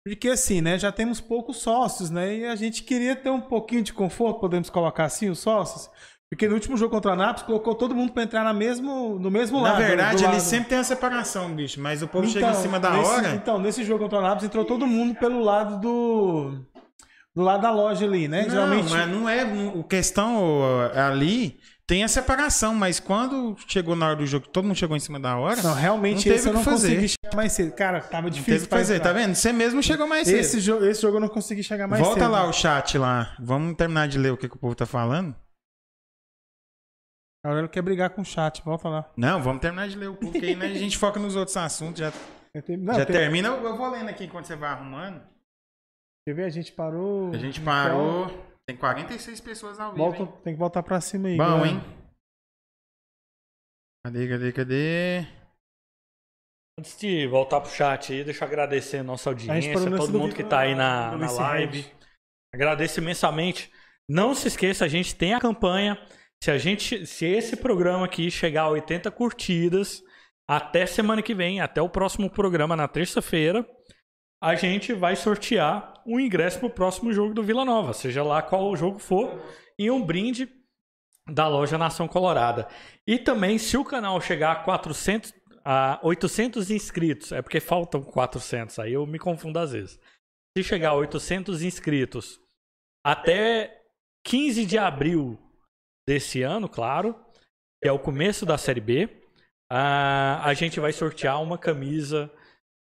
Porque 0.06 0.30
assim, 0.30 0.62
né? 0.62 0.80
Já 0.80 0.92
temos 0.92 1.22
poucos 1.22 1.58
sócios, 1.58 2.10
né? 2.10 2.36
E 2.38 2.46
a 2.46 2.56
gente 2.56 2.84
queria 2.84 3.16
ter 3.16 3.30
um 3.30 3.42
pouquinho 3.42 3.84
de 3.84 3.94
conforto, 3.94 4.40
podemos 4.40 4.70
colocar 4.70 5.06
assim, 5.06 5.30
os 5.30 5.40
sócios. 5.40 5.90
Porque 6.30 6.48
no 6.48 6.54
último 6.54 6.78
jogo 6.78 6.96
contra 6.96 7.12
a 7.12 7.16
Nápoles, 7.16 7.44
colocou 7.44 7.76
todo 7.76 7.94
mundo 7.94 8.14
pra 8.14 8.24
entrar 8.24 8.44
na 8.44 8.54
mesmo, 8.54 9.20
no 9.20 9.30
mesmo 9.30 9.58
Na 9.62 9.74
lado. 9.74 9.78
verdade, 9.80 10.16
do 10.18 10.24
ele 10.24 10.32
lado. 10.32 10.40
sempre 10.42 10.70
tem 10.70 10.78
a 10.78 10.84
separação, 10.84 11.54
bicho. 11.54 11.80
Mas 11.82 12.02
o 12.02 12.08
povo 12.08 12.26
chega 12.28 12.48
em 12.48 12.50
Então, 12.52 12.62
cima 12.62 12.80
da 12.80 12.90
nesse- 12.92 13.12
hora. 13.12 13.30
Então, 13.36 13.60
nesse 13.60 13.84
jogo 13.84 14.04
contra 14.04 14.20
a 14.20 14.22
Nápoles, 14.22 14.46
entrou 14.46 14.64
todo 14.66 14.88
mundo 14.88 15.14
pelo 15.16 15.42
lado 15.42 15.80
do. 15.80 16.66
Do 17.36 17.44
lado 17.44 17.62
da 17.62 17.72
loja 17.72 18.06
ali, 18.06 18.28
né? 18.28 18.44
Não, 18.44 18.50
Geralmente. 18.50 18.90
mas 18.90 19.08
não 19.10 19.30
é. 19.30 19.44
O 19.76 19.84
questão 19.84 20.52
ali 20.96 21.60
tem 21.88 22.04
a 22.04 22.08
separação, 22.08 22.74
mas 22.74 23.00
quando 23.00 23.56
chegou 23.68 23.96
na 23.96 24.08
hora 24.08 24.16
do 24.16 24.26
jogo, 24.26 24.48
todo 24.48 24.66
mundo 24.66 24.76
chegou 24.78 24.96
em 24.96 25.00
cima 25.00 25.20
da 25.20 25.38
hora. 25.38 25.62
Não, 25.62 25.74
realmente 25.74 26.28
Não 26.30 26.36
teve 26.36 26.50
eu 26.50 26.54
não 26.54 26.64
fazer. 26.64 26.88
consegui 26.96 27.10
chegar 27.10 27.36
mais 27.36 27.52
cedo. 27.52 27.72
Cara, 27.74 28.00
tava 28.02 28.24
não 28.24 28.30
difícil 28.30 28.54
teve 28.54 28.66
o 28.66 28.68
que 28.70 28.76
fazer, 28.76 28.96
entrar. 28.96 29.14
tá 29.14 29.20
vendo? 29.20 29.36
Você 29.36 29.52
mesmo 29.52 29.84
chegou 29.84 30.08
mais 30.08 30.28
cedo. 30.28 30.40
Esse, 30.40 30.60
jo 30.62 30.84
esse 30.86 31.02
jogo 31.02 31.18
eu 31.18 31.22
não 31.22 31.28
consegui 31.28 31.64
chegar 31.64 31.88
mais 31.88 32.02
Volta 32.02 32.22
cedo. 32.22 32.32
lá 32.32 32.48
o 32.48 32.54
chat 32.54 32.98
lá. 32.98 33.36
Vamos 33.40 33.76
terminar 33.76 34.08
de 34.08 34.18
ler 34.18 34.32
o 34.32 34.38
que, 34.38 34.48
que 34.48 34.56
o 34.56 34.60
povo 34.60 34.74
tá 34.76 34.86
falando? 34.86 35.36
A 37.44 37.50
Aurélio 37.50 37.70
quer 37.70 37.82
brigar 37.82 38.12
com 38.12 38.22
o 38.22 38.26
chat, 38.26 38.62
volta 38.64 38.88
lá. 38.88 39.12
Não, 39.18 39.42
vamos 39.42 39.62
terminar 39.62 39.88
de 39.88 39.98
ler 39.98 40.10
o 40.10 40.16
porque 40.16 40.38
aí 40.46 40.56
né, 40.56 40.68
a 40.68 40.74
gente 40.76 40.98
foca 40.98 41.20
nos 41.20 41.36
outros 41.36 41.58
assuntos. 41.58 42.00
Já, 42.00 42.12
Eu 42.54 42.62
tenho- 42.62 42.80
Não, 42.80 42.94
já 42.94 43.06
termina. 43.06 43.48
Eu 43.50 43.76
vou 43.78 43.90
lendo 43.90 44.10
aqui 44.10 44.26
enquanto 44.26 44.46
você 44.46 44.56
vai 44.56 44.70
arrumando. 44.72 45.22
Quer 46.28 46.36
ver? 46.36 46.44
A 46.46 46.50
gente 46.50 46.72
parou. 46.72 47.32
A 47.34 47.38
gente 47.38 47.60
parou. 47.62 48.28
Tem 48.72 48.78
46 48.78 49.42
pessoas 49.42 49.80
ao 49.82 49.92
vivo. 49.92 50.04
Volta, 50.04 50.24
hein? 50.24 50.34
tem 50.46 50.54
que 50.54 50.60
voltar 50.60 50.82
pra 50.82 51.02
cima 51.02 51.28
aí. 51.28 51.36
Bom, 51.36 51.44
galera. 51.44 51.68
hein? 51.68 51.82
Cadê, 54.06 54.30
cadê, 54.30 54.52
cadê? 54.54 55.28
Antes 56.80 56.98
de 56.98 57.28
voltar 57.28 57.60
pro 57.60 57.70
chat 57.70 58.14
aí, 58.14 58.24
deixa 58.24 58.46
eu 58.46 58.48
agradecer 58.48 59.00
a 59.00 59.04
nossa 59.04 59.30
audiência, 59.30 59.74
nesse 59.74 59.98
todo 59.98 60.12
do 60.12 60.20
mundo 60.20 60.34
que 60.34 60.44
tá 60.44 60.62
aí 60.62 60.74
na, 60.74 61.18
na 61.18 61.32
live. 61.32 61.86
Agradeço 62.54 63.02
imensamente. 63.02 63.70
Não 64.10 64.34
se 64.34 64.48
esqueça, 64.48 64.86
a 64.86 64.88
gente 64.88 65.16
tem 65.16 65.34
a 65.34 65.40
campanha. 65.40 66.02
Se 66.42 66.50
a 66.50 66.58
gente, 66.58 67.06
se 67.06 67.26
esse 67.26 67.58
programa 67.58 68.06
aqui 68.06 68.32
chegar 68.32 68.64
a 68.64 68.70
80 68.70 69.12
curtidas, 69.12 70.02
até 70.50 70.86
semana 70.86 71.22
que 71.22 71.36
vem, 71.36 71.60
até 71.60 71.82
o 71.82 71.90
próximo 71.90 72.30
programa 72.30 72.76
na 72.76 72.88
terça-feira, 72.88 73.68
a 74.42 74.56
gente 74.56 74.92
vai 74.92 75.16
sortear 75.16 76.02
um 76.06 76.20
ingresso 76.20 76.60
pro 76.60 76.70
próximo 76.70 77.14
jogo 77.14 77.34
do 77.34 77.44
Vila 77.44 77.64
Nova, 77.64 77.94
seja 77.94 78.24
lá 78.24 78.42
qual 78.42 78.72
o 78.72 78.76
jogo 78.76 78.98
for, 78.98 79.40
e 79.78 79.92
um 79.92 80.04
brinde 80.04 80.50
da 81.30 81.48
loja 81.48 81.78
Nação 81.78 82.08
Colorada. 82.08 82.68
E 83.06 83.20
também, 83.20 83.60
se 83.60 83.78
o 83.78 83.86
canal 83.86 84.20
chegar 84.20 84.52
a 84.54 84.56
400, 84.56 85.32
a 85.64 86.00
800 86.02 86.72
inscritos, 86.72 87.32
é 87.32 87.42
porque 87.42 87.60
faltam 87.60 88.02
400, 88.02 88.80
aí 88.80 88.94
eu 88.94 89.06
me 89.06 89.20
confundo 89.20 89.60
às 89.60 89.74
vezes. 89.74 90.00
Se 90.58 90.64
chegar 90.64 90.90
a 90.90 90.96
800 90.96 91.62
inscritos 91.62 92.40
até 93.06 93.80
15 94.26 94.66
de 94.66 94.78
abril 94.78 95.40
desse 96.08 96.42
ano, 96.42 96.68
claro, 96.68 97.16
que 97.82 97.88
é 97.88 97.92
o 97.92 98.00
começo 98.00 98.44
da 98.44 98.58
Série 98.58 98.82
B, 98.82 99.22
ah, 99.72 100.42
a 100.44 100.54
gente 100.56 100.80
vai 100.80 100.92
sortear 100.92 101.42
uma 101.42 101.58
camisa 101.58 102.30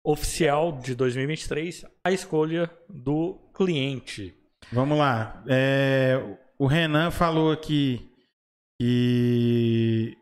oficial 0.06 0.72
de 0.72 0.94
2023, 0.96 1.84
a 2.04 2.12
escolha 2.12 2.72
do 2.88 3.40
cliente. 3.54 4.34
Vamos 4.72 4.98
lá. 4.98 5.44
É, 5.48 6.22
o 6.58 6.68
Renan 6.68 7.10
falou 7.12 7.52
aqui 7.52 8.10
que 8.80 10.16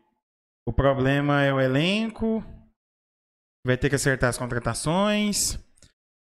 o 0.66 0.72
problema 0.72 1.42
é 1.42 1.52
o 1.52 1.60
elenco, 1.60 2.42
vai 3.66 3.76
ter 3.76 3.88
que 3.88 3.96
acertar 3.96 4.30
as 4.30 4.38
contratações. 4.38 5.58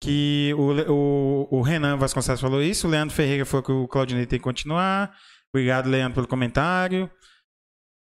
Que 0.02 0.54
o, 0.58 0.94
o, 0.94 1.58
o 1.58 1.62
Renan 1.62 1.98
Vasconcelos 1.98 2.40
falou 2.40 2.64
isso, 2.64 2.88
o 2.88 2.90
Leandro 2.90 3.14
Ferreira 3.14 3.46
falou 3.46 3.64
que 3.64 3.72
o 3.72 3.88
Claudinei 3.88 4.26
tem 4.26 4.40
que 4.40 4.44
continuar. 4.44 5.14
Obrigado, 5.54 5.90
Leandro, 5.90 6.16
pelo 6.16 6.28
comentário. 6.28 7.12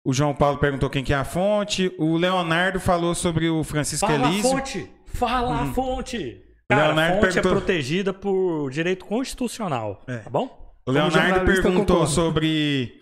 O 0.05 0.13
João 0.13 0.35
Paulo 0.35 0.59
perguntou 0.59 0.91
quem 0.91 1.05
que 1.05 1.13
é 1.13 1.17
a 1.17 1.25
fonte. 1.25 1.95
O 1.99 2.17
Leonardo 2.17 2.81
falou 2.81 3.15
sobre 3.15 3.49
o 3.49 3.63
Francisco 3.63 4.07
Fala 4.07 4.27
a 4.27 4.29
Elísio. 4.31 4.51
fonte! 4.51 5.04
Fala 5.15 5.63
a 5.63 5.73
fonte! 5.73 6.43
Cara, 6.69 6.83
a 6.83 6.87
Leonardo 6.89 7.15
fonte 7.21 7.33
perguntou- 7.35 7.51
é 7.53 7.55
protegida 7.55 8.15
por 8.15 8.71
direito 8.71 9.05
constitucional, 9.05 10.03
É. 10.09 10.19
tá 10.19 10.31
bom? 10.31 10.75
O 10.87 10.91
Leonardo 10.91 11.45
perguntou 11.47 11.97
concordo. 11.99 12.07
sobre 12.13 12.99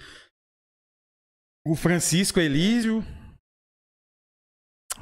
o 1.66 1.74
Francisco 1.74 2.38
Elísio. 2.40 3.04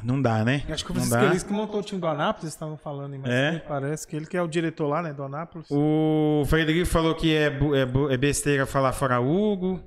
Não 0.02 0.20
dá, 0.22 0.42
né? 0.44 0.64
Acho 0.70 0.84
que 0.84 0.92
o 0.92 0.94
Francisco. 0.94 1.22
Elis 1.24 1.42
que 1.42 1.52
montou 1.52 1.80
o 1.80 1.82
time 1.82 2.00
do 2.00 2.06
Anápolis, 2.06 2.44
eles 2.44 2.54
estavam 2.54 2.78
falando 2.78 3.14
em 3.14 3.18
mais 3.18 3.32
É? 3.34 3.58
parece 3.58 4.06
que 4.06 4.16
ele 4.16 4.24
que 4.26 4.36
é 4.36 4.40
o 4.42 4.48
diretor 4.48 4.86
lá, 4.86 5.02
né, 5.02 5.12
do 5.12 5.22
Anápolis. 5.22 5.66
O 5.70 6.42
Frederico 6.46 6.86
falou 6.86 7.14
que 7.14 7.34
é, 7.34 7.48
é 7.48 8.14
é 8.14 8.16
besteira 8.16 8.64
falar 8.66 8.92
fora 8.92 9.20
Hugo. 9.20 9.82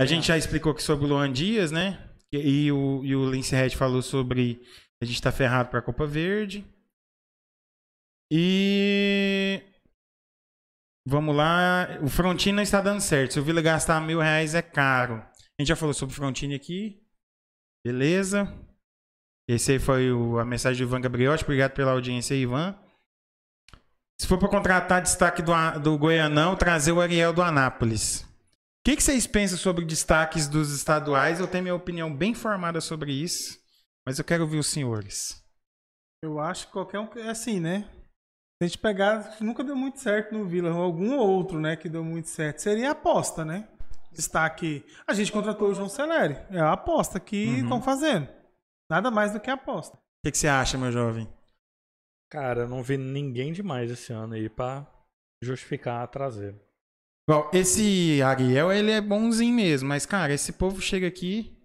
A 0.00 0.06
gente 0.06 0.26
já 0.28 0.38
explicou 0.38 0.72
aqui 0.72 0.82
sobre 0.82 1.04
o 1.04 1.08
Luan 1.08 1.30
Dias, 1.30 1.70
né? 1.70 2.08
E, 2.32 2.64
e 2.66 2.72
o, 2.72 3.04
e 3.04 3.14
o 3.14 3.30
Lince 3.30 3.54
Red 3.54 3.70
falou 3.70 4.00
sobre 4.00 4.62
a 5.02 5.04
gente 5.04 5.20
tá 5.20 5.32
ferrado 5.32 5.68
pra 5.68 5.82
Copa 5.82 6.06
Verde. 6.06 6.64
E. 8.30 9.62
Vamos 11.06 11.34
lá. 11.34 11.98
O 12.02 12.08
Frontini 12.08 12.56
não 12.56 12.62
está 12.62 12.80
dando 12.80 13.00
certo. 13.00 13.32
Se 13.34 13.40
o 13.40 13.44
Vila 13.44 13.60
gastar 13.60 14.00
mil 14.00 14.20
reais 14.20 14.54
é 14.54 14.62
caro. 14.62 15.14
A 15.16 15.62
gente 15.62 15.68
já 15.68 15.76
falou 15.76 15.92
sobre 15.92 16.12
o 16.12 16.16
Frontini 16.16 16.54
aqui. 16.54 17.02
Beleza. 17.84 18.46
Esse 19.48 19.72
aí 19.72 19.78
foi 19.78 20.12
o- 20.12 20.38
a 20.38 20.44
mensagem 20.44 20.78
do 20.86 20.88
Ivan 20.88 21.00
Gabriotti. 21.00 21.42
Obrigado 21.44 21.72
pela 21.72 21.90
audiência, 21.90 22.34
Ivan. 22.34 22.78
Se 24.20 24.26
for 24.28 24.38
para 24.38 24.48
contratar 24.48 25.02
destaque 25.02 25.42
do, 25.42 25.52
do 25.80 25.98
Goianão, 25.98 26.54
trazer 26.54 26.92
o 26.92 27.00
Ariel 27.00 27.32
do 27.32 27.42
Anápolis. 27.42 28.20
O 28.20 28.28
que, 28.84 28.96
que 28.96 29.02
vocês 29.02 29.26
pensam 29.26 29.58
sobre 29.58 29.84
destaques 29.84 30.46
dos 30.48 30.72
estaduais? 30.72 31.40
Eu 31.40 31.48
tenho 31.48 31.64
minha 31.64 31.74
opinião 31.74 32.14
bem 32.14 32.32
formada 32.34 32.80
sobre 32.80 33.12
isso, 33.12 33.58
mas 34.06 34.18
eu 34.18 34.24
quero 34.24 34.42
ouvir 34.44 34.58
os 34.58 34.66
senhores. 34.68 35.42
Eu 36.24 36.38
acho 36.40 36.66
que 36.66 36.72
qualquer 36.72 36.98
um. 37.00 37.06
que- 37.06 37.18
É 37.18 37.28
assim, 37.30 37.58
né? 37.60 37.88
Se 37.90 38.64
a 38.64 38.66
gente 38.66 38.78
pegar, 38.78 39.36
nunca 39.40 39.64
deu 39.64 39.74
muito 39.74 39.98
certo 39.98 40.32
no 40.36 40.44
Vila. 40.46 40.70
Algum 40.70 41.16
outro, 41.16 41.58
né, 41.60 41.74
que 41.76 41.88
deu 41.88 42.04
muito 42.04 42.28
certo. 42.28 42.60
Seria 42.60 42.90
a 42.90 42.92
aposta, 42.92 43.44
né? 43.44 43.68
Destaque. 44.12 44.84
A 45.06 45.14
gente 45.14 45.32
contratou 45.32 45.70
o 45.70 45.74
João 45.74 45.88
Celeri. 45.88 46.34
É 46.50 46.60
a 46.60 46.72
aposta 46.72 47.18
que 47.18 47.46
Uhum. 47.46 47.62
estão 47.62 47.82
fazendo. 47.82 48.28
Nada 48.90 49.10
mais 49.10 49.32
do 49.32 49.40
que 49.40 49.50
a 49.50 49.54
aposta. 49.54 49.96
O 49.96 50.00
que, 50.24 50.30
que 50.32 50.38
você 50.38 50.46
acha, 50.48 50.78
meu 50.78 50.92
jovem? 50.92 51.26
Cara, 52.30 52.60
eu 52.62 52.68
não 52.68 52.82
vi 52.82 52.96
ninguém 52.96 53.52
demais 53.52 53.90
esse 53.90 54.12
ano 54.12 54.34
aí 54.34 54.48
pra 54.48 54.86
justificar 55.42 56.02
a 56.04 56.06
traseira. 56.06 56.60
Bom, 57.28 57.48
esse 57.52 58.20
Ariel, 58.22 58.72
ele 58.72 58.90
é 58.92 59.00
bonzinho 59.00 59.54
mesmo, 59.54 59.88
mas, 59.88 60.06
cara, 60.06 60.32
esse 60.32 60.52
povo 60.52 60.80
chega 60.80 61.06
aqui, 61.06 61.56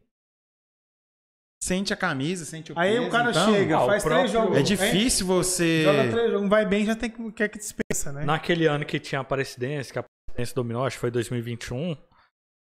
sente 1.68 1.93
a 1.93 1.97
camisa, 1.97 2.45
sente 2.45 2.72
o 2.72 2.80
Aí 2.80 2.93
peso, 2.95 3.07
o 3.07 3.09
cara 3.09 3.30
então, 3.32 3.53
chega, 3.53 3.78
ah, 3.78 3.86
faz 3.86 4.03
próprio- 4.03 4.20
três 4.20 4.32
jogos. 4.32 4.55
É 4.55 4.59
hein? 4.59 4.65
difícil 4.65 5.28
você... 5.28 5.84
Joga 5.84 6.09
três 6.09 6.32
jogos, 6.32 6.49
vai 6.49 6.65
bem, 6.65 6.86
já 6.86 6.95
tem 6.95 7.09
que, 7.09 7.32
quer 7.34 7.49
que 7.49 7.57
dispensa, 7.57 8.11
né? 8.11 8.24
Naquele 8.26 8.65
ano 8.65 8.86
que 8.86 8.99
tinha 8.99 9.20
a 9.20 9.22
Aparecidense, 9.22 9.91
que 9.91 9.99
a 9.99 10.01
Aparecidense 10.01 10.55
dominou, 10.55 10.86
acho 10.86 10.95
que 10.95 11.01
foi 11.01 11.11
2021, 11.11 11.95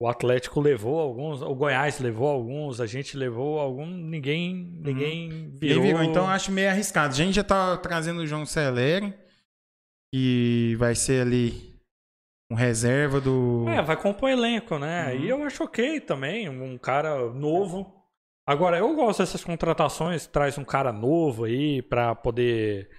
o 0.01 0.07
Atlético 0.07 0.59
levou 0.59 0.99
alguns, 0.99 1.41
o 1.41 1.53
Goiás 1.55 1.99
levou 1.99 2.27
alguns, 2.27 2.81
a 2.81 2.85
gente 2.85 3.15
levou 3.15 3.59
algum, 3.59 3.85
ninguém, 3.85 4.53
ninguém 4.53 5.29
Ninguém 5.29 5.51
virou. 5.59 5.83
virou, 5.83 6.03
então 6.03 6.23
eu 6.23 6.29
acho 6.29 6.51
meio 6.51 6.69
arriscado. 6.69 7.13
A 7.13 7.17
gente 7.17 7.35
já 7.35 7.43
tá 7.43 7.77
trazendo 7.77 8.19
o 8.21 8.27
João 8.27 8.45
Celeri, 8.45 9.13
que 10.13 10.75
vai 10.77 10.95
ser 10.95 11.21
ali 11.21 11.75
um 12.51 12.55
reserva 12.55 13.19
do. 13.21 13.65
É, 13.69 13.81
vai 13.81 13.95
compor 13.97 14.29
elenco, 14.29 14.77
né? 14.77 15.13
Uhum. 15.13 15.19
E 15.21 15.29
eu 15.29 15.43
acho 15.43 15.63
ok 15.63 15.99
também, 16.01 16.47
um 16.49 16.77
cara 16.77 17.17
novo. 17.33 17.93
Agora, 18.47 18.77
eu 18.77 18.93
gosto 18.95 19.19
dessas 19.19 19.43
contratações, 19.43 20.27
traz 20.27 20.57
um 20.57 20.63
cara 20.63 20.91
novo 20.93 21.45
aí 21.45 21.81
pra 21.81 22.13
poder 22.13 22.89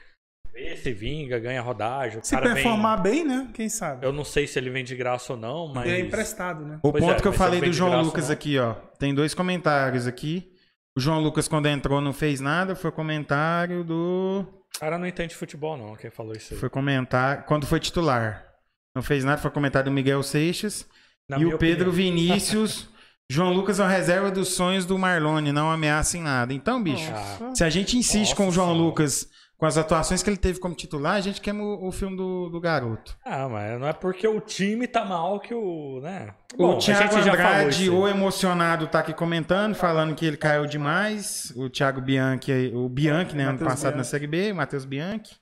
ver 0.52 0.76
se 0.78 0.92
vinga, 0.92 1.38
ganha 1.38 1.60
rodagem. 1.60 2.18
O 2.18 2.24
Se 2.24 2.34
cara 2.34 2.54
performar 2.54 3.00
bem, 3.00 3.24
né? 3.24 3.48
Quem 3.54 3.68
sabe? 3.68 4.00
vem, 4.00 4.08
eu 4.08 4.12
não 4.12 4.24
sei 4.24 4.46
se 4.46 4.58
ele 4.58 4.70
vem 4.70 4.82
de 4.82 4.96
graça 4.96 5.34
ou 5.34 5.38
não, 5.38 5.68
mas... 5.68 5.88
É 5.88 6.00
emprestado, 6.00 6.64
né? 6.64 6.80
O 6.82 6.90
Pois 6.90 7.04
ponto 7.04 7.18
é, 7.18 7.20
que 7.20 7.28
eu 7.28 7.32
falei 7.32 7.58
ele 7.58 7.66
vem 7.66 7.70
do 7.70 7.76
João 7.76 8.02
Lucas 8.02 8.30
aqui, 8.30 8.58
ó. 8.58 8.74
Tem 8.98 9.14
dois 9.14 9.34
comentários 9.34 10.06
aqui. 10.06 10.50
O 10.96 11.00
João 11.00 11.20
Lucas, 11.20 11.46
quando 11.46 11.66
entrou, 11.66 12.00
não 12.00 12.12
fez 12.12 12.40
nada. 12.40 12.74
Foi 12.74 12.90
comentário 12.90 13.84
do. 13.84 14.46
O 14.76 14.80
cara 14.80 14.98
não 14.98 15.06
entende 15.06 15.34
futebol, 15.34 15.76
não, 15.76 15.94
quem 15.94 16.10
falou 16.10 16.32
isso 16.32 16.54
aí. 16.54 16.60
Foi 16.60 16.70
comentar. 16.70 17.44
Quando 17.44 17.66
foi 17.66 17.78
titular. 17.78 18.46
Não 18.94 19.02
fez 19.02 19.22
nada, 19.22 19.40
foi 19.40 19.50
comentário 19.50 19.90
do 19.90 19.94
Miguel 19.94 20.22
Seixas. 20.22 20.88
Na 21.28 21.38
e 21.38 21.44
o 21.44 21.58
Pedro 21.58 21.90
opinião. 21.90 22.14
Vinícius. 22.16 22.88
João 23.30 23.52
Lucas 23.52 23.80
é 23.80 23.84
o 23.84 23.88
reserva 23.88 24.30
dos 24.30 24.48
sonhos 24.48 24.86
do 24.86 24.96
Marlone, 24.96 25.50
não 25.52 25.70
ameaça 25.70 26.16
em 26.16 26.22
nada. 26.22 26.54
Então, 26.54 26.80
bicho, 26.82 27.10
Ah, 27.12 27.52
se 27.54 27.64
a 27.64 27.70
gente 27.70 27.96
insiste 27.96 28.30
Nossa 28.30 28.36
com 28.36 28.48
o 28.48 28.52
João 28.52 28.68
Senhora. 28.68 28.84
Lucas, 28.84 29.28
com 29.58 29.66
as 29.66 29.76
atuações 29.76 30.22
que 30.22 30.30
ele 30.30 30.36
teve 30.36 30.60
como 30.60 30.76
titular, 30.76 31.14
a 31.14 31.20
gente 31.20 31.40
queima 31.40 31.62
o, 31.62 31.88
o 31.88 31.92
filme 31.92 32.16
do, 32.16 32.48
do 32.50 32.60
garoto. 32.60 33.16
Ah, 33.24 33.48
mas 33.48 33.80
não 33.80 33.88
é 33.88 33.92
porque 33.92 34.28
o 34.28 34.40
time 34.40 34.86
tá 34.86 35.04
mal 35.04 35.40
que 35.40 35.52
o. 35.52 36.00
né? 36.02 36.34
o 36.54 36.56
Bom, 36.56 36.76
a 36.76 36.78
Thiago 36.78 37.16
Andrade, 37.16 37.90
o 37.90 38.06
emocionado, 38.06 38.86
tá 38.86 39.00
aqui 39.00 39.12
comentando, 39.12 39.74
falando 39.74 40.14
que 40.14 40.24
ele 40.24 40.36
caiu 40.36 40.66
demais. 40.66 41.52
O 41.56 41.68
Thiago 41.68 42.00
Bianchi, 42.00 42.70
o 42.74 42.88
Bianchi, 42.88 43.34
né, 43.34 43.42
ano 43.42 43.52
Matheus 43.54 43.68
passado 43.70 43.92
na 43.92 43.96
Bianchi. 43.96 44.10
Série 44.10 44.26
B, 44.28 44.52
o 44.52 44.56
Matheus 44.56 44.84
Bianchi. 44.84 45.34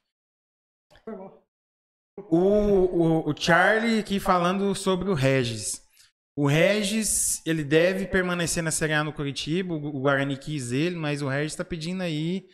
O, 2.30 2.38
o, 2.38 3.30
o 3.30 3.34
Charlie 3.36 3.98
aqui 3.98 4.18
falando 4.18 4.74
sobre 4.74 5.10
o 5.10 5.14
Regis. 5.14 5.83
O 6.36 6.46
Regis, 6.48 7.40
ele 7.46 7.62
deve 7.62 8.06
permanecer 8.06 8.62
na 8.62 8.70
Série 8.72 8.92
A 8.92 9.04
no 9.04 9.12
Curitiba, 9.12 9.74
o 9.74 10.00
Guarani 10.00 10.36
quis 10.36 10.72
ele, 10.72 10.96
mas 10.96 11.22
o 11.22 11.28
Regis 11.28 11.54
tá 11.54 11.64
pedindo 11.64 12.02
aí 12.02 12.44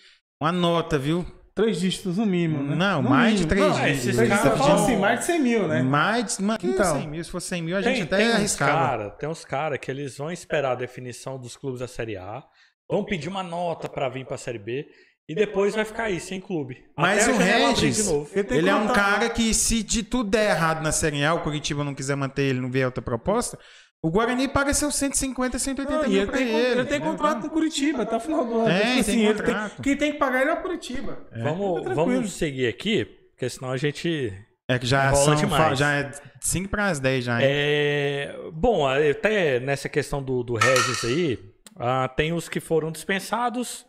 uma 0.42 0.52
nota, 0.52 0.98
viu? 0.98 1.24
Três 1.54 1.80
dígitos 1.80 2.18
no 2.18 2.26
mínimo, 2.26 2.62
né? 2.62 2.74
Não, 2.76 3.02
No 3.02 3.08
mais 3.10 3.38
de 3.38 3.46
mínimo. 3.46 3.48
três 3.48 3.66
Não, 3.66 3.72
dígitos. 3.84 4.06
Esses 4.06 4.16
dígitos 4.20 4.44
eu 4.44 4.56
falo 4.56 4.74
vão- 4.76 4.84
assim, 4.84 4.96
mais 4.96 5.20
de 5.20 5.24
100 5.26 5.40
mil, 5.40 5.68
né? 5.68 5.82
Mais, 5.82 6.36
de- 6.36 6.42
mais 6.42 6.62
Então. 6.62 6.94
100 7.00 7.08
mil, 7.08 7.24
se 7.24 7.30
fosse 7.30 7.48
100 7.48 7.62
mil, 7.62 7.76
a 7.76 7.82
gente 7.82 7.94
Tem, 7.96 8.02
até 8.04 8.16
tem 8.18 8.32
arriscava. 8.32 8.72
cara, 8.72 9.10
tem 9.10 9.28
uns 9.28 9.44
caras 9.44 9.78
que 9.78 9.90
eles 9.90 10.16
vão 10.18 10.30
esperar 10.30 10.72
a 10.72 10.76
definição 10.76 11.38
dos 11.38 11.56
clubes 11.56 11.80
da 11.80 11.88
Série 11.88 12.16
A, 12.16 12.42
vão 12.88 13.04
pedir 13.04 13.28
uma 13.28 13.42
nota 13.42 13.88
pra 13.88 14.08
vir 14.08 14.26
pra 14.26 14.36
Série 14.36 14.58
B 14.58 14.86
e 15.30 15.34
depois 15.34 15.74
vai 15.74 15.84
ficar 15.84 16.04
aí, 16.04 16.18
sem 16.20 16.40
clube. 16.40 16.84
Mas 16.96 17.28
Até 17.28 17.32
o 17.32 17.38
Regis. 17.38 18.08
Ele 18.34 18.44
tem 18.44 18.68
é 18.68 18.74
um 18.74 18.88
cara 18.88 19.28
que, 19.30 19.54
se 19.54 19.82
de 19.82 20.02
tudo 20.02 20.30
der 20.30 20.50
errado 20.50 20.82
na 20.82 20.92
Série 20.92 21.24
A, 21.24 21.34
o 21.34 21.40
Curitiba 21.42 21.84
não 21.84 21.94
quiser 21.94 22.16
manter 22.16 22.42
ele, 22.42 22.60
não 22.60 22.70
vier 22.70 22.86
outra 22.86 23.02
proposta, 23.02 23.58
o 24.02 24.10
Guarani 24.10 24.48
paga 24.48 24.72
seus 24.72 24.94
150, 24.96 25.58
180 25.58 26.02
Não, 26.02 26.08
mil 26.08 26.16
ele 26.22 26.26
pra 26.26 26.36
tem, 26.38 26.48
ele. 26.48 26.80
ele 26.80 26.84
tem 26.86 27.00
contrato 27.00 27.42
com 27.42 27.48
Curitiba 27.50 28.02
até 28.02 28.16
o 28.16 28.20
final 28.20 28.44
do 28.46 28.60
ano. 28.60 28.68
É, 28.70 28.80
tem 28.80 29.00
assim, 29.00 29.24
ele 29.26 29.34
contrato. 29.34 29.82
quem 29.82 29.96
tem 29.96 30.12
que 30.12 30.18
pagar 30.18 30.40
ele 30.40 30.50
é 30.50 30.54
o 30.54 30.62
Curitiba. 30.62 31.18
Vamos, 31.42 31.74
Tá 31.82 31.90
tranquilo. 31.90 31.94
vamos 32.14 32.32
seguir 32.32 32.66
aqui, 32.66 33.04
porque 33.04 33.48
senão 33.48 33.70
a 33.70 33.76
gente. 33.76 34.32
É 34.68 34.78
que 34.78 34.86
já 34.86 35.08
Enrola 35.08 35.24
são 35.24 35.34
demais. 35.34 35.78
já 35.78 35.92
é 35.94 36.10
5 36.40 36.68
para 36.68 36.86
as 36.86 36.98
10 37.00 37.24
já. 37.24 37.40
hein? 37.40 37.46
É, 37.50 38.36
bom, 38.52 38.86
até 38.88 39.58
nessa 39.60 39.88
questão 39.88 40.22
do, 40.22 40.42
do 40.44 40.54
Regis 40.54 41.04
aí, 41.04 41.38
ah, 41.76 42.08
tem 42.08 42.32
os 42.32 42.48
que 42.48 42.60
foram 42.60 42.90
dispensados 42.92 43.84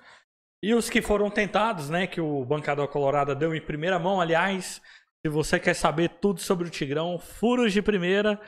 e 0.64 0.74
os 0.74 0.90
que 0.90 1.02
foram 1.02 1.30
tentados, 1.30 1.90
né? 1.90 2.06
Que 2.08 2.22
o 2.22 2.46
Bancada 2.46 2.88
Colorada 2.88 3.34
deu 3.36 3.54
em 3.56 3.62
primeira 3.62 3.98
mão. 4.00 4.22
Aliás, 4.22 4.82
se 5.26 5.30
você 5.32 5.60
quer 5.60 5.74
saber 5.74 6.10
tudo 6.22 6.40
sobre 6.40 6.68
o 6.68 6.72
Tigrão, 6.72 7.18
furos 7.20 7.74
de 7.74 7.82
primeira, 7.82 8.40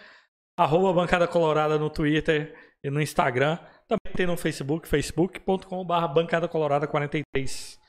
arroba 0.58 0.94
Bancada 0.94 1.28
Colorada 1.28 1.78
no 1.80 1.90
Twitter 1.90 2.56
e 2.84 2.90
no 2.90 3.02
Instagram. 3.02 3.58
Também 3.88 4.16
tem 4.16 4.26
no 4.26 4.38
Facebook, 4.38 4.88
facebook.com.br 4.88 6.08
Bancada 6.14 6.48
Colorada 6.48 6.88
43. 6.88 7.80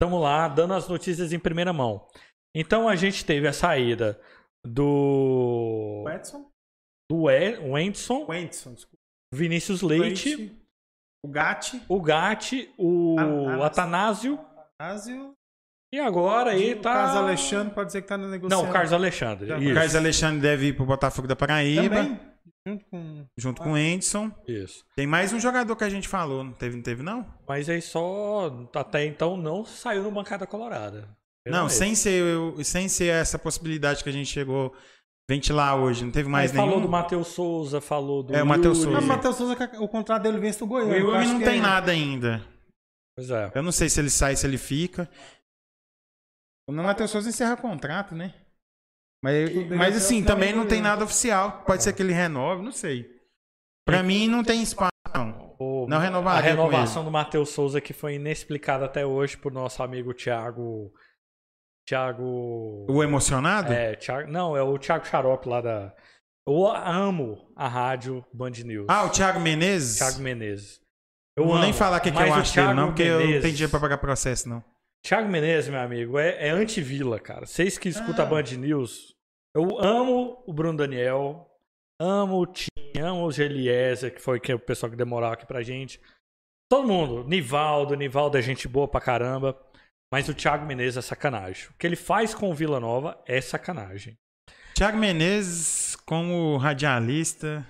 Estamos 0.00 0.20
lá, 0.20 0.48
dando 0.48 0.74
as 0.74 0.88
notícias 0.88 1.32
em 1.32 1.38
primeira 1.38 1.72
mão. 1.72 2.06
Então 2.56 2.88
a 2.88 2.96
gente 2.96 3.24
teve 3.24 3.46
a 3.48 3.52
saída 3.52 4.20
do. 4.64 6.04
O 6.06 6.10
Edson? 6.10 6.50
do 7.10 7.30
E- 7.30 7.58
O 7.58 7.78
Edson, 7.78 8.24
desculpa. 8.74 9.02
Vinícius 9.32 9.82
Leite, 9.82 10.36
Leite, 10.36 10.63
O 11.24 11.28
Gatti. 11.28 11.80
o 11.88 12.02
Gatti, 12.02 12.70
o 12.76 13.16
ah, 13.18 13.64
Atanásio 13.66 14.38
Ásio. 14.78 15.32
e 15.90 15.98
agora 15.98 16.50
aí 16.50 16.74
O 16.74 16.82
tá. 16.82 16.92
Carlos 16.92 17.16
Alexandre 17.16 17.74
pode 17.74 17.86
dizer 17.86 18.02
que 18.02 18.08
tá 18.08 18.18
no 18.18 18.28
negociando. 18.28 18.62
Não, 18.62 18.68
o 18.68 18.72
Carlos 18.72 18.92
Alexandre. 18.92 19.50
O 19.50 19.58
Isso, 19.58 19.74
Carlos 19.74 19.96
Alexandre 19.96 20.40
deve 20.42 20.66
ir 20.66 20.76
pro 20.76 20.84
Botafogo 20.84 21.26
da 21.26 21.34
Paraíba, 21.34 21.96
Também. 21.96 22.20
Junto 22.66 22.84
com. 22.90 23.26
junto 23.38 23.62
com 23.62 23.72
o 23.72 23.74
Anderson. 23.74 24.30
isso. 24.46 24.84
Tem 24.94 25.06
mais 25.06 25.32
um 25.32 25.40
jogador 25.40 25.74
que 25.76 25.84
a 25.84 25.88
gente 25.88 26.08
falou, 26.08 26.44
não 26.44 26.52
teve, 26.52 26.76
não 26.76 26.82
teve 26.82 27.02
não? 27.02 27.26
Mas 27.48 27.68
aí 27.70 27.80
só 27.80 28.68
até 28.74 29.06
então 29.06 29.36
não 29.36 29.64
saiu 29.64 30.02
no 30.02 30.10
bancada 30.10 30.46
colorada. 30.46 31.08
Não, 31.46 31.68
sem 31.68 31.94
ser, 31.94 32.22
sem 32.64 32.88
ser 32.88 33.08
essa 33.12 33.38
possibilidade 33.38 34.02
que 34.02 34.08
a 34.08 34.12
gente 34.12 34.30
chegou 34.30 34.74
ventilar 35.30 35.76
hoje, 35.78 36.04
não 36.04 36.10
teve 36.12 36.28
mais 36.28 36.50
Aí 36.50 36.56
nenhum. 36.56 36.68
falou 36.68 36.82
do 36.82 36.88
Matheus 36.90 37.28
Souza, 37.28 37.80
falou 37.80 38.22
do 38.22 38.34
É, 38.34 38.42
o 38.42 38.46
Matheus 38.46 38.78
Yuri. 38.78 38.92
Não, 38.92 39.00
Souza. 39.00 39.06
o 39.12 39.16
Matheus 39.16 39.36
Souza, 39.36 39.70
o 39.80 39.88
contrato 39.88 40.22
dele 40.22 40.38
vence 40.38 40.58
do 40.58 40.64
O 40.64 40.68
Goiânia. 40.68 40.96
eu 40.98 41.08
Yuri 41.10 41.26
não 41.28 41.38
tem 41.40 41.58
é- 41.58 41.62
nada 41.62 41.92
ainda. 41.92 42.44
Pois 43.16 43.30
é. 43.30 43.50
Eu 43.54 43.62
não 43.62 43.72
sei 43.72 43.88
se 43.88 44.00
ele 44.00 44.10
sai, 44.10 44.36
se 44.36 44.46
ele 44.46 44.58
fica. 44.58 45.08
O 46.68 46.72
Matheus 46.72 47.10
Souza 47.10 47.28
encerra 47.28 47.56
contrato, 47.56 48.14
né? 48.14 48.34
Mas, 49.22 49.50
Tudo 49.50 49.76
mas 49.76 49.96
assim, 49.96 50.22
o 50.22 50.26
também 50.26 50.54
não 50.54 50.66
tem 50.66 50.82
nada 50.82 51.04
oficial. 51.04 51.62
Pode 51.64 51.82
ser 51.82 51.92
que 51.94 52.02
ele 52.02 52.12
renove, 52.12 52.62
não 52.62 52.72
sei. 52.72 53.08
Pra 53.86 54.02
mim 54.02 54.28
não 54.28 54.42
tem 54.42 54.62
espaço, 54.62 54.90
não. 55.14 55.54
O- 55.58 55.86
Não 55.88 55.98
a 55.98 56.00
renovaria 56.00 56.54
com 56.56 56.62
renovação 56.62 57.04
do 57.04 57.10
Matheus 57.10 57.50
Souza 57.50 57.80
que 57.80 57.92
foi 57.92 58.14
inexplicada 58.16 58.84
até 58.84 59.06
hoje 59.06 59.36
por 59.36 59.52
nosso 59.52 59.82
amigo 59.82 60.12
Thiago. 60.12 60.92
Thiago. 61.86 62.86
O 62.88 63.02
emocionado? 63.02 63.72
É, 63.72 63.94
Thiago, 63.94 64.30
não, 64.30 64.56
é 64.56 64.62
o 64.62 64.78
Thiago 64.78 65.06
Xarope 65.06 65.48
lá 65.48 65.60
da. 65.60 65.94
Eu 66.46 66.66
amo 66.66 67.50
a 67.56 67.66
rádio 67.68 68.24
Band 68.32 68.50
News. 68.64 68.86
Ah, 68.88 69.04
o 69.04 69.10
Thiago 69.10 69.40
Menezes? 69.40 69.96
Thiago 69.98 70.20
Menezes. 70.20 70.80
Eu 71.36 71.44
vou 71.46 71.54
nem 71.56 71.70
amo, 71.70 71.74
falar 71.74 71.96
o 71.98 72.00
que, 72.00 72.12
que 72.12 72.16
eu 72.22 72.34
acho 72.34 72.54
dele, 72.54 72.74
não, 72.74 72.86
porque 72.88 73.02
eu 73.02 73.12
não 73.18 73.18
Menezes- 73.20 73.42
tenho 73.42 73.54
dinheiro 73.54 73.70
pra 73.70 73.80
pagar 73.80 73.98
processo, 73.98 74.48
não. 74.48 74.62
Thiago 75.04 75.28
Menezes, 75.28 75.68
meu 75.70 75.80
amigo, 75.80 76.18
é, 76.18 76.48
é 76.48 76.50
anti-vila, 76.50 77.18
cara. 77.18 77.44
Vocês 77.46 77.76
que 77.76 77.88
escutam 77.88 78.24
Ah. 78.24 78.28
a 78.28 78.30
Band 78.30 78.42
News, 78.58 79.14
eu 79.54 79.78
amo 79.82 80.42
o 80.46 80.52
Bruno 80.52 80.78
Daniel, 80.78 81.46
amo 82.00 82.38
o 82.40 82.46
Tim, 82.46 82.68
amo 82.98 83.26
o 83.26 83.32
Geliezer, 83.32 84.14
que 84.14 84.20
foi 84.20 84.38
o 84.38 84.58
pessoal 84.58 84.90
que 84.90 84.96
demorou 84.96 85.30
aqui 85.30 85.44
pra 85.46 85.62
gente. 85.62 86.00
Todo 86.70 86.86
mundo. 86.88 87.24
Nivaldo, 87.28 87.94
Nivaldo 87.94 88.38
é 88.38 88.42
gente 88.42 88.66
boa 88.68 88.86
pra 88.88 89.00
caramba. 89.00 89.58
Mas 90.14 90.28
o 90.28 90.32
Thiago 90.34 90.64
Menezes 90.64 90.96
é 90.96 91.02
sacanagem. 91.02 91.66
O 91.70 91.74
que 91.76 91.84
ele 91.84 91.96
faz 91.96 92.32
com 92.32 92.48
o 92.48 92.54
Vila 92.54 92.78
Nova 92.78 93.20
é 93.26 93.40
sacanagem. 93.40 94.16
Thiago 94.72 94.96
Menezes, 94.96 95.96
como 96.06 96.56
radialista, 96.56 97.66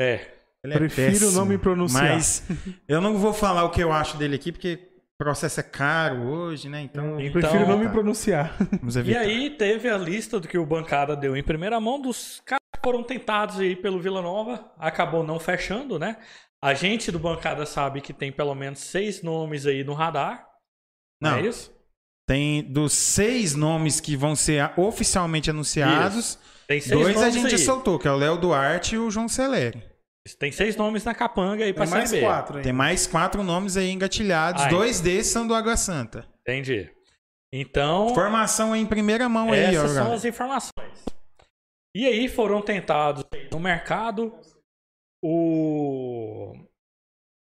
É. 0.00 0.26
ele 0.64 0.72
é 0.72 0.78
Prefiro 0.78 1.10
péssimo, 1.10 1.32
não 1.32 1.44
me 1.44 1.58
pronunciar. 1.58 2.14
Mas 2.14 2.44
eu 2.88 2.98
não 2.98 3.18
vou 3.18 3.34
falar 3.34 3.64
o 3.64 3.70
que 3.70 3.82
eu 3.82 3.92
acho 3.92 4.16
dele 4.16 4.36
aqui, 4.36 4.50
porque 4.50 4.88
o 5.20 5.22
processo 5.22 5.60
é 5.60 5.62
caro 5.62 6.22
hoje, 6.22 6.66
né? 6.66 6.80
Então, 6.80 7.20
Eu 7.20 7.26
Então, 7.26 7.42
prefiro 7.42 7.66
não 7.68 7.76
tá. 7.76 7.84
me 7.84 7.90
pronunciar. 7.90 8.56
vamos 8.80 8.96
E 8.96 9.14
aí 9.14 9.50
teve 9.50 9.90
a 9.90 9.98
lista 9.98 10.40
do 10.40 10.48
que 10.48 10.56
o 10.56 10.64
bancada 10.64 11.14
deu 11.14 11.36
em 11.36 11.42
primeira 11.42 11.78
mão 11.78 12.00
dos 12.00 12.40
caras 12.46 12.62
que 12.74 12.80
foram 12.82 13.02
tentados 13.02 13.60
aí 13.60 13.76
pelo 13.76 14.00
Vila 14.00 14.22
Nova. 14.22 14.72
Acabou 14.78 15.22
não 15.22 15.38
fechando, 15.38 15.98
né? 15.98 16.16
A 16.64 16.72
gente 16.72 17.12
do 17.12 17.18
bancada 17.18 17.66
sabe 17.66 18.00
que 18.00 18.14
tem 18.14 18.32
pelo 18.32 18.54
menos 18.54 18.78
seis 18.78 19.22
nomes 19.22 19.66
aí 19.66 19.84
no 19.84 19.92
radar. 19.92 20.48
Não, 21.20 21.32
Não, 21.32 21.36
é 21.36 21.42
isso? 21.42 21.81
Tem 22.28 22.62
dos 22.62 22.92
seis 22.92 23.54
nomes 23.54 24.00
que 24.00 24.16
vão 24.16 24.34
ser 24.36 24.70
oficialmente 24.78 25.50
anunciados, 25.50 26.38
Tem 26.66 26.80
seis 26.80 26.90
dois 26.98 27.20
a 27.22 27.30
gente 27.30 27.54
aí. 27.54 27.58
soltou, 27.58 27.98
que 27.98 28.06
é 28.08 28.10
o 28.10 28.16
Léo 28.16 28.38
Duarte 28.38 28.94
e 28.94 28.98
o 28.98 29.10
João 29.10 29.28
Celeri. 29.28 29.82
Tem 30.38 30.52
seis 30.52 30.76
nomes 30.76 31.02
na 31.04 31.14
capanga 31.14 31.64
aí 31.64 31.72
pra 31.72 31.84
Tem 31.84 31.90
mais 31.94 32.12
quatro 32.12 32.56
aí. 32.58 32.62
Tem 32.62 32.72
mais 32.72 33.06
quatro 33.08 33.42
nomes 33.42 33.76
aí 33.76 33.90
engatilhados, 33.90 34.62
Ai. 34.62 34.70
dois 34.70 35.00
desses 35.00 35.32
são 35.32 35.46
do 35.46 35.54
Água 35.54 35.76
Santa. 35.76 36.26
Entendi. 36.42 36.90
Então, 37.52 38.14
Formação 38.14 38.74
em 38.74 38.86
primeira 38.86 39.28
mão 39.28 39.52
aí, 39.52 39.76
ó. 39.76 39.84
essas 39.84 39.90
são 39.92 40.12
as 40.12 40.24
informações. 40.24 41.04
E 41.94 42.06
aí 42.06 42.28
foram 42.28 42.62
tentados 42.62 43.24
no 43.50 43.60
mercado 43.60 44.32
o... 45.22 46.54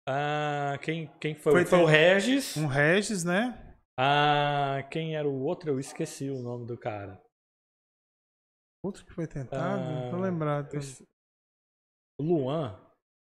Ah, 0.08 0.80
quem, 0.82 1.12
quem 1.20 1.36
foi? 1.36 1.52
Foi 1.52 1.66
Foi, 1.66 1.80
o 1.82 1.86
Regis. 1.86 2.56
Um 2.56 2.66
Regis, 2.68 3.26
né? 3.26 3.58
Ah, 3.98 4.84
quem 4.92 5.16
era 5.16 5.28
o 5.28 5.44
outro? 5.44 5.72
Eu 5.72 5.80
esqueci 5.80 6.30
o 6.30 6.42
nome 6.42 6.66
do 6.66 6.78
cara. 6.78 7.22
Outro 8.84 9.04
que 9.06 9.12
foi 9.14 9.28
tentado. 9.28 9.82
Ah, 9.82 10.02
Não 10.04 10.12
tô 10.12 10.18
lembrado. 10.18 10.70
O 12.20 12.24
Luan. 12.24 12.87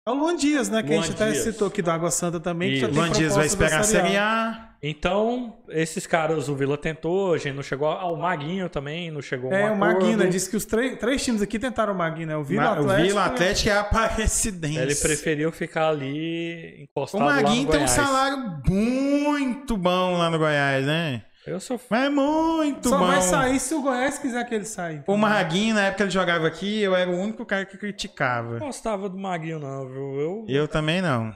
É 0.07 0.11
o 0.11 0.13
Luan 0.13 0.35
Dias, 0.37 0.69
né? 0.69 0.81
Que 0.81 0.93
a 0.93 0.95
Luan 0.95 1.03
gente 1.05 1.15
até 1.15 1.31
Dias. 1.31 1.43
citou 1.43 1.67
aqui 1.67 1.81
do 1.81 1.91
Água 1.91 2.09
Santa 2.09 2.39
também. 2.39 2.69
Que 2.71 2.79
já 2.79 2.87
Isso. 2.87 2.93
tem 2.95 3.03
Luan 3.03 3.11
Dias 3.11 3.35
vai 3.35 3.45
esperar 3.45 3.79
a 3.81 3.83
Série 3.83 4.15
A. 4.17 4.63
Então, 4.81 5.57
esses 5.69 6.05
caras 6.07 6.47
o 6.47 6.55
Vila 6.55 6.77
tentou, 6.77 7.33
a 7.33 7.37
gente 7.37 7.55
não 7.55 7.63
chegou. 7.63 7.89
Ah, 7.89 8.05
o 8.05 8.15
Maguinho 8.15 8.69
também 8.69 9.09
não 9.11 9.21
chegou. 9.23 9.51
a 9.51 9.55
um 9.55 9.57
É, 9.57 9.71
o 9.71 9.75
Maguinho, 9.77 10.05
acordo. 10.13 10.23
né? 10.23 10.29
Disse 10.29 10.49
que 10.49 10.55
os 10.55 10.65
três, 10.65 10.97
três 10.99 11.23
times 11.25 11.41
aqui 11.41 11.57
tentaram 11.59 11.93
o 11.93 11.97
Maguinho, 11.97 12.27
né? 12.27 12.37
O 12.37 12.43
Vila 12.43 12.63
Ma- 12.63 12.71
Atlético. 12.73 12.93
o 13.01 13.05
Vila 13.07 13.25
Atlético 13.25 13.69
é 13.69 13.71
a 13.73 13.79
Aparecidense. 13.81 14.77
Ele 14.77 14.95
preferiu 14.95 15.51
ficar 15.51 15.89
ali 15.89 16.75
O 16.79 16.83
encostado 16.83 17.25
lá 17.25 17.35
no 17.37 17.41
Maguinho 17.43 17.67
tem 17.67 17.83
um 17.83 17.87
salário 17.87 18.61
muito 18.67 19.75
bom 19.75 20.17
lá 20.17 20.29
no 20.29 20.37
Goiás, 20.37 20.85
né? 20.85 21.23
Eu 21.47 21.59
sou 21.59 21.79
Mas 21.89 22.05
é 22.05 22.09
muito 22.09 22.89
Só 22.89 22.97
bom. 22.97 23.07
vai 23.07 23.21
sair 23.21 23.59
se 23.59 23.73
o 23.73 23.81
Goiás 23.81 24.19
quiser 24.19 24.43
que 24.47 24.53
ele 24.53 24.65
saia. 24.65 25.03
O 25.07 25.17
Maguinho, 25.17 25.75
na 25.75 25.81
época 25.83 25.97
que 25.97 26.03
ele 26.03 26.09
jogava 26.11 26.45
aqui, 26.47 26.81
eu 26.81 26.95
era 26.95 27.09
o 27.09 27.17
único 27.19 27.45
cara 27.45 27.65
que 27.65 27.77
criticava. 27.77 28.59
não 28.59 28.67
gostava 28.67 29.07
do 29.09 29.17
Maguinho, 29.17 29.59
não, 29.59 29.87
viu? 29.87 29.97
Eu 29.99 30.45
Eu 30.47 30.67
também 30.67 31.01
não. 31.01 31.33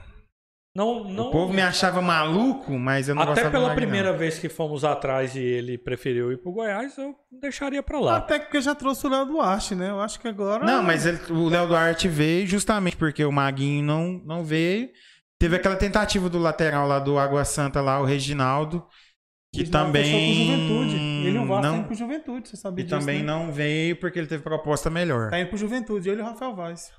não. 0.74 1.04
não 1.04 1.28
O 1.28 1.30
povo 1.30 1.52
me 1.52 1.62
achava 1.62 2.00
maluco, 2.02 2.72
mas 2.78 3.08
eu 3.08 3.14
não 3.14 3.22
Até 3.22 3.30
gostava 3.32 3.48
do 3.48 3.52
pela 3.52 3.68
Maguinho, 3.68 3.86
primeira 3.86 4.12
não. 4.12 4.18
vez 4.18 4.38
que 4.38 4.48
fomos 4.48 4.84
atrás 4.84 5.34
e 5.34 5.40
ele 5.40 5.78
preferiu 5.78 6.30
ir 6.32 6.38
pro 6.38 6.52
Goiás, 6.52 6.96
eu 6.98 7.14
deixaria 7.40 7.82
pra 7.82 7.98
lá. 8.00 8.16
Até 8.18 8.38
porque 8.38 8.60
já 8.60 8.74
trouxe 8.74 9.06
o 9.06 9.10
Léo 9.10 9.24
Duarte, 9.26 9.74
né? 9.74 9.90
Eu 9.90 10.00
acho 10.00 10.20
que 10.20 10.28
agora. 10.28 10.64
Não, 10.64 10.82
mas 10.82 11.06
ele- 11.06 11.20
o 11.30 11.48
Léo 11.48 11.66
Duarte 11.68 12.06
veio 12.08 12.46
justamente 12.46 12.96
porque 12.96 13.24
o 13.24 13.32
Maguinho 13.32 13.82
não, 13.84 14.20
não 14.24 14.44
veio. 14.44 14.88
Teve 15.38 15.56
aquela 15.56 15.74
tentativa 15.74 16.28
do 16.28 16.38
lateral 16.38 16.86
lá 16.86 16.98
do 17.00 17.18
Água 17.18 17.44
Santa, 17.44 17.80
lá, 17.80 17.98
o 18.00 18.04
Reginaldo, 18.04 18.86
que 19.52 19.60
Ele 19.60 19.70
não 19.70 19.92
fechou 19.92 20.12
com 20.12 20.26
também. 20.26 20.46
Juventude. 20.46 20.96
Ele 20.96 21.36
e 21.36 21.38
o 21.38 21.46
Vasco 21.46 21.62
tá 21.62 21.68
não, 21.68 21.76
indo 21.78 21.86
pro 21.86 21.94
Juventude, 21.94 22.48
você 22.48 22.56
sabia 22.56 22.82
E 22.82 22.86
disso, 22.86 22.98
também 22.98 23.18
né? 23.18 23.24
não 23.24 23.52
veio 23.52 23.96
porque 23.96 24.18
ele 24.18 24.26
teve 24.26 24.42
proposta 24.42 24.88
melhor. 24.88 25.30
Tá 25.30 25.38
indo 25.38 25.48
pro 25.48 25.58
Juventude, 25.58 26.08
ele 26.08 26.20
e 26.20 26.24
o 26.24 26.26
Rafael 26.26 26.54
Vaz. 26.54 26.92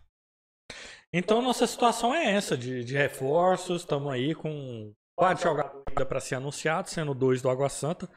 Então 1.12 1.42
nossa 1.42 1.66
situação 1.68 2.14
é 2.14 2.32
essa, 2.32 2.58
de, 2.58 2.84
de 2.84 2.96
reforços, 2.96 3.82
estamos 3.82 4.12
aí 4.12 4.34
com 4.34 4.94
quatro 5.18 5.44
jogadores 5.44 5.84
ainda 5.88 6.06
para 6.06 6.20
ser 6.20 6.36
anunciados, 6.36 6.92
sendo 6.92 7.14
dois 7.14 7.42
do 7.42 7.50
Água 7.50 7.70
Santa. 7.70 8.10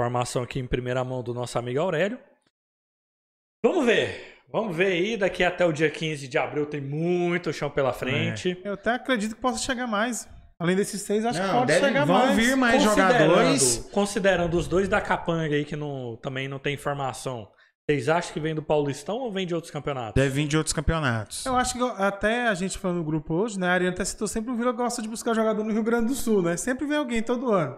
Formação 0.00 0.42
aqui 0.42 0.58
em 0.58 0.66
primeira 0.66 1.04
mão 1.04 1.22
do 1.22 1.32
nosso 1.32 1.56
amigo 1.58 1.80
Aurélio. 1.80 2.18
Vamos 3.64 3.86
ver. 3.86 4.34
Vamos 4.48 4.76
ver 4.76 4.86
aí, 4.86 5.16
daqui 5.16 5.42
até 5.42 5.64
o 5.64 5.72
dia 5.72 5.90
15 5.90 6.28
de 6.28 6.38
abril 6.38 6.66
tem 6.66 6.80
muito 6.80 7.52
chão 7.52 7.70
pela 7.70 7.92
frente. 7.92 8.60
Eu 8.64 8.74
até 8.74 8.90
acredito 8.90 9.34
que 9.34 9.40
possa 9.40 9.58
chegar 9.58 9.86
mais. 9.86 10.28
Além 10.58 10.76
desses 10.76 11.02
seis, 11.02 11.24
acho 11.24 11.40
que 11.40 11.46
Não, 11.46 11.54
pode 11.54 11.66
deve- 11.66 11.86
chegar 11.86 12.04
vão 12.04 12.16
mais. 12.16 12.36
vir 12.36 12.56
mais 12.56 12.82
Considerando- 12.82 13.12
jogadores. 13.24 13.88
Considerando 13.92 14.56
os 14.56 14.68
dois 14.68 14.88
da 14.88 15.00
Capanga 15.00 15.54
aí 15.54 15.64
que 15.64 15.74
não, 15.76 16.16
também 16.22 16.46
não 16.48 16.58
tem 16.58 16.74
informação, 16.74 17.48
vocês 17.88 18.08
acham 18.08 18.32
que 18.32 18.40
vem 18.40 18.54
do 18.54 18.62
Paulistão 18.62 19.16
ou 19.16 19.32
vem 19.32 19.46
de 19.46 19.54
outros 19.54 19.70
campeonatos? 19.72 20.14
Deve 20.14 20.30
vir 20.34 20.46
de 20.48 20.56
outros 20.56 20.72
campeonatos. 20.72 21.44
Eu 21.44 21.56
acho 21.56 21.74
que 21.74 21.82
até 22.02 22.46
a 22.48 22.54
gente 22.54 22.78
falando 22.78 22.98
no 22.98 23.04
grupo 23.04 23.34
hoje, 23.34 23.58
né? 23.58 23.68
A 23.68 23.72
Ariana 23.72 23.94
até 23.94 24.04
citou 24.04 24.28
sempre 24.28 24.52
o 24.52 24.56
Vila 24.56 24.72
gosta 24.72 25.02
de 25.02 25.08
buscar 25.08 25.34
jogador 25.34 25.64
no 25.64 25.72
Rio 25.72 25.82
Grande 25.82 26.06
do 26.06 26.14
Sul, 26.14 26.40
né? 26.40 26.56
Sempre 26.56 26.86
vem 26.86 26.96
alguém 26.98 27.22
todo 27.22 27.52
ano. 27.52 27.76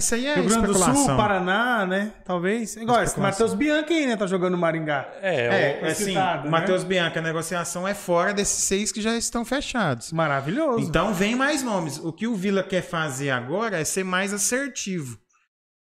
Isso 0.00 0.14
aí 0.16 0.26
é 0.26 0.34
Rio 0.34 0.48
Grande 0.48 0.66
do. 0.66 0.74
Sul, 0.74 1.06
Paraná, 1.16 1.86
né? 1.86 2.12
Talvez. 2.24 2.76
Igual 2.76 3.02
esse. 3.02 3.18
Matheus 3.18 3.54
Bianchi 3.54 3.92
aí, 3.92 4.06
né? 4.06 4.16
Tá 4.16 4.26
jogando 4.26 4.52
no 4.52 4.58
Maringá. 4.58 5.08
É, 5.22 5.44
É, 5.76 5.80
Foi 5.80 5.88
assim, 5.90 6.04
citado, 6.06 6.40
o 6.42 6.44
né? 6.46 6.50
Matheus 6.50 6.82
Bianca, 6.82 7.20
a 7.20 7.22
negociação 7.22 7.86
é 7.86 7.94
fora 7.94 8.34
desses 8.34 8.64
seis 8.64 8.90
que 8.90 9.00
já 9.00 9.16
estão 9.16 9.44
fechados. 9.44 10.12
Maravilhoso. 10.12 10.80
Então 10.80 11.14
vem 11.14 11.36
mais 11.36 11.62
nomes. 11.62 11.98
O 11.98 12.12
que 12.12 12.26
o 12.26 12.34
Vila 12.34 12.62
quer 12.64 12.82
fazer 12.82 13.30
agora 13.30 13.78
é 13.78 13.84
ser 13.84 14.04
mais 14.04 14.32
assertivo. 14.32 15.16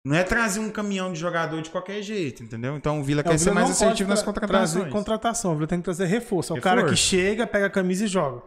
Não 0.04 0.14
é 0.16 0.22
trazer 0.24 0.60
um 0.60 0.68
caminhão 0.68 1.10
de 1.12 1.18
jogador 1.18 1.62
de 1.62 1.70
qualquer 1.70 2.02
jeito, 2.02 2.42
entendeu? 2.42 2.76
Então 2.76 3.00
o 3.00 3.04
Vila 3.04 3.22
Não, 3.22 3.30
quer 3.30 3.36
o 3.36 3.38
ser 3.38 3.44
Vila 3.46 3.54
mais 3.54 3.68
não 3.70 3.74
pode 3.76 3.84
assertivo 3.84 4.10
nas 4.10 4.18
tra- 4.20 4.26
contratações. 4.32 4.72
trazer 4.72 4.90
contratação, 4.90 5.52
o 5.52 5.54
Vila 5.54 5.66
tem 5.68 5.78
que 5.78 5.84
trazer 5.84 6.04
reforço. 6.06 6.52
É 6.52 6.54
o 6.54 6.56
Reforço. 6.56 6.76
cara 6.76 6.88
que 6.88 6.96
chega, 6.96 7.46
pega 7.46 7.66
a 7.66 7.70
camisa 7.70 8.04
e 8.04 8.08
joga. 8.08 8.42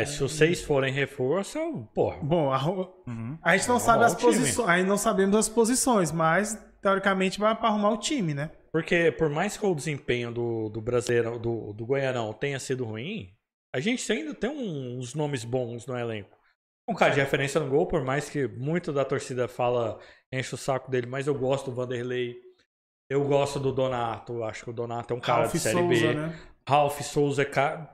É, 0.00 0.04
se 0.04 0.20
vocês 0.20 0.62
forem 0.62 0.92
reforço, 0.92 1.58
eu- 1.58 1.88
porra. 1.94 2.18
Bom, 2.22 2.52
a, 2.52 2.64
Uhum. 3.06 3.38
a 3.42 3.56
gente 3.56 3.68
não 3.68 3.78
sabe 3.78 4.04
as 4.04 4.14
posições, 4.14 4.68
aí 4.68 4.82
não 4.84 4.96
sabemos 4.96 5.36
as 5.36 5.48
posições, 5.48 6.10
mas 6.12 6.54
teoricamente 6.82 7.38
vai 7.38 7.54
para 7.54 7.68
arrumar 7.68 7.90
o 7.90 7.98
time, 7.98 8.34
né? 8.34 8.50
Porque 8.72 9.12
por 9.12 9.28
mais 9.30 9.56
que 9.56 9.64
o 9.64 9.74
desempenho 9.74 10.32
do, 10.32 10.68
do 10.68 10.80
brasileiro, 10.80 11.38
do, 11.38 11.72
do 11.72 11.86
Goianão 11.86 12.32
tenha 12.32 12.58
sido 12.58 12.84
ruim, 12.84 13.30
a 13.74 13.78
gente 13.80 14.10
ainda 14.12 14.34
tem 14.34 14.50
uns 14.50 15.14
nomes 15.14 15.44
bons 15.44 15.86
no 15.86 15.96
elenco. 15.96 16.36
Um 16.88 16.94
cara 16.94 17.12
de 17.14 17.20
referência 17.20 17.60
no 17.60 17.70
gol, 17.70 17.86
por 17.86 18.04
mais 18.04 18.28
que 18.28 18.46
muito 18.46 18.92
da 18.92 19.04
torcida 19.04 19.48
fala, 19.48 19.98
enche 20.32 20.54
o 20.54 20.58
saco 20.58 20.90
dele, 20.90 21.06
mas 21.06 21.26
eu 21.26 21.34
gosto 21.34 21.70
do 21.70 21.76
Vanderlei. 21.76 22.36
Eu 23.08 23.24
gosto 23.24 23.58
do 23.60 23.72
Donato, 23.72 24.42
acho 24.44 24.64
que 24.64 24.70
o 24.70 24.72
Donato 24.72 25.14
é 25.14 25.16
um 25.16 25.20
cara 25.20 25.42
Ralf 25.42 25.52
de 25.52 25.58
Série 25.60 25.76
Souza, 25.78 26.06
B. 26.08 26.14
né? 26.14 26.38
Ralf 26.68 27.00
Souza 27.02 27.42
é 27.42 27.44
cara. 27.44 27.90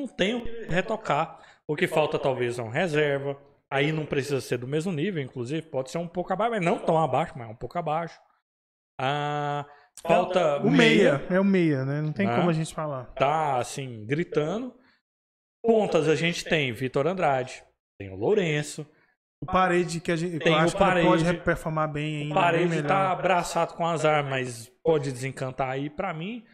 Não 0.00 0.06
tem 0.06 0.34
o 0.34 0.42
que 0.44 0.64
retocar. 0.66 1.40
O 1.66 1.74
que 1.76 1.86
falta 1.86 2.18
talvez 2.18 2.58
é 2.58 2.62
um 2.62 2.68
reserva. 2.68 3.36
Aí 3.70 3.92
não 3.92 4.06
precisa 4.06 4.40
ser 4.40 4.56
do 4.58 4.66
mesmo 4.66 4.92
nível, 4.92 5.22
inclusive. 5.22 5.62
Pode 5.62 5.90
ser 5.90 5.98
um 5.98 6.08
pouco 6.08 6.32
abaixo, 6.32 6.52
mas 6.52 6.64
não 6.64 6.78
tão 6.78 6.96
abaixo, 6.98 7.34
mas 7.36 7.48
um 7.50 7.54
pouco 7.54 7.78
abaixo. 7.78 8.18
Ah, 9.00 9.66
falta 10.02 10.58
O 10.58 10.70
meia, 10.70 11.20
é 11.30 11.38
o 11.38 11.44
meia, 11.44 11.84
né? 11.84 12.00
Não 12.00 12.12
tem 12.12 12.26
Né? 12.26 12.36
como 12.36 12.48
a 12.50 12.52
gente 12.52 12.74
falar. 12.74 13.04
Tá 13.14 13.58
assim, 13.58 14.04
gritando. 14.06 14.74
Pontas 15.64 16.08
a 16.08 16.14
gente 16.14 16.44
tem 16.44 16.72
Vitor 16.72 17.06
Andrade, 17.06 17.62
tem 18.00 18.10
o 18.10 18.16
Lourenço. 18.16 18.86
O 19.42 19.46
parede 19.46 20.00
que 20.00 20.10
a 20.10 20.16
gente 20.16 20.38
Tem 20.40 20.52
eu 20.52 20.58
o 20.58 20.62
acho 20.62 20.76
que 20.76 20.82
ele 20.82 20.88
Parede. 20.90 21.06
pode 21.06 21.40
performar 21.44 21.92
bem 21.92 22.22
ainda. 22.22 22.34
O 22.34 22.34
Parede 22.34 22.82
tá 22.82 23.12
abraçado 23.12 23.74
com 23.74 23.86
azar, 23.86 24.24
mas 24.24 24.68
pode 24.82 25.12
desencantar 25.12 25.68
aí. 25.70 25.88
Pra 25.90 26.12
mim, 26.12 26.44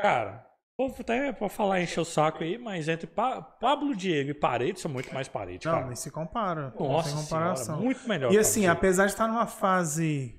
cara, 0.00 0.44
vou 0.78 0.94
até 0.98 1.32
pra 1.32 1.48
falar 1.48 1.80
encher 1.82 2.00
o 2.00 2.04
saco 2.04 2.42
aí, 2.44 2.58
mas 2.58 2.88
entre 2.88 3.06
Pa- 3.06 3.40
Pablo 3.40 3.94
Diego 3.96 4.30
e 4.30 4.34
Parede 4.34 4.78
são 4.80 4.90
muito 4.90 5.12
mais 5.14 5.26
Parede, 5.28 5.66
Não, 5.66 5.72
cara. 5.72 5.86
nem 5.86 5.96
se 5.96 6.10
compara. 6.10 6.72
Nossa 6.78 7.08
senhora, 7.08 7.22
comparação. 7.24 7.80
muito 7.80 8.06
melhor. 8.08 8.32
E 8.32 8.38
assim, 8.38 8.60
Diego. 8.60 8.74
apesar 8.76 9.06
de 9.06 9.12
estar 9.12 9.26
numa 9.26 9.46
fase 9.46 10.38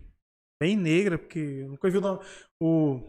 bem 0.61 0.75
negra, 0.75 1.17
porque 1.17 1.39
eu 1.39 1.69
nunca 1.69 1.89
vi 1.89 1.97
o, 1.97 2.01
nome- 2.01 2.19
o, 2.61 3.01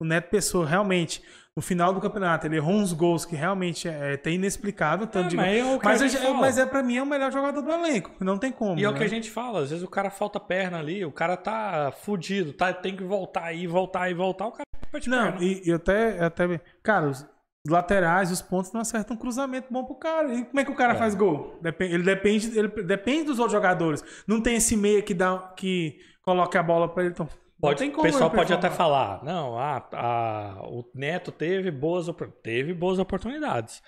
o 0.00 0.04
Neto 0.04 0.30
Pessoa 0.30 0.66
realmente, 0.66 1.22
no 1.56 1.62
final 1.62 1.92
do 1.92 2.00
campeonato, 2.00 2.46
ele 2.46 2.56
errou 2.56 2.74
uns 2.74 2.92
gols 2.92 3.24
que 3.24 3.34
realmente 3.34 3.88
é, 3.88 4.14
até 4.14 4.30
inexplicável. 4.30 5.06
Tanto 5.06 5.26
É, 5.26 5.28
de 5.30 5.36
mas 5.36 5.56
é 5.56 5.60
a 5.60 5.78
mas, 5.82 6.00
gente 6.00 6.16
fala. 6.18 6.34
mas 6.34 6.58
é 6.58 6.66
pra 6.66 6.82
mim 6.82 6.96
é 6.96 7.02
o 7.02 7.06
melhor 7.06 7.32
jogador 7.32 7.60
do 7.60 7.70
elenco. 7.70 8.12
Não 8.20 8.38
tem 8.38 8.52
como. 8.52 8.78
E 8.78 8.84
é 8.84 8.88
o 8.88 8.92
né? 8.92 8.98
que 8.98 9.04
a 9.04 9.08
gente 9.08 9.30
fala, 9.30 9.60
às 9.62 9.70
vezes 9.70 9.84
o 9.84 9.88
cara 9.88 10.10
falta 10.10 10.38
perna 10.38 10.78
ali, 10.78 11.04
o 11.04 11.10
cara 11.12 11.36
tá 11.36 11.92
fudido, 12.02 12.52
tá, 12.52 12.72
tem 12.72 12.94
que 12.96 13.02
voltar 13.02 13.44
aí, 13.44 13.66
voltar 13.66 14.08
e 14.10 14.14
voltar, 14.14 14.46
o 14.46 14.52
cara 14.52 14.64
Não, 15.06 15.42
e, 15.42 15.68
e 15.68 15.72
até, 15.72 16.24
até. 16.24 16.60
Cara, 16.82 17.08
os 17.08 17.26
laterais, 17.68 18.30
os 18.30 18.40
pontos 18.40 18.72
não 18.72 18.80
acertam 18.80 19.16
um 19.16 19.18
cruzamento 19.18 19.66
bom 19.70 19.84
pro 19.84 19.96
cara. 19.96 20.32
E 20.32 20.44
como 20.44 20.60
é 20.60 20.64
que 20.64 20.70
o 20.70 20.76
cara 20.76 20.94
É. 20.94 20.96
faz 20.96 21.14
gol? 21.14 21.58
Depen- 21.60 21.90
Ele 21.92 22.02
depende, 22.04 22.56
ele 22.58 22.68
depende 22.68 23.24
dos 23.24 23.38
outros 23.38 23.52
jogadores. 23.52 24.02
Não 24.26 24.40
tem 24.40 24.56
esse 24.56 24.76
meia 24.76 25.02
que 25.02 25.12
dá 25.12 25.52
que 25.56 25.98
coloca 26.22 26.58
a 26.58 26.62
bola 26.62 26.88
pra 26.88 27.02
ele. 27.02 27.12
Então, 27.12 27.28
Pode, 27.60 27.78
tem 27.80 27.88
o 27.90 27.92
como 27.92 28.04
pessoal 28.04 28.30
pode 28.30 28.52
até 28.52 28.70
falar, 28.70 29.22
não, 29.24 29.58
ah, 29.58 29.88
a- 29.92 30.60
o 30.68 30.84
Neto 30.94 31.32
teve 31.32 31.70
boas, 31.70 32.06
teve 32.42 32.72
boas 32.72 32.98
oportunidades. 32.98 33.82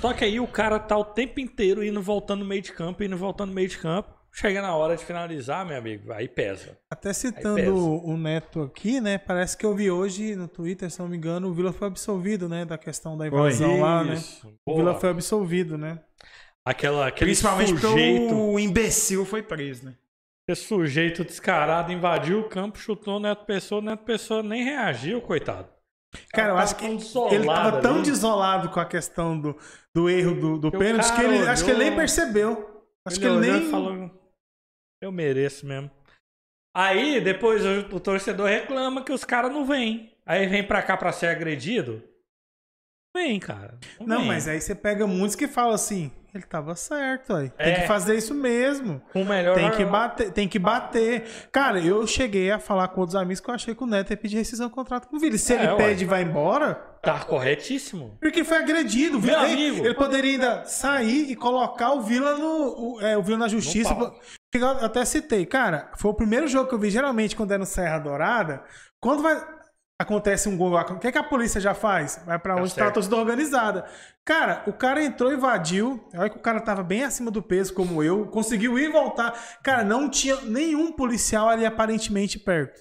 Só 0.00 0.12
que 0.14 0.24
aí 0.24 0.40
o 0.40 0.46
cara 0.46 0.78
tá 0.78 0.96
o 0.96 1.04
tempo 1.04 1.38
inteiro 1.38 1.84
indo 1.84 2.00
voltando 2.00 2.40
no 2.40 2.46
meio 2.46 2.62
de 2.62 2.72
campo, 2.72 3.02
indo 3.04 3.16
voltando 3.16 3.50
no 3.50 3.54
meio 3.54 3.68
de 3.68 3.78
campo. 3.78 4.10
Chega 4.34 4.62
na 4.62 4.74
hora 4.74 4.96
de 4.96 5.04
finalizar, 5.04 5.66
meu 5.66 5.76
amigo, 5.76 6.10
aí 6.10 6.26
pesa. 6.26 6.78
Até 6.90 7.12
citando 7.12 7.56
pesa. 7.56 7.70
o 7.70 8.16
Neto 8.16 8.62
aqui, 8.62 8.98
né? 8.98 9.18
Parece 9.18 9.58
que 9.58 9.66
eu 9.66 9.74
vi 9.74 9.90
hoje 9.90 10.34
no 10.34 10.48
Twitter, 10.48 10.90
se 10.90 10.98
não 11.00 11.06
me 11.06 11.18
engano, 11.18 11.48
o 11.48 11.52
Vila 11.52 11.70
foi 11.70 11.88
absolvido, 11.88 12.48
né? 12.48 12.64
Da 12.64 12.78
questão 12.78 13.14
da 13.18 13.26
invasão 13.26 13.78
lá, 13.78 14.02
né? 14.02 14.14
Isso, 14.14 14.50
O. 14.64 14.74
Vila 14.76 14.94
foi 14.98 15.10
absolvido, 15.10 15.76
né? 15.76 16.00
Aquela, 16.64 17.08
aquele 17.08 17.28
Principalmente 17.32 17.76
sujeito, 17.78 18.34
o 18.34 18.58
imbecil 18.58 19.26
foi 19.26 19.42
preso, 19.42 19.84
né? 19.84 19.94
Aquele 20.44 20.56
sujeito 20.66 21.24
descarado 21.24 21.92
invadiu 21.92 22.40
o 22.40 22.48
campo, 22.48 22.78
chutou 22.78 23.16
o 23.16 23.20
Neto 23.20 23.44
Pessoa, 23.44 23.80
o 23.80 23.84
Neto 23.84 24.04
Pessoa 24.04 24.42
nem 24.42 24.64
reagiu, 24.64 25.20
coitado. 25.20 25.68
Cara, 26.32 26.52
eu 26.52 26.56
acho 26.58 26.76
que 26.76 26.84
ele 26.84 26.96
desolado 26.98 27.44
tava 27.46 27.80
tão 27.80 27.94
ali. 27.96 28.02
desolado 28.02 28.68
com 28.70 28.80
a 28.80 28.84
questão 28.84 29.40
do, 29.40 29.56
do 29.94 30.10
erro 30.10 30.34
do, 30.38 30.58
do 30.58 30.70
pênalti 30.70 31.10
que 31.14 31.22
ele 31.22 31.38
acho 31.48 31.64
que 31.64 31.70
ele 31.70 31.78
nem 31.78 31.88
olhou- 31.88 31.98
percebeu. 31.98 32.84
Acho 33.06 33.18
que 33.18 33.24
ele 33.24 33.36
olhou 33.36 33.60
nem. 33.60 33.70
falou, 33.70 34.10
eu 35.02 35.10
mereço 35.10 35.66
mesmo. 35.66 35.90
Aí, 36.74 37.20
depois 37.20 37.62
o, 37.64 37.96
o 37.96 38.00
torcedor 38.00 38.48
reclama 38.48 39.02
que 39.04 39.12
os 39.12 39.24
caras 39.24 39.50
não 39.52 39.64
vêm. 39.64 40.14
Aí 40.24 40.46
vem 40.46 40.66
pra 40.66 40.82
cá 40.82 40.96
pra 40.96 41.12
ser 41.12 41.26
agredido. 41.28 42.02
Vem, 43.14 43.38
cara. 43.38 43.74
Não, 44.00 44.24
mas 44.24 44.48
aí 44.48 44.60
você 44.60 44.74
pega 44.74 45.06
muitos 45.06 45.36
que 45.36 45.46
falam 45.46 45.74
assim, 45.74 46.10
ele 46.34 46.44
tava 46.44 46.74
certo, 46.74 47.34
aí. 47.34 47.50
Tem 47.50 47.72
É. 47.74 47.80
que 47.82 47.86
fazer 47.86 48.16
isso 48.16 48.34
mesmo. 48.34 49.02
O 49.14 49.22
melhor. 49.22 49.54
Tem 49.54 49.70
que 49.70 49.84
bater, 49.84 50.32
tem 50.32 50.48
que 50.48 50.58
bater. 50.58 51.24
Cara, 51.52 51.78
eu 51.78 52.06
cheguei 52.06 52.50
a 52.50 52.58
falar 52.58 52.88
com 52.88 53.00
outros 53.02 53.14
amigos 53.14 53.38
que 53.40 53.50
eu 53.50 53.54
achei 53.54 53.74
que 53.74 53.82
o 53.84 53.86
Neto 53.86 54.10
ia 54.12 54.16
pedir 54.16 54.36
rescisão 54.38 54.68
do 54.68 54.74
contrato 54.74 55.08
com 55.08 55.16
o 55.16 55.20
Vila. 55.20 55.36
Se 55.36 55.52
É, 55.52 55.56
ele 55.56 55.66
ué. 55.72 55.76
pede 55.76 56.04
e 56.04 56.06
vai 56.06 56.22
embora, 56.22 56.74
Tá 57.02 57.20
corretíssimo. 57.20 58.16
porque 58.18 58.44
foi 58.44 58.56
agredido. 58.56 59.20
Meu 59.20 59.34
Ele- 59.42 59.52
amigo. 59.52 59.84
Ele 59.84 59.94
poderia 59.94 60.32
ainda 60.32 60.64
sair 60.64 61.30
e 61.30 61.36
colocar 61.36 61.92
o 61.92 62.00
Vila 62.00 62.38
no, 62.38 62.94
o, 62.94 63.00
é, 63.02 63.14
o 63.18 63.22
Vila 63.22 63.36
na 63.38 63.48
justiça. 63.48 63.94
Eu 64.54 64.66
até 64.68 65.04
citei, 65.04 65.44
cara, 65.44 65.90
foi 65.98 66.10
o 66.10 66.14
primeiro 66.14 66.48
jogo 66.48 66.66
que 66.68 66.74
eu 66.74 66.78
vi, 66.78 66.88
geralmente, 66.90 67.36
quando 67.36 67.52
é 67.52 67.58
no 67.58 67.66
Serra 67.66 67.98
Dourada, 67.98 68.62
quando 69.00 69.22
vai. 69.22 69.38
Acontece 70.02 70.48
um 70.48 70.56
gol, 70.56 70.72
o 70.74 70.98
que, 70.98 71.06
é 71.06 71.12
que 71.12 71.18
a 71.18 71.22
polícia 71.22 71.60
já 71.60 71.74
faz? 71.74 72.20
Vai 72.26 72.38
pra 72.38 72.56
onde 72.56 72.74
tá 72.74 72.88
a 72.88 72.90
torcida 72.90 73.16
organizada. 73.16 73.84
Cara, 74.24 74.62
o 74.66 74.72
cara 74.72 75.02
entrou, 75.02 75.32
invadiu. 75.32 76.02
Olha 76.14 76.28
que 76.28 76.36
o 76.36 76.40
cara 76.42 76.60
tava 76.60 76.82
bem 76.82 77.04
acima 77.04 77.30
do 77.30 77.42
peso, 77.42 77.72
como 77.74 78.02
eu. 78.02 78.26
Conseguiu 78.26 78.78
ir 78.78 78.84
e 78.88 78.92
voltar. 78.92 79.32
Cara, 79.62 79.84
não 79.84 80.08
tinha 80.10 80.36
nenhum 80.42 80.92
policial 80.92 81.48
ali 81.48 81.64
aparentemente 81.64 82.38
perto. 82.38 82.80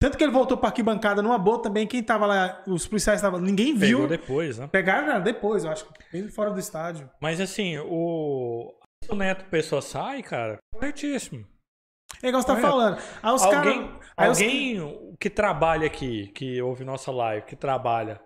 Tanto 0.00 0.16
que 0.16 0.24
ele 0.24 0.32
voltou 0.32 0.56
pra 0.56 0.68
arquibancada 0.70 1.20
numa 1.20 1.36
boa 1.38 1.60
também. 1.60 1.86
Quem 1.86 2.02
tava 2.02 2.24
lá, 2.26 2.62
os 2.66 2.86
policiais 2.86 3.18
estavam. 3.18 3.38
Ninguém 3.40 3.74
viu. 3.74 3.98
Pegou 3.98 4.08
depois, 4.08 4.58
né? 4.58 4.66
Pegaram 4.66 5.20
depois, 5.20 5.64
eu 5.64 5.70
acho. 5.70 5.86
Bem 6.12 6.28
fora 6.28 6.50
do 6.50 6.58
estádio. 6.60 7.10
Mas 7.20 7.40
assim, 7.40 7.76
o. 7.78 8.72
O 9.08 9.14
Neto 9.14 9.44
Pessoa 9.46 9.82
sai, 9.82 10.22
cara, 10.22 10.58
corretíssimo. 10.72 11.44
É 12.22 12.28
igual 12.28 12.42
você 12.42 12.48
tá 12.48 12.56
falando. 12.56 12.98
Aí 13.22 13.32
os 13.34 13.42
alguém 13.42 13.88
caras. 13.88 14.00
aí 14.16 14.28
os- 14.30 14.38
alguém 14.40 15.09
que 15.20 15.28
trabalha 15.28 15.86
aqui, 15.86 16.28
que 16.28 16.60
ouve 16.62 16.84
nossa 16.84 17.12
live, 17.12 17.44
que 17.46 17.54
trabalha, 17.54 18.20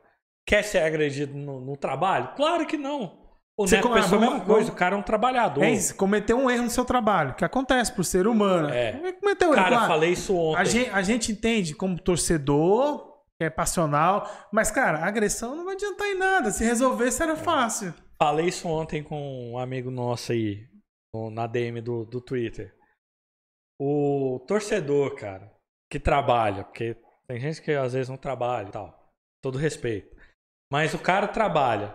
quer 0.46 0.62
ser 0.62 0.78
agredido 0.78 1.34
no, 1.36 1.60
no 1.60 1.76
trabalho? 1.76 2.32
Claro 2.36 2.66
que 2.66 2.76
não. 2.78 3.24
O 3.56 3.66
Você 3.66 3.76
Neto 3.76 3.88
com- 3.88 3.94
Pessoa 3.94 4.22
é 4.22 4.26
a 4.26 4.30
mesma 4.30 4.44
coisa, 4.44 4.70
o 4.72 4.74
cara 4.74 4.94
é 4.94 4.98
um 4.98 5.02
trabalhador. 5.02 5.62
É 5.62 5.70
isso, 5.70 5.94
cometeu 5.96 6.36
um 6.36 6.50
erro 6.50 6.64
no 6.64 6.70
seu 6.70 6.84
trabalho, 6.84 7.34
que 7.34 7.44
acontece 7.44 7.92
por 7.92 8.04
ser 8.04 8.26
humano. 8.26 8.68
É. 8.68 9.12
Cometeu 9.12 9.50
um 9.50 9.52
erro. 9.52 9.62
Cara, 9.62 9.76
claro. 9.76 9.88
falei 9.88 10.12
isso 10.12 10.36
ontem. 10.36 10.60
A 10.60 10.64
gente, 10.64 10.90
a 10.90 11.02
gente 11.02 11.32
entende 11.32 11.74
como 11.74 12.00
torcedor, 12.00 13.22
que 13.38 13.44
é 13.44 13.50
passional, 13.50 14.28
mas, 14.52 14.70
cara, 14.70 15.04
agressão 15.04 15.54
não 15.56 15.64
vai 15.64 15.74
adiantar 15.74 16.06
em 16.08 16.18
nada. 16.18 16.50
Se 16.50 16.64
resolvesse, 16.64 17.22
era 17.22 17.36
fácil. 17.36 17.94
Falei 18.20 18.46
isso 18.46 18.68
ontem 18.68 19.02
com 19.02 19.52
um 19.52 19.58
amigo 19.58 19.90
nosso 19.90 20.32
aí, 20.32 20.66
na 21.32 21.46
DM 21.46 21.80
do, 21.80 22.04
do 22.04 22.20
Twitter. 22.20 22.74
O 23.80 24.44
torcedor, 24.48 25.14
cara, 25.16 25.53
que 25.94 26.00
trabalha, 26.00 26.64
porque 26.64 26.96
tem 27.24 27.38
gente 27.38 27.62
que 27.62 27.70
às 27.70 27.92
vezes 27.92 28.08
não 28.08 28.16
trabalha 28.16 28.66
e 28.66 28.72
tal. 28.72 29.12
Todo 29.40 29.58
respeito. 29.58 30.16
Mas 30.68 30.92
o 30.92 30.98
cara 30.98 31.28
trabalha. 31.28 31.94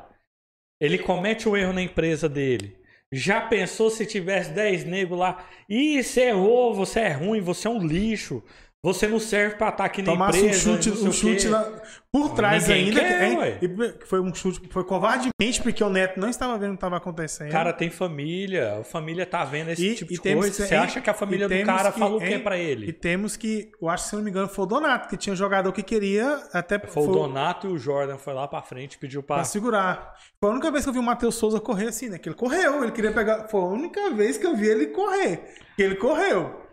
Ele 0.80 0.98
comete 0.98 1.50
o 1.50 1.58
erro 1.58 1.74
na 1.74 1.82
empresa 1.82 2.30
dele. 2.30 2.82
Já 3.12 3.42
pensou 3.42 3.90
se 3.90 4.06
tivesse 4.06 4.52
10 4.52 4.86
negros 4.86 5.20
lá? 5.20 5.46
Ih, 5.68 6.02
você 6.02 6.30
errou, 6.30 6.74
você 6.74 7.02
é 7.02 7.12
ruim, 7.12 7.42
você 7.42 7.68
é 7.68 7.72
um 7.72 7.86
lixo. 7.86 8.42
Você 8.82 9.10
não 9.10 9.20
serve 9.20 9.56
pra 9.56 9.68
estar 9.70 9.84
aqui 9.84 10.02
na 10.02 10.14
Tomasse 10.14 10.38
um 10.40 10.46
empresa. 10.46 10.60
chute, 10.82 10.90
não 10.90 10.96
sei 10.98 11.08
um 11.10 11.12
chute 11.12 11.48
na- 11.50 11.68
por 12.10 12.30
trás 12.34 12.66
Ninguém 12.70 12.98
ainda. 12.98 13.00
quer, 13.02 13.60
que- 14.00 14.06
foi 14.08 14.22
um 14.22 14.34
chute, 14.34 14.62
foi 14.72 14.86
covardemente, 14.86 15.62
porque 15.62 15.84
o 15.84 15.90
Neto 15.90 16.18
não 16.18 16.30
estava 16.30 16.58
vendo 16.58 16.70
o 16.70 16.72
que 16.72 16.78
estava 16.78 16.96
acontecendo. 16.96 17.52
Cara 17.52 17.74
tem 17.74 17.90
família, 17.90 18.80
a 18.80 18.84
família 18.86 19.26
tá 19.26 19.44
vendo 19.44 19.72
esse 19.72 19.86
E- 19.86 19.96
tipo 19.96 20.14
e 20.14 20.16
de 20.16 20.22
coisa. 20.22 20.64
que- 20.64 20.70
Você 20.70 20.76
acha 20.76 21.02
que 21.02 21.10
a 21.10 21.14
família 21.14 21.50
do 21.50 21.66
cara 21.66 21.92
que- 21.92 22.00
falou 22.00 22.20
o 22.20 22.22
que 22.22 22.28
hein? 22.28 22.40
pra 22.40 22.58
E 22.58 22.62
ele? 22.66 22.94
temos 22.94 23.36
que, 23.36 23.70
eu 23.82 23.90
acho 23.90 24.06
que 24.06 24.10
se 24.12 24.16
não 24.16 24.24
me 24.24 24.30
engano, 24.30 24.48
foi 24.48 24.64
o 24.64 24.68
Donato, 24.68 25.10
que 25.10 25.18
tinha 25.18 25.34
um 25.34 25.36
jogador 25.36 25.74
que 25.74 25.84
queria 25.84 26.42
até 26.54 26.80
Foi 26.80 27.04
o 27.04 27.08
Donato 27.08 27.68
e 27.68 27.72
o 27.74 27.78
Jordan 27.78 28.18
foi 28.18 28.34
lá 28.34 28.48
pra 28.48 28.62
frente 28.62 28.94
e 28.94 28.98
pediu 28.98 29.22
pra 29.22 29.44
segurar. 29.44 30.14
Foi 30.40 30.50
a 30.50 30.54
única 30.54 30.72
vez 30.72 30.86
que 30.86 30.90
eu 30.90 30.94
vi 30.94 31.00
o 31.00 31.04
Matheus 31.04 31.36
Souza 31.36 31.60
correr 31.60 31.88
assim, 31.90 32.08
né? 32.08 32.18
Que 32.18 32.30
ele 32.30 32.36
correu, 32.38 32.82
ele 32.82 32.94
queria 32.94 33.12
pegar. 33.12 33.50
Foi 33.50 33.60
a 33.60 33.66
única 33.66 34.10
vez 34.12 34.38
que 34.38 34.48
eu 34.48 34.56
vi 34.56 34.68
ele 34.68 34.88
correr. 34.88 35.54
Que 35.76 35.84
ele 35.84 35.96
correu. 35.96 36.69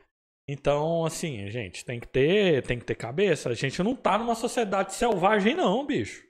Então, 0.49 1.05
assim, 1.05 1.51
gente, 1.51 1.85
tem 1.85 1.99
que 1.99 2.07
ter, 2.07 2.63
tem 2.63 2.79
que 2.79 2.85
ter 2.85 2.95
cabeça. 2.95 3.49
A 3.49 3.55
gente 3.55 3.83
não 3.83 3.97
tá 3.97 4.17
numa 4.17 4.35
sociedade 4.35 4.95
selvagem, 4.95 5.55
não, 5.55 5.85
bicho. 5.85 6.25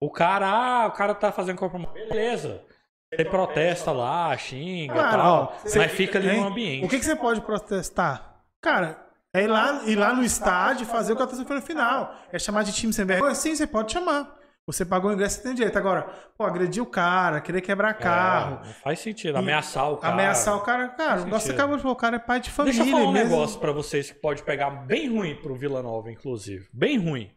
O 0.00 0.10
cara, 0.10 0.48
ah, 0.48 0.86
o 0.86 0.92
cara 0.92 1.14
tá 1.14 1.30
fazendo 1.30 1.58
corpo. 1.58 1.78
Beleza. 1.92 2.64
Você 3.12 3.24
protesta 3.24 3.90
lá, 3.92 4.34
xinga 4.36 4.94
e 4.94 4.96
Cara, 4.96 5.22
tal, 5.22 5.42
ó, 5.42 5.68
mas 5.76 5.92
fica 5.92 6.18
ali 6.18 6.30
hein? 6.30 6.40
no 6.40 6.46
ambiente. 6.46 6.86
O 6.86 6.88
que, 6.88 6.98
que 6.98 7.04
você 7.04 7.16
pode 7.16 7.40
protestar? 7.40 8.40
Cara, 8.62 9.04
é 9.34 9.42
ir 9.42 9.48
lá, 9.48 9.82
ir 9.84 9.96
lá 9.96 10.14
no 10.14 10.22
estádio 10.22 10.84
e 10.84 10.86
fazer 10.86 11.12
o 11.12 11.16
que 11.16 11.22
aconteceu 11.22 11.54
no 11.54 11.62
final. 11.62 12.14
É 12.32 12.38
chamar 12.38 12.62
de 12.62 12.72
time 12.72 12.92
sem 12.92 13.04
vergonha? 13.04 13.34
Sim, 13.34 13.54
você 13.54 13.66
pode 13.66 13.92
chamar. 13.92 14.39
Você 14.72 14.84
pagou 14.84 15.10
o 15.10 15.14
ingresso, 15.14 15.36
você 15.36 15.42
tem 15.42 15.54
direito. 15.54 15.76
Agora, 15.76 16.02
pô, 16.36 16.44
agredir 16.44 16.82
o 16.82 16.86
cara, 16.86 17.40
querer 17.40 17.60
quebrar 17.60 17.94
carro, 17.94 18.60
É, 18.64 18.72
faz 18.74 18.98
sentido. 19.00 19.36
Ameaçar 19.36 19.90
o 19.92 19.96
cara. 19.96 20.14
ameaçar 20.14 20.56
o 20.56 20.60
cara. 20.60 20.88
Cara, 20.88 21.20
você 21.22 21.52
acabou 21.52 21.76
de 21.76 21.82
falar, 21.82 21.92
o 21.94 21.96
cara 21.96 22.16
é 22.16 22.18
pai 22.18 22.40
de 22.40 22.50
família 22.50 22.78
Deixa 22.78 22.88
eu 22.90 22.96
falar 22.98 23.10
um 23.10 23.12
mesmo. 23.12 23.30
negócio 23.30 23.58
pra 23.60 23.72
vocês 23.72 24.10
que 24.10 24.18
pode 24.18 24.42
pegar 24.42 24.70
bem 24.70 25.08
ruim 25.08 25.34
pro 25.36 25.54
Vila 25.54 25.82
Nova, 25.82 26.10
inclusive. 26.10 26.68
Bem 26.72 26.98
ruim. 26.98 27.30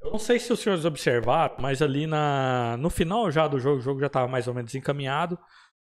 Eu 0.00 0.12
não 0.12 0.18
sei 0.18 0.38
se 0.38 0.52
os 0.52 0.60
senhores 0.60 0.84
observaram, 0.84 1.56
mas 1.58 1.82
ali 1.82 2.06
na, 2.06 2.76
no 2.78 2.88
final 2.88 3.30
já 3.30 3.48
do 3.48 3.58
jogo, 3.58 3.78
o 3.78 3.82
jogo 3.82 4.00
já 4.00 4.08
tava 4.08 4.28
mais 4.28 4.46
ou 4.46 4.54
menos 4.54 4.74
encaminhado. 4.74 5.38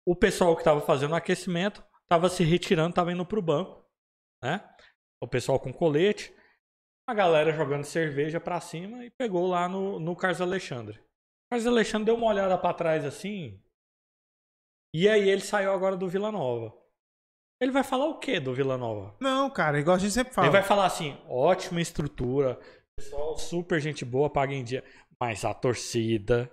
O 0.04 0.16
pessoal 0.16 0.56
que 0.56 0.64
tava 0.64 0.80
fazendo 0.80 1.12
o 1.12 1.14
aquecimento 1.14 1.82
tava 2.08 2.28
se 2.28 2.42
retirando, 2.42 2.94
tava 2.94 3.12
indo 3.12 3.24
pro 3.24 3.40
banco, 3.40 3.84
né? 4.42 4.60
O 5.20 5.28
pessoal 5.28 5.58
com 5.60 5.72
colete. 5.72 6.34
A 7.12 7.14
galera 7.14 7.52
jogando 7.52 7.84
cerveja 7.84 8.40
pra 8.40 8.58
cima 8.58 9.04
e 9.04 9.10
pegou 9.10 9.46
lá 9.46 9.68
no, 9.68 10.00
no 10.00 10.16
Carlos 10.16 10.40
Alexandre. 10.40 10.96
O 10.96 11.50
Carlos 11.50 11.66
Alexandre 11.66 12.06
deu 12.06 12.14
uma 12.14 12.28
olhada 12.28 12.56
pra 12.56 12.72
trás 12.72 13.04
assim. 13.04 13.62
E 14.94 15.06
aí 15.06 15.28
ele 15.28 15.42
saiu 15.42 15.72
agora 15.72 15.94
do 15.94 16.08
Vila 16.08 16.32
Nova. 16.32 16.74
Ele 17.60 17.70
vai 17.70 17.84
falar 17.84 18.06
o 18.06 18.18
que 18.18 18.40
do 18.40 18.54
Vila 18.54 18.78
Nova? 18.78 19.14
Não, 19.20 19.50
cara, 19.50 19.78
igual 19.78 19.96
a 19.96 19.98
gente 19.98 20.14
sempre 20.14 20.32
fala. 20.32 20.46
Ele 20.46 20.54
vai 20.54 20.62
falar 20.62 20.86
assim: 20.86 21.14
ótima 21.28 21.82
estrutura, 21.82 22.58
pessoal 22.96 23.36
super 23.36 23.78
gente 23.78 24.06
boa, 24.06 24.30
paga 24.30 24.54
em 24.54 24.64
dia. 24.64 24.82
Mas 25.20 25.44
a 25.44 25.52
torcida. 25.52 26.50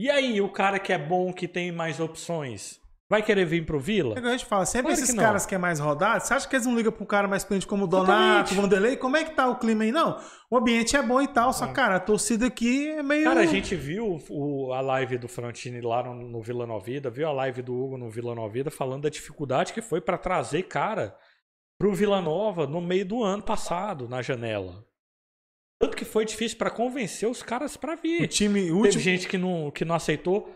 E 0.00 0.08
aí, 0.08 0.40
o 0.40 0.52
cara 0.52 0.78
que 0.78 0.92
é 0.92 0.98
bom, 0.98 1.32
que 1.32 1.48
tem 1.48 1.72
mais 1.72 1.98
opções, 1.98 2.80
vai 3.10 3.22
querer 3.22 3.44
vir 3.44 3.66
pro 3.66 3.80
Vila? 3.80 4.14
É 4.14 4.18
igual 4.18 4.32
a 4.32 4.36
gente 4.36 4.46
fala, 4.46 4.64
sempre 4.64 4.92
Claro 4.92 5.02
esses 5.02 5.10
que 5.14 5.20
caras 5.20 5.44
que 5.44 5.54
é 5.54 5.58
mais 5.58 5.80
rodado, 5.80 6.24
você 6.24 6.32
acha 6.32 6.48
que 6.48 6.54
eles 6.54 6.64
não 6.66 6.76
ligam 6.76 6.92
pro 6.92 7.04
cara 7.04 7.26
mais 7.26 7.42
cliente 7.44 7.66
como 7.66 7.84
o. 7.84 7.86
Donato, 7.88 8.52
o 8.52 8.56
Vanderlei? 8.56 8.96
Como 8.96 9.16
é 9.16 9.24
que 9.24 9.32
tá 9.32 9.48
o 9.48 9.56
clima 9.56 9.82
aí? 9.82 9.90
Não, 9.90 10.18
o 10.48 10.56
ambiente 10.56 10.96
é 10.96 11.02
bom 11.02 11.20
e 11.20 11.26
tal, 11.28 11.52
só, 11.52 11.66
cara, 11.66 11.96
a 11.96 12.00
torcida 12.00 12.46
aqui 12.46 12.88
é 12.88 13.02
meio... 13.02 13.24
Cara, 13.24 13.40
a 13.40 13.46
gente 13.46 13.74
viu 13.74 14.18
o- 14.30 14.72
a 14.72 14.80
live 14.80 15.18
do 15.18 15.26
Frontini 15.28 15.80
lá 15.80 16.02
no, 16.04 16.14
no 16.14 16.40
Vila 16.40 16.66
Novida, 16.66 17.10
viu 17.10 17.28
a 17.28 17.32
live 17.32 17.60
do 17.62 17.74
Hugo 17.74 17.98
no 17.98 18.08
Vila 18.08 18.34
Novida 18.34 18.70
falando 18.70 19.02
da 19.02 19.08
dificuldade 19.08 19.72
que 19.72 19.82
foi 19.82 20.00
pra 20.00 20.16
trazer 20.16 20.62
cara 20.62 21.14
pro 21.78 21.92
Vila 21.92 22.20
Nova 22.20 22.66
no 22.66 22.80
meio 22.80 23.04
do 23.04 23.24
ano 23.24 23.42
passado, 23.42 24.08
na 24.08 24.22
janela. 24.22 24.84
Tanto 25.80 25.96
que 25.96 26.04
foi 26.04 26.26
difícil 26.26 26.58
pra 26.58 26.70
convencer 26.70 27.26
os 27.26 27.42
caras 27.42 27.74
pra 27.74 27.94
vir. 27.94 28.22
O 28.22 28.28
time 28.28 28.60
Teve 28.60 28.72
último... 28.72 29.02
gente 29.02 29.26
que 29.26 29.38
não, 29.38 29.70
que 29.70 29.82
não 29.82 29.94
aceitou, 29.94 30.54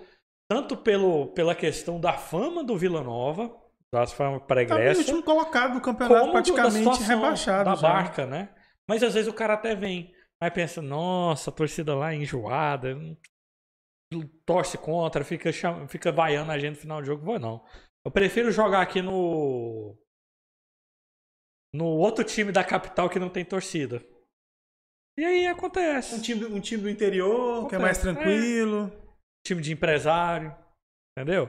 tanto 0.55 0.77
pelo, 0.77 1.27
pela 1.33 1.53
questão 1.53 1.99
da 1.99 2.13
fama 2.13 2.63
do 2.63 2.77
Vila 2.77 3.03
Nova, 3.03 3.53
da 3.93 4.07
fama 4.07 4.39
Tá 4.39 4.45
o 4.45 4.47
pregressa, 4.47 5.01
último 5.01 5.23
colocado 5.23 5.75
do 5.75 5.81
campeonato, 5.81 6.27
da 6.27 6.33
praticamente 6.33 6.79
situação 6.79 7.07
rebaixado. 7.07 7.71
da 7.71 7.75
já. 7.75 7.83
barca, 7.83 8.25
né? 8.25 8.55
Mas 8.89 9.03
às 9.03 9.15
vezes 9.15 9.29
o 9.29 9.35
cara 9.35 9.55
até 9.55 9.75
vem, 9.75 10.15
aí 10.41 10.51
pensa, 10.53 10.81
nossa, 10.81 11.51
a 11.51 11.53
torcida 11.53 11.93
lá 11.97 12.13
é 12.13 12.17
enjoada, 12.17 12.95
hum, 12.97 13.17
torce 14.47 14.79
contra, 14.79 15.25
fica, 15.25 15.51
cham... 15.51 15.89
fica 15.89 16.13
vaiando 16.13 16.53
a 16.53 16.59
gente 16.59 16.77
no 16.77 16.81
final 16.81 17.01
do 17.01 17.07
jogo. 17.07 17.25
Vou 17.25 17.39
não. 17.39 17.65
Eu 18.05 18.13
prefiro 18.13 18.53
jogar 18.53 18.81
aqui 18.81 19.03
no. 19.03 19.99
No 21.73 21.87
outro 21.87 22.23
time 22.23 22.53
da 22.53 22.63
capital 22.63 23.11
que 23.11 23.19
não 23.19 23.29
tem 23.29 23.45
torcida. 23.45 24.01
E 25.19 25.25
aí 25.25 25.47
acontece. 25.49 26.15
Um 26.15 26.21
time, 26.21 26.45
um 26.45 26.61
time 26.61 26.83
do 26.83 26.91
interior, 26.91 27.67
que 27.67 27.75
é 27.75 27.79
mais 27.79 27.99
Acontece, 27.99 28.25
tranquilo. 28.25 29.04
Time 29.47 29.61
de 29.63 29.73
empresário, 29.73 30.55
entendeu? 31.19 31.49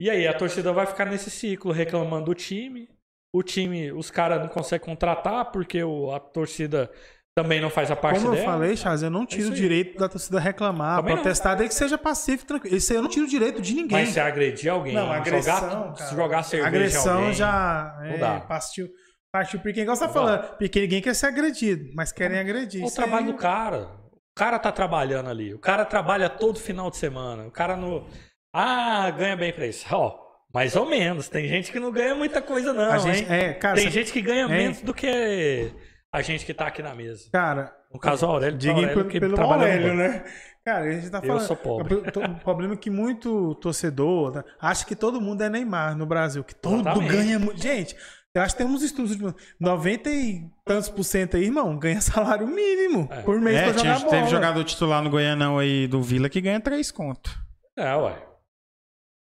E 0.00 0.08
aí 0.10 0.26
a 0.26 0.34
torcida 0.36 0.72
vai 0.72 0.86
ficar 0.86 1.04
nesse 1.06 1.30
ciclo 1.30 1.72
reclamando 1.72 2.26
do 2.26 2.34
time. 2.34 2.88
O 3.34 3.42
time, 3.42 3.92
os 3.92 4.10
caras 4.10 4.40
não 4.40 4.48
conseguem 4.48 4.84
contratar 4.86 5.50
porque 5.52 5.82
o- 5.84 6.10
a 6.12 6.18
torcida 6.18 6.90
também 7.38 7.60
não 7.60 7.70
faz 7.70 7.90
a 7.90 7.96
parte 7.96 8.18
Como 8.20 8.32
eu 8.32 8.36
dela. 8.40 8.52
falei, 8.52 8.76
Charles, 8.76 9.02
eu 9.02 9.10
não 9.10 9.24
tiro 9.24 9.42
isso 9.42 9.52
o 9.52 9.54
direito 9.54 9.96
da 9.98 10.08
torcida 10.08 10.40
reclamar, 10.40 10.98
Também 10.98 11.14
protestar, 11.14 11.56
desde 11.56 11.74
que 11.74 11.78
seja 11.78 11.96
pacífico, 11.96 12.46
tranquilo. 12.48 12.76
Isso 12.76 12.92
aí 12.92 12.98
eu 12.98 13.02
não 13.02 13.08
tiro 13.08 13.24
o 13.26 13.28
direito 13.28 13.62
de 13.62 13.72
ninguém. 13.74 13.98
Mas 14.00 14.08
se 14.10 14.18
agredir 14.20 14.70
alguém, 14.72 14.94
Não, 14.94 15.12
agressão, 15.12 15.60
jogar, 15.60 15.94
cara. 15.94 16.10
jogar 16.16 16.42
cerveja 16.42 16.68
agressão 16.68 17.18
alguém, 17.18 17.34
já 17.34 17.96
não 18.00 18.06
é, 18.06 18.18
dá. 18.18 18.40
partiu, 18.40 18.88
partiu 19.32 19.60
porque 19.60 19.80
igual 19.80 19.96
você 19.96 20.06
tá 20.06 20.12
falando, 20.12 20.56
porque 20.58 20.80
ninguém 20.80 21.00
quer 21.00 21.14
ser 21.14 21.26
agredido, 21.26 21.88
mas 21.94 22.10
querem 22.10 22.38
agredir. 22.38 22.82
É 22.82 22.86
o 22.86 22.90
trabalho 22.90 23.26
aí- 23.26 23.32
do 23.32 23.38
cara. 23.38 23.99
O 24.40 24.42
cara 24.42 24.58
tá 24.58 24.72
trabalhando 24.72 25.28
ali. 25.28 25.52
O 25.52 25.58
cara 25.58 25.84
trabalha 25.84 26.26
todo 26.30 26.58
final 26.58 26.90
de 26.90 26.96
semana. 26.96 27.46
O 27.46 27.50
cara 27.50 27.76
não. 27.76 28.06
Ah, 28.54 29.10
ganha 29.10 29.36
bem 29.36 29.52
pra 29.52 29.66
isso. 29.66 29.84
Ó, 29.94 30.18
mais 30.52 30.74
ou 30.76 30.86
menos. 30.88 31.28
Tem 31.28 31.46
gente 31.46 31.70
que 31.70 31.78
não 31.78 31.92
ganha 31.92 32.14
muita 32.14 32.40
coisa, 32.40 32.72
não. 32.72 32.98
gente, 33.00 33.20
hein? 33.20 33.26
é, 33.28 33.52
cara, 33.52 33.74
Tem 33.76 33.84
você- 33.84 33.90
gente 33.90 34.10
que 34.10 34.22
ganha 34.22 34.44
Hein? 34.44 34.48
menos 34.48 34.80
do 34.80 34.94
que 34.94 35.70
a 36.10 36.22
gente 36.22 36.46
que 36.46 36.54
tá 36.54 36.66
aqui 36.68 36.82
na 36.82 36.94
mesa. 36.94 37.28
cara, 37.30 37.70
No 37.92 38.00
caso, 38.00 38.24
o 38.26 38.30
Aurélio, 38.30 38.56
Diga 38.56 38.88
pelo, 38.88 39.04
que 39.08 39.20
pelo 39.20 39.38
Aurélio, 39.38 39.92
né? 39.94 40.24
Cara, 40.64 40.84
a 40.86 40.90
gente 40.90 41.10
tá 41.10 41.18
Eu 41.18 41.26
falando. 41.26 41.46
sou 41.46 41.56
pobre. 41.56 41.94
O, 41.96 41.98
o 42.00 42.40
problema 42.40 42.72
é 42.72 42.76
que 42.78 42.88
muito 42.88 43.54
torcedor 43.56 44.36
né, 44.36 44.44
acha 44.58 44.86
que 44.86 44.96
todo 44.96 45.20
mundo 45.20 45.42
é 45.42 45.50
Neymar 45.50 45.94
no 45.96 46.06
Brasil, 46.06 46.42
que 46.42 46.54
todo 46.54 46.80
Exatamente. 46.80 47.12
ganha 47.12 47.38
muito. 47.38 47.60
Gente, 47.60 47.94
eu 48.34 48.42
acho 48.42 48.54
que 48.56 48.62
tem 48.62 48.70
uns 48.70 48.82
estudos 48.82 49.16
de 49.16 49.34
90 49.58 50.10
e 50.10 50.44
tantos 50.64 50.88
por 50.88 51.02
cento 51.04 51.36
aí, 51.36 51.44
irmão, 51.44 51.76
ganha 51.78 52.00
salário 52.00 52.46
mínimo 52.46 53.08
É. 53.10 53.22
por 53.22 53.40
mês 53.40 53.56
É, 53.56 53.64
pra 53.64 53.74
tinha- 53.74 53.94
jogar 53.94 54.06
bola. 54.06 54.18
teve 54.18 54.30
jogador 54.30 54.64
titular 54.64 55.02
no 55.02 55.10
Goianão 55.10 55.58
aí 55.58 55.86
do 55.86 56.02
Vila 56.02 56.28
que 56.28 56.40
ganha 56.40 56.60
três 56.60 56.90
conto. 56.90 57.30
É, 57.76 57.94
ué. 57.96 58.16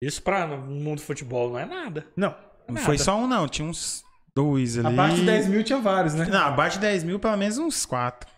Isso 0.01 0.21
pra 0.21 0.47
no 0.47 0.57
mundo 0.57 0.97
do 0.99 1.03
futebol 1.03 1.49
não 1.49 1.59
é 1.59 1.65
nada. 1.65 2.07
Não, 2.15 2.33
Não 2.67 2.75
Nada. 2.75 2.85
foi 2.85 2.97
só 2.99 3.15
um, 3.17 3.25
não. 3.27 3.47
Tinha 3.47 3.67
uns 3.67 4.03
dois 4.35 4.77
ali. 4.77 4.87
abaixo 4.87 5.15
de 5.17 5.25
10 5.25 5.47
mil 5.47 5.63
tinha 5.63 5.79
vários, 5.79 6.13
né? 6.13 6.25
Não, 6.25 6.39
abaixo 6.45 6.77
de 6.77 6.81
10 6.81 7.03
mil, 7.03 7.19
pelo 7.19 7.35
menos 7.35 7.57
uns 7.57 7.83
quatro. 7.85 8.29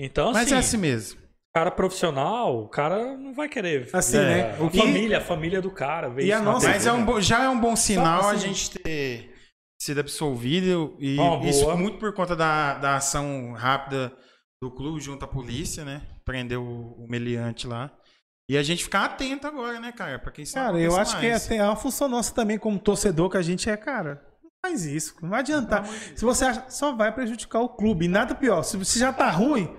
Então, 0.00 0.32
Mas 0.32 0.46
assim, 0.46 0.54
é 0.54 0.58
assim 0.58 0.76
mesmo. 0.76 1.20
cara 1.54 1.70
profissional, 1.72 2.62
o 2.62 2.68
cara 2.68 3.16
não 3.16 3.34
vai 3.34 3.48
querer. 3.48 3.90
Assim, 3.92 4.16
É, 4.16 4.20
né? 4.20 4.42
A 4.60 4.64
E- 4.72 4.78
família, 4.78 5.18
a 5.18 5.20
família 5.20 5.60
do 5.60 5.70
cara. 5.72 6.08
vê 6.08 6.22
E 6.22 6.28
isso 6.30 6.36
a 6.38 6.40
nossa- 6.40 6.68
Mas 6.68 6.86
é 6.86 6.92
um 6.92 6.98
né? 6.98 7.04
bo- 7.04 7.20
já 7.20 7.42
é 7.42 7.48
um 7.48 7.58
bom 7.60 7.74
sinal 7.76 8.22
Só 8.22 8.28
a 8.28 8.32
assim- 8.32 8.46
gente 8.54 8.70
ter 8.78 9.33
sido 9.84 10.00
absolvido. 10.00 10.96
E 10.98 11.18
Uma 11.18 11.44
isso 11.48 11.76
muito 11.76 11.98
por 11.98 12.12
conta 12.12 12.34
da, 12.34 12.74
da 12.74 12.96
ação 12.96 13.52
rápida 13.52 14.12
do 14.62 14.70
clube 14.70 15.00
junto 15.00 15.24
à 15.24 15.28
polícia, 15.28 15.84
né? 15.84 16.02
Prendeu 16.24 16.62
o, 16.62 17.04
o 17.04 17.06
meliante 17.08 17.66
lá. 17.66 17.90
E 18.48 18.58
a 18.58 18.62
gente 18.62 18.84
ficar 18.84 19.04
atento 19.06 19.46
agora, 19.46 19.80
né, 19.80 19.90
cara? 19.92 20.18
Pra 20.18 20.30
que 20.30 20.42
isso 20.42 20.56
não 20.56 20.64
Cara, 20.66 20.78
eu 20.78 20.96
acho 20.96 21.18
que 21.18 21.26
é, 21.26 21.30
mais. 21.30 21.46
tem- 21.46 21.58
é 21.58 21.64
uma 21.64 21.76
função 21.76 22.08
nossa 22.08 22.34
também 22.34 22.58
como 22.58 22.78
torcedor 22.78 23.30
que 23.30 23.36
a 23.36 23.42
gente 23.42 23.68
é, 23.70 23.76
cara. 23.76 24.22
Não 24.42 24.50
faz 24.64 24.84
isso, 24.84 25.14
não 25.22 25.30
vai 25.30 25.40
adiantar. 25.40 25.86
Se 26.14 26.24
você 26.24 26.44
acha, 26.44 26.68
só 26.68 26.92
vai 26.94 27.12
prejudicar 27.12 27.60
o 27.60 27.68
clube. 27.70 28.04
E 28.04 28.08
nada 28.08 28.34
pior. 28.34 28.62
Se 28.62 28.76
você 28.76 28.98
já 28.98 29.12
tá 29.12 29.30
ruim, 29.30 29.74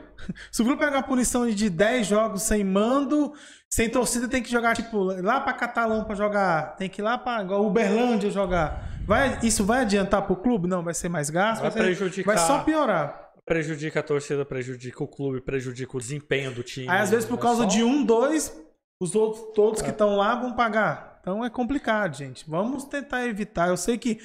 se 0.51 0.61
o 0.61 0.65
clube 0.65 0.79
pegar 0.79 0.97
uma 0.97 1.03
punição 1.03 1.49
de 1.49 1.69
10 1.69 2.07
jogos 2.07 2.41
sem 2.43 2.63
mando, 2.63 3.33
sem 3.69 3.89
torcida, 3.89 4.27
tem 4.27 4.41
que 4.41 4.49
jogar, 4.51 4.75
tipo, 4.75 5.03
lá 5.21 5.39
pra 5.41 5.53
Catalão 5.53 6.03
pra 6.03 6.15
jogar. 6.15 6.75
Tem 6.77 6.89
que 6.89 7.01
ir 7.01 7.03
lá 7.03 7.17
pra 7.17 7.41
Uberlândia 7.59 8.29
jogar. 8.31 8.89
Vai, 9.05 9.37
isso 9.43 9.63
vai 9.65 9.81
adiantar 9.81 10.21
pro 10.23 10.35
clube? 10.35 10.67
Não, 10.67 10.83
vai 10.83 10.93
ser 10.93 11.09
mais 11.09 11.29
gasto. 11.29 11.61
Vai 11.61 11.71
ser- 11.71 11.79
prejudicar. 11.79 12.35
vai 12.35 12.45
só 12.45 12.63
piorar. 12.63 13.23
Prejudica 13.45 13.99
a 13.99 14.03
torcida, 14.03 14.43
prejudica 14.43 15.03
o 15.03 15.07
clube, 15.07 15.39
prejudica 15.41 15.95
o 15.95 15.99
desempenho 15.99 16.51
do 16.51 16.63
time. 16.63 16.89
Aí, 16.89 16.99
às 17.01 17.11
vezes, 17.11 17.25
por 17.27 17.37
É 17.37 17.41
causa 17.41 17.63
só- 17.63 17.69
de 17.69 17.83
um, 17.83 18.03
dois, 18.03 18.51
os 18.99 19.13
outros 19.13 19.53
todos 19.53 19.81
que 19.83 19.91
estão 19.91 20.15
lá 20.15 20.33
vão 20.35 20.53
pagar. 20.53 21.19
Então 21.21 21.45
é 21.45 21.49
complicado, 21.49 22.15
gente. 22.15 22.43
Vamos 22.49 22.85
tentar 22.85 23.25
evitar. 23.27 23.67
Eu 23.67 23.77
sei 23.77 23.97
que 23.99 24.19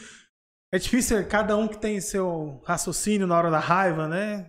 é 0.73 0.79
difícil, 0.79 1.27
cada 1.27 1.55
um 1.57 1.69
que 1.69 1.77
tem 1.77 2.01
seu 2.01 2.62
raciocínio 2.65 3.27
na 3.27 3.37
hora 3.37 3.51
da 3.51 3.59
raiva, 3.59 4.09
né? 4.09 4.47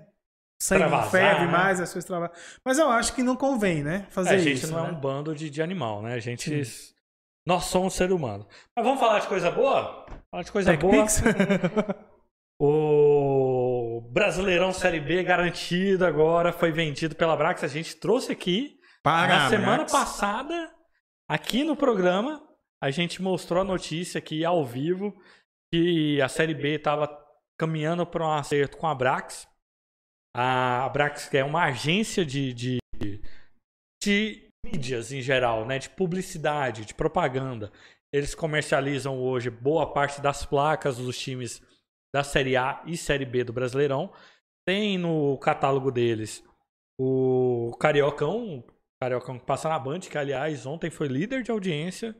Sangue 0.61 0.83
Extravasar, 0.83 1.09
ferve 1.09 1.45
né? 1.47 1.51
mais, 1.51 1.81
as 1.81 1.91
coisas 1.91 2.07
trabalham. 2.07 2.31
Mas 2.63 2.77
eu 2.77 2.87
acho 2.91 3.15
que 3.15 3.23
não 3.23 3.35
convém, 3.35 3.81
né? 3.81 4.05
É, 4.07 4.11
Fazer 4.11 4.35
a 4.35 4.37
gente 4.37 4.63
isso. 4.63 4.71
não 4.71 4.85
é 4.85 4.91
né? 4.91 4.95
um 4.95 5.01
bando 5.01 5.33
de, 5.33 5.49
de 5.49 5.59
animal, 5.59 6.03
né? 6.03 6.13
A 6.13 6.19
gente. 6.19 6.67
Nós 7.43 7.63
somos 7.65 7.95
ser 7.95 8.11
humano. 8.11 8.47
Mas 8.75 8.85
vamos 8.85 8.99
falar 8.99 9.17
de 9.17 9.27
coisa 9.27 9.49
boa? 9.49 10.05
Falar 10.29 10.43
de 10.43 10.51
coisa 10.51 10.77
Tech 10.77 10.81
boa. 10.83 11.05
O 12.63 14.07
Brasileirão 14.11 14.71
Série 14.71 14.99
B 14.99 15.23
garantido 15.23 16.05
agora 16.05 16.53
foi 16.53 16.71
vendido 16.71 17.15
pela 17.15 17.35
Brax. 17.35 17.63
A 17.63 17.67
gente 17.67 17.95
trouxe 17.95 18.31
aqui 18.31 18.77
Para, 19.01 19.27
na 19.27 19.49
semana 19.49 19.77
Brax. 19.77 19.91
passada, 19.91 20.71
aqui 21.27 21.63
no 21.63 21.75
programa, 21.75 22.39
a 22.79 22.91
gente 22.91 23.19
mostrou 23.19 23.61
a 23.61 23.65
notícia 23.65 24.19
aqui 24.19 24.45
ao 24.45 24.63
vivo 24.63 25.11
que 25.73 26.21
a 26.21 26.29
Série 26.29 26.53
B 26.53 26.75
estava 26.75 27.09
caminhando 27.57 28.05
para 28.05 28.23
um 28.23 28.31
acerto 28.31 28.77
com 28.77 28.85
a 28.85 28.93
Brax. 28.93 29.49
A 30.33 30.87
Brax 30.89 31.27
que 31.27 31.37
é 31.37 31.43
uma 31.43 31.65
agência 31.65 32.25
de, 32.25 32.53
de, 32.53 32.79
de 34.01 34.49
mídias 34.65 35.11
em 35.11 35.21
geral, 35.21 35.65
né? 35.65 35.79
de 35.79 35.89
publicidade, 35.89 36.85
de 36.85 36.93
propaganda. 36.93 37.71
Eles 38.13 38.35
comercializam 38.35 39.19
hoje 39.19 39.49
boa 39.49 39.91
parte 39.91 40.21
das 40.21 40.45
placas 40.45 40.97
dos 40.97 41.17
times 41.17 41.61
da 42.13 42.23
Série 42.23 42.57
A 42.57 42.83
e 42.85 42.97
Série 42.97 43.25
B 43.25 43.43
do 43.43 43.53
Brasileirão. 43.53 44.11
Tem 44.65 44.97
no 44.97 45.37
catálogo 45.37 45.91
deles 45.91 46.43
o 46.99 47.75
Cariocão, 47.79 48.63
Cariocão 49.01 49.39
que 49.39 49.45
passa 49.45 49.69
na 49.69 49.79
Band, 49.79 50.01
que 50.01 50.17
aliás 50.17 50.65
ontem 50.65 50.91
foi 50.91 51.07
líder 51.07 51.41
de 51.41 51.51
audiência 51.51 52.15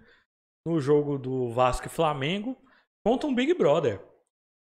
no 0.66 0.80
jogo 0.80 1.18
do 1.18 1.52
Vasco 1.52 1.88
e 1.88 1.90
Flamengo 1.90 2.58
contra 3.06 3.28
um 3.28 3.36
Big 3.36 3.54
Brother. 3.54 4.02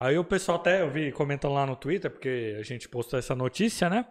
Aí 0.02 0.18
o 0.18 0.24
pessoal 0.24 0.58
até 0.58 0.82
eu 0.82 0.90
vi 0.90 1.12
comentando 1.12 1.54
lá 1.54 1.66
no 1.66 1.76
Twitter, 1.76 2.10
porque 2.10 2.56
a 2.58 2.64
gente 2.64 2.88
postou 2.88 3.20
essa 3.20 3.36
notícia, 3.36 3.90
né? 3.90 4.06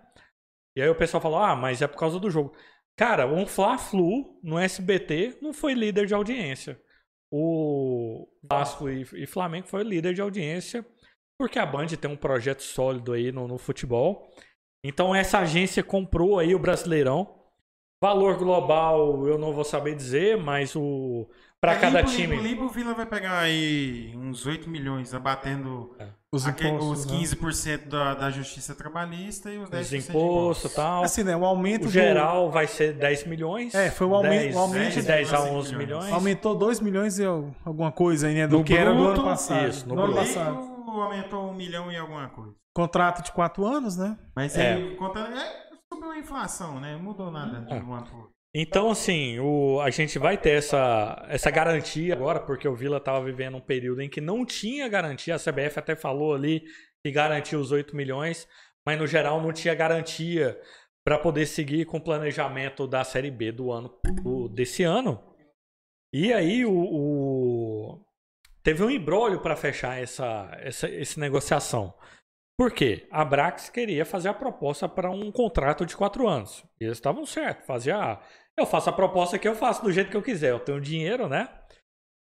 E 0.77 0.83
aí 0.83 0.89
o 0.89 0.95
pessoal 0.95 1.21
falou: 1.21 1.39
"Ah, 1.39 1.57
mas 1.57 1.81
é 1.81 1.87
por 1.87 1.99
causa 1.99 2.21
do 2.21 2.31
jogo". 2.31 2.55
Cara, 2.97 3.27
um 3.27 3.47
Fla-Flu 3.47 4.41
no 4.43 4.59
SBT 4.59 5.39
não 5.41 5.53
foi 5.53 5.73
líder 5.73 6.07
de 6.07 6.15
audiência. 6.15 6.81
O 7.31 8.27
Vasco 8.43 8.89
e, 8.89 9.03
e 9.15 9.27
Flamengo 9.27 9.69
foi 9.69 9.85
líder 9.85 10.15
de 10.15 10.21
audiência 10.21 10.85
porque 11.39 11.59
a 11.59 11.65
Band 11.65 11.87
tem 11.87 12.11
um 12.11 12.17
projeto 12.17 12.63
sólido 12.63 13.13
aí 13.13 13.31
no, 13.31 13.47
no 13.47 13.59
futebol. 13.59 14.29
Então 14.85 15.15
essa 15.15 15.39
agência 15.39 15.83
comprou 15.83 16.39
aí 16.39 16.55
o 16.55 16.59
Brasileirão. 16.59 17.37
Valor 18.03 18.37
global 18.37 19.27
eu 19.27 19.39
não 19.39 19.53
vou 19.53 19.65
saber 19.65 19.95
dizer, 19.95 20.37
mas 20.37 20.75
o 20.75 21.29
para 21.61 21.73
É, 21.73 21.79
cada 21.79 22.01
limpo, 22.03 22.13
time 22.13 22.37
Limpo, 22.37 22.47
limpo, 22.49 22.65
o 22.65 22.69
Vila 22.69 22.95
vai 22.95 23.05
pegar 23.07 23.39
aí 23.41 24.13
uns 24.17 24.47
8 24.47 24.71
milhões, 24.71 25.13
abatendo 25.13 25.97
Os 26.33 26.47
aque- 26.47 26.69
impostos, 26.69 27.01
os 27.01 27.07
né? 27.11 27.19
15% 27.19 27.89
da, 27.89 28.15
da 28.15 28.31
justiça 28.31 28.75
trabalhista 28.77 29.51
e 29.51 29.59
os 29.59 29.69
10% 29.69 29.81
os 29.83 29.89
de 29.89 29.97
impostos 30.11 30.73
e 30.73 30.75
tal. 30.77 31.03
Assim, 31.03 31.25
né? 31.25 31.37
O 31.37 31.45
aumento 31.45 31.83
o 31.83 31.87
do- 31.87 31.91
geral 31.91 32.51
vai 32.51 32.67
ser 32.69 32.93
10 32.93 33.27
milhões. 33.27 33.75
É, 33.75 33.91
foi 33.91 34.07
o 34.07 34.15
aumento- 34.15 34.33
10, 34.43 34.55
o 34.55 34.59
aumento 34.59 34.95
de 34.95 35.01
de 35.01 35.07
10 35.07 35.33
a 35.35 35.37
12 35.39 35.51
11 35.51 35.77
milhões. 35.77 35.89
milhões. 36.05 36.13
Aumentou 36.15 36.55
2 36.55 36.81
milhões 36.81 37.19
e 37.19 37.25
al- 37.25 37.51
alguma 37.65 37.91
coisa 37.91 38.29
aí, 38.29 38.35
né? 38.35 38.47
Do 38.47 38.59
No 38.59 38.65
que 38.65 38.75
era 38.75 38.93
do 38.93 38.97
ano 39.01 39.05
bruto, 39.15 39.23
passado. 39.25 39.69
isso, 39.69 39.89
no 39.89 39.95
no 39.97 40.03
ano 40.05 40.13
bruto. 40.15 40.29
passado. 40.29 40.79
Aumentou 40.89 41.51
um 41.51 41.55
milhão 41.55 41.91
e 41.91 41.97
alguma 41.97 42.29
coisa. 42.29 42.55
Contrato 42.75 43.25
de 43.25 43.33
4 43.33 43.67
anos, 43.67 43.97
né? 43.97 44.17
Mas 44.37 44.57
É. 44.57 44.75
aí, 44.75 44.95
contando, 44.97 45.37
é, 45.37 45.53
subiu 45.93 46.11
a 46.13 46.19
inflação, 46.19 46.79
né? 46.81 46.93
Não 46.95 47.03
mudou 47.03 47.31
nada 47.31 47.61
de 47.63 47.73
É. 47.73 47.77
um 47.83 47.93
ano 47.95 48.05
pro 48.07 48.17
outro. 48.19 48.38
Então, 48.55 48.91
assim, 48.91 49.39
o, 49.39 49.81
a 49.81 49.91
gente 49.91 50.19
vai 50.19 50.39
ter 50.39 50.53
essa, 50.59 51.25
essa 51.29 51.51
garantia 51.51 52.15
agora, 52.15 52.41
porque 52.41 52.67
o 52.67 52.75
Vila 52.75 52.97
estava 52.97 53.23
vivendo 53.25 53.57
um 53.57 53.61
período 53.61 54.01
em 54.01 54.09
que 54.09 54.21
não 54.21 54.45
tinha 54.45 54.89
garantia. 54.89 55.35
A 55.35 55.39
CBF 55.39 55.79
até 55.79 55.95
falou 55.95 56.35
ali 56.35 56.65
que 57.05 57.11
garantia 57.13 57.59
os 57.59 57.71
8 57.71 57.95
milhões, 57.95 58.49
mas 58.87 58.99
no 58.99 59.07
geral 59.07 59.41
não 59.43 59.53
tinha 59.53 59.75
garantia 59.75 60.59
para 61.05 61.19
poder 61.19 61.47
seguir 61.47 61.85
com 61.85 61.99
o 61.99 62.03
planejamento 62.05 62.87
da 62.87 63.05
Série 63.05 63.31
B 63.31 63.53
do 63.53 63.71
ano 63.71 63.95
do- 64.23 64.49
desse 64.49 64.83
ano. 64.83 65.23
E 66.13 66.33
aí 66.33 66.65
o, 66.65 66.73
o- 66.73 68.05
teve 68.63 68.83
um 68.83 68.91
embrólio 68.91 69.41
para 69.41 69.57
fechar 69.57 70.03
essa, 70.03 70.51
essa, 70.61 70.89
essa 70.89 71.21
negociação. 71.21 71.95
Por 72.59 72.73
quê? 72.73 73.07
A 73.11 73.25
Brax 73.25 73.69
queria 73.71 74.05
fazer 74.05 74.29
a 74.29 74.35
proposta 74.35 74.89
para 74.89 75.09
um 75.11 75.31
contrato 75.31 75.87
de 75.87 75.97
quatro 75.97 76.27
anos. 76.27 76.65
E 76.81 76.85
eles 76.85 76.99
estavam 76.99 77.25
certos. 77.25 77.65
Fazia, 77.65 77.97
ah, 77.97 78.23
eu 78.57 78.67
faço 78.67 78.91
a 78.91 78.93
proposta 78.93 79.39
que 79.39 79.47
eu 79.47 79.55
faço 79.55 79.85
do 79.85 79.93
jeito 79.93 80.11
que 80.11 80.17
eu 80.17 80.23
quiser. 80.23 80.51
Eu 80.51 80.59
tenho 80.59 80.81
dinheiro, 80.81 81.29
né? 81.29 81.49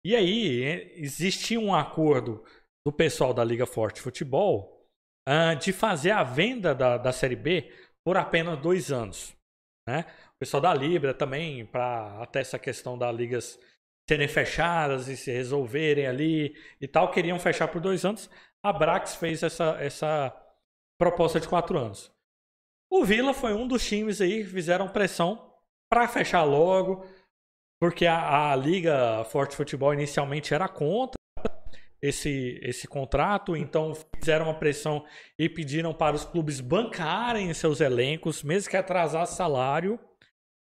E 0.06 0.16
aí 0.16 0.64
existia 0.96 1.60
um 1.60 1.76
acordo 1.76 2.44
do 2.86 2.94
pessoal 2.94 3.34
da 3.34 3.44
Liga 3.44 3.66
Forte 3.66 4.02
Futebol 4.02 4.88
ah, 5.28 5.54
de 5.54 5.74
fazer 5.74 6.12
a 6.12 6.24
venda 6.24 6.74
da, 6.74 6.98
da 6.98 7.12
Série 7.12 7.36
B 7.36 7.70
por 8.06 8.16
apenas 8.16 8.58
dois 8.60 8.90
anos. 8.90 9.36
Né? 9.88 10.06
O 10.36 10.40
pessoal 10.40 10.62
da 10.62 10.74
Libra 10.74 11.14
também, 11.14 11.66
para 11.66 12.22
até 12.22 12.40
essa 12.40 12.58
questão 12.58 12.98
das 12.98 13.14
ligas 13.14 13.60
serem 14.10 14.28
fechadas 14.28 15.08
e 15.08 15.18
se 15.18 15.32
resolverem 15.32 16.08
ali 16.08 16.56
e 16.80 16.88
tal, 16.88 17.12
queriam 17.12 17.38
fechar 17.38 17.68
por 17.68 17.82
dois 17.82 18.06
anos. 18.06 18.30
A 18.64 18.72
Brax 18.72 19.16
fez 19.16 19.44
essa, 19.44 19.78
essa 19.80 20.36
proposta 21.00 21.40
de 21.40 21.48
quatro 21.48 21.78
anos. 21.78 22.12
O 22.92 23.04
Vila 23.06 23.34
foi 23.34 23.54
um 23.54 23.68
dos 23.68 23.86
times 23.88 24.22
aí 24.22 24.44
que 24.44 24.50
fizeram 24.50 24.88
pressão 24.88 25.52
para 25.90 26.08
fechar 26.08 26.44
logo, 26.44 27.06
porque 27.80 28.06
a, 28.06 28.52
a 28.52 28.56
Liga 28.56 29.24
Forte 29.26 29.56
Futebol 29.56 29.94
inicialmente 29.94 30.54
era 30.54 30.68
contra 30.68 31.20
esse, 32.02 32.60
esse 32.64 32.88
contrato, 32.88 33.56
então 33.56 33.94
fizeram 34.16 34.46
uma 34.46 34.58
pressão 34.58 35.06
e 35.38 35.48
pediram 35.48 35.94
para 35.94 36.16
os 36.16 36.26
clubes 36.26 36.60
bancarem 36.60 37.54
seus 37.54 37.80
elencos, 37.80 38.44
mesmo 38.44 38.70
que 38.70 38.78
atrasasse 38.78 39.36
salário, 39.36 40.00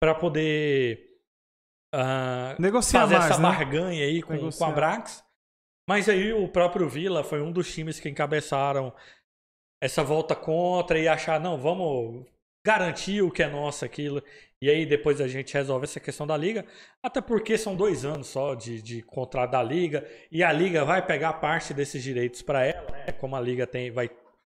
para 0.01 0.15
poder 0.15 1.15
ah, 1.93 2.55
Negociar 2.59 3.03
fazer 3.03 3.19
mais, 3.19 3.31
essa 3.31 3.41
né? 3.41 3.49
barganha 3.49 4.05
aí 4.05 4.23
com, 4.23 4.51
com 4.51 4.65
a. 4.65 4.71
Brax. 4.71 5.24
Mas 5.89 6.09
aí 6.09 6.33
o 6.33 6.49
próprio 6.49 6.89
Vila 6.89 7.23
foi 7.23 7.43
um 7.43 7.53
dos 7.53 7.73
times 7.73 8.01
que 8.01 8.09
encabeçaram 8.09 8.93
essa 9.83 10.03
volta 10.03 10.35
contra 10.35 10.99
e 10.99 11.07
achar, 11.07 11.39
não, 11.39 11.59
vamos 11.59 12.25
garantir 12.65 13.21
o 13.23 13.31
que 13.31 13.43
é 13.43 13.49
nosso 13.49 13.85
aquilo. 13.85 14.23
E 14.63 14.71
aí 14.71 14.87
depois 14.87 15.21
a 15.21 15.29
gente 15.29 15.53
resolve 15.53 15.85
essa 15.85 16.01
questão 16.01 16.27
da 16.27 16.37
liga. 16.37 16.65
Até 17.03 17.21
porque 17.21 17.59
são 17.59 17.77
dois 17.77 18.05
anos 18.05 18.29
só 18.29 18.55
de, 18.55 18.81
de 18.81 19.03
contrato 19.03 19.51
da 19.51 19.63
liga. 19.63 20.09
E 20.33 20.43
a 20.43 20.51
liga 20.51 20.85
vai 20.85 21.05
pegar 21.05 21.35
parte 21.35 21.75
desses 21.75 22.03
direitos 22.03 22.41
para 22.41 22.65
ela, 22.65 22.91
né? 22.91 23.13
Como 23.13 23.37
a 23.37 23.41
liga 23.41 23.67
tem, 23.67 23.91
vai. 23.91 24.09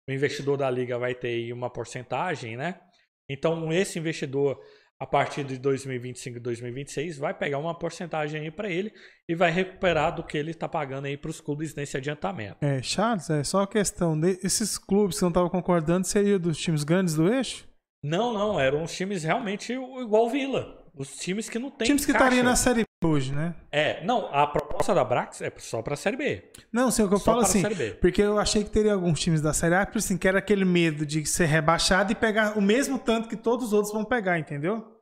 O 0.09 0.13
investidor 0.13 0.57
da 0.57 0.71
liga 0.71 0.97
vai 0.97 1.13
ter 1.17 1.53
uma 1.53 1.69
porcentagem, 1.69 2.57
né? 2.57 2.81
Então 3.29 3.73
esse 3.73 3.99
investidor, 3.99 4.61
a 4.99 5.07
partir 5.07 5.45
de 5.45 5.59
2025 5.59 6.39
e 6.39 6.41
2026, 6.41 7.19
vai 7.19 7.35
pegar 7.35 7.59
uma 7.59 7.79
porcentagem 7.79 8.41
aí 8.41 8.51
para 8.51 8.71
ele 8.71 8.93
e 9.29 9.35
vai 9.35 9.51
recuperar 9.51 10.15
do 10.15 10.25
que 10.25 10.39
ele 10.39 10.53
está 10.53 10.69
pagando 10.69 11.07
aí 11.07 11.17
para 11.17 11.31
os 11.31 11.41
clubes 11.41 11.75
nesse 11.75 11.97
adiantamento. 11.97 12.57
É, 12.63 12.83
Charles, 12.83 13.29
é 13.29 13.45
só 13.45 13.63
a 13.63 13.67
questão. 13.67 14.19
De, 14.19 14.39
esses 14.43 14.79
clubes 14.79 15.17
que 15.17 15.23
não 15.23 15.29
estavam 15.29 15.51
concordando 15.51 16.07
seria 16.07 16.39
dos 16.39 16.59
times 16.59 16.83
grandes 16.83 17.15
do 17.15 17.33
eixo? 17.33 17.69
Não, 18.03 18.33
não, 18.33 18.59
eram 18.59 18.83
os 18.85 18.95
times 18.95 19.23
realmente 19.23 19.73
igual 19.73 20.27
o 20.27 20.31
Vila. 20.31 20.85
Os 20.95 21.15
times 21.17 21.49
que 21.49 21.59
não 21.59 21.71
tem 21.71 21.87
times 21.87 22.07
que 22.07 22.13
estariam 22.13 22.43
na 22.43 22.57
Série 22.57 22.85
hoje, 23.07 23.33
né? 23.33 23.55
É, 23.73 24.05
não, 24.05 24.29
a 24.33 24.47
proposta 24.47 24.95
da 24.95 25.05
Brax 25.05 25.41
é 25.41 25.53
só 25.59 25.81
pra 25.83 25.97
Série 25.97 26.17
B. 26.17 26.51
Não, 26.73 26.91
sei 26.91 27.05
o 27.05 27.09
que 27.09 27.15
eu 27.15 27.19
Só 27.19 27.25
falo 27.33 27.41
assim. 27.41 27.63
Porque 28.01 28.21
eu 28.23 28.39
achei 28.39 28.63
que 28.65 28.71
teria 28.71 28.93
alguns 28.95 29.21
times 29.21 29.41
da 29.41 29.53
Série 29.53 29.75
A, 29.75 29.87
por 29.87 29.99
assim, 29.99 30.17
que 30.19 30.27
era 30.29 30.39
aquele 30.39 30.65
medo 30.65 31.07
de 31.07 31.25
ser 31.27 31.47
rebaixado 31.47 32.13
e 32.13 32.15
pegar 32.15 32.59
o 32.59 32.61
mesmo 32.63 32.99
tanto 32.99 33.29
que 33.29 33.37
todos 33.37 33.67
os 33.67 33.73
outros 33.73 33.93
vão 33.93 34.05
pegar, 34.05 34.39
entendeu? 34.39 34.93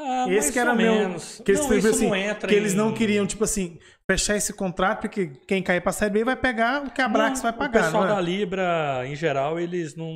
Ah, 0.00 0.26
Esse 0.28 0.30
mais 0.30 0.50
que 0.50 0.58
era 0.58 0.70
ou 0.70 0.76
meu. 0.76 0.92
menos. 0.94 1.42
Que 1.44 1.50
eles, 1.50 1.60
não, 1.60 1.76
tipo 1.76 1.88
assim, 1.88 2.08
não 2.08 2.34
que 2.48 2.54
eles 2.54 2.74
não 2.74 2.90
em- 2.90 2.94
queriam, 2.94 3.26
tipo 3.26 3.42
assim, 3.42 3.78
fechar 4.08 4.36
esse 4.36 4.52
contrato, 4.52 5.00
porque 5.00 5.26
quem 5.46 5.60
cair 5.62 5.80
pra 5.80 5.90
Série 5.90 6.12
B 6.12 6.24
vai 6.24 6.36
pegar 6.36 6.84
o 6.84 6.90
que 6.90 7.00
a 7.02 7.08
Brax 7.08 7.42
vai 7.42 7.52
pagar. 7.52 7.80
O 7.80 7.84
pessoal 7.84 8.04
é? 8.04 8.08
da 8.08 8.20
Libra, 8.20 9.02
em 9.06 9.16
geral, 9.16 9.58
eles 9.58 9.96
não, 9.96 10.14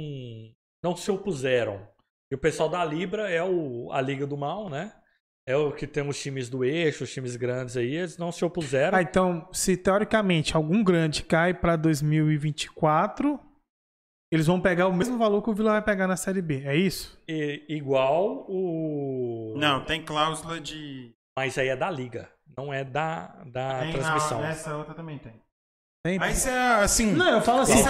não 0.85 0.95
se 0.95 1.11
opuseram. 1.11 1.81
E 2.31 2.35
o 2.35 2.39
pessoal 2.39 2.69
da 2.69 2.85
Libra 2.85 3.29
é 3.29 3.43
o, 3.43 3.91
a 3.93 4.01
Liga 4.01 4.27
do 4.27 4.37
Mal, 4.37 4.71
né? 4.71 4.93
É 5.47 5.57
o 5.57 5.73
que 5.73 5.87
tem 5.89 6.09
os 6.09 6.21
times 6.21 6.49
do 6.49 6.65
eixo, 6.65 7.03
os 7.03 7.13
times 7.13 7.35
grandes 7.35 7.77
aí, 7.77 7.97
eles 7.97 8.17
não 8.17 8.31
se 8.31 8.45
opuseram. 8.45 8.97
Ah, 8.97 9.03
então, 9.03 9.49
se 9.53 9.77
teoricamente 9.77 10.55
algum 10.57 10.85
grande 10.85 11.25
cai 11.25 11.53
pra 11.53 11.75
2024, 11.75 13.41
eles 14.33 14.47
vão 14.47 14.61
pegar 14.61 14.87
o 14.87 14.93
mesmo 14.95 15.19
valor 15.19 15.43
que 15.43 15.51
o 15.51 15.55
Vila 15.55 15.73
vai 15.73 15.83
pegar 15.83 16.07
na 16.07 16.17
Série 16.17 16.41
B, 16.41 16.63
é 16.65 16.77
isso? 16.77 17.21
E- 17.29 17.65
igual 17.69 18.47
o. 18.49 19.55
Não, 19.57 19.85
tem 19.85 20.03
cláusula 20.05 20.61
de. 20.61 21.13
Mas 21.37 21.59
aí 21.59 21.69
é 21.69 21.77
da 21.77 21.91
Liga, 21.91 22.31
não 22.57 22.73
é 22.73 22.85
da, 22.85 23.27
da 23.47 23.81
tem, 23.81 23.93
transmissão. 23.93 24.41
Não, 24.41 24.47
essa 24.47 24.77
outra 24.77 24.95
também 24.95 25.19
tem. 25.19 25.35
Tem? 26.05 26.19
Mas 26.19 26.47
é 26.47 26.83
assim. 26.83 27.13
Não, 27.13 27.29
eu 27.29 27.41
falo 27.43 27.61
assim, 27.63 27.79
Isso 27.79 27.89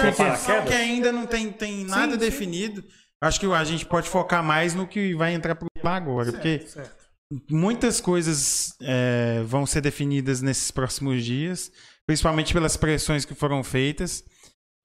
é 0.51 0.61
que 0.65 0.73
ainda 0.73 1.11
não 1.11 1.25
tem, 1.27 1.51
tem 1.51 1.83
nada 1.85 2.13
sim. 2.13 2.17
definido. 2.19 2.83
Acho 3.21 3.39
que 3.39 3.45
a 3.45 3.63
gente 3.63 3.85
pode 3.85 4.09
focar 4.09 4.43
mais 4.43 4.73
no 4.75 4.87
que 4.87 5.15
vai 5.15 5.33
entrar 5.33 5.55
pro 5.55 5.67
lá 5.83 5.95
agora. 5.95 6.31
porque 6.31 6.59
Certo. 6.59 7.02
Muitas 7.49 7.99
coisas 7.99 8.75
é, 8.81 9.41
vão 9.45 9.65
ser 9.65 9.81
definidas 9.81 10.41
nesses 10.41 10.71
próximos 10.71 11.23
dias, 11.23 11.71
principalmente 12.05 12.53
pelas 12.53 12.77
pressões 12.77 13.25
que 13.25 13.33
foram 13.33 13.63
feitas. 13.63 14.23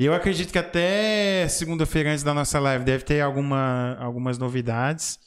E 0.01 0.05
eu 0.05 0.15
acredito 0.15 0.53
que 0.53 0.59
até 0.59 1.49
segunda-feira 1.49 2.11
antes 2.11 2.23
da 2.23 2.33
nossa 2.33 2.59
live 2.61 2.85
deve 2.85 3.05
ter 3.05 3.21
alguma, 3.21 3.97
algumas 3.99 4.39
novidades. 4.39 5.19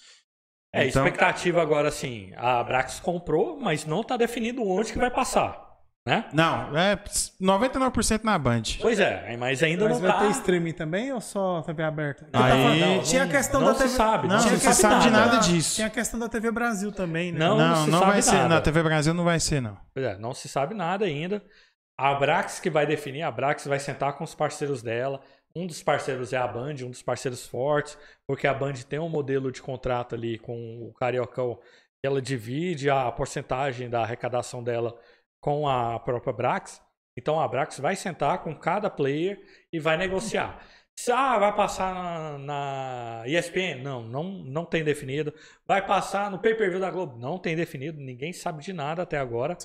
É, 0.74 0.88
Então- 0.88 1.06
expectativa 1.06 1.62
agora, 1.62 1.90
assim, 1.90 2.32
a 2.38 2.64
Brax 2.64 3.00
comprou, 3.02 3.60
mas 3.60 3.86
não 3.86 4.02
tá 4.04 4.16
definido 4.16 4.66
onde 4.66 4.94
que 4.94 4.98
vai 4.98 5.12
passar, 5.12 5.71
né? 6.08 6.26
Não, 6.34 6.76
é 6.78 6.96
99% 7.42 8.24
na 8.24 8.38
Band. 8.38 8.64
Pois 8.82 9.00
é, 9.00 9.36
mas 9.38 9.62
ainda 9.62 9.86
Mas 9.86 9.94
não 9.94 10.02
vai 10.08 10.12
tá... 10.12 10.20
ter 10.26 10.32
streaming 10.32 10.74
também 10.74 11.12
ou 11.14 11.22
só 11.22 11.62
TV 11.62 11.84
aberta? 11.84 12.26
Aí- 12.26 12.32
Tá 12.32 12.40
falando- 12.50 12.80
Não, 12.80 13.04
tinha 13.04 13.22
a 13.22 13.26
não- 13.26 13.32
questão 13.32 13.60
não 13.62 13.68
da 13.68 13.74
se 13.76 13.80
TV... 13.84 13.96
sabe, 13.96 14.28
não 14.28 14.36
a 14.36 14.40
se 14.40 14.50
questão 14.50 14.74
sabe 14.74 15.04
de 15.04 15.10
da- 15.12 15.18
nada 15.26 15.38
disso. 15.38 15.76
Tinha 15.76 15.88
a 15.88 15.92
questão 15.92 16.20
da 16.20 16.28
TV 16.30 16.52
Brasil 16.52 16.92
também, 16.92 17.32
né? 17.32 17.40
Não, 17.40 17.58
Não, 17.58 17.86
se 17.86 17.92
não 17.92 18.00
sabe 18.00 18.12
vai 18.12 18.22
ser. 18.22 18.32
nada. 18.36 18.50
Na 18.50 18.62
TV 18.62 18.84
Brasil 18.84 19.14
não 19.14 19.24
vai 19.24 19.40
ser, 19.40 19.62
não. 19.62 19.78
Pois 19.94 20.06
é, 20.06 20.18
não 20.18 20.34
se 20.34 20.48
sabe 20.50 20.74
nada 20.74 21.06
ainda. 21.06 21.44
A 22.00 22.16
Brax 22.16 22.60
que 22.60 22.70
vai 22.70 22.86
definir, 22.88 23.22
a 23.22 23.30
Brax 23.32 23.66
vai 23.68 23.80
sentar 23.80 24.14
com 24.14 24.24
os 24.24 24.34
parceiros 24.34 24.82
dela. 24.82 25.22
Um 25.56 25.68
dos 25.68 25.84
parceiros 25.84 26.32
é 26.34 26.38
a 26.38 26.48
Band, 26.48 26.76
um 26.84 26.90
dos 26.90 27.04
parceiros 27.04 27.46
fortes, 27.46 27.98
porque 28.26 28.48
a 28.48 28.54
Band 28.54 28.74
tem 28.90 28.98
um 29.00 29.10
modelo 29.10 29.52
de 29.52 29.62
contrato 29.62 30.16
ali 30.16 30.40
com 30.40 30.56
o 30.88 30.94
Cariocão, 30.94 31.56
que 32.02 32.08
ela 32.08 32.22
divide 32.22 32.90
a 32.90 33.12
porcentagem 33.12 33.88
da 33.90 34.02
arrecadação 34.02 34.64
dela 34.64 34.98
com 35.42 35.68
a 35.68 36.00
própria 36.00 36.32
Brax. 36.32 36.82
Então 37.18 37.40
a 37.40 37.48
Brax 37.48 37.80
vai 37.80 37.96
sentar 37.96 38.44
com 38.44 38.56
cada 38.56 38.90
player 38.90 39.44
e 39.74 39.80
vai 39.80 39.98
negociar. 39.98 40.66
Se 40.96 41.12
ah, 41.12 41.40
vai 41.40 41.56
passar 41.56 41.94
na, 41.94 42.38
na 42.40 43.24
ESPN? 43.28 43.82
Não, 43.82 44.04
não, 44.04 44.24
não 44.24 44.66
tem 44.66 44.84
definido. 44.84 45.34
Vai 45.66 45.86
passar 45.86 46.30
no 46.30 46.40
pay-per-view 46.40 46.80
da 46.80 46.92
Globo? 46.92 47.18
Não 47.18 47.40
tem 47.40 47.56
definido. 47.56 48.00
Ninguém 48.00 48.32
sabe 48.32 48.64
de 48.64 48.72
nada 48.72 49.02
até 49.02 49.18
agora. 49.18 49.58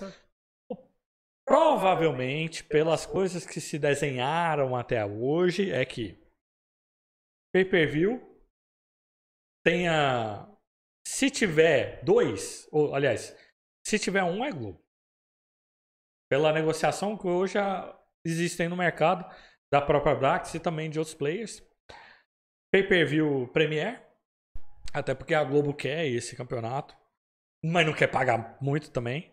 provavelmente, 1.45 2.65
pelas 2.65 3.05
coisas 3.05 3.45
que 3.47 3.61
se 3.61 3.79
desenharam 3.79 4.75
até 4.75 5.05
hoje, 5.05 5.71
é 5.71 5.85
que 5.85 6.19
pay-per-view 7.53 8.21
tenha. 9.63 10.49
Se 11.07 11.31
tiver 11.31 12.03
dois, 12.03 12.69
ou 12.73 12.95
aliás, 12.95 13.37
se 13.87 13.99
tiver 13.99 14.25
um, 14.25 14.45
é 14.45 14.51
Globo. 14.51 14.86
Pela 16.29 16.53
negociação 16.53 17.17
que 17.17 17.27
hoje 17.27 17.59
existem 18.25 18.69
no 18.69 18.77
mercado, 18.77 19.25
da 19.71 19.81
própria 19.81 20.15
Brax 20.15 20.55
e 20.55 20.61
também 20.61 20.91
de 20.91 20.99
outros 20.99 21.15
players. 21.15 21.63
Pay-per-view 22.73 23.49
Premier, 23.53 24.03
até 24.93 25.15
porque 25.15 25.35
a 25.35 25.45
Globo 25.45 25.75
quer 25.75 26.07
esse 26.07 26.35
campeonato, 26.37 26.97
mas 27.65 27.87
não 27.87 27.95
quer 27.95 28.09
pagar 28.09 28.57
muito 28.61 28.91
também. 28.91 29.33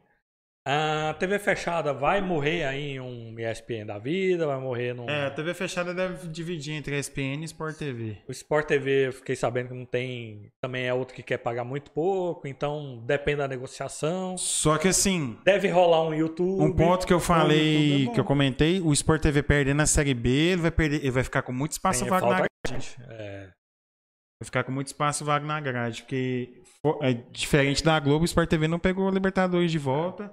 A 0.66 1.14
TV 1.20 1.40
fechada 1.40 1.94
vai 1.94 2.22
morrer 2.22 2.64
aí 2.64 2.92
em 2.92 3.00
um 3.02 3.36
ESPN 3.38 3.86
da 3.86 4.00
vida, 4.00 4.48
vai 4.48 4.58
morrer 4.58 4.94
num. 4.94 5.10
É, 5.10 5.26
a 5.26 5.32
TV 5.32 5.54
fechada 5.54 5.94
deve 5.94 6.30
dividir 6.30 6.74
entre 6.74 6.98
ESPN 6.98 7.42
e 7.42 7.46
Sport 7.46 7.76
TV. 7.76 8.18
O 8.26 8.32
Sport 8.32 8.68
TV, 8.68 9.08
eu 9.08 9.12
fiquei 9.12 9.36
sabendo 9.36 9.68
que 9.70 9.74
não 9.74 9.86
tem. 9.86 10.50
Também 10.62 10.86
é 10.86 10.94
outro 10.94 11.14
que 11.14 11.22
quer 11.22 11.40
pagar 11.40 11.66
muito 11.66 11.92
pouco, 11.92 12.48
então 12.48 13.04
depende 13.06 13.40
da 13.40 13.48
negociação. 13.50 14.38
Só 14.38 14.78
que 14.78 14.88
assim, 14.88 15.38
Deve 15.44 15.68
rolar 15.68 16.08
um 16.08 16.14
YouTube. 16.14 16.62
um 16.64 16.74
ponto 16.74 17.06
que 17.06 17.12
eu 17.12 17.18
é 17.18 17.22
falei, 17.22 18.06
bom. 18.06 18.14
que 18.14 18.20
eu 18.22 18.26
comentei, 18.26 18.80
o 18.80 18.94
Sport 18.94 19.22
TV 19.22 19.44
perdendo 19.44 19.82
a 19.82 19.86
Série 19.86 20.14
B, 20.14 20.30
ele 20.30 20.62
vai 20.62 20.72
perder, 20.72 21.02
ele 21.02 21.12
vai 21.12 21.26
ficar 21.26 21.42
com 21.42 21.52
muito 21.52 21.74
espaço 21.74 22.02
Tem 22.02 22.10
vago 22.10 22.30
na 22.30 22.46
grade. 22.66 22.96
É, 23.10 23.50
Vai 24.42 24.46
ficar 24.46 24.64
com 24.64 24.72
muito 24.72 24.88
espaço 24.88 25.26
vago 25.26 25.46
na 25.46 25.60
grade, 25.60 26.04
porque 26.04 26.62
é 27.02 27.14
diferente 27.32 27.84
da 27.84 28.00
Globo, 28.00 28.24
o 28.24 28.26
Sport 28.26 28.50
TV 28.50 28.68
não 28.68 28.80
pegou 28.80 29.08
o 29.08 29.12
Libertadores 29.12 29.70
de 29.70 29.78
volta. 29.78 30.32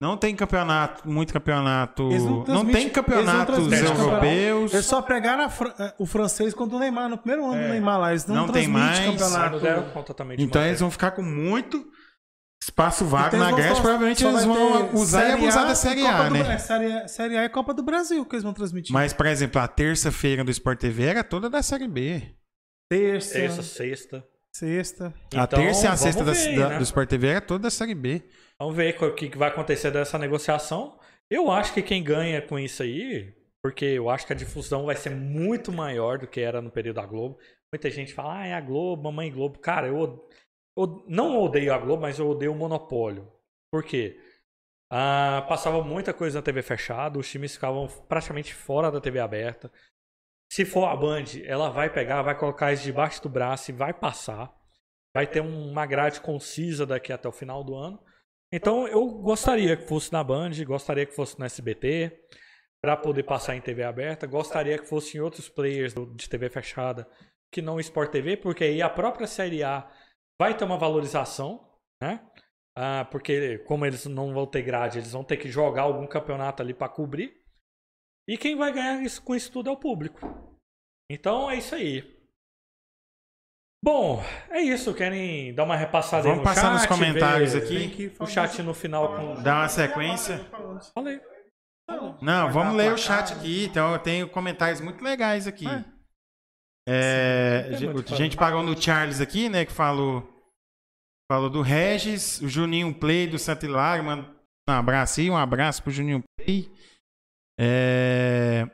Não 0.00 0.14
tem 0.16 0.36
campeonato, 0.36 1.08
muito 1.08 1.32
campeonato. 1.32 2.02
Eles 2.10 2.22
Não, 2.24 2.44
transmitem- 2.44 2.72
tem 2.72 2.82
eles 2.82 2.92
campeonatos 2.94 3.54
transmitem 3.56 3.86
europeus. 3.98 4.74
Eles 4.74 4.84
só 4.86 5.00
pegaram 5.00 5.44
a 5.44 5.48
Fran- 5.48 5.72
eh, 5.78 5.94
o 5.98 6.04
francês 6.04 6.52
contra 6.52 6.76
o 6.76 6.78
Neymar, 6.78 7.08
no 7.08 7.16
primeiro 7.16 7.46
ano 7.50 7.62
É. 7.62 7.66
do 7.66 7.72
Neymar 7.72 7.98
lá. 8.00 8.10
Eles 8.10 8.26
não, 8.26 8.34
Não 8.46 8.48
tem 8.48 8.68
mais. 8.68 8.98
não 9.00 9.12
campeonato. 9.16 9.56
Então 10.38 10.62
eles 10.66 10.80
vão 10.80 10.90
ficar 10.90 11.12
com 11.12 11.22
muito 11.22 11.82
espaço 12.62 13.06
vago 13.06 13.36
Então, 13.36 13.38
na 13.38 13.50
só- 13.74 13.80
Provavelmente 13.80 14.20
só 14.20 14.28
eles 14.30 14.44
vão 14.44 14.94
usar 14.94 15.20
e 15.20 15.30
Série 15.30 15.32
abusar 15.42 15.62
A 15.62 15.66
da 15.66 15.72
e 15.72 15.76
Série 15.76 16.02
Copa 16.02 16.14
A, 16.14 16.28
do- 16.28 16.34
né? 16.34 16.40
é, 16.54 16.58
série, 16.58 16.92
A- 16.92 17.08
série 17.08 17.36
A 17.38 17.42
é 17.44 17.48
Copa 17.48 17.72
do 17.72 17.82
Brasil 17.82 18.24
que 18.26 18.34
eles 18.34 18.42
vão 18.44 18.52
transmitir. 18.52 18.92
Mas, 18.92 19.14
por 19.14 19.24
exemplo, 19.24 19.60
a 19.62 19.66
terça-feira 19.68 20.44
do 20.44 20.50
Sport 20.50 20.78
TV 20.78 21.04
era 21.04 21.24
toda 21.24 21.48
da 21.48 21.62
Série 21.62 21.88
B. 21.88 22.34
terça, 22.90 23.32
Terça, 23.32 23.62
sexta. 23.62 24.24
Sexta. 24.58 25.14
a 25.34 25.44
Então, 25.44 25.60
terça 25.60 25.86
e 25.86 25.88
a 25.88 25.96
sexta 25.96 26.24
da, 26.24 26.32
ver, 26.32 26.56
da- 26.56 26.68
né? 26.70 26.78
do 26.78 26.82
Sport 26.84 27.08
TV 27.08 27.26
era 27.28 27.40
toda 27.40 27.64
da 27.64 27.70
Série 27.70 27.94
B. 27.94 28.22
Vamos 28.58 28.74
ver 28.76 28.96
o 29.02 29.14
que 29.14 29.36
vai 29.36 29.48
acontecer 29.48 29.90
dessa 29.90 30.18
negociação. 30.18 30.98
Eu 31.30 31.50
acho 31.50 31.74
que 31.74 31.82
quem 31.82 32.02
ganha 32.02 32.40
com 32.40 32.58
isso 32.58 32.82
aí, 32.82 33.34
porque 33.62 33.84
eu 33.84 34.08
acho 34.08 34.26
que 34.26 34.32
a 34.32 34.36
difusão 34.36 34.86
vai 34.86 34.96
ser 34.96 35.10
muito 35.10 35.72
maior 35.72 36.18
do 36.18 36.26
que 36.26 36.40
era 36.40 36.62
no 36.62 36.70
período 36.70 36.96
da 36.96 37.06
Globo. 37.06 37.38
Muita 37.72 37.90
gente 37.90 38.14
fala, 38.14 38.40
ah, 38.40 38.46
é 38.46 38.54
a 38.54 38.60
Globo, 38.60 39.02
mamãe 39.02 39.30
Globo. 39.30 39.58
Cara, 39.58 39.88
eu, 39.88 40.28
eu 40.78 41.04
não 41.08 41.38
odeio 41.42 41.74
a 41.74 41.78
Globo, 41.78 42.02
mas 42.02 42.18
eu 42.18 42.28
odeio 42.28 42.52
o 42.52 42.54
monopólio. 42.54 43.30
Por 43.72 43.82
quê? 43.82 44.18
Ah, 44.90 45.44
passava 45.48 45.82
muita 45.82 46.14
coisa 46.14 46.38
na 46.38 46.42
TV 46.42 46.62
fechada, 46.62 47.18
os 47.18 47.28
times 47.28 47.54
ficavam 47.54 47.88
praticamente 48.08 48.54
fora 48.54 48.90
da 48.90 49.00
TV 49.00 49.18
aberta. 49.18 49.70
Se 50.50 50.64
for 50.64 50.86
a 50.86 50.96
Band, 50.96 51.24
ela 51.44 51.70
vai 51.70 51.92
pegar, 51.92 52.22
vai 52.22 52.38
colocar 52.38 52.72
isso 52.72 52.84
debaixo 52.84 53.22
do 53.22 53.28
braço 53.28 53.70
e 53.70 53.74
vai 53.74 53.92
passar. 53.92 54.52
Vai 55.14 55.26
ter 55.26 55.40
uma 55.40 55.86
grade 55.86 56.20
concisa 56.20 56.86
daqui 56.86 57.12
até 57.12 57.28
o 57.28 57.32
final 57.32 57.64
do 57.64 57.74
ano. 57.74 57.98
Então 58.52 58.86
eu 58.86 59.06
gostaria 59.06 59.76
que 59.76 59.86
fosse 59.86 60.12
na 60.12 60.22
Band, 60.22 60.52
gostaria 60.64 61.04
que 61.04 61.14
fosse 61.14 61.38
no 61.38 61.44
SBT, 61.44 62.12
para 62.82 62.96
poder 62.96 63.24
passar 63.24 63.56
em 63.56 63.60
TV 63.60 63.82
aberta. 63.82 64.26
Gostaria 64.26 64.78
que 64.78 64.86
fosse 64.86 65.16
em 65.16 65.20
outros 65.20 65.48
players 65.48 65.94
de 66.14 66.28
TV 66.28 66.48
fechada 66.48 67.08
que 67.50 67.62
não 67.62 67.80
Sport 67.80 68.10
TV, 68.10 68.36
porque 68.36 68.64
aí 68.64 68.82
a 68.82 68.90
própria 68.90 69.26
Série 69.26 69.62
A 69.62 69.90
vai 70.38 70.56
ter 70.56 70.64
uma 70.64 70.78
valorização, 70.78 71.68
né? 72.00 72.20
Ah, 72.76 73.06
porque 73.10 73.58
como 73.60 73.86
eles 73.86 74.04
não 74.04 74.34
vão 74.34 74.46
ter 74.46 74.62
grade, 74.62 74.98
eles 74.98 75.12
vão 75.12 75.24
ter 75.24 75.38
que 75.38 75.48
jogar 75.48 75.82
algum 75.82 76.06
campeonato 76.06 76.62
ali 76.62 76.74
para 76.74 76.88
cobrir. 76.88 77.34
E 78.28 78.36
quem 78.36 78.56
vai 78.56 78.72
ganhar 78.72 79.02
isso, 79.02 79.22
com 79.22 79.34
isso 79.34 79.52
tudo 79.52 79.68
é 79.68 79.72
o 79.72 79.76
público. 79.76 80.18
Então 81.10 81.50
é 81.50 81.56
isso 81.56 81.74
aí. 81.74 82.16
Bom, 83.84 84.20
é 84.50 84.60
isso. 84.60 84.92
Querem 84.94 85.54
dar 85.54 85.64
uma 85.64 85.76
repassada 85.76 86.24
aí 86.24 86.34
Vamos 86.34 86.38
no 86.38 86.44
passar 86.44 86.72
nos 86.72 86.86
comentários 86.86 87.52
ver 87.52 87.62
aqui. 87.62 88.12
O 88.18 88.26
chat 88.26 88.62
no 88.62 88.74
final 88.74 89.16
com. 89.16 89.42
Dá 89.42 89.60
uma 89.60 89.68
sequência. 89.68 90.44
Falei. 90.92 91.20
Não, 92.20 92.50
vamos 92.50 92.74
ler 92.74 92.92
o 92.92 92.98
chat 92.98 93.32
aqui. 93.32 93.64
Então, 93.64 93.92
eu 93.92 93.98
tenho 94.00 94.28
comentários 94.28 94.80
muito 94.80 95.04
legais 95.04 95.46
aqui. 95.46 95.68
É. 95.68 95.84
É, 96.88 97.68
o 97.94 98.16
gente 98.16 98.36
pagou 98.36 98.62
no 98.62 98.80
Charles 98.80 99.20
aqui, 99.20 99.48
né? 99.48 99.64
Que 99.64 99.72
falou, 99.72 100.28
falou 101.30 101.50
do 101.50 101.60
Regis, 101.60 102.40
o 102.40 102.48
Juninho 102.48 102.94
Play 102.94 103.26
do 103.26 103.38
Santa 103.38 103.66
Hilário. 103.66 104.04
Manda 104.04 104.28
um 104.68 104.72
abraço 104.72 105.20
aí, 105.20 105.30
um 105.30 105.36
abraço 105.36 105.82
pro 105.82 105.92
Juninho 105.92 106.22
Play. 106.36 106.70
É, 107.58 108.68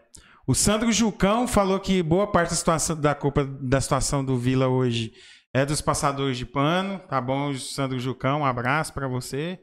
o 0.46 0.54
Sandro 0.54 0.90
Jucão 0.90 1.46
falou 1.46 1.78
que 1.78 2.02
boa 2.02 2.30
parte 2.30 2.50
da 2.50 2.56
situação 2.56 3.00
da 3.00 3.14
culpa 3.14 3.44
da 3.44 3.80
situação 3.80 4.24
do 4.24 4.36
Vila 4.36 4.68
hoje 4.68 5.12
é 5.54 5.64
dos 5.64 5.80
passadores 5.80 6.36
de 6.36 6.46
pano. 6.46 6.98
Tá 7.08 7.20
bom, 7.20 7.54
Sandro 7.54 7.98
Jucão, 7.98 8.40
um 8.40 8.46
abraço 8.46 8.92
pra 8.92 9.06
você. 9.06 9.60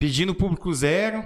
Pedindo 0.00 0.34
público 0.34 0.72
zero. 0.72 1.24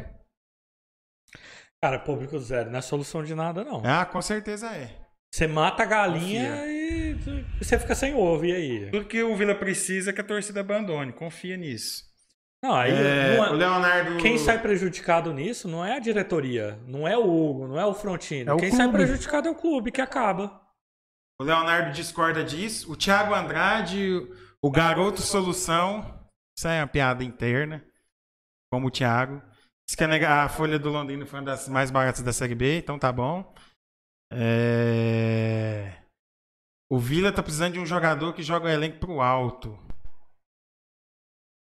Cara, 1.83 1.99
público 1.99 2.39
zero 2.39 2.71
não 2.71 2.79
é 2.79 2.83
solução 2.83 3.25
de 3.25 3.35
nada, 3.35 3.65
não. 3.65 3.83
Ah, 3.85 4.05
com 4.05 4.21
certeza 4.23 4.71
é. 4.71 4.99
Você 5.35 5.47
mata 5.47 5.83
a 5.83 5.87
galinha 5.87 6.67
e 6.67 7.15
você 7.59 7.79
fica 7.79 7.95
sem 7.95 8.15
ovo, 8.15 8.45
e 8.45 8.53
aí? 8.53 8.91
Tudo 8.91 9.07
que 9.07 9.23
o 9.23 9.35
Vila 9.35 9.55
precisa 9.55 10.11
é 10.11 10.13
que 10.13 10.21
a 10.21 10.25
torcida 10.25 10.61
abandone. 10.61 11.13
Confia 11.13 11.57
nisso. 11.57 12.12
Não, 12.63 12.75
aí 12.77 12.93
É, 12.93 13.37
não 13.37 13.45
é- 13.45 13.51
o 13.51 13.55
Leonardo. 13.55 14.17
quem 14.19 14.39
sai 14.39 14.61
prejudicado 14.63 15.33
nisso 15.33 15.67
não 15.67 15.85
é 15.85 15.97
a 15.97 15.99
diretoria, 15.99 16.79
não 16.87 17.09
é 17.09 17.17
o 17.19 17.23
Hugo, 17.25 17.67
não 17.67 17.79
é 17.79 17.85
o 17.85 17.93
Frontino. 17.93 18.51
É 18.51 18.55
o 18.55 18.57
quem 18.57 18.71
sai 18.71 18.87
clube. 18.89 18.99
prejudicado 18.99 19.49
é 19.49 19.51
o 19.51 19.55
clube 19.57 19.91
que 19.91 20.01
acaba. 20.01 20.63
O 21.41 21.45
Leonardo 21.45 21.91
discorda 21.93 22.45
disso. 22.45 22.93
O 22.93 22.97
Thiago 22.97 23.35
Andrade, 23.35 24.21
o 24.63 24.71
garoto 24.71 25.21
solução. 25.23 26.23
Isso 26.57 26.69
é 26.69 26.81
uma 26.81 26.87
piada 26.87 27.25
interna. 27.25 27.85
Como 28.73 28.87
o 28.87 28.91
Thiago. 28.93 29.43
Diz 29.89 29.97
que 29.97 30.05
a 30.05 30.49
Folha 30.49 30.79
do 30.79 30.89
Londrina 30.89 31.27
foi 31.27 31.41
uma 31.41 31.47
das 31.47 31.69
mais 31.69 31.91
baratas 31.91 32.23
da 32.23 32.33
Série 32.33 32.55
B, 32.55 32.79
então 32.79 32.97
tá 32.97 33.11
bom. 33.11 33.53
É, 34.33 36.01
O 36.91 36.99
Vila 36.99 37.33
tá 37.33 37.43
precisando 37.43 37.73
de 37.73 37.81
um 37.81 37.87
jogador 37.87 38.33
que 38.35 38.43
joga 38.43 38.67
o 38.67 38.71
elenco 38.71 38.99
pro 39.01 39.21
alto. 39.21 39.77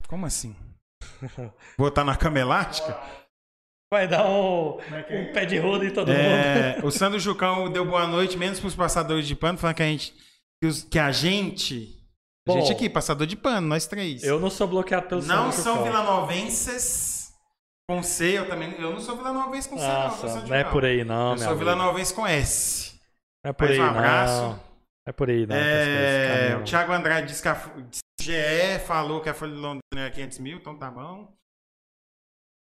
Como 0.07 0.25
assim? 0.25 0.55
Botar 1.77 2.03
na 2.03 2.15
cama 2.15 2.39
elástica? 2.39 2.97
Vai 3.91 4.07
dar 4.07 4.25
um, 4.27 4.77
um 4.77 5.31
pé 5.33 5.45
de 5.45 5.57
roda 5.57 5.85
em 5.85 5.91
todo 5.91 6.07
mundo. 6.09 6.19
É, 6.19 6.79
o 6.83 6.91
Sandro 6.91 7.19
Jucão 7.19 7.69
deu 7.71 7.85
boa 7.85 8.05
noite, 8.05 8.37
menos 8.37 8.59
pros 8.59 8.75
passadores 8.75 9.25
de 9.27 9.35
pano, 9.35 9.57
falando 9.57 9.75
que 9.77 9.83
a 9.83 9.87
gente. 9.87 10.13
Que, 10.61 10.67
os- 10.67 10.83
que 10.83 10.99
a 10.99 11.11
gente. 11.11 11.93
A 12.47 12.53
Bom, 12.53 12.61
gente 12.61 12.71
aqui, 12.71 12.89
passador 12.89 13.27
de 13.27 13.35
pano, 13.35 13.67
nós 13.67 13.87
três. 13.87 14.23
Eu 14.23 14.39
não 14.39 14.49
sou 14.49 14.67
bloqueado 14.67 15.07
pelo 15.07 15.21
não 15.23 15.51
Sandro 15.51 15.63
são 15.63 15.83
vilanovenses 15.83 17.33
com 17.89 18.01
C, 18.03 18.37
eu 18.39 18.47
também. 18.49 18.73
Eu 18.79 18.91
não 18.93 18.99
sou 19.01 19.15
vilanovense 19.17 19.67
com 19.69 19.77
C, 19.77 19.83
não. 19.85 19.93
Nossa, 19.93 20.27
Sandro 20.29 20.47
não 20.49 20.55
é 20.55 20.63
por 20.63 20.85
aí 20.85 21.03
não, 21.03 21.31
Eu 21.33 21.37
sou 21.37 21.55
vilanovense 21.55 22.13
com 22.13 22.25
S. 22.27 22.99
Não 23.43 23.49
é 23.49 23.53
por 23.53 23.67
Mais 23.67 23.79
aí 23.79 23.85
um 23.85 23.89
abraço. 23.89 24.41
não. 24.43 24.66
Não 25.07 25.11
é 25.11 25.13
por 25.13 25.29
aí 25.29 25.45
não. 25.47 25.55
que 25.55 25.61
coisas 25.61 26.51
É, 26.51 26.55
o 26.57 26.63
Thiago 26.63 26.91
Andrade 26.91 27.27
disse 27.27 27.41
que 27.41 27.47
a 27.47 27.55
que 27.55 28.23
GE 28.23 28.79
falou 28.85 29.21
que 29.21 29.29
a 29.29 29.33
Folha 29.33 29.53
de 29.53 29.57
Londrina 29.59 29.81
era 29.95 30.11
500 30.11 30.39
mil, 30.39 30.57
então 30.57 30.77
tá 30.77 30.91
bom. 30.91 31.33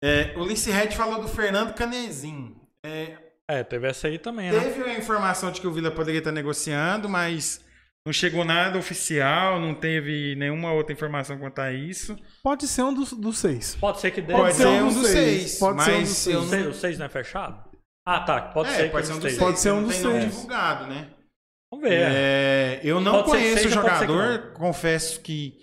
É, 0.02 0.32
o 0.36 0.44
Lince 0.44 0.70
Red 0.70 0.92
falou 0.92 1.20
do 1.20 1.28
Fernando 1.28 1.74
Canezin. 1.74 2.56
É, 2.84 3.18
É, 3.48 3.62
teve 3.62 3.88
essa 3.88 4.08
aí 4.08 4.18
também, 4.18 4.50
né? 4.50 4.58
Teve 4.58 4.82
a 4.84 4.96
informação 4.98 5.50
de 5.52 5.60
que 5.60 5.66
o 5.66 5.72
Vila 5.72 5.90
poderia 5.90 6.18
estar 6.20 6.32
negociando, 6.32 7.08
mas 7.08 7.62
não 8.06 8.12
chegou 8.12 8.44
nada 8.44 8.78
oficial, 8.78 9.60
não 9.60 9.74
teve 9.74 10.34
nenhuma 10.36 10.72
outra 10.72 10.94
informação 10.94 11.36
quanto 11.38 11.58
a 11.58 11.70
isso. 11.70 12.16
Pode 12.42 12.66
ser 12.66 12.82
um 12.84 12.94
dos, 12.94 13.12
dos 13.12 13.38
seis. 13.38 13.74
Pode 13.74 14.00
ser 14.00 14.10
que 14.12 14.22
dê. 14.22 14.32
Pode, 14.32 14.54
ser 14.54 14.62
ser 14.62 14.68
um 14.68 14.86
um 14.86 14.92
dos 14.94 15.06
seis. 15.08 15.40
seis, 15.42 15.58
Pode 15.58 15.82
ser 15.84 15.92
um 15.96 16.02
dos 16.02 16.26
O 16.26 16.32
não... 16.40 16.48
seis, 16.48 16.66
o 16.66 16.72
seis 16.74 16.98
não 16.98 17.06
é 17.06 17.08
fechado? 17.10 17.70
Ah, 18.06 18.20
tá. 18.20 18.40
Pode 18.40 18.70
É, 18.70 18.72
ser 18.76 18.84
que 18.84 18.90
pode 18.90 19.06
ser 19.06 19.12
um 19.12 19.16
não 19.16 19.20
dos 19.22 19.30
seis. 19.30 19.38
Pode 19.42 19.60
ser 19.60 19.70
um 19.72 19.80
não 19.82 19.88
dos 19.88 19.96
seis. 19.96 20.24
divulgado, 20.24 20.86
né? 20.86 21.10
Vamos 21.70 21.88
ver. 21.88 22.00
É, 22.02 22.80
eu 22.82 23.00
não 23.00 23.12
Pode 23.22 23.30
conheço 23.30 23.68
o 23.68 23.70
jogador, 23.70 24.52
confesso 24.54 25.20
que 25.20 25.58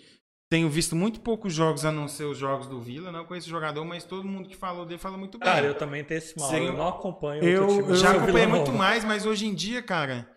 tenho 0.49 0.69
visto 0.69 0.95
muito 0.95 1.19
poucos 1.19 1.53
jogos 1.53 1.83
a 1.83 1.91
não 1.91 2.07
ser 2.07 2.23
os 2.23 2.37
jogos 2.37 2.67
do 2.67 2.79
Vila, 2.79 3.11
não 3.11 3.25
conheço 3.25 3.47
o 3.47 3.49
jogador, 3.51 3.83
mas 3.83 4.05
todo 4.05 4.25
mundo 4.27 4.47
que 4.47 4.55
falou 4.55 4.85
dele 4.85 4.97
fala 4.99 5.17
muito 5.17 5.37
bem. 5.37 5.45
Cara, 5.47 5.65
eu 5.67 5.75
também 5.75 6.03
tenho 6.05 6.17
esse 6.19 6.39
mal. 6.39 6.49
Seria- 6.49 6.69
Eu 6.69 6.73
não 6.77 6.87
acompanho 6.87 7.43
Eu- 7.43 7.61
outro 7.63 7.77
time. 7.77 7.89
eu 7.89 7.95
já 7.95 8.11
acompanhei 8.11 8.47
muito 8.47 8.71
mais, 8.71 9.03
mas 9.03 9.25
hoje 9.25 9.45
em 9.45 9.53
dia, 9.53 9.81
cara, 9.83 10.29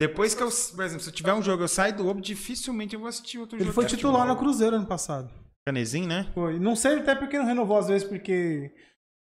depois 0.00 0.34
que 0.34 0.42
eu, 0.42 0.48
por 0.74 0.84
exemplo, 0.84 1.04
se 1.04 1.08
eu 1.10 1.14
tiver 1.14 1.32
um 1.34 1.42
jogo, 1.42 1.62
eu 1.62 1.68
saio 1.68 1.96
do 1.96 2.08
Obo, 2.08 2.20
dificilmente 2.20 2.94
eu 2.94 3.00
vou 3.00 3.08
assistir 3.08 3.38
outro 3.38 3.56
Ele 3.56 3.64
jogo. 3.66 3.74
foi 3.74 3.84
de 3.84 3.94
titular 3.94 4.22
futebol. 4.22 4.34
no 4.34 4.40
Cruzeiro 4.40 4.74
ano 4.76 4.86
passado. 4.86 5.30
Canezinho, 5.64 6.08
né? 6.08 6.28
Foi. 6.34 6.58
Não 6.58 6.74
sei 6.74 6.98
até 6.98 7.14
porque 7.14 7.38
não 7.38 7.46
renovou 7.46 7.78
às 7.78 7.86
vezes, 7.86 8.06
porque 8.06 8.70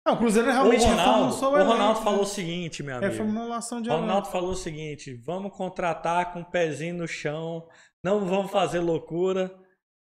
Não, 0.05 0.15
o 0.15 0.17
Cruzeiro 0.19 0.49
O 0.49 0.53
realmente 0.53 0.85
Ronaldo, 0.85 1.03
reformou 1.03 1.33
só 1.33 1.53
o 1.53 1.57
elenco, 1.57 1.73
Ronaldo 1.73 1.99
né? 2.01 2.05
falou 2.05 2.23
o 2.23 2.27
seguinte, 2.27 2.83
meu 2.83 2.97
amigo. 2.97 3.11
Reformulação 3.13 3.81
de 3.81 3.89
O 3.89 3.93
Ronaldo 3.93 4.13
elenco. 4.13 4.33
falou 4.33 4.51
o 4.51 4.57
seguinte: 4.57 5.15
vamos 5.15 5.57
contratar 5.57 6.33
com 6.33 6.41
o 6.41 6.45
pezinho 6.45 6.95
no 6.95 7.07
chão, 7.07 7.69
não 8.03 8.27
vamos 8.27 8.51
fazer 8.51 8.81
loucura, 8.81 9.55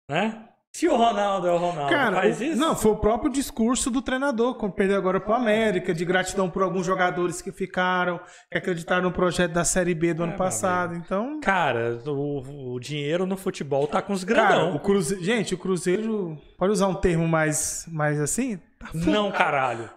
né? 0.10 0.48
Se 0.74 0.88
o 0.88 0.96
Ronaldo 0.96 1.48
é 1.48 1.52
o 1.52 1.58
Ronaldo, 1.58 1.90
Cara, 1.90 2.16
faz 2.16 2.40
o- 2.40 2.44
isso? 2.46 2.58
não, 2.60 2.76
foi 2.76 2.92
o 2.92 2.96
próprio 2.96 3.30
discurso 3.32 3.92
do 3.92 4.02
treinador, 4.02 4.56
quando 4.56 4.72
perdeu 4.72 4.98
agora 4.98 5.20
pro 5.20 5.34
América, 5.34 5.94
de 5.94 6.06
gratidão 6.06 6.50
por 6.50 6.64
alguns 6.64 6.86
jogadores 6.86 7.42
que 7.42 7.52
ficaram, 7.52 8.20
que 8.50 8.58
acreditaram 8.58 9.04
no 9.04 9.12
projeto 9.12 9.52
da 9.52 9.66
Série 9.66 9.94
B 9.94 10.14
do 10.14 10.24
É, 10.24 10.28
ano 10.28 10.38
passado. 10.38 10.96
Então, 10.96 11.42
Cara, 11.42 12.00
o, 12.08 12.74
o 12.76 12.80
dinheiro 12.80 13.26
no 13.26 13.36
futebol 13.36 13.86
tá 13.86 14.02
com 14.02 14.14
os 14.14 14.24
cara, 14.24 14.48
grandão. 14.56 14.76
o 14.76 14.80
Cruzeiro, 14.80 15.22
gente, 15.24 15.54
o 15.54 15.58
Cruzeiro, 15.58 16.38
pode 16.58 16.72
usar 16.72 16.88
um 16.88 16.96
termo 16.96 17.28
mais, 17.28 17.86
mais 17.92 18.20
assim? 18.22 18.58
Tá 18.80 18.90
Não, 18.94 19.30
caralho. 19.30 19.90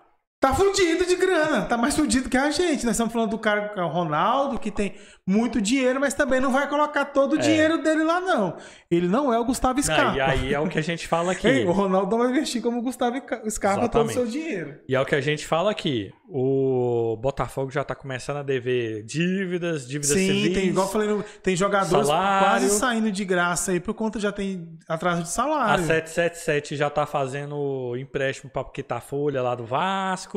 Tá 0.44 0.52
fudido 0.52 1.06
de 1.06 1.16
grana, 1.16 1.62
tá 1.62 1.74
mais 1.78 1.96
fudido 1.96 2.28
que 2.28 2.36
a 2.36 2.50
gente. 2.50 2.84
Nós 2.84 2.92
estamos 2.92 3.10
falando 3.14 3.30
do 3.30 3.38
cara 3.38 3.70
que 3.70 3.80
é 3.80 3.82
o 3.82 3.88
Ronaldo, 3.88 4.58
que 4.58 4.70
tem 4.70 4.94
muito 5.26 5.58
dinheiro, 5.58 5.98
mas 5.98 6.12
também 6.12 6.38
não 6.38 6.52
vai 6.52 6.68
colocar 6.68 7.06
todo 7.06 7.32
o 7.32 7.36
É. 7.36 7.38
dinheiro 7.38 7.82
dele 7.82 8.04
lá, 8.04 8.20
não. 8.20 8.54
Ele 8.90 9.08
não 9.08 9.32
é 9.32 9.38
o 9.38 9.44
Gustavo 9.46 9.76
Não, 9.76 9.82
Scarpa. 9.82 10.16
e 10.18 10.20
aí 10.20 10.52
é 10.52 10.60
o 10.60 10.68
que 10.68 10.78
a 10.78 10.82
gente 10.82 11.08
fala 11.08 11.32
aqui. 11.32 11.48
Ei, 11.48 11.64
o 11.64 11.72
Ronaldo 11.72 12.10
não 12.14 12.18
vai 12.24 12.30
investir 12.30 12.60
como 12.60 12.78
o 12.78 12.82
Gustavo 12.82 13.16
Scarpa 13.48 13.88
todo 13.88 14.04
o 14.06 14.10
seu 14.12 14.24
Exatamente. 14.24 14.32
dinheiro. 14.32 14.74
E 14.86 14.94
é 14.94 15.00
o 15.00 15.06
que 15.06 15.14
a 15.14 15.20
gente 15.22 15.46
fala 15.46 15.70
aqui. 15.70 16.12
O 16.28 17.16
Botafogo 17.22 17.70
já 17.70 17.82
tá 17.82 17.94
começando 17.94 18.38
a 18.38 18.42
dever 18.42 19.02
dívidas, 19.04 19.86
dívidas 19.88 20.10
Sim, 20.18 20.26
civis. 20.42 20.52
tem, 20.54 20.66
igual 20.68 20.86
eu 20.86 20.92
falei, 20.92 21.22
tem 21.42 21.56
jogadores 21.56 22.06
Salário. 22.06 22.46
quase 22.48 22.70
saindo 22.70 23.10
de 23.10 23.24
graça 23.24 23.72
aí 23.72 23.80
por 23.80 23.94
conta 23.94 24.18
já 24.20 24.30
tem 24.32 24.68
atraso 24.88 25.22
de 25.22 25.28
A 25.28 25.30
salário. 25.30 25.84
777 25.86 26.76
já 26.76 26.90
tá 26.90 27.06
fazendo 27.06 27.96
empréstimo 27.96 28.50
pra 28.50 28.62
quitar 28.64 29.00
folha 29.00 29.40
lá 29.40 29.54
do 29.54 29.64
Vasco. 29.64 30.33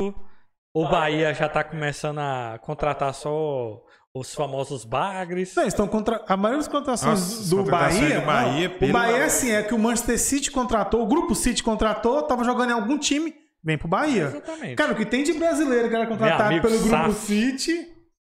O 0.74 0.88
Bahia 0.88 1.34
já 1.34 1.50
tá 1.50 1.64
começando 1.64 2.20
a 2.20 2.60
contratar 2.62 3.14
só 3.14 3.82
os 4.14 4.34
famosos 4.34 4.86
bagres. 4.86 5.56
Não, 5.56 5.66
estão 5.66 5.88
contra... 5.88 6.24
A 6.28 6.38
maioria 6.38 6.60
das 6.60 6.68
contratações 6.68 7.20
Nossa, 7.20 7.42
as 7.42 7.50
do 7.50 7.58
contratações 7.58 8.02
Bahia. 8.02 8.20
do 8.20 8.26
Bahia, 8.26 8.78
não, 8.80 8.90
o 8.90 8.92
Bahia 8.94 9.18
é 9.18 9.24
assim: 9.24 9.52
é 9.52 9.64
que 9.64 9.74
o 9.74 9.80
Manchester 9.80 10.20
City 10.20 10.52
contratou, 10.52 11.02
o 11.02 11.08
grupo 11.08 11.34
City 11.36 11.64
contratou, 11.64 12.22
tava 12.24 12.44
jogando 12.44 12.72
em 12.72 12.74
algum 12.74 12.98
time, 12.98 13.34
vem 13.64 13.78
pro 13.78 13.88
Bahia. 13.88 14.26
Exatamente. 14.26 14.76
Cara, 14.76 14.94
o 14.94 14.96
que 14.96 15.06
tem 15.06 15.24
de 15.24 15.34
brasileiro 15.34 15.90
que 15.90 15.96
era 15.96 16.08
contratado 16.08 16.44
amigo, 16.44 16.68
pelo 16.68 16.80
grupo 16.80 16.96
SAF. 16.96 17.14
City. 17.26 17.88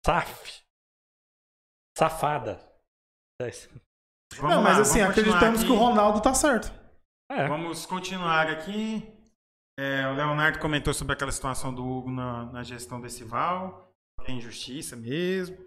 Saf. 0.06 0.62
Safada. 1.98 2.60
Vamos 4.38 4.56
não, 4.56 4.62
mas 4.62 4.76
lá, 4.76 4.82
assim, 4.82 5.02
acreditamos 5.02 5.62
aqui. 5.62 5.70
que 5.70 5.72
o 5.72 5.78
Ronaldo 5.78 6.22
tá 6.22 6.34
certo. 6.34 6.72
É. 7.32 7.48
Vamos 7.48 7.86
continuar 7.86 8.48
aqui. 8.50 9.15
É, 9.77 10.07
o 10.07 10.14
Leonardo 10.14 10.60
comentou 10.60 10.93
sobre 10.93 11.14
aquela 11.14 11.31
situação 11.31 11.73
do 11.73 11.85
Hugo 11.85 12.10
na, 12.10 12.45
na 12.52 12.64
gestão 12.64 12.99
desse 13.02 13.23
Val. 13.23 13.93
que 14.23 14.31
É 14.31 14.34
injustiça 14.34 14.95
mesmo. 14.95 15.57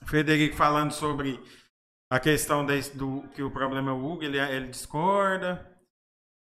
O 0.00 0.06
Frederico 0.06 0.56
falando 0.56 0.92
sobre 0.92 1.40
a 2.10 2.20
questão 2.20 2.64
desse- 2.64 2.96
do 2.96 3.28
que 3.30 3.42
o 3.42 3.50
problema 3.50 3.90
é 3.90 3.94
o 3.94 4.04
Hugo, 4.04 4.22
ele, 4.22 4.38
ele 4.38 4.68
discorda. 4.68 5.68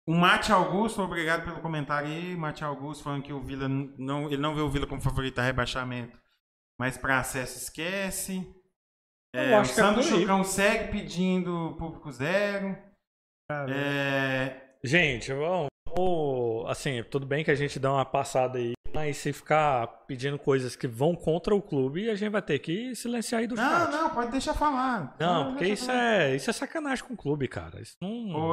O 0.08 0.14
Mate 0.14 0.52
Augusto, 0.52 1.02
obrigado 1.02 1.44
pelo 1.46 1.62
comentário 1.62 2.10
aí. 2.10 2.36
Mate 2.36 2.64
Augusto 2.64 3.04
falando 3.04 3.24
que 3.24 3.32
o 3.34 3.40
Vila 3.42 3.68
não, 3.70 4.26
ele 4.28 4.38
não 4.42 4.54
vê 4.54 4.62
o 4.62 4.70
Vila 4.70 4.86
como 4.86 5.02
favorito 5.02 5.40
a 5.40 5.44
rebaixamento, 5.44 6.20
mas 6.80 6.98
para 6.98 7.20
acesso 7.20 7.58
esquece. 7.58 8.54
É, 9.34 9.58
o 9.58 9.62
é 9.62 9.64
Sandro. 9.64 10.04
Chucão 10.04 10.44
segue 10.44 10.92
pedindo 10.92 11.76
público 11.80 12.12
zero. 12.12 12.78
É, 13.70 14.76
Gente, 14.84 15.32
vamos, 15.32 15.68
vamos- 15.96 16.70
assim, 16.70 17.04
tudo 17.10 17.26
bem 17.26 17.44
que 17.44 17.52
a 17.52 17.56
gente 17.56 17.80
dá 17.80 17.92
uma 17.92 18.06
passada 18.06 18.58
aí, 18.58 18.74
mas 18.94 19.18
se 19.18 19.34
ficar 19.34 19.88
pedindo 20.08 20.38
coisas 20.38 20.76
que 20.76 20.88
vão 20.88 21.16
contra 21.16 21.54
o 21.56 21.62
clube, 21.62 22.10
a 22.10 22.16
gente 22.16 22.30
vai 22.32 22.42
ter 22.42 22.60
que 22.60 22.96
silenciar 22.96 23.42
aí 23.42 23.48
do 23.48 23.56
Não, 23.56 23.64
chat. 23.64 23.92
não, 23.92 24.10
pode 24.10 24.32
deixar 24.32 24.54
falar. 24.54 25.16
Não, 25.20 25.52
porque 25.54 25.66
isso 25.68 25.86
falar. 25.88 26.00
é, 26.22 26.36
isso 26.36 26.50
é 26.50 26.54
sacanagem 26.54 27.04
com 27.06 27.14
o 27.14 27.18
clube, 27.18 27.48
cara. 27.48 27.82
Isso 27.82 27.96
não. 28.02 28.10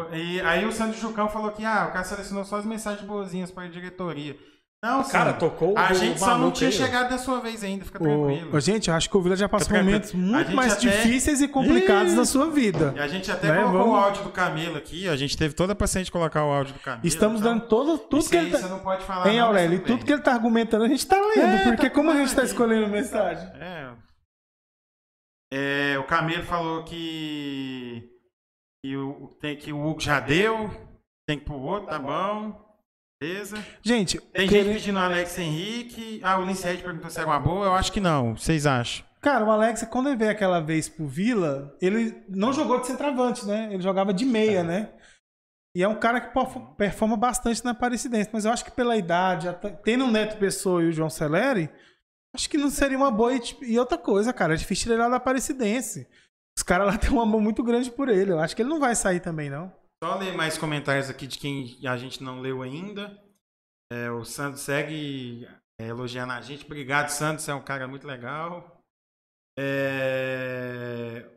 O- 0.06 0.14
e 0.14 0.40
aí 0.40 0.64
o 0.64 0.72
Sandro 0.72 0.98
Jucão 0.98 1.28
falou 1.28 1.52
que 1.52 1.64
ah, 1.64 1.86
o 1.88 1.92
cara 1.92 2.04
selecionou 2.04 2.44
só 2.44 2.56
as 2.56 2.64
mensagens 2.64 3.06
boazinhas 3.06 3.50
para 3.50 3.64
a 3.64 3.68
diretoria. 3.68 4.36
Não, 4.82 5.04
Cara, 5.04 5.32
Sandro, 5.32 5.40
tocou 5.50 5.76
a 5.76 5.90
o 5.92 5.94
gente 5.94 6.18
só 6.18 6.38
não 6.38 6.50
tinha 6.50 6.70
aí, 6.70 6.74
chegado 6.74 7.10
da 7.10 7.18
sua 7.18 7.38
vez 7.40 7.62
ainda, 7.62 7.84
fica 7.84 7.98
tranquilo. 7.98 8.56
Ô, 8.56 8.60
gente, 8.60 8.88
eu 8.88 8.94
acho 8.94 9.10
que 9.10 9.16
o 9.16 9.20
Vila 9.20 9.36
já 9.36 9.46
passou 9.46 9.76
momentos 9.76 10.14
muito 10.14 10.52
mais 10.52 10.72
até- 10.72 10.80
difíceis 10.88 11.42
e 11.42 11.48
complicados 11.48 12.14
Ih! 12.14 12.16
na 12.16 12.24
sua 12.24 12.48
vida. 12.50 12.94
E 12.96 12.98
a 12.98 13.06
gente 13.06 13.30
até 13.30 13.48
Né, 13.48 13.56
colocou 13.56 13.78
vamos- 13.80 13.92
o 13.92 13.96
áudio 13.96 14.24
do 14.24 14.30
Camilo 14.30 14.78
aqui, 14.78 15.06
a 15.06 15.16
gente 15.16 15.36
teve 15.36 15.52
toda 15.54 15.74
a 15.74 15.76
paciência 15.76 16.06
de 16.06 16.12
colocar 16.12 16.46
o 16.46 16.50
áudio 16.50 16.72
do 16.72 16.80
Camilo. 16.80 17.06
Estamos 17.06 17.40
então, 17.42 17.58
dando 17.58 17.68
todo, 17.68 17.98
tudo 17.98 18.20
isso 18.20 18.30
que 18.30 18.38
aí 18.38 18.46
ele 18.46 18.56
você 18.56 18.62
tá... 18.62 18.68
não 18.70 18.78
pode 18.78 19.04
falar 19.04 19.28
Hein, 19.28 19.38
Aurélio? 19.38 19.76
E 19.76 19.80
tudo 19.80 19.96
bem. 19.98 20.06
que 20.06 20.12
ele 20.14 20.22
tá 20.22 20.32
argumentando, 20.32 20.84
a 20.84 20.88
gente 20.88 21.06
tá 21.06 21.16
lendo. 21.20 21.40
É, 21.42 21.64
porque 21.64 21.90
tá 21.90 21.94
como 21.94 22.10
a 22.10 22.16
gente 22.16 22.34
tá 22.34 22.42
escolhendo 22.42 22.88
mensagem? 22.88 23.46
É. 23.60 23.90
É, 25.52 25.98
o 25.98 26.04
Camilo 26.04 26.44
falou 26.44 26.84
que, 26.84 28.08
que, 28.82 28.96
o, 28.96 29.36
tem, 29.42 29.56
que 29.58 29.74
o 29.74 29.84
Hugo 29.86 30.00
já 30.00 30.20
deu, 30.20 30.70
tem 31.28 31.36
que 31.36 31.42
ir 31.42 31.46
pro 31.46 31.56
outro, 31.60 31.88
tá 31.90 31.98
bom. 31.98 32.69
Beleza. 33.20 33.62
Gente, 33.82 34.18
Tem 34.32 34.48
gente 34.48 34.72
pedindo 34.72 34.96
o 34.98 35.02
Alex 35.02 35.38
Henrique. 35.38 36.20
Ah, 36.24 36.38
o 36.38 36.44
Lince 36.46 36.64
Red 36.66 36.78
perguntou 36.78 37.10
se 37.10 37.18
era 37.18 37.26
uma 37.28 37.38
boa. 37.38 37.66
Eu 37.66 37.74
acho 37.74 37.92
que 37.92 38.00
não. 38.00 38.34
Vocês 38.36 38.64
acham? 38.66 39.04
Cara, 39.20 39.44
o 39.44 39.50
Alex, 39.50 39.86
quando 39.90 40.08
ele 40.08 40.16
veio 40.16 40.30
aquela 40.30 40.60
vez 40.60 40.88
pro 40.88 41.06
Vila, 41.06 41.76
ele 41.82 42.22
não 42.28 42.50
jogou 42.52 42.80
de 42.80 42.86
centroavante, 42.86 43.44
né? 43.46 43.68
Ele 43.70 43.82
jogava 43.82 44.14
de 44.14 44.24
meia, 44.24 44.62
né? 44.62 44.88
E 45.76 45.82
é 45.82 45.88
um 45.88 45.94
cara 45.96 46.20
que 46.20 46.32
perf- 46.32 46.74
performa 46.78 47.16
bastante 47.16 47.62
na 47.62 47.72
Aparecidense. 47.72 48.30
Mas 48.32 48.46
eu 48.46 48.52
acho 48.52 48.64
que 48.64 48.70
pela 48.70 48.96
idade, 48.96 49.46
tendo 49.84 50.06
o 50.06 50.10
Neto 50.10 50.38
Pessoa 50.38 50.82
e 50.82 50.86
o 50.88 50.92
João 50.92 51.10
Celeri, 51.10 51.68
acho 52.34 52.48
que 52.48 52.56
não 52.56 52.70
seria 52.70 52.96
uma 52.96 53.10
boa. 53.10 53.34
E, 53.34 53.40
tipo, 53.40 53.62
e 53.64 53.78
outra 53.78 53.98
coisa, 53.98 54.32
cara, 54.32 54.54
é 54.54 54.56
difícil 54.56 54.84
tirar 54.84 54.94
ele 54.94 55.02
lá 55.02 55.08
da 55.10 55.16
Aparecidense. 55.16 56.08
Os 56.56 56.62
caras 56.62 56.86
lá 56.86 56.96
têm 56.98 57.10
um 57.12 57.20
amor 57.20 57.42
muito 57.42 57.62
grande 57.62 57.90
por 57.90 58.08
ele. 58.08 58.32
Eu 58.32 58.40
acho 58.40 58.56
que 58.56 58.62
ele 58.62 58.70
não 58.70 58.80
vai 58.80 58.94
sair 58.94 59.20
também, 59.20 59.50
não. 59.50 59.70
Só 60.02 60.16
ler 60.16 60.34
mais 60.34 60.56
comentários 60.56 61.10
aqui 61.10 61.26
de 61.26 61.38
quem 61.38 61.78
a 61.86 61.96
gente 61.96 62.22
não 62.22 62.40
leu 62.40 62.62
ainda. 62.62 63.22
É, 63.92 64.10
o 64.10 64.24
Santos 64.24 64.60
segue 64.62 65.46
é, 65.78 65.88
elogiando 65.88 66.32
a 66.32 66.40
gente. 66.40 66.64
Obrigado, 66.64 67.10
Santos. 67.10 67.44
Você 67.44 67.50
é 67.50 67.54
um 67.54 67.62
cara 67.62 67.86
muito 67.86 68.06
legal. 68.06 68.80
É, 69.58 71.28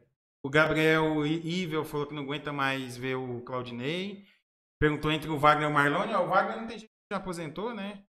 o 0.45 0.49
Gabriel 0.49 1.25
Ivel 1.25 1.83
falou 1.83 2.07
que 2.07 2.13
não 2.13 2.23
aguenta 2.23 2.53
mais 2.53 2.95
ver 2.95 3.15
o 3.15 3.41
Claudinei. 3.41 4.25
Perguntou 4.79 5.11
entre 5.11 5.29
o 5.29 5.37
Wagner 5.37 5.67
e 5.67 5.71
o 5.71 5.73
Marlone. 5.73 6.15
O 6.15 6.27
Wagner 6.27 6.57
não 6.57 6.67
tem 6.67 6.79
jeito, 6.79 6.91
já 7.11 7.17
aposentou, 7.17 7.73
né? 7.73 8.05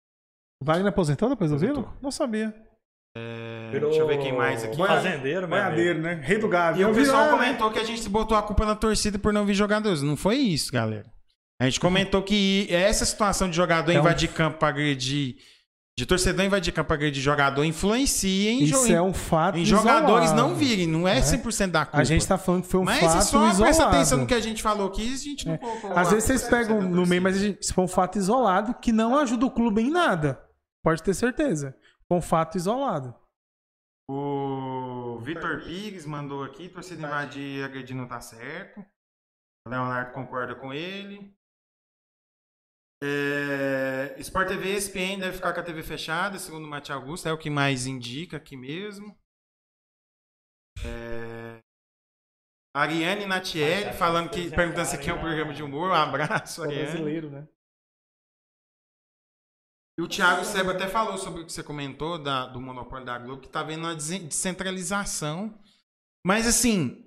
O 0.61 0.65
Wagner 0.65 0.87
aposentou 0.87 1.29
depois 1.29 1.51
do. 1.51 1.59
Vila? 1.59 1.95
Não 2.01 2.09
sabia. 2.09 2.68
É, 3.17 3.69
Virou 3.71 3.89
deixa 3.89 4.03
eu 4.03 4.07
ver 4.07 4.19
quem 4.19 4.31
mais 4.33 4.63
aqui. 4.63 4.77
Fazendeiro, 4.77 5.41
meu. 5.41 5.49
Boiadeiro, 5.49 5.99
né? 5.99 6.19
Rei 6.23 6.37
do 6.37 6.47
gado. 6.47 6.79
E 6.79 6.85
o 6.85 6.89
Eu 6.89 6.93
pessoal 6.93 7.25
né? 7.25 7.31
comentou 7.31 7.71
que 7.71 7.79
a 7.79 7.83
gente 7.83 8.07
botou 8.07 8.37
a 8.37 8.41
culpa 8.43 8.65
na 8.65 8.75
torcida 8.75 9.17
por 9.17 9.33
não 9.33 9.45
vir 9.45 9.53
jogadores. 9.55 10.01
Não 10.01 10.15
foi 10.15 10.35
isso, 10.37 10.71
galera. 10.71 11.05
A 11.59 11.65
gente 11.65 11.79
comentou 11.79 12.21
que 12.21 12.67
essa 12.69 13.03
situação 13.05 13.49
de 13.49 13.55
jogador 13.55 13.91
É 13.91 13.97
um- 13.97 13.99
invadir 14.01 14.29
campo 14.29 14.59
pra 14.59 14.69
agredir. 14.69 15.35
De 15.97 16.05
torcedor 16.05 16.45
invadir 16.45 16.71
campo 16.71 16.87
pra 16.87 16.95
agredir 16.95 17.21
jogador 17.21 17.61
influencia 17.65 18.51
em, 18.51 18.63
jo- 18.63 18.83
Isso 18.83 18.93
é 18.93 19.01
um 19.01 19.13
fato 19.13 19.57
em 19.57 19.65
jogadores 19.65 20.27
isolado. 20.29 20.49
não 20.49 20.55
virem. 20.55 20.87
Não 20.87 21.05
é 21.05 21.19
100% 21.21 21.71
da 21.71 21.83
culpa. 21.85 21.97
A 21.99 22.03
gente 22.05 22.25
tá 22.25 22.37
falando 22.37 22.61
que 22.61 22.69
foi 22.69 22.79
um 22.79 22.85
Mas 22.85 23.01
fato 23.01 23.17
é 23.17 23.21
só 23.21 23.37
isolado. 23.49 23.57
presta 23.63 23.85
atenção 23.87 24.17
no 24.19 24.25
que 24.25 24.33
a 24.33 24.39
gente 24.39 24.61
falou 24.61 24.87
aqui. 24.87 25.13
A 25.13 25.17
gente 25.17 25.45
não 25.45 25.57
colocou. 25.57 25.91
Às 25.97 26.09
vezes 26.11 26.23
vocês 26.23 26.43
pegam 26.43 26.77
100% 26.79 26.83
da 26.83 26.95
no 26.95 27.05
meio, 27.05 27.21
mas 27.21 27.37
gente- 27.37 27.59
isso 27.61 27.73
foi 27.73 27.83
um 27.83 27.87
fato 27.89 28.17
isolado 28.17 28.73
que 28.75 28.93
não 28.93 29.17
ajuda 29.19 29.45
o 29.45 29.51
clube 29.51 29.81
em 29.81 29.89
nada. 29.91 30.39
Pode 30.81 31.03
ter 31.03 31.13
certeza. 31.13 31.75
Um 32.11 32.21
fato 32.21 32.57
isolado. 32.57 33.15
O 34.09 35.19
Vitor 35.19 35.63
Pires 35.63 36.05
mandou 36.05 36.43
aqui: 36.43 36.67
torcida 36.67 37.05
invadir 37.05 37.59
e 37.59 37.63
agredir 37.63 37.95
não 37.95 38.07
tá 38.07 38.19
certo. 38.19 38.83
O 39.65 39.69
Leonardo 39.69 40.13
concorda 40.13 40.55
com 40.55 40.73
ele. 40.73 41.31
É, 43.01 44.19
Sport 44.19 44.47
TV 44.47 44.73
e 44.73 44.77
ESPN 44.77 45.19
deve 45.19 45.37
ficar 45.37 45.53
com 45.53 45.59
a 45.59 45.63
TV 45.63 45.83
fechada, 45.83 46.37
segundo 46.37 46.65
o 46.65 46.67
Mati 46.67 46.91
Augusto, 46.91 47.29
é 47.29 47.31
o 47.31 47.37
que 47.37 47.49
mais 47.49 47.85
indica 47.85 48.37
aqui 48.37 48.57
mesmo. 48.57 49.15
É, 50.83 51.59
Ariane 52.75 53.25
Natieri 53.25 53.93
falando 53.93 54.29
que 54.29 54.49
perguntando 54.49 54.87
se 54.87 54.95
aqui 54.95 55.09
é 55.09 55.13
um 55.13 55.19
programa 55.19 55.53
de 55.53 55.63
humor. 55.63 55.91
Um 55.91 55.93
abraço, 55.93 56.63
Ariane. 56.63 57.29
né? 57.29 57.47
E 59.99 60.01
o 60.01 60.07
Thiago 60.07 60.45
Seba 60.45 60.71
até 60.71 60.87
falou 60.87 61.17
sobre 61.17 61.41
o 61.41 61.45
que 61.45 61.51
você 61.51 61.61
comentou 61.61 62.17
da- 62.17 62.45
do 62.45 62.61
monopólio 62.61 63.05
da 63.05 63.17
Globo, 63.17 63.41
que 63.41 63.49
tá 63.49 63.61
vendo 63.63 63.83
uma 63.83 63.93
descentralização. 63.95 65.53
Mas 66.25 66.47
assim, 66.47 67.03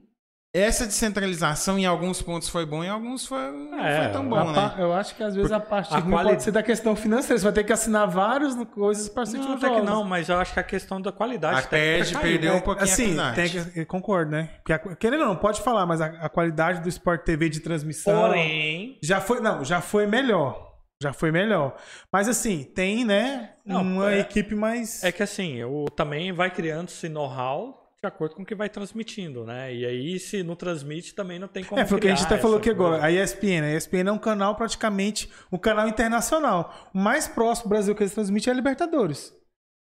essa 0.54 0.84
descentralização 0.86 1.78
em 1.78 1.86
alguns 1.86 2.20
pontos 2.20 2.50
foi 2.50 2.66
bom, 2.66 2.84
em 2.84 2.90
alguns 2.90 3.24
foi, 3.26 3.50
não 3.50 3.78
É, 3.82 4.02
foi 4.04 4.12
tão 4.12 4.20
A 4.20 4.44
bom, 4.44 4.52
né? 4.52 4.74
Eu 4.78 4.92
acho 4.92 5.14
que 5.16 5.22
às 5.22 5.34
vezes 5.34 5.50
a 5.52 5.58
parte 5.58 5.94
a 5.94 5.98
ruim 6.00 6.12
quali- 6.12 6.28
pode 6.30 6.42
ser 6.42 6.50
da 6.50 6.62
questão 6.62 6.94
financeira. 6.94 7.38
Você 7.38 7.44
vai 7.44 7.52
ter 7.54 7.64
que 7.64 7.72
assinar 7.72 8.06
várias 8.08 8.54
coisas 8.74 9.08
para 9.08 9.22
assistir 9.22 9.46
Não, 9.48 9.54
até 9.56 9.70
que 9.70 9.80
não, 9.80 10.04
mas 10.04 10.28
eu 10.28 10.36
acho 10.38 10.52
que 10.52 10.60
a 10.60 10.64
questão 10.64 11.00
da 11.00 11.10
qualidade 11.10 11.60
A 11.60 11.62
perde, 11.62 12.10
técnica 12.12 12.20
caiu. 12.20 12.32
perdeu 12.32 12.54
um 12.56 12.60
pouquinho 12.60 12.90
a 12.90 12.92
Assim, 12.92 13.14
qualidade. 13.16 13.64
tem 13.64 13.72
que, 13.72 13.84
concordo, 13.86 14.32
né? 14.32 14.50
Porque 14.58 14.72
a- 14.74 14.96
querendo 14.96 15.20
ou 15.22 15.28
não, 15.28 15.36
pode 15.36 15.62
falar, 15.62 15.86
mas 15.86 16.02
a, 16.02 16.06
a 16.08 16.28
qualidade 16.28 16.82
do 16.82 16.88
Sport 16.90 17.22
TV 17.24 17.48
de 17.48 17.60
transmissão 17.60 18.20
Porém, 18.20 18.98
já 19.02 19.18
foi, 19.18 19.40
não, 19.40 19.64
já 19.64 19.80
foi 19.80 20.06
melhor. 20.06 20.71
Já 21.02 21.12
foi 21.12 21.30
melhor. 21.32 21.76
Mas 22.12 22.28
assim, 22.28 22.62
tem, 22.64 23.04
né, 23.04 23.50
Não, 23.64 23.82
uma 23.82 24.12
é- 24.12 24.20
equipe 24.20 24.54
mais. 24.54 25.02
É 25.04 25.10
que 25.12 25.22
assim, 25.22 25.62
o, 25.64 25.86
também 25.86 26.32
vai 26.32 26.50
criando 26.50 26.88
esse 26.88 27.08
know-how 27.08 27.80
de 28.02 28.08
acordo 28.08 28.34
com 28.34 28.42
o 28.42 28.44
que 28.44 28.54
vai 28.54 28.68
transmitindo, 28.68 29.44
né? 29.44 29.72
E 29.72 29.86
aí, 29.86 30.18
se 30.18 30.42
não 30.42 30.56
transmite, 30.56 31.14
também 31.14 31.38
não 31.38 31.46
tem 31.46 31.62
como 31.62 31.80
É, 31.80 31.84
foi 31.86 31.98
o 31.98 32.00
que 32.00 32.08
a 32.08 32.14
gente 32.14 32.24
até 32.24 32.36
falou 32.36 32.56
aqui 32.58 32.68
agora. 32.68 33.00
A 33.04 33.10
ESPN. 33.12 33.62
A 33.64 33.76
ESPN 33.76 34.08
é 34.08 34.12
um 34.12 34.18
canal 34.18 34.56
praticamente 34.56 35.30
um 35.52 35.56
canal 35.58 35.86
internacional. 35.86 36.90
O 36.92 36.98
mais 36.98 37.28
próximo 37.28 37.66
do 37.66 37.70
Brasil 37.70 37.94
que 37.94 38.02
eles 38.02 38.12
transmitem 38.12 38.50
é 38.50 38.52
a 38.52 38.56
Libertadores. 38.56 39.32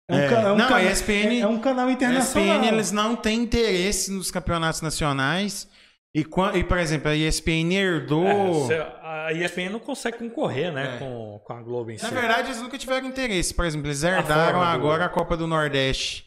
um 0.10 0.16
É. 0.16 0.26
é 0.28 0.52
um 0.52 0.56
Não, 0.56 0.66
a 0.66 0.68
cana- 0.70 0.84
ESPN 0.84 1.40
é 1.42 1.48
um 1.48 1.60
canal 1.60 1.88
A 1.88 1.92
internacional. 1.92 2.56
ESPN, 2.60 2.68
eles 2.74 2.92
não 2.94 3.16
têm 3.18 3.42
interesse 3.44 4.10
nos 4.12 4.32
campeonatos 4.32 4.80
nacionais. 4.82 5.68
E, 6.16 6.22
e, 6.22 6.64
por 6.64 6.78
exemplo, 6.78 7.10
a 7.12 7.16
ESPN 7.16 7.74
herdou. 7.74 8.26
É, 8.72 8.80
a 9.28 9.34
ESPN 9.34 9.70
não 9.70 9.80
consegue 9.80 10.18
concorrer, 10.18 10.72
né, 10.72 10.96
É. 10.96 10.98
com, 11.00 11.42
com 11.46 11.54
a 11.54 11.62
Globo 11.62 11.92
em 11.92 11.98
si. 11.98 12.04
Na 12.06 12.10
verdade, 12.10 12.48
eles 12.48 12.62
nunca 12.62 12.78
tiveram 12.78 13.08
interesse. 13.08 13.54
Por 13.54 13.66
exemplo, 13.66 13.88
eles 13.88 14.02
herdaram 14.02 14.60
forma 14.60 14.66
do- 14.66 14.72
agora 14.76 15.06
a 15.06 15.10
Copa 15.10 15.36
do 15.36 15.46
Nordeste 15.46 16.24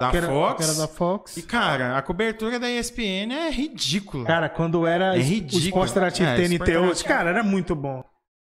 da 0.00 0.10
que 0.10 0.16
era, 0.18 0.26
Fox. 0.28 0.56
que 0.64 0.70
era 0.70 0.78
da 0.80 0.86
Fox. 0.88 1.36
E, 1.36 1.42
cara, 1.42 1.98
a 1.98 2.02
cobertura 2.02 2.60
da 2.60 2.70
ESPN 2.70 3.32
é 3.34 3.50
ridícula. 3.50 4.24
Cara, 4.26 4.48
quando 4.48 4.86
era 4.86 5.16
É 5.16 5.18
es- 5.18 5.26
o 5.26 5.28
ridículo. 5.30 5.64
Esporte 5.64 5.90
Interativo 5.90 6.28
É, 6.28 6.36
TNT 6.36 6.76
hoje, 6.76 7.04
cara, 7.04 7.30
era 7.30 7.42
muito 7.42 7.74
bom. 7.74 8.04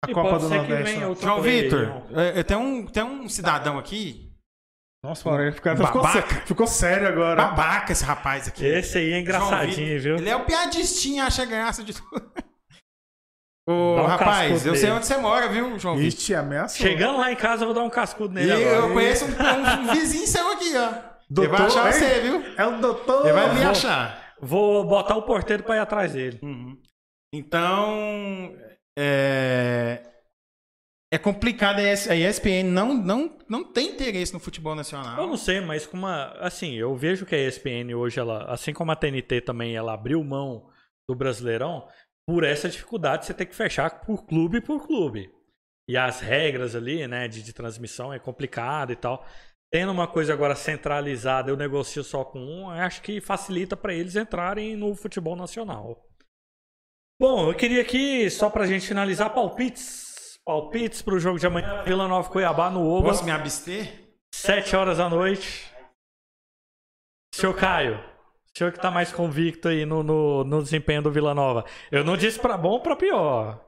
A 0.05 0.11
E 0.11 0.13
Copa 0.13 0.29
pode 0.29 0.43
do 0.43 0.49
Nordeste. 0.49 1.03
outro 1.03 1.25
João 1.25 1.41
Vitor, 1.41 2.03
é, 2.15 2.39
é, 2.41 2.43
tem, 2.43 2.57
um, 2.57 2.85
tem 2.85 3.03
um 3.03 3.27
cidadão 3.27 3.79
aqui, 3.79 4.24
Nossa, 5.05 5.29
o 5.29 5.31
Aurélio 5.31 5.53
ficou, 5.53 5.75
ficou, 5.77 6.03
ficou 6.47 6.67
sério 6.67 7.07
agora. 7.07 7.35
babaca 7.35 7.91
esse 7.91 8.03
rapaz 8.03 8.47
aqui. 8.47 8.65
Esse 8.65 8.97
aí 8.97 9.13
é 9.13 9.19
engraçadinho, 9.19 10.01
viu? 10.01 10.15
Ele 10.15 10.29
é 10.29 10.35
o 10.35 10.45
piadistinho, 10.45 11.23
acha 11.23 11.45
graça 11.45 11.83
de 11.83 11.93
tudo. 11.93 12.31
Ô, 13.69 13.97
um 14.01 14.05
rapaz, 14.05 14.65
eu 14.65 14.75
sei 14.75 14.89
onde 14.91 15.05
você 15.05 15.17
mora, 15.17 15.47
viu, 15.47 15.77
João 15.77 15.95
Vitor? 15.95 16.07
Ixi, 16.19 16.33
ameaçou. 16.35 16.77
Chegando 16.87 17.17
lá 17.19 17.31
em 17.31 17.35
casa, 17.35 17.63
eu 17.63 17.67
vou 17.67 17.75
dar 17.75 17.83
um 17.83 17.89
cascudo 17.89 18.31
E 18.39 18.45
nele 18.45 18.51
agora. 18.63 18.75
eu 18.87 18.93
conheço 18.93 19.25
um, 19.25 19.29
um 19.89 19.93
vizinho 19.93 20.27
seu 20.27 20.51
aqui, 20.51 20.71
ó. 20.75 20.89
Ele 20.89 20.99
Doutor, 21.29 21.57
vai 21.57 21.67
achar 21.67 21.91
você, 21.93 22.19
viu? 22.21 22.43
É 22.57 22.65
o 22.67 22.79
doutor. 22.79 23.25
Ele 23.25 23.33
vai 23.33 23.53
me 23.53 23.61
vou- 23.61 23.69
achar. 23.71 24.33
Vou 24.41 24.83
botar 24.85 25.15
o 25.15 25.23
porteiro 25.23 25.63
pra 25.63 25.75
ir 25.77 25.79
atrás 25.79 26.13
dele. 26.13 26.39
Então, 27.33 28.55
é, 28.97 30.01
é 31.15 31.17
complicado. 31.17 31.79
A 31.79 31.83
ES 31.83 32.09
a 32.09 32.15
ESPN 32.15 32.63
não, 32.63 32.93
não, 32.93 33.37
não 33.47 33.63
tem 33.63 33.89
interesse 33.89 34.33
no 34.33 34.39
futebol 34.39 34.75
nacional. 34.75 35.21
Eu 35.21 35.27
não 35.27 35.37
sei, 35.37 35.61
mas 35.61 35.85
com 35.85 35.97
uma. 35.97 36.33
Assim, 36.39 36.73
eu 36.75 36.95
vejo 36.95 37.25
que 37.25 37.35
a 37.35 37.47
ESPN 37.47 37.93
hoje, 37.95 38.19
ela, 38.19 38.45
assim 38.51 38.73
como 38.73 38.91
a 38.91 38.95
TNT 38.95 39.41
também, 39.41 39.75
ela 39.75 39.93
abriu 39.93 40.23
mão 40.23 40.69
do 41.09 41.15
Brasileirão 41.15 41.87
por 42.27 42.43
essa 42.43 42.69
dificuldade 42.69 43.21
de 43.21 43.27
você 43.27 43.33
ter 43.33 43.45
que 43.45 43.55
fechar 43.55 44.01
por 44.01 44.25
clube 44.25 44.61
por 44.61 44.85
clube. 44.85 45.31
E 45.87 45.95
as 45.95 46.19
regras 46.19 46.75
ali, 46.75 47.07
né, 47.07 47.27
de, 47.27 47.43
de 47.43 47.53
transmissão 47.53 48.11
é 48.11 48.19
complicado 48.19 48.91
e 48.91 48.95
tal. 48.95 49.25
Tendo 49.71 49.91
uma 49.91 50.07
coisa 50.07 50.33
agora 50.33 50.55
centralizada, 50.55 51.51
eu 51.51 51.57
negocio 51.57 52.03
só 52.03 52.23
com 52.23 52.39
um, 52.39 52.69
acho 52.69 53.01
que 53.01 53.21
facilita 53.21 53.77
para 53.77 53.93
eles 53.93 54.15
entrarem 54.15 54.75
no 54.75 54.95
futebol 54.95 55.35
nacional. 55.35 56.07
Bom, 57.19 57.49
eu 57.49 57.55
queria 57.55 57.81
aqui, 57.81 58.29
só 58.29 58.49
pra 58.49 58.65
gente 58.65 58.87
finalizar, 58.87 59.33
palpites. 59.33 60.14
Palpites 60.45 61.01
pro 61.01 61.19
jogo 61.19 61.39
de 61.39 61.47
amanhã, 61.47 61.81
Vila 61.83 62.07
Nova 62.07 62.29
Cuiabá 62.29 62.69
no 62.69 62.87
Oba. 62.87 63.07
Posso 63.07 63.25
me 63.25 63.31
abster? 63.31 64.15
Sete 64.33 64.75
horas 64.75 64.99
da 64.99 65.09
noite. 65.09 65.73
Senhor 67.33 67.55
Caio, 67.55 67.97
o 67.97 68.57
senhor 68.57 68.71
que 68.71 68.79
tá 68.79 68.91
mais 68.91 69.11
convicto 69.11 69.67
aí 69.67 69.85
no, 69.85 70.03
no, 70.03 70.43
no 70.43 70.61
desempenho 70.61 71.01
do 71.01 71.11
Vila 71.11 71.33
Nova. 71.33 71.65
Eu 71.91 72.03
não 72.03 72.15
disse 72.15 72.39
pra 72.39 72.57
bom 72.57 72.69
ou 72.69 72.81
pra 72.81 72.95
pior. 72.95 73.65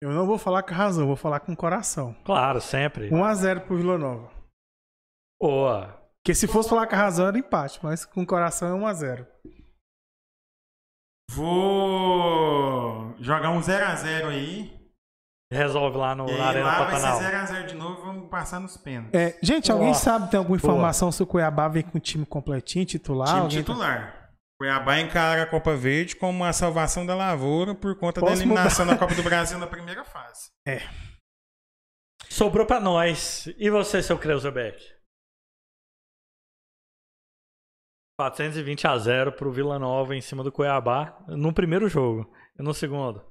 Eu 0.00 0.10
não 0.12 0.24
vou 0.24 0.38
falar 0.38 0.62
com 0.62 0.72
razão, 0.72 1.08
vou 1.08 1.16
falar 1.16 1.40
com 1.40 1.56
coração. 1.56 2.14
Claro, 2.24 2.60
sempre. 2.60 3.10
1x0 3.10 3.66
pro 3.66 3.76
Vila 3.76 3.98
Nova. 3.98 4.32
Boa. 5.40 6.00
Porque 6.22 6.32
se 6.32 6.46
fosse 6.46 6.68
falar 6.68 6.86
com 6.86 6.94
a 6.94 6.98
razão 6.98 7.26
era 7.26 7.38
empate, 7.38 7.80
mas 7.82 8.04
com 8.04 8.24
coração 8.24 8.68
é 8.68 8.92
1x0. 8.92 9.26
Vou 11.32 13.14
jogar 13.18 13.50
um 13.50 13.60
0x0 13.60 14.28
aí. 14.28 14.77
Resolve 15.50 15.96
lá 15.96 16.14
no, 16.14 16.28
E 16.28 16.36
na 16.36 16.44
Arena 16.46 16.66
lá 16.66 16.78
vai 16.84 16.90
Pantanal. 16.92 17.18
ser 17.18 17.24
0x0 17.64 17.66
de 17.68 17.74
novo 17.74 18.00
e 18.00 18.04
vamos 18.04 18.28
passar 18.28 18.60
nos 18.60 18.76
pênaltis. 18.76 19.18
É, 19.18 19.38
gente, 19.42 19.72
alguém 19.72 19.88
Nossa, 19.88 20.04
sabe, 20.04 20.30
tem 20.30 20.36
alguma 20.38 20.58
boa. 20.58 20.72
informação 20.72 21.10
se 21.10 21.22
o 21.22 21.26
Cuiabá 21.26 21.68
vem 21.68 21.82
com 21.82 21.96
o 21.96 22.00
time 22.00 22.26
completinho, 22.26 22.84
titular? 22.84 23.28
Time 23.28 23.42
tá- 23.44 23.48
titular. 23.48 24.30
Cuiabá 24.60 24.98
encara 25.00 25.44
a 25.44 25.46
Copa 25.46 25.74
Verde 25.74 26.16
como 26.16 26.44
a 26.44 26.52
salvação 26.52 27.06
da 27.06 27.14
lavoura 27.14 27.74
por 27.74 27.96
conta 27.98 28.20
da 28.20 28.26
Posso 28.26 28.42
eliminação 28.42 28.86
da 28.86 28.98
Copa 28.98 29.14
do 29.14 29.22
Brasil 29.22 29.56
na 29.58 29.66
primeira 29.68 30.04
fase. 30.04 30.50
Sobrou 32.28 32.66
pra 32.66 32.78
nós. 32.80 33.46
E 33.56 33.70
você, 33.70 34.02
seu 34.02 34.18
Kreuzebeck? 34.18 34.84
420 38.20 38.86
a 38.86 38.98
0 38.98 39.32
pro 39.32 39.52
Vila 39.52 39.78
Nova 39.78 40.14
em 40.16 40.20
cima 40.20 40.42
do 40.42 40.50
Cuiabá 40.52 41.24
no 41.28 41.54
primeiro 41.54 41.88
jogo. 41.88 42.30
E 42.58 42.62
no 42.62 42.74
segundo. 42.74 43.24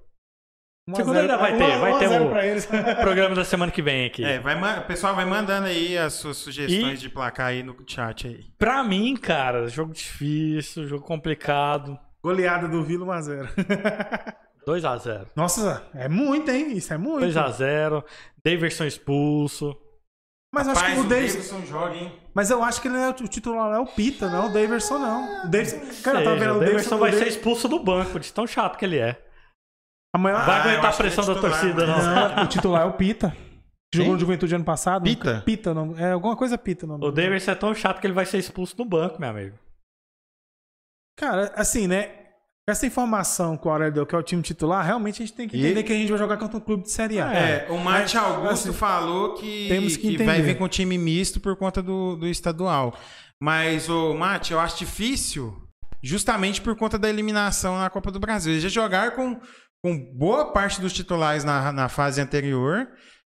1 0.87 0.93
a 0.93 0.95
Segundo 0.95 1.13
0 1.15 1.21
ainda 1.21 1.37
vai 1.37 1.57
ter, 1.57 1.63
1 1.63 1.73
a 1.73 1.77
vai 1.79 1.99
ter 1.99 2.07
0 2.07 2.25
o- 2.25 2.29
pra 2.29 2.45
eles. 2.45 2.65
Programa 3.01 3.35
da 3.35 3.43
semana 3.43 3.71
que 3.71 3.81
vem 3.81 4.05
aqui. 4.05 4.23
É, 4.23 4.39
vai, 4.39 4.79
o 4.79 4.83
pessoal 4.85 5.13
vai 5.15 5.25
mandando 5.25 5.67
aí 5.67 5.97
as 5.97 6.13
suas 6.13 6.37
sugestões 6.37 6.99
E- 6.99 7.01
de 7.01 7.09
placar 7.09 7.47
aí 7.47 7.61
no 7.63 7.75
chat 7.85 8.27
aí. 8.27 8.45
Pra 8.57 8.83
mim, 8.83 9.15
cara, 9.17 9.67
jogo 9.67 9.91
difícil, 9.93 10.87
jogo 10.87 11.03
complicado. 11.03 11.99
Goleada 12.23 12.67
do 12.67 12.83
Vila 12.83 13.05
1x0. 13.05 13.47
2 14.65 14.83
a 14.85 14.97
0 14.97 15.27
Nossa, 15.35 15.83
é 15.93 16.07
muito, 16.09 16.49
hein? 16.51 16.71
Isso 16.75 16.93
é 16.93 16.97
muito. 16.97 17.19
2 17.19 17.35
a 17.37 17.49
0 17.49 18.03
Daverson 18.43 18.85
expulso. 18.85 19.75
Mas 20.53 20.65
eu 20.65 20.71
acho 20.71 20.81
que 20.81 20.89
Rapaz, 20.91 21.05
o 21.05 21.09
Davidson. 21.09 21.37
Davidson 21.37 21.65
joga, 21.65 21.95
hein? 21.95 22.11
Mas 22.33 22.49
eu 22.49 22.63
acho 22.63 22.81
que 22.81 22.87
ele 22.87 22.97
é, 22.97 23.09
o 23.09 23.13
titular 23.13 23.69
não 23.69 23.75
é 23.75 23.79
o 23.79 23.85
Pita, 23.85 24.29
não. 24.29 24.47
O 24.49 24.53
Daverson 24.53 24.97
não. 24.97 25.45
O 25.45 25.49
Davidson. 25.49 25.77
Cara, 26.01 26.19
Seja, 26.19 26.35
vendo 26.35 26.53
o 26.53 26.55
o 26.55 26.59
Daverson 26.59 26.59
Davidson. 26.61 26.97
vai 26.97 27.09
o 27.09 27.13
ser 27.13 27.19
Davidson- 27.19 27.37
expulso 27.39 27.67
do 27.67 27.79
banco, 27.79 28.17
de 28.19 28.31
tão 28.33 28.47
chato 28.47 28.77
que 28.77 28.85
ele 28.85 28.97
é. 28.97 29.21
Amanhã. 30.17 30.37
Vai 30.45 30.59
Ah, 30.59 30.61
aguentar 30.63 30.91
a 30.91 30.93
é 30.93 30.97
pressão 30.97 31.25
da 31.25 31.35
torcida, 31.39 31.85
não. 31.87 32.35
Não, 32.35 32.43
o 32.43 32.47
titular 32.47 32.81
é 32.81 32.85
o 32.85 32.93
Pita. 32.93 33.35
Que 33.91 33.99
jogou 33.99 34.13
no 34.13 34.19
Juventude 34.19 34.53
ano 34.53 34.65
passado. 34.65 35.03
Pita? 35.03 35.41
Pita, 35.45 35.73
não. 35.73 35.97
É 35.97 36.11
alguma 36.11 36.35
coisa 36.35 36.57
Pita, 36.57 36.85
não. 36.85 36.95
O 36.97 37.11
Daverson 37.11 37.51
é 37.51 37.55
tão 37.55 37.73
chato 37.73 38.01
que 38.01 38.07
ele 38.07 38.13
vai 38.13 38.25
ser 38.25 38.37
expulso 38.37 38.75
do 38.75 38.83
banco, 38.83 39.19
meu 39.19 39.29
amigo. 39.29 39.55
Cara, 41.17 41.51
assim, 41.55 41.87
né? 41.87 42.11
Essa 42.69 42.85
informação 42.85 43.55
que 43.55 43.65
o 43.65 43.71
Aurélio 43.71 43.93
deu, 43.93 44.05
que 44.05 44.13
é 44.13 44.17
o 44.17 44.21
time 44.23 44.41
titular, 44.41 44.85
realmente 44.85 45.23
a 45.23 45.25
gente 45.25 45.35
tem 45.35 45.47
que 45.47 45.55
E- 45.55 45.59
entender 45.61 45.83
que 45.83 45.93
a 45.93 45.95
gente 45.95 46.09
vai 46.09 46.17
jogar 46.17 46.35
contra 46.35 46.57
um 46.57 46.59
clube 46.59 46.83
de 46.83 46.91
Série 46.91 47.19
A. 47.21 47.31
É, 47.33 47.67
o 47.71 47.77
Mate 47.77 48.17
Augusto 48.17 48.69
assim, 48.69 48.73
falou 48.77 49.35
que, 49.35 49.67
temos 49.69 49.95
que 49.95 50.17
que 50.17 50.23
vai 50.23 50.41
vir 50.41 50.57
com 50.57 50.67
time 50.67 50.97
misto 50.97 51.39
por 51.39 51.55
conta 51.55 51.81
do, 51.81 52.17
do 52.17 52.27
estadual. 52.27 52.93
Mas, 53.41 53.87
o 53.87 54.13
Mate, 54.15 54.51
eu 54.51 54.59
acho 54.59 54.77
difícil 54.79 55.55
justamente 56.03 56.59
por 56.61 56.75
conta 56.75 56.99
da 56.99 57.07
eliminação 57.09 57.77
na 57.79 57.89
Copa 57.89 58.11
do 58.11 58.19
Brasil. 58.19 58.51
Eles 58.51 58.63
já 58.63 58.69
jogaram 58.69 59.15
com, 59.15 59.39
com 59.87 60.17
boa 60.17 60.51
parte 60.51 60.81
dos 60.81 60.93
titulares 60.93 61.43
na, 61.43 61.71
na 61.71 61.89
fase 61.89 62.19
anterior. 62.21 62.87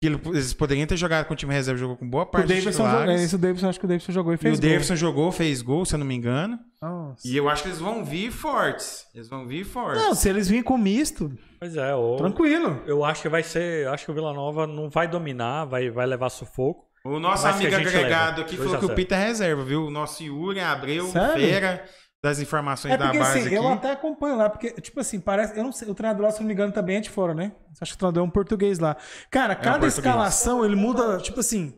que 0.02 0.08
Eles 0.08 0.54
poderiam 0.54 0.88
ter 0.88 0.96
jogado 0.98 1.26
com 1.26 1.34
o 1.34 1.38
time 1.38 1.54
reserva, 1.54 1.80
jogou 1.80 1.98
com 1.98 2.10
boa 2.10 2.24
O 2.24 2.26
parte 2.28 2.48
dos 2.48 2.56
Davidson 2.58 2.72
jogou. 2.84 2.88
É, 2.90 2.98
titulares. 3.00 3.22
esse 3.24 3.36
o 3.36 3.38
Davidson, 3.38 3.70
acho 3.70 3.80
que 3.80 3.86
o 3.86 3.88
Davidson 3.90 4.12
jogou 4.12 4.32
e 4.34 4.36
E 4.36 4.38
fez. 4.38 4.58
o 4.58 4.62
gol. 4.62 4.70
Davidson 4.70 4.96
jogou, 4.96 5.32
fez 5.32 5.62
gol, 5.62 5.86
se 5.86 5.96
eu 5.96 6.00
não 6.00 6.06
me 6.06 6.16
engano. 6.16 6.58
Nossa. 6.82 7.28
E 7.28 7.36
eu 7.36 7.50
acho 7.50 7.64
que 7.64 7.70
eles 7.70 7.80
vão 7.80 8.04
vir 8.06 8.32
fortes. 8.32 9.06
Eles 9.14 9.28
vão 9.30 9.46
vir 9.46 9.64
fortes. 9.66 10.02
Não, 10.02 10.16
se 10.16 10.30
eles 10.30 10.48
virem 10.48 10.64
com 10.64 10.78
misto, 10.78 11.32
Pois 11.60 11.76
é, 11.76 11.94
o... 11.94 12.16
tranquilo. 12.16 12.82
eu 12.86 13.04
acho 13.04 13.22
que 13.22 13.30
vai 13.30 13.44
ser. 13.44 13.86
Eu 13.86 13.94
acho 13.94 14.06
que 14.06 14.12
o 14.12 14.14
Vila 14.14 14.34
Nova 14.34 14.66
não 14.66 14.90
vai 14.90 15.08
dominar, 15.08 15.66
vai, 15.66 15.90
vai 15.90 16.06
levar 16.06 16.30
sufoco. 16.30 16.88
O 17.06 17.18
nosso 17.20 17.48
amigo 17.48 17.74
agregado 17.76 18.38
leva. 18.38 18.42
aqui 18.42 18.58
falou 18.58 18.76
a 18.76 18.78
que 18.80 18.86
o. 18.86 18.96
Pita 18.96 19.16
é 19.16 19.26
reserva, 19.28 19.64
viu? 19.64 19.86
O 19.86 19.90
nosso 19.92 20.22
Yuri 20.24 20.60
Abreu 20.60 21.06
Sério? 21.08 21.34
Feira 21.34 21.86
das 22.24 22.40
informações 22.40 22.94
É 22.94 22.98
da 22.98 23.06
porque 23.06 23.20
base 23.20 23.40
assim, 23.40 23.48
aqui. 23.48 23.56
eu 23.56 23.68
até 23.68 23.92
acompanho 23.92 24.36
lá, 24.36 24.50
porque, 24.50 24.72
tipo 24.82 25.00
assim, 25.00 25.20
parece. 25.20 25.58
Eu 25.58 25.64
não 25.64 25.72
sei, 25.72 25.90
o 25.90 25.96
treinador 25.96 26.26
lá, 26.26 26.32
se 26.32 26.40
não 26.42 26.48
me 26.48 26.54
engano, 26.54 26.72
também 26.74 26.98
é 26.98 27.00
de 27.00 27.10
fora, 27.10 27.34
né? 27.34 27.54
Acho 27.80 27.92
que 27.92 27.96
o 27.96 28.00
treinador 28.00 28.24
é 28.24 28.28
um 28.28 28.30
português 28.30 28.78
lá. 28.80 28.98
Cara, 29.32 29.56
cada 29.56 29.80
português. 29.80 29.98
escalação 29.98 30.66
ele 30.66 30.76
muda, 30.76 31.18
tipo 31.20 31.40
assim. 31.40 31.78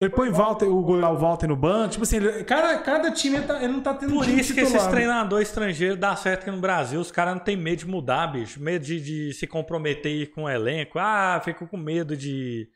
Ele 0.00 0.10
põe 0.10 0.30
Walter, 0.30 0.66
o 0.66 0.80
goleiro 0.80 1.16
Walter 1.18 1.48
no 1.48 1.56
banco, 1.56 1.88
tipo 1.90 2.04
assim, 2.04 2.18
ele- 2.18 2.44
cada, 2.44 2.78
cada 2.78 3.10
time 3.10 3.38
ele, 3.38 3.46
tá- 3.46 3.56
ele 3.60 3.72
não 3.72 3.80
tá 3.80 3.92
tendo 3.94 4.14
um 4.14 4.18
Por 4.18 4.28
isso 4.28 4.54
que 4.54 4.60
esses 4.60 4.86
treinadores 4.86 5.48
estrangeiros 5.48 5.98
dá 5.98 6.14
certo 6.14 6.42
aqui 6.42 6.50
no 6.52 6.60
Brasil. 6.60 7.00
Os 7.00 7.10
caras 7.10 7.34
não 7.34 7.42
tem 7.42 7.56
medo 7.56 7.78
de 7.80 7.86
mudar, 7.88 8.28
bicho. 8.28 8.62
Medo 8.62 8.84
de, 8.84 9.00
de 9.00 9.32
se 9.32 9.44
comprometer 9.44 10.30
com 10.30 10.44
o 10.44 10.48
elenco. 10.48 11.00
Ah, 11.00 11.40
ficou 11.44 11.66
com 11.66 11.76
medo 11.76 12.16
de. 12.16 12.68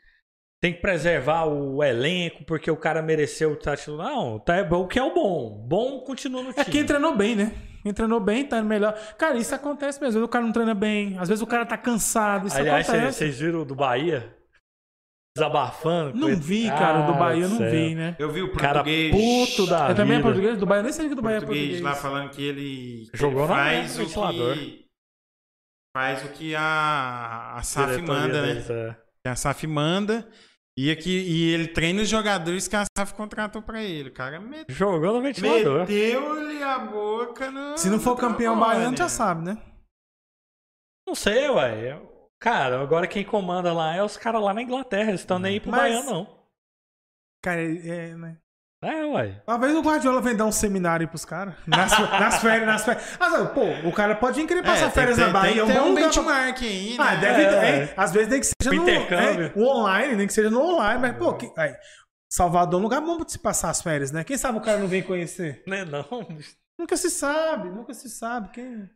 Tem 0.63 0.73
que 0.73 0.81
preservar 0.81 1.45
o 1.47 1.83
elenco 1.83 2.45
porque 2.45 2.71
o 2.71 2.77
cara 2.77 3.03
mereceu 3.03 3.55
estar 3.55 3.77
titular. 3.77 4.07
Não, 4.09 4.39
tá, 4.39 4.57
é 4.57 4.63
o 4.63 4.87
que 4.87 4.97
é 4.99 5.03
o 5.03 5.13
bom. 5.13 5.51
Bom 5.67 5.99
continua 6.01 6.41
no 6.41 6.53
time. 6.53 6.61
É 6.61 6.65
quem 6.65 6.87
treinou 6.87 7.17
bem, 7.17 7.35
né? 7.35 7.53
Quem 7.83 7.93
treinou 7.93 8.21
bem, 8.21 8.45
tá 8.47 8.63
melhor. 8.63 8.95
Cara, 9.19 9.37
isso 9.37 9.53
acontece 9.53 9.99
mesmo. 10.01 10.07
Às 10.11 10.15
vezes 10.15 10.25
o 10.25 10.31
cara 10.31 10.45
não 10.45 10.53
treina 10.53 10.73
bem, 10.73 11.19
às 11.19 11.29
vezes 11.29 11.43
o 11.43 11.47
cara 11.49 11.67
tá 11.67 11.77
cansado. 11.77 12.47
Isso 12.47 12.57
Aliás, 12.57 12.89
acontece. 12.89 13.19
vocês 13.19 13.41
viram 13.41 13.63
o 13.63 13.65
do 13.65 13.75
Bahia? 13.75 14.37
Desabafando? 15.37 16.17
Não 16.17 16.37
vi, 16.37 16.69
cara, 16.69 17.01
o 17.01 17.13
do 17.13 17.19
Bahia 17.19 17.45
eu 17.45 17.49
não 17.49 17.57
céu. 17.59 17.71
vi, 17.71 17.95
né? 17.97 18.15
Eu 18.19 18.31
vi 18.31 18.43
o 18.43 18.53
Cara 18.53 18.85
português. 18.85 19.11
puto 19.11 19.67
da 19.67 19.89
Eu 19.89 19.95
também 19.97 20.19
é 20.19 20.23
português 20.23 20.59
do 20.59 20.67
Bahia, 20.67 20.83
nem 20.85 20.93
sabia 20.93 21.09
que 21.09 21.15
do 21.17 21.23
Bahia 21.23 21.39
é 21.39 21.41
português 21.41 21.81
português. 21.81 21.97
lá 21.97 22.01
falando 22.01 22.31
que 22.31 22.43
ele, 22.45 23.09
que 23.11 23.17
Jogou 23.19 23.41
ele 23.45 23.49
na- 23.49 23.57
faz 23.57 23.99
o 23.99 24.07
que 24.07 24.85
faz 25.97 26.25
o 26.25 26.29
que 26.29 26.55
a, 26.55 27.55
a 27.57 27.63
SAF 27.63 28.01
manda, 28.03 28.43
né? 28.43 28.63
é. 28.69 28.97
Que 29.25 29.29
a 29.29 29.35
SAF 29.35 29.67
manda. 29.67 30.29
E, 30.79 30.91
aqui, 30.91 31.11
e 31.11 31.51
ele 31.53 31.69
treina 31.69 32.01
os 32.01 32.09
jogadores 32.09 32.67
que 32.67 32.75
a 32.75 32.85
SAF 32.97 33.13
contratou 33.15 33.61
pra 33.61 33.83
ele. 33.83 34.09
O 34.09 34.13
cara 34.13 34.41
meteu. 34.41 34.75
Jogou 34.75 35.13
no 35.13 35.21
ventilador. 35.23 35.81
Meteu-lhe 35.81 36.63
a 36.63 36.79
boca 36.79 37.51
no. 37.51 37.77
Se 37.77 37.91
não 37.91 38.01
for 38.01 38.17
campeão 38.17 38.59
baiano, 38.59 38.97
já 38.97 39.09
sabe, 39.09 39.45
né? 39.45 39.63
Não 41.07 41.15
sei, 41.15 41.49
ué. 41.51 42.01
Cara, 42.41 42.81
agora 42.81 43.07
quem 43.07 43.25
comanda 43.25 43.73
lá 43.73 43.95
é 43.95 44.03
os 44.03 44.17
caras 44.17 44.43
lá 44.43 44.55
na 44.55 44.63
Inglaterra. 44.63 45.11
Eles 45.11 45.21
estão 45.21 45.39
nem 45.39 45.55
aí 45.55 45.61
pro 45.61 45.71
Mas- 45.71 45.81
Baiano, 45.95 46.11
não. 46.11 46.43
Cara, 47.45 47.61
é, 47.61 48.15
né? 48.17 48.39
É, 48.83 49.05
ué. 49.05 49.41
Uma 49.47 49.59
vez 49.59 49.75
o 49.77 49.81
Guardiola 49.81 50.21
vem 50.21 50.35
dar 50.35 50.45
um 50.45 50.51
seminário 50.51 51.05
aí 51.05 51.09
pros 51.09 51.25
caras. 51.25 51.55
Nas, 51.67 51.91
nas 52.19 52.41
férias, 52.43 52.67
nas 52.67 52.85
férias. 52.85 53.17
Mas, 53.19 53.33
ó, 53.41 53.47
pô, 53.47 53.63
o 53.89 53.93
cara 53.93 54.15
pode 54.17 54.41
vir 54.41 54.47
querer 54.49 54.61
É, 54.61 54.63
passar 54.65 54.87
tem- 54.87 54.91
férias 54.91 55.17
tem- 55.17 55.27
na 55.27 55.33
Bahia. 55.33 55.53
Tem, 55.53 55.61
é 55.61 55.65
um 55.65 55.67
tem 55.69 55.77
bom 55.79 55.89
um 55.91 55.95
pra- 55.95 56.03
benchmark 56.03 56.63
aí, 56.63 56.91
né? 56.91 56.97
Ah, 56.99 57.15
deve 57.15 57.43
É, 57.43 57.49
ter. 57.49 57.67
é. 57.67 57.95
Às 57.97 58.11
vezes 58.13 58.29
nem 58.29 58.41
que 58.41 58.47
seja 58.47 58.75
no, 58.77 58.83
Intercâmbio. 58.83 59.47
é, 59.47 59.53
o 59.59 59.65
online, 59.69 60.17
nem 60.17 60.27
que 60.27 60.33
seja 60.33 60.51
no 60.51 60.61
online, 60.61 61.01
mas, 61.01 61.17
pô, 61.17 61.33
que, 61.35 61.49
aí, 61.57 61.75
Salvador 62.31 62.75
é 62.75 62.81
um 62.81 62.83
lugar 62.83 63.01
bom 63.01 63.17
pra 63.19 63.29
se 63.29 63.39
passar 63.39 63.71
as 63.71 63.81
férias, 63.81 64.11
né? 64.11 64.25
Quem 64.25 64.37
sabe 64.37 64.59
o 64.59 64.61
cara 64.61 64.79
não 64.79 64.89
vem 64.89 65.03
conhecer? 65.03 65.63
Né, 65.67 65.85
não. 65.85 66.05
Nunca 66.79 66.97
se 66.97 67.09
sabe, 67.11 67.69
nunca 67.71 67.95
se 67.95 68.09
sabe. 68.11 68.49
Quem... 68.53 68.89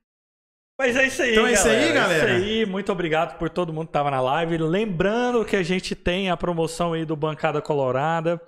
Mas 0.81 0.97
é 0.97 1.07
isso 1.07 1.23
aí, 1.23 1.33
Então 1.33 1.47
é 1.47 1.53
isso 1.53 1.69
aí, 1.69 1.93
galera. 1.93 1.95
galera. 2.01 2.31
É 2.33 2.39
isso 2.39 2.45
aí. 2.45 2.67
Muito 2.67 2.91
obrigado 2.91 3.39
por 3.39 3.49
todo 3.49 3.73
mundo 3.73 3.87
que 3.87 3.93
tava 3.93 4.11
na 4.11 4.21
live. 4.21 4.59
Lembrando 4.59 5.45
que 5.45 5.55
a 5.55 5.63
gente 5.63 5.95
tem 5.95 6.29
a 6.29 6.37
promoção 6.37 6.93
aí 6.93 7.05
do 7.05 7.15
Bancada 7.15 7.63
Colorada. 7.63 8.41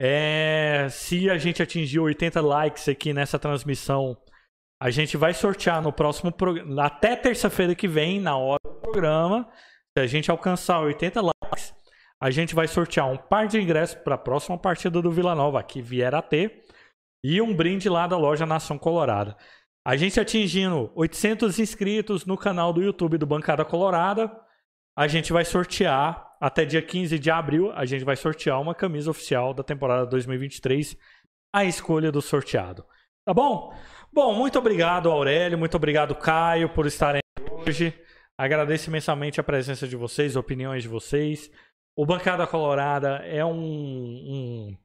É, 0.00 0.88
se 0.90 1.28
a 1.28 1.36
gente 1.38 1.62
atingir 1.62 1.98
80 1.98 2.40
likes 2.40 2.88
aqui 2.88 3.12
nessa 3.12 3.38
transmissão, 3.38 4.16
a 4.80 4.90
gente 4.90 5.16
vai 5.16 5.34
sortear 5.34 5.82
no 5.82 5.92
próximo 5.92 6.30
programa, 6.30 6.84
até 6.84 7.16
terça-feira 7.16 7.74
que 7.74 7.88
vem, 7.88 8.20
na 8.20 8.36
hora 8.36 8.60
do 8.64 8.80
programa. 8.80 9.48
Se 9.96 10.02
a 10.02 10.06
gente 10.06 10.30
alcançar 10.30 10.80
80 10.80 11.20
likes, 11.20 11.74
a 12.22 12.30
gente 12.30 12.54
vai 12.54 12.68
sortear 12.68 13.10
um 13.10 13.16
par 13.16 13.48
de 13.48 13.60
ingressos 13.60 13.96
para 13.96 14.14
a 14.14 14.18
próxima 14.18 14.56
partida 14.56 15.02
do 15.02 15.10
Vila 15.10 15.34
Nova, 15.34 15.62
que 15.62 15.82
vier 15.82 16.14
a 16.14 16.22
ter, 16.22 16.64
e 17.24 17.40
um 17.40 17.54
brinde 17.54 17.88
lá 17.88 18.06
da 18.06 18.16
loja 18.16 18.46
Nação 18.46 18.78
Colorada. 18.78 19.36
A 19.84 19.96
gente 19.96 20.20
atingindo 20.20 20.92
800 20.94 21.58
inscritos 21.58 22.24
no 22.24 22.36
canal 22.36 22.72
do 22.72 22.82
YouTube 22.82 23.18
do 23.18 23.26
Bancada 23.26 23.64
Colorada, 23.64 24.30
a 24.96 25.08
gente 25.08 25.32
vai 25.32 25.44
sortear, 25.44 26.27
até 26.40 26.64
dia 26.64 26.82
15 26.82 27.18
de 27.18 27.30
abril, 27.30 27.72
a 27.72 27.84
gente 27.84 28.04
vai 28.04 28.16
sortear 28.16 28.60
uma 28.60 28.74
camisa 28.74 29.10
oficial 29.10 29.52
da 29.52 29.62
temporada 29.62 30.06
2023, 30.06 30.96
a 31.54 31.64
escolha 31.64 32.12
do 32.12 32.22
sorteado. 32.22 32.84
Tá 33.26 33.34
bom? 33.34 33.74
Bom, 34.12 34.34
muito 34.34 34.58
obrigado, 34.58 35.10
Aurélio, 35.10 35.58
muito 35.58 35.76
obrigado, 35.76 36.14
Caio, 36.14 36.68
por 36.68 36.86
estarem 36.86 37.20
hoje. 37.50 37.92
Agradeço 38.38 38.88
imensamente 38.88 39.40
a 39.40 39.44
presença 39.44 39.86
de 39.86 39.96
vocês, 39.96 40.36
opiniões 40.36 40.82
de 40.82 40.88
vocês. 40.88 41.50
O 41.96 42.06
Bancada 42.06 42.46
Colorada 42.46 43.16
é 43.26 43.44
um, 43.44 43.52
um 43.52 44.76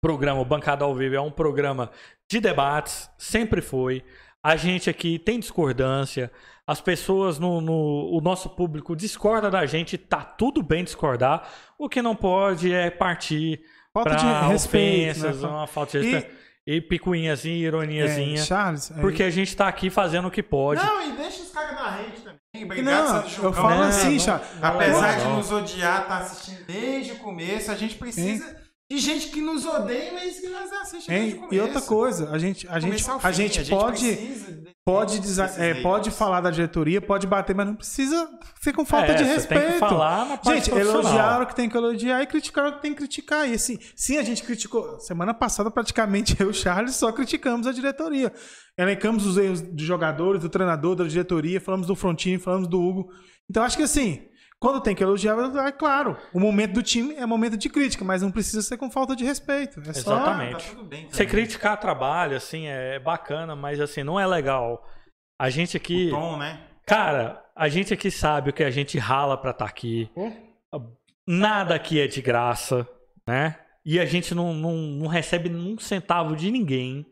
programa, 0.00 0.40
o 0.40 0.44
Bancada 0.44 0.84
ao 0.84 0.94
Vivo 0.94 1.16
é 1.16 1.20
um 1.20 1.30
programa 1.30 1.90
de 2.30 2.40
debates, 2.40 3.10
sempre 3.18 3.60
foi. 3.60 4.04
A 4.42 4.56
gente 4.56 4.88
aqui 4.88 5.18
tem 5.18 5.38
discordância, 5.38 6.30
as 6.70 6.80
pessoas 6.80 7.38
no, 7.38 7.60
no- 7.60 8.16
o 8.16 8.20
nosso 8.20 8.48
público 8.50 8.94
discorda 8.94 9.50
da 9.50 9.66
gente, 9.66 9.98
tá 9.98 10.18
tudo 10.22 10.62
bem 10.62 10.84
discordar. 10.84 11.48
O 11.78 11.88
que 11.88 12.00
não 12.00 12.14
pode 12.14 12.72
é 12.72 12.90
partir 12.90 13.60
Falta 13.92 14.10
de 14.14 14.22
para 14.24 14.46
respeito. 14.48 15.10
ofensas, 15.18 15.42
né? 15.42 15.48
uma 15.48 15.66
falta 15.66 16.00
de 16.00 16.06
E- 16.06 16.12
respeito. 16.12 16.40
E, 16.66 16.80
picuinhazinha, 16.80 17.56
É, 17.64 17.68
ironiazinha. 17.68 18.36
Charles, 18.44 18.90
é, 18.92 19.00
porque 19.00 19.22
a 19.24 19.30
gente 19.30 19.56
tá 19.56 19.66
aqui 19.66 19.90
fazendo 19.90 20.28
o 20.28 20.30
que 20.30 20.42
pode. 20.42 20.80
Não, 20.84 21.02
e 21.08 21.12
deixa 21.16 21.42
os 21.42 21.50
caras 21.50 21.74
na 21.74 21.90
rede 21.90 22.20
também. 22.20 22.64
Obrigado, 22.64 23.08
Não, 23.38 23.44
eu 23.44 23.52
falo 23.52 23.70
Não, 23.76 23.82
assim, 23.84 24.12
não, 24.12 24.18
Charles. 24.20 24.46
Apesar 24.62 25.18
de 25.18 25.24
não. 25.24 25.36
nos 25.38 25.50
odiar, 25.50 26.06
tá 26.06 26.18
assistindo 26.18 26.64
desde 26.66 27.12
o 27.12 27.16
começo, 27.16 27.72
a 27.72 27.74
gente 27.74 27.96
precisa 27.96 28.59
de 28.90 28.98
gente 28.98 29.28
que 29.28 29.40
nos 29.40 29.64
odeia, 29.64 30.12
mas 30.12 30.40
que 30.40 30.48
nós 30.48 30.68
Hein? 31.08 31.36
começo. 31.36 31.54
E 31.54 31.60
outra 31.60 31.80
coisa, 31.80 32.28
a 32.30 32.38
gente, 32.38 32.66
a 32.68 32.80
gente, 32.80 33.08
ao 33.08 33.18
a 33.18 33.20
fim, 33.20 33.32
gente 33.32 33.70
pode, 33.70 34.16
precisa 34.16 34.52
de- 34.52 34.70
pode, 34.84 35.20
é, 35.58 35.74
pode 35.80 36.10
falar 36.10 36.40
da 36.40 36.50
diretoria, 36.50 37.00
pode 37.00 37.24
bater, 37.24 37.54
mas 37.54 37.66
não 37.68 37.76
precisa 37.76 38.28
ser 38.60 38.72
com 38.72 38.84
falta 38.84 39.12
É, 39.12 39.14
de 39.14 39.22
respeito. 39.22 39.62
tem 39.62 39.72
que 39.74 39.78
falar 39.78 40.26
na 40.26 40.36
parte 40.36 40.64
Gente, 40.66 40.70
elogiaram 40.76 41.44
o 41.44 41.46
que 41.46 41.54
tem 41.54 41.68
que 41.68 41.76
elogiar 41.76 42.20
e 42.20 42.26
criticaram 42.26 42.70
o 42.70 42.72
que 42.72 42.82
tem 42.82 42.90
que 42.92 42.98
criticar. 42.98 43.48
E 43.48 43.54
assim, 43.54 43.78
sim, 43.94 44.18
a 44.18 44.24
gente 44.24 44.42
criticou. 44.42 44.98
Semana 44.98 45.32
passada, 45.32 45.70
praticamente 45.70 46.34
eu 46.42 46.48
e 46.48 46.50
o 46.50 46.54
Charles 46.54 46.96
só 46.96 47.12
criticamos 47.12 47.68
a 47.68 47.72
diretoria. 47.72 48.32
Elencamos 48.76 49.24
os 49.24 49.38
erros 49.38 49.60
dos 49.60 49.84
jogadores, 49.86 50.42
do 50.42 50.48
treinador, 50.48 50.96
da 50.96 51.04
diretoria, 51.04 51.60
falamos 51.60 51.86
do 51.86 51.94
Frontini, 51.94 52.38
falamos 52.38 52.66
do 52.66 52.80
Hugo. 52.80 53.12
Então 53.48 53.62
acho 53.62 53.76
que 53.76 53.84
assim, 53.84 54.22
quando 54.60 54.82
tem 54.82 54.94
que 54.94 55.02
elogiar, 55.02 55.34
é 55.66 55.72
claro. 55.72 56.18
O 56.34 56.38
momento 56.38 56.74
do 56.74 56.82
time 56.82 57.14
é 57.14 57.24
momento 57.24 57.56
de 57.56 57.70
crítica, 57.70 58.04
mas 58.04 58.20
não 58.20 58.30
precisa 58.30 58.60
ser 58.60 58.76
com 58.76 58.90
falta 58.90 59.16
de 59.16 59.24
respeito. 59.24 59.80
É 59.80 59.92
só. 59.94 60.14
Exatamente. 60.14 60.54
Ah, 60.54 60.58
tá 60.58 60.76
tudo 60.76 60.84
bem 60.84 61.08
Você 61.08 61.24
também. 61.24 61.28
criticar 61.28 61.80
trabalho, 61.80 62.36
assim, 62.36 62.66
é 62.66 62.98
bacana, 62.98 63.56
mas 63.56 63.80
assim, 63.80 64.02
não 64.02 64.20
é 64.20 64.26
legal. 64.26 64.86
A 65.40 65.48
gente 65.48 65.78
aqui. 65.78 66.08
O 66.08 66.10
tom, 66.10 66.36
né? 66.36 66.60
Cara, 66.86 67.42
a 67.56 67.68
gente 67.68 67.94
aqui 67.94 68.10
sabe 68.10 68.50
o 68.50 68.52
que 68.52 68.62
a 68.62 68.70
gente 68.70 68.98
rala 68.98 69.38
pra 69.38 69.52
estar 69.52 69.64
aqui. 69.64 70.10
Nada 71.26 71.74
aqui 71.74 71.98
é 71.98 72.06
de 72.06 72.20
graça, 72.20 72.86
né? 73.26 73.56
E 73.84 73.98
a 73.98 74.04
gente 74.04 74.34
não, 74.34 74.52
não, 74.52 74.74
não 74.74 75.06
recebe 75.06 75.48
um 75.48 75.78
centavo 75.78 76.36
de 76.36 76.50
ninguém 76.50 77.06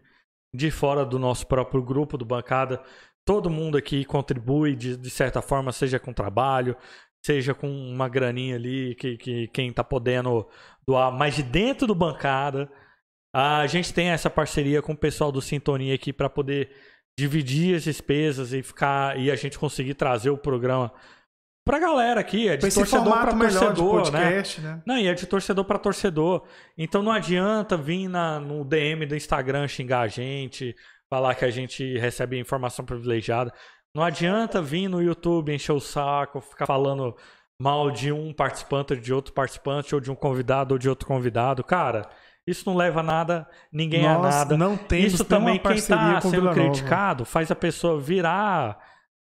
de 0.53 0.71
fora 0.71 1.05
do 1.05 1.19
nosso 1.19 1.47
próprio 1.47 1.83
grupo 1.83 2.19
do 2.19 2.25
bancada. 2.25 2.83
Todo 3.25 3.49
mundo 3.51 3.79
aqui 3.79 4.05
contribui 4.05 4.75
de, 4.75 4.97
de 4.97 5.11
certa 5.11 5.41
forma, 5.41 5.71
seja 5.73 5.99
com 5.99 6.13
trabalho, 6.13 6.77
seja 7.25 7.55
com 7.55 7.69
uma 7.69 8.09
graninha 8.09 8.57
ali 8.57 8.95
que, 8.95 9.17
que 9.17 9.49
quem 9.49 9.73
tá 9.73 9.85
podendo 9.85 10.49
doar, 10.87 11.13
mas 11.13 11.37
de 11.37 11.43
dentro 11.43 11.87
do 11.87 11.95
bancada. 11.95 12.71
A 13.35 13.67
gente 13.67 13.93
tem 13.93 14.09
essa 14.09 14.31
parceria 14.31 14.81
com 14.81 14.93
o 14.93 14.97
pessoal 14.97 15.31
do 15.31 15.43
Sintonia 15.43 15.95
aqui 15.95 16.13
para 16.13 16.31
poder 16.31 16.71
dividir 17.19 17.77
as 17.77 17.85
despesas 17.85 18.53
e 18.53 18.63
ficar 18.63 19.19
e 19.19 19.31
a 19.31 19.37
gente 19.37 19.59
conseguir 19.59 19.95
trazer 19.95 20.31
o 20.31 20.39
programa 20.39 20.93
pra 21.69 21.79
galera 21.79 22.21
aqui, 22.21 22.49
é 22.49 22.57
de 22.57 22.67
esse 22.67 22.79
torcedor 22.79 23.27
de 23.27 23.39
torcedor, 23.39 24.11
né? 24.11 24.21
podcast, 24.23 24.61
né? 24.63 24.83
Não, 24.87 24.97
e 24.97 25.07
é 25.07 25.13
de 25.13 25.27
torcedor 25.27 25.65
pra 25.67 25.79
torcedor. 25.79 26.47
Então 26.79 27.03
não 27.03 27.13
adianta 27.13 27.77
vir 27.77 28.09
na, 28.09 28.41
no 28.41 28.65
DM 28.65 29.05
do 29.05 29.15
Instagram 29.15 29.69
xingar 29.69 30.01
a 30.01 30.09
gente, 30.09 30.75
falar 31.11 31.35
que 31.35 31.45
a 31.45 31.51
gente 31.51 31.99
recebe 31.99 32.39
informação 32.39 32.87
privilegiada. 32.87 33.53
Não 33.95 34.03
adianta 34.03 34.61
vir 34.63 34.89
no 34.89 35.03
YouTube 35.03 35.53
encher 35.55 35.73
o 35.73 35.81
saco, 35.81 36.41
ficar 36.41 36.67
falando 36.67 37.17
mal 37.61 37.91
de 37.91 38.13
um 38.13 38.33
participante, 38.33 38.97
de 38.97 39.13
outro 39.13 39.33
participante, 39.33 39.95
ou 39.95 40.01
de 40.01 40.11
um 40.11 40.15
convidado, 40.15 40.75
ou 40.75 40.79
de 40.79 40.89
outro 40.89 41.07
convidado. 41.09 41.65
Cara, 41.65 42.09
isso 42.47 42.69
não 42.69 42.77
leva 42.77 43.01
a 43.01 43.03
nada, 43.03 43.49
ninguém 43.73 44.07
a 44.07 44.15
Nós 44.19 44.35
nada. 44.35 44.57
não 44.57 44.77
temos 44.77 45.15
Isso 45.15 45.25
também, 45.25 45.59
quem 45.59 45.83
tá 45.83 46.21
com 46.21 46.31
sendo 46.31 46.51
criticado, 46.51 47.25
faz 47.25 47.51
a 47.51 47.57
pessoa 47.57 47.99
virar. 48.01 48.79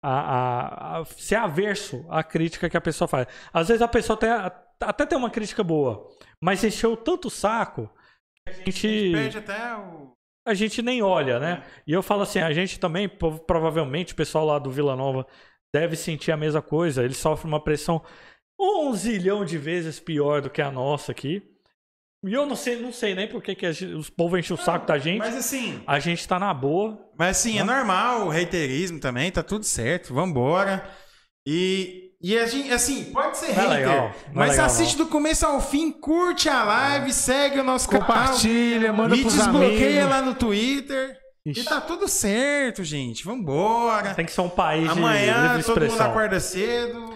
A, 0.04 0.10
a- 0.10 0.98
a- 1.02 1.06
ser 1.06 1.36
averso 1.36 2.04
à 2.10 2.24
crítica 2.24 2.68
que 2.68 2.76
a 2.76 2.82
pessoa 2.82 3.08
faz. 3.08 3.28
Às 3.54 3.68
vezes 3.68 3.84
a 3.84 3.88
pessoa 3.88 4.18
tem, 4.18 4.32
até 4.32 5.06
tem 5.06 5.16
uma 5.16 5.30
crítica 5.30 5.64
boa, 5.64 6.08
mas 6.42 6.64
encheu 6.64 6.98
tanto 6.98 7.28
o 7.28 7.32
saco 7.32 7.88
que 8.44 8.50
a 8.50 8.52
A 8.52 8.56
gente 8.56 8.72
gente, 8.72 9.12
perde 9.12 9.38
até 9.38 9.76
o. 9.78 10.12
a 10.46 10.54
gente 10.54 10.82
nem 10.82 11.02
olha, 11.02 11.40
né? 11.40 11.64
E 11.86 11.94
eu 11.94 12.02
falo 12.02 12.24
assim, 12.24 12.40
a 12.40 12.52
gente 12.54 12.80
também, 12.80 13.08
provavelmente, 13.10 14.14
o 14.14 14.16
pessoal 14.16 14.46
lá 14.46 14.60
do 14.60 14.72
Vila 14.72 14.96
Nova 14.96 15.26
deve 15.74 15.96
sentir 15.96 16.32
a 16.32 16.38
mesma 16.38 16.62
coisa. 16.62 17.04
Ele 17.04 17.14
sofre 17.14 17.48
uma 17.48 17.64
pressão 17.64 18.02
um 18.60 18.94
zilhão 18.94 19.44
de 19.44 19.58
vezes 19.58 20.00
pior 20.00 20.42
do 20.42 20.50
que 20.50 20.62
a 20.62 20.72
nossa 20.72 21.12
aqui. 21.12 21.42
E 22.24 22.34
eu 22.34 22.46
não 22.46 22.56
sei, 22.56 22.80
não 22.80 22.92
sei 22.92 23.16
nem 23.16 23.28
por 23.28 23.42
que, 23.42 23.56
que 23.56 23.72
gente- 23.74 23.94
os 23.94 24.08
povos 24.10 24.40
enchem 24.40 24.56
o 24.56 24.60
saco 24.60 24.86
da 24.86 25.00
gente. 25.00 25.18
Mas 25.18 25.36
assim. 25.36 25.82
A 25.88 26.00
gente 26.00 26.28
tá 26.28 26.38
na 26.38 26.54
boa. 26.54 27.10
Mas 27.18 27.38
assim, 27.38 27.58
é 27.58 27.64
normal 27.64 28.28
o 28.28 28.30
reiterismo 28.30 29.00
também, 29.00 29.32
tá 29.32 29.42
tudo 29.42 29.66
certo, 29.66 30.14
vambora. 30.14 30.88
E, 31.48 32.11
e 32.24 32.38
a 32.38 32.46
gente, 32.46 32.72
assim, 32.72 33.06
pode 33.06 33.38
ser 33.38 33.48
Não 33.56 33.64
é 33.64 33.68
hater, 33.68 33.70
legal, 33.90 33.96
não 33.98 34.06
é 34.06 34.14
mas 34.34 34.50
legal, 34.52 34.66
assiste 34.66 34.98
do 34.98 35.08
começo 35.08 35.46
ao 35.46 35.60
fim, 35.62 35.92
curte 35.92 36.48
a 36.50 36.64
live, 36.64 37.12
segue 37.14 37.60
o 37.60 37.64
nosso 37.64 37.88
canal, 37.90 38.08
Compartilha, 38.08 38.94
manda 38.94 39.16
me 39.16 39.22
pros 39.22 39.34
desbloqueia 39.34 40.04
amigos. 40.06 40.10
lá 40.10 40.22
no 40.22 40.36
Twitter. 40.36 41.18
Ixi. 41.46 41.62
E 41.62 41.64
tá 41.64 41.82
tudo 41.82 42.08
certo, 42.08 42.84
gente, 42.84 43.24
vambora. 43.26 44.14
Tem 44.14 44.26
que 44.26 44.32
ser 44.32 44.42
um 44.42 44.50
país 44.50 44.84
de 44.84 44.90
Amanhã 45.00 45.48
livre 45.54 45.64
todo 45.64 45.80
mundo 45.80 45.86
expressão. 45.90 46.12
acorda 46.12 46.40
cedo. 46.40 47.14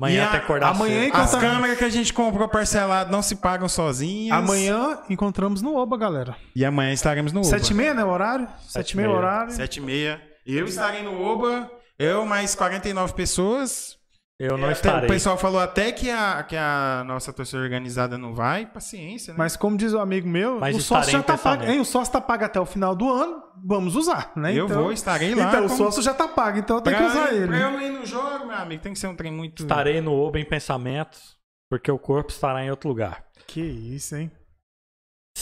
Amanhã 0.00 0.16
E 0.16 0.20
a- 0.24 0.30
tem 0.30 0.38
que 0.38 0.44
acordar 0.46 0.68
amanhã, 0.70 1.04
cedo. 1.04 1.16
As 1.16 1.30
tá- 1.30 1.40
câmeras 1.40 1.76
que 1.76 1.84
a 1.84 1.88
gente 1.90 2.14
comprou 2.14 2.48
parcelado 2.48 3.12
não 3.12 3.20
se 3.20 3.36
pagam 3.36 3.68
sozinhas. 3.68 4.34
Amanhã 4.38 4.98
encontramos 5.10 5.60
no 5.60 5.76
Oba, 5.76 5.98
galera. 5.98 6.34
E 6.56 6.64
amanhã 6.64 6.90
estaremos 6.94 7.34
no 7.34 7.40
Oba. 7.40 7.48
Sete 7.50 7.72
e 7.72 7.74
meia, 7.74 7.92
né, 7.92 8.02
o 8.02 8.08
horário? 8.08 8.48
Sete 8.66 8.92
e 8.92 8.96
meia, 8.96 9.10
o 9.10 9.12
horário. 9.12 9.52
Sete 9.52 9.76
e 9.76 9.82
meia. 9.82 10.22
Eu 10.46 10.64
estarei 10.64 11.02
no 11.02 11.20
Oba. 11.22 11.70
Eu 11.98 12.24
mais 12.24 12.54
49 12.54 13.12
pessoas. 13.12 13.99
Eu 14.42 14.56
não 14.56 14.64
Até- 14.70 14.72
estarei. 14.72 15.04
O 15.04 15.12
pessoal 15.12 15.36
falou 15.36 15.60
até 15.60 15.92
que 15.92 16.08
a, 16.10 16.42
que 16.42 16.56
a 16.56 17.04
nossa 17.06 17.30
torcida 17.30 17.60
organizada 17.62 18.16
não 18.16 18.32
vai. 18.34 18.64
Paciência, 18.64 19.32
né? 19.34 19.38
Mas 19.38 19.54
como 19.54 19.76
diz 19.76 19.92
o 19.92 19.98
amigo 19.98 20.26
meu, 20.26 20.58
Mas 20.58 20.74
o 20.76 20.80
sócio 20.80 21.12
já 21.12 21.22
tá 21.22 21.36
pago. 21.36 21.64
Hein, 21.64 21.78
o 21.78 21.84
sócio 21.84 22.10
tá 22.10 22.22
pago 22.22 22.44
até 22.46 22.58
o 22.58 22.64
final 22.64 22.96
do 22.96 23.12
ano, 23.12 23.42
vamos 23.62 23.94
usar, 23.96 24.32
né? 24.34 24.54
eu 24.54 24.64
Então- 24.64 24.82
vou, 24.84 24.92
estarei 24.92 25.34
lá. 25.34 25.48
Então, 25.48 25.66
o 25.66 25.68
sócio 25.68 26.02
já 26.02 26.14
tá 26.14 26.26
pago, 26.26 26.56
então 26.58 26.80
tem 26.80 26.94
que 26.96 27.02
usar 27.02 27.34
ele. 27.34 27.48
pra 27.48 27.58
eu 27.58 27.70
não 27.70 27.82
ir 27.82 27.90
no 27.90 28.06
jogo, 28.06 28.46
meu 28.46 28.56
amigo, 28.56 28.82
tem 28.82 28.94
que 28.94 28.98
ser 28.98 29.08
um 29.08 29.14
trem 29.14 29.30
muito. 29.30 29.60
Estarei 29.62 30.00
no 30.00 30.14
Oba 30.14 30.40
em 30.40 30.44
pensamentos, 30.46 31.36
porque 31.70 31.90
o 31.92 31.98
corpo 31.98 32.30
estará 32.32 32.64
em 32.64 32.70
outro 32.70 32.88
lugar. 32.88 33.22
Que 33.46 33.60
isso, 33.60 34.16
hein? 34.16 34.30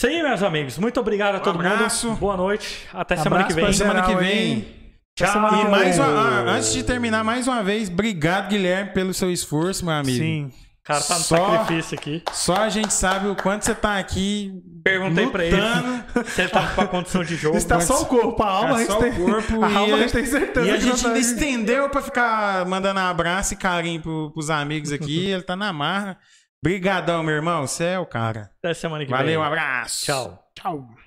Aí, 0.03 0.21
meus 0.23 0.43
amigos. 0.43 0.77
Muito 0.77 0.99
obrigado 0.99 1.35
a 1.35 1.37
Um 1.39 1.41
todo 1.41 1.55
abraço. 1.59 2.07
mundo. 2.09 2.19
Boa 2.19 2.35
noite. 2.37 2.87
Até 2.93 3.15
semana 3.15 3.43
que 3.45 3.53
vem. 3.53 3.63
pra 3.63 3.73
Semana 3.73 4.01
que 4.03 4.15
vem. 4.15 4.78
Tchau. 5.25 5.65
E 5.65 5.69
mais 5.69 5.97
uma, 5.97 6.05
ah, 6.07 6.39
antes 6.51 6.71
de 6.73 6.83
terminar, 6.83 7.23
mais 7.23 7.47
uma 7.47 7.63
vez, 7.63 7.89
obrigado, 7.89 8.49
Guilherme, 8.49 8.91
pelo 8.91 9.13
seu 9.13 9.31
esforço, 9.31 9.83
meu 9.85 9.93
amigo. 9.93 10.17
Sim. 10.17 10.45
O 10.79 10.83
cara 10.89 11.01
tá 11.03 11.15
no 11.19 11.23
Só- 11.23 11.57
sacrifício 11.57 11.97
aqui. 11.99 12.23
Só 12.31 12.55
a 12.55 12.69
gente 12.69 12.91
sabe 12.91 13.27
o 13.27 13.35
quanto 13.35 13.63
você 13.63 13.75
tá 13.75 13.99
aqui. 13.99 14.51
Perguntei 14.83 15.27
pra 15.27 15.45
ele 15.45 15.55
lutando. 15.55 16.03
se 16.29 16.41
ele 16.41 16.49
tava 16.49 16.73
com 16.73 16.81
a 16.81 16.87
condição 16.87 17.23
de 17.23 17.35
jogo. 17.35 17.57
Está 17.57 17.79
só 17.79 18.01
o 18.01 18.05
corpo, 18.07 18.41
a 18.41 18.47
alma 18.49 18.69
É 18.71 18.73
a 18.73 18.77
gente 18.79 18.87
só 18.87 18.97
o 18.97 19.01
tem. 19.01 19.13
corpo 19.13 19.61
a 19.63 19.69
e 19.71 19.75
alma 19.75 19.95
a 19.97 19.99
gente 19.99 20.13
tem 20.13 20.25
certeza 20.25 20.65
E 20.65 20.71
a 20.71 20.77
gente 20.79 21.01
tá 21.01 21.07
ainda 21.09 21.19
aí. 21.19 21.21
estendeu 21.21 21.89
pra 21.89 22.01
ficar 22.01 22.65
mandando 22.65 22.99
abraço 23.01 23.53
e 23.53 23.57
carinho 23.57 24.01
pro, 24.01 24.31
pros 24.31 24.49
amigos 24.49 24.91
aqui. 24.91 25.25
Ele 25.29 25.43
tá 25.43 25.55
na 25.55 25.71
marra. 25.71 26.17
Brigadão, 26.63 27.21
meu 27.21 27.35
irmão. 27.35 27.67
Você 27.67 27.83
é 27.83 27.99
o 27.99 28.05
cara. 28.05 28.49
Até 28.57 28.73
semana 28.73 29.03
que 29.05 29.11
vem. 29.11 29.17
Valeu, 29.19 29.41
um 29.41 29.43
abraço. 29.43 30.05
Tchau. 30.05 30.39
Tchau. 30.55 30.98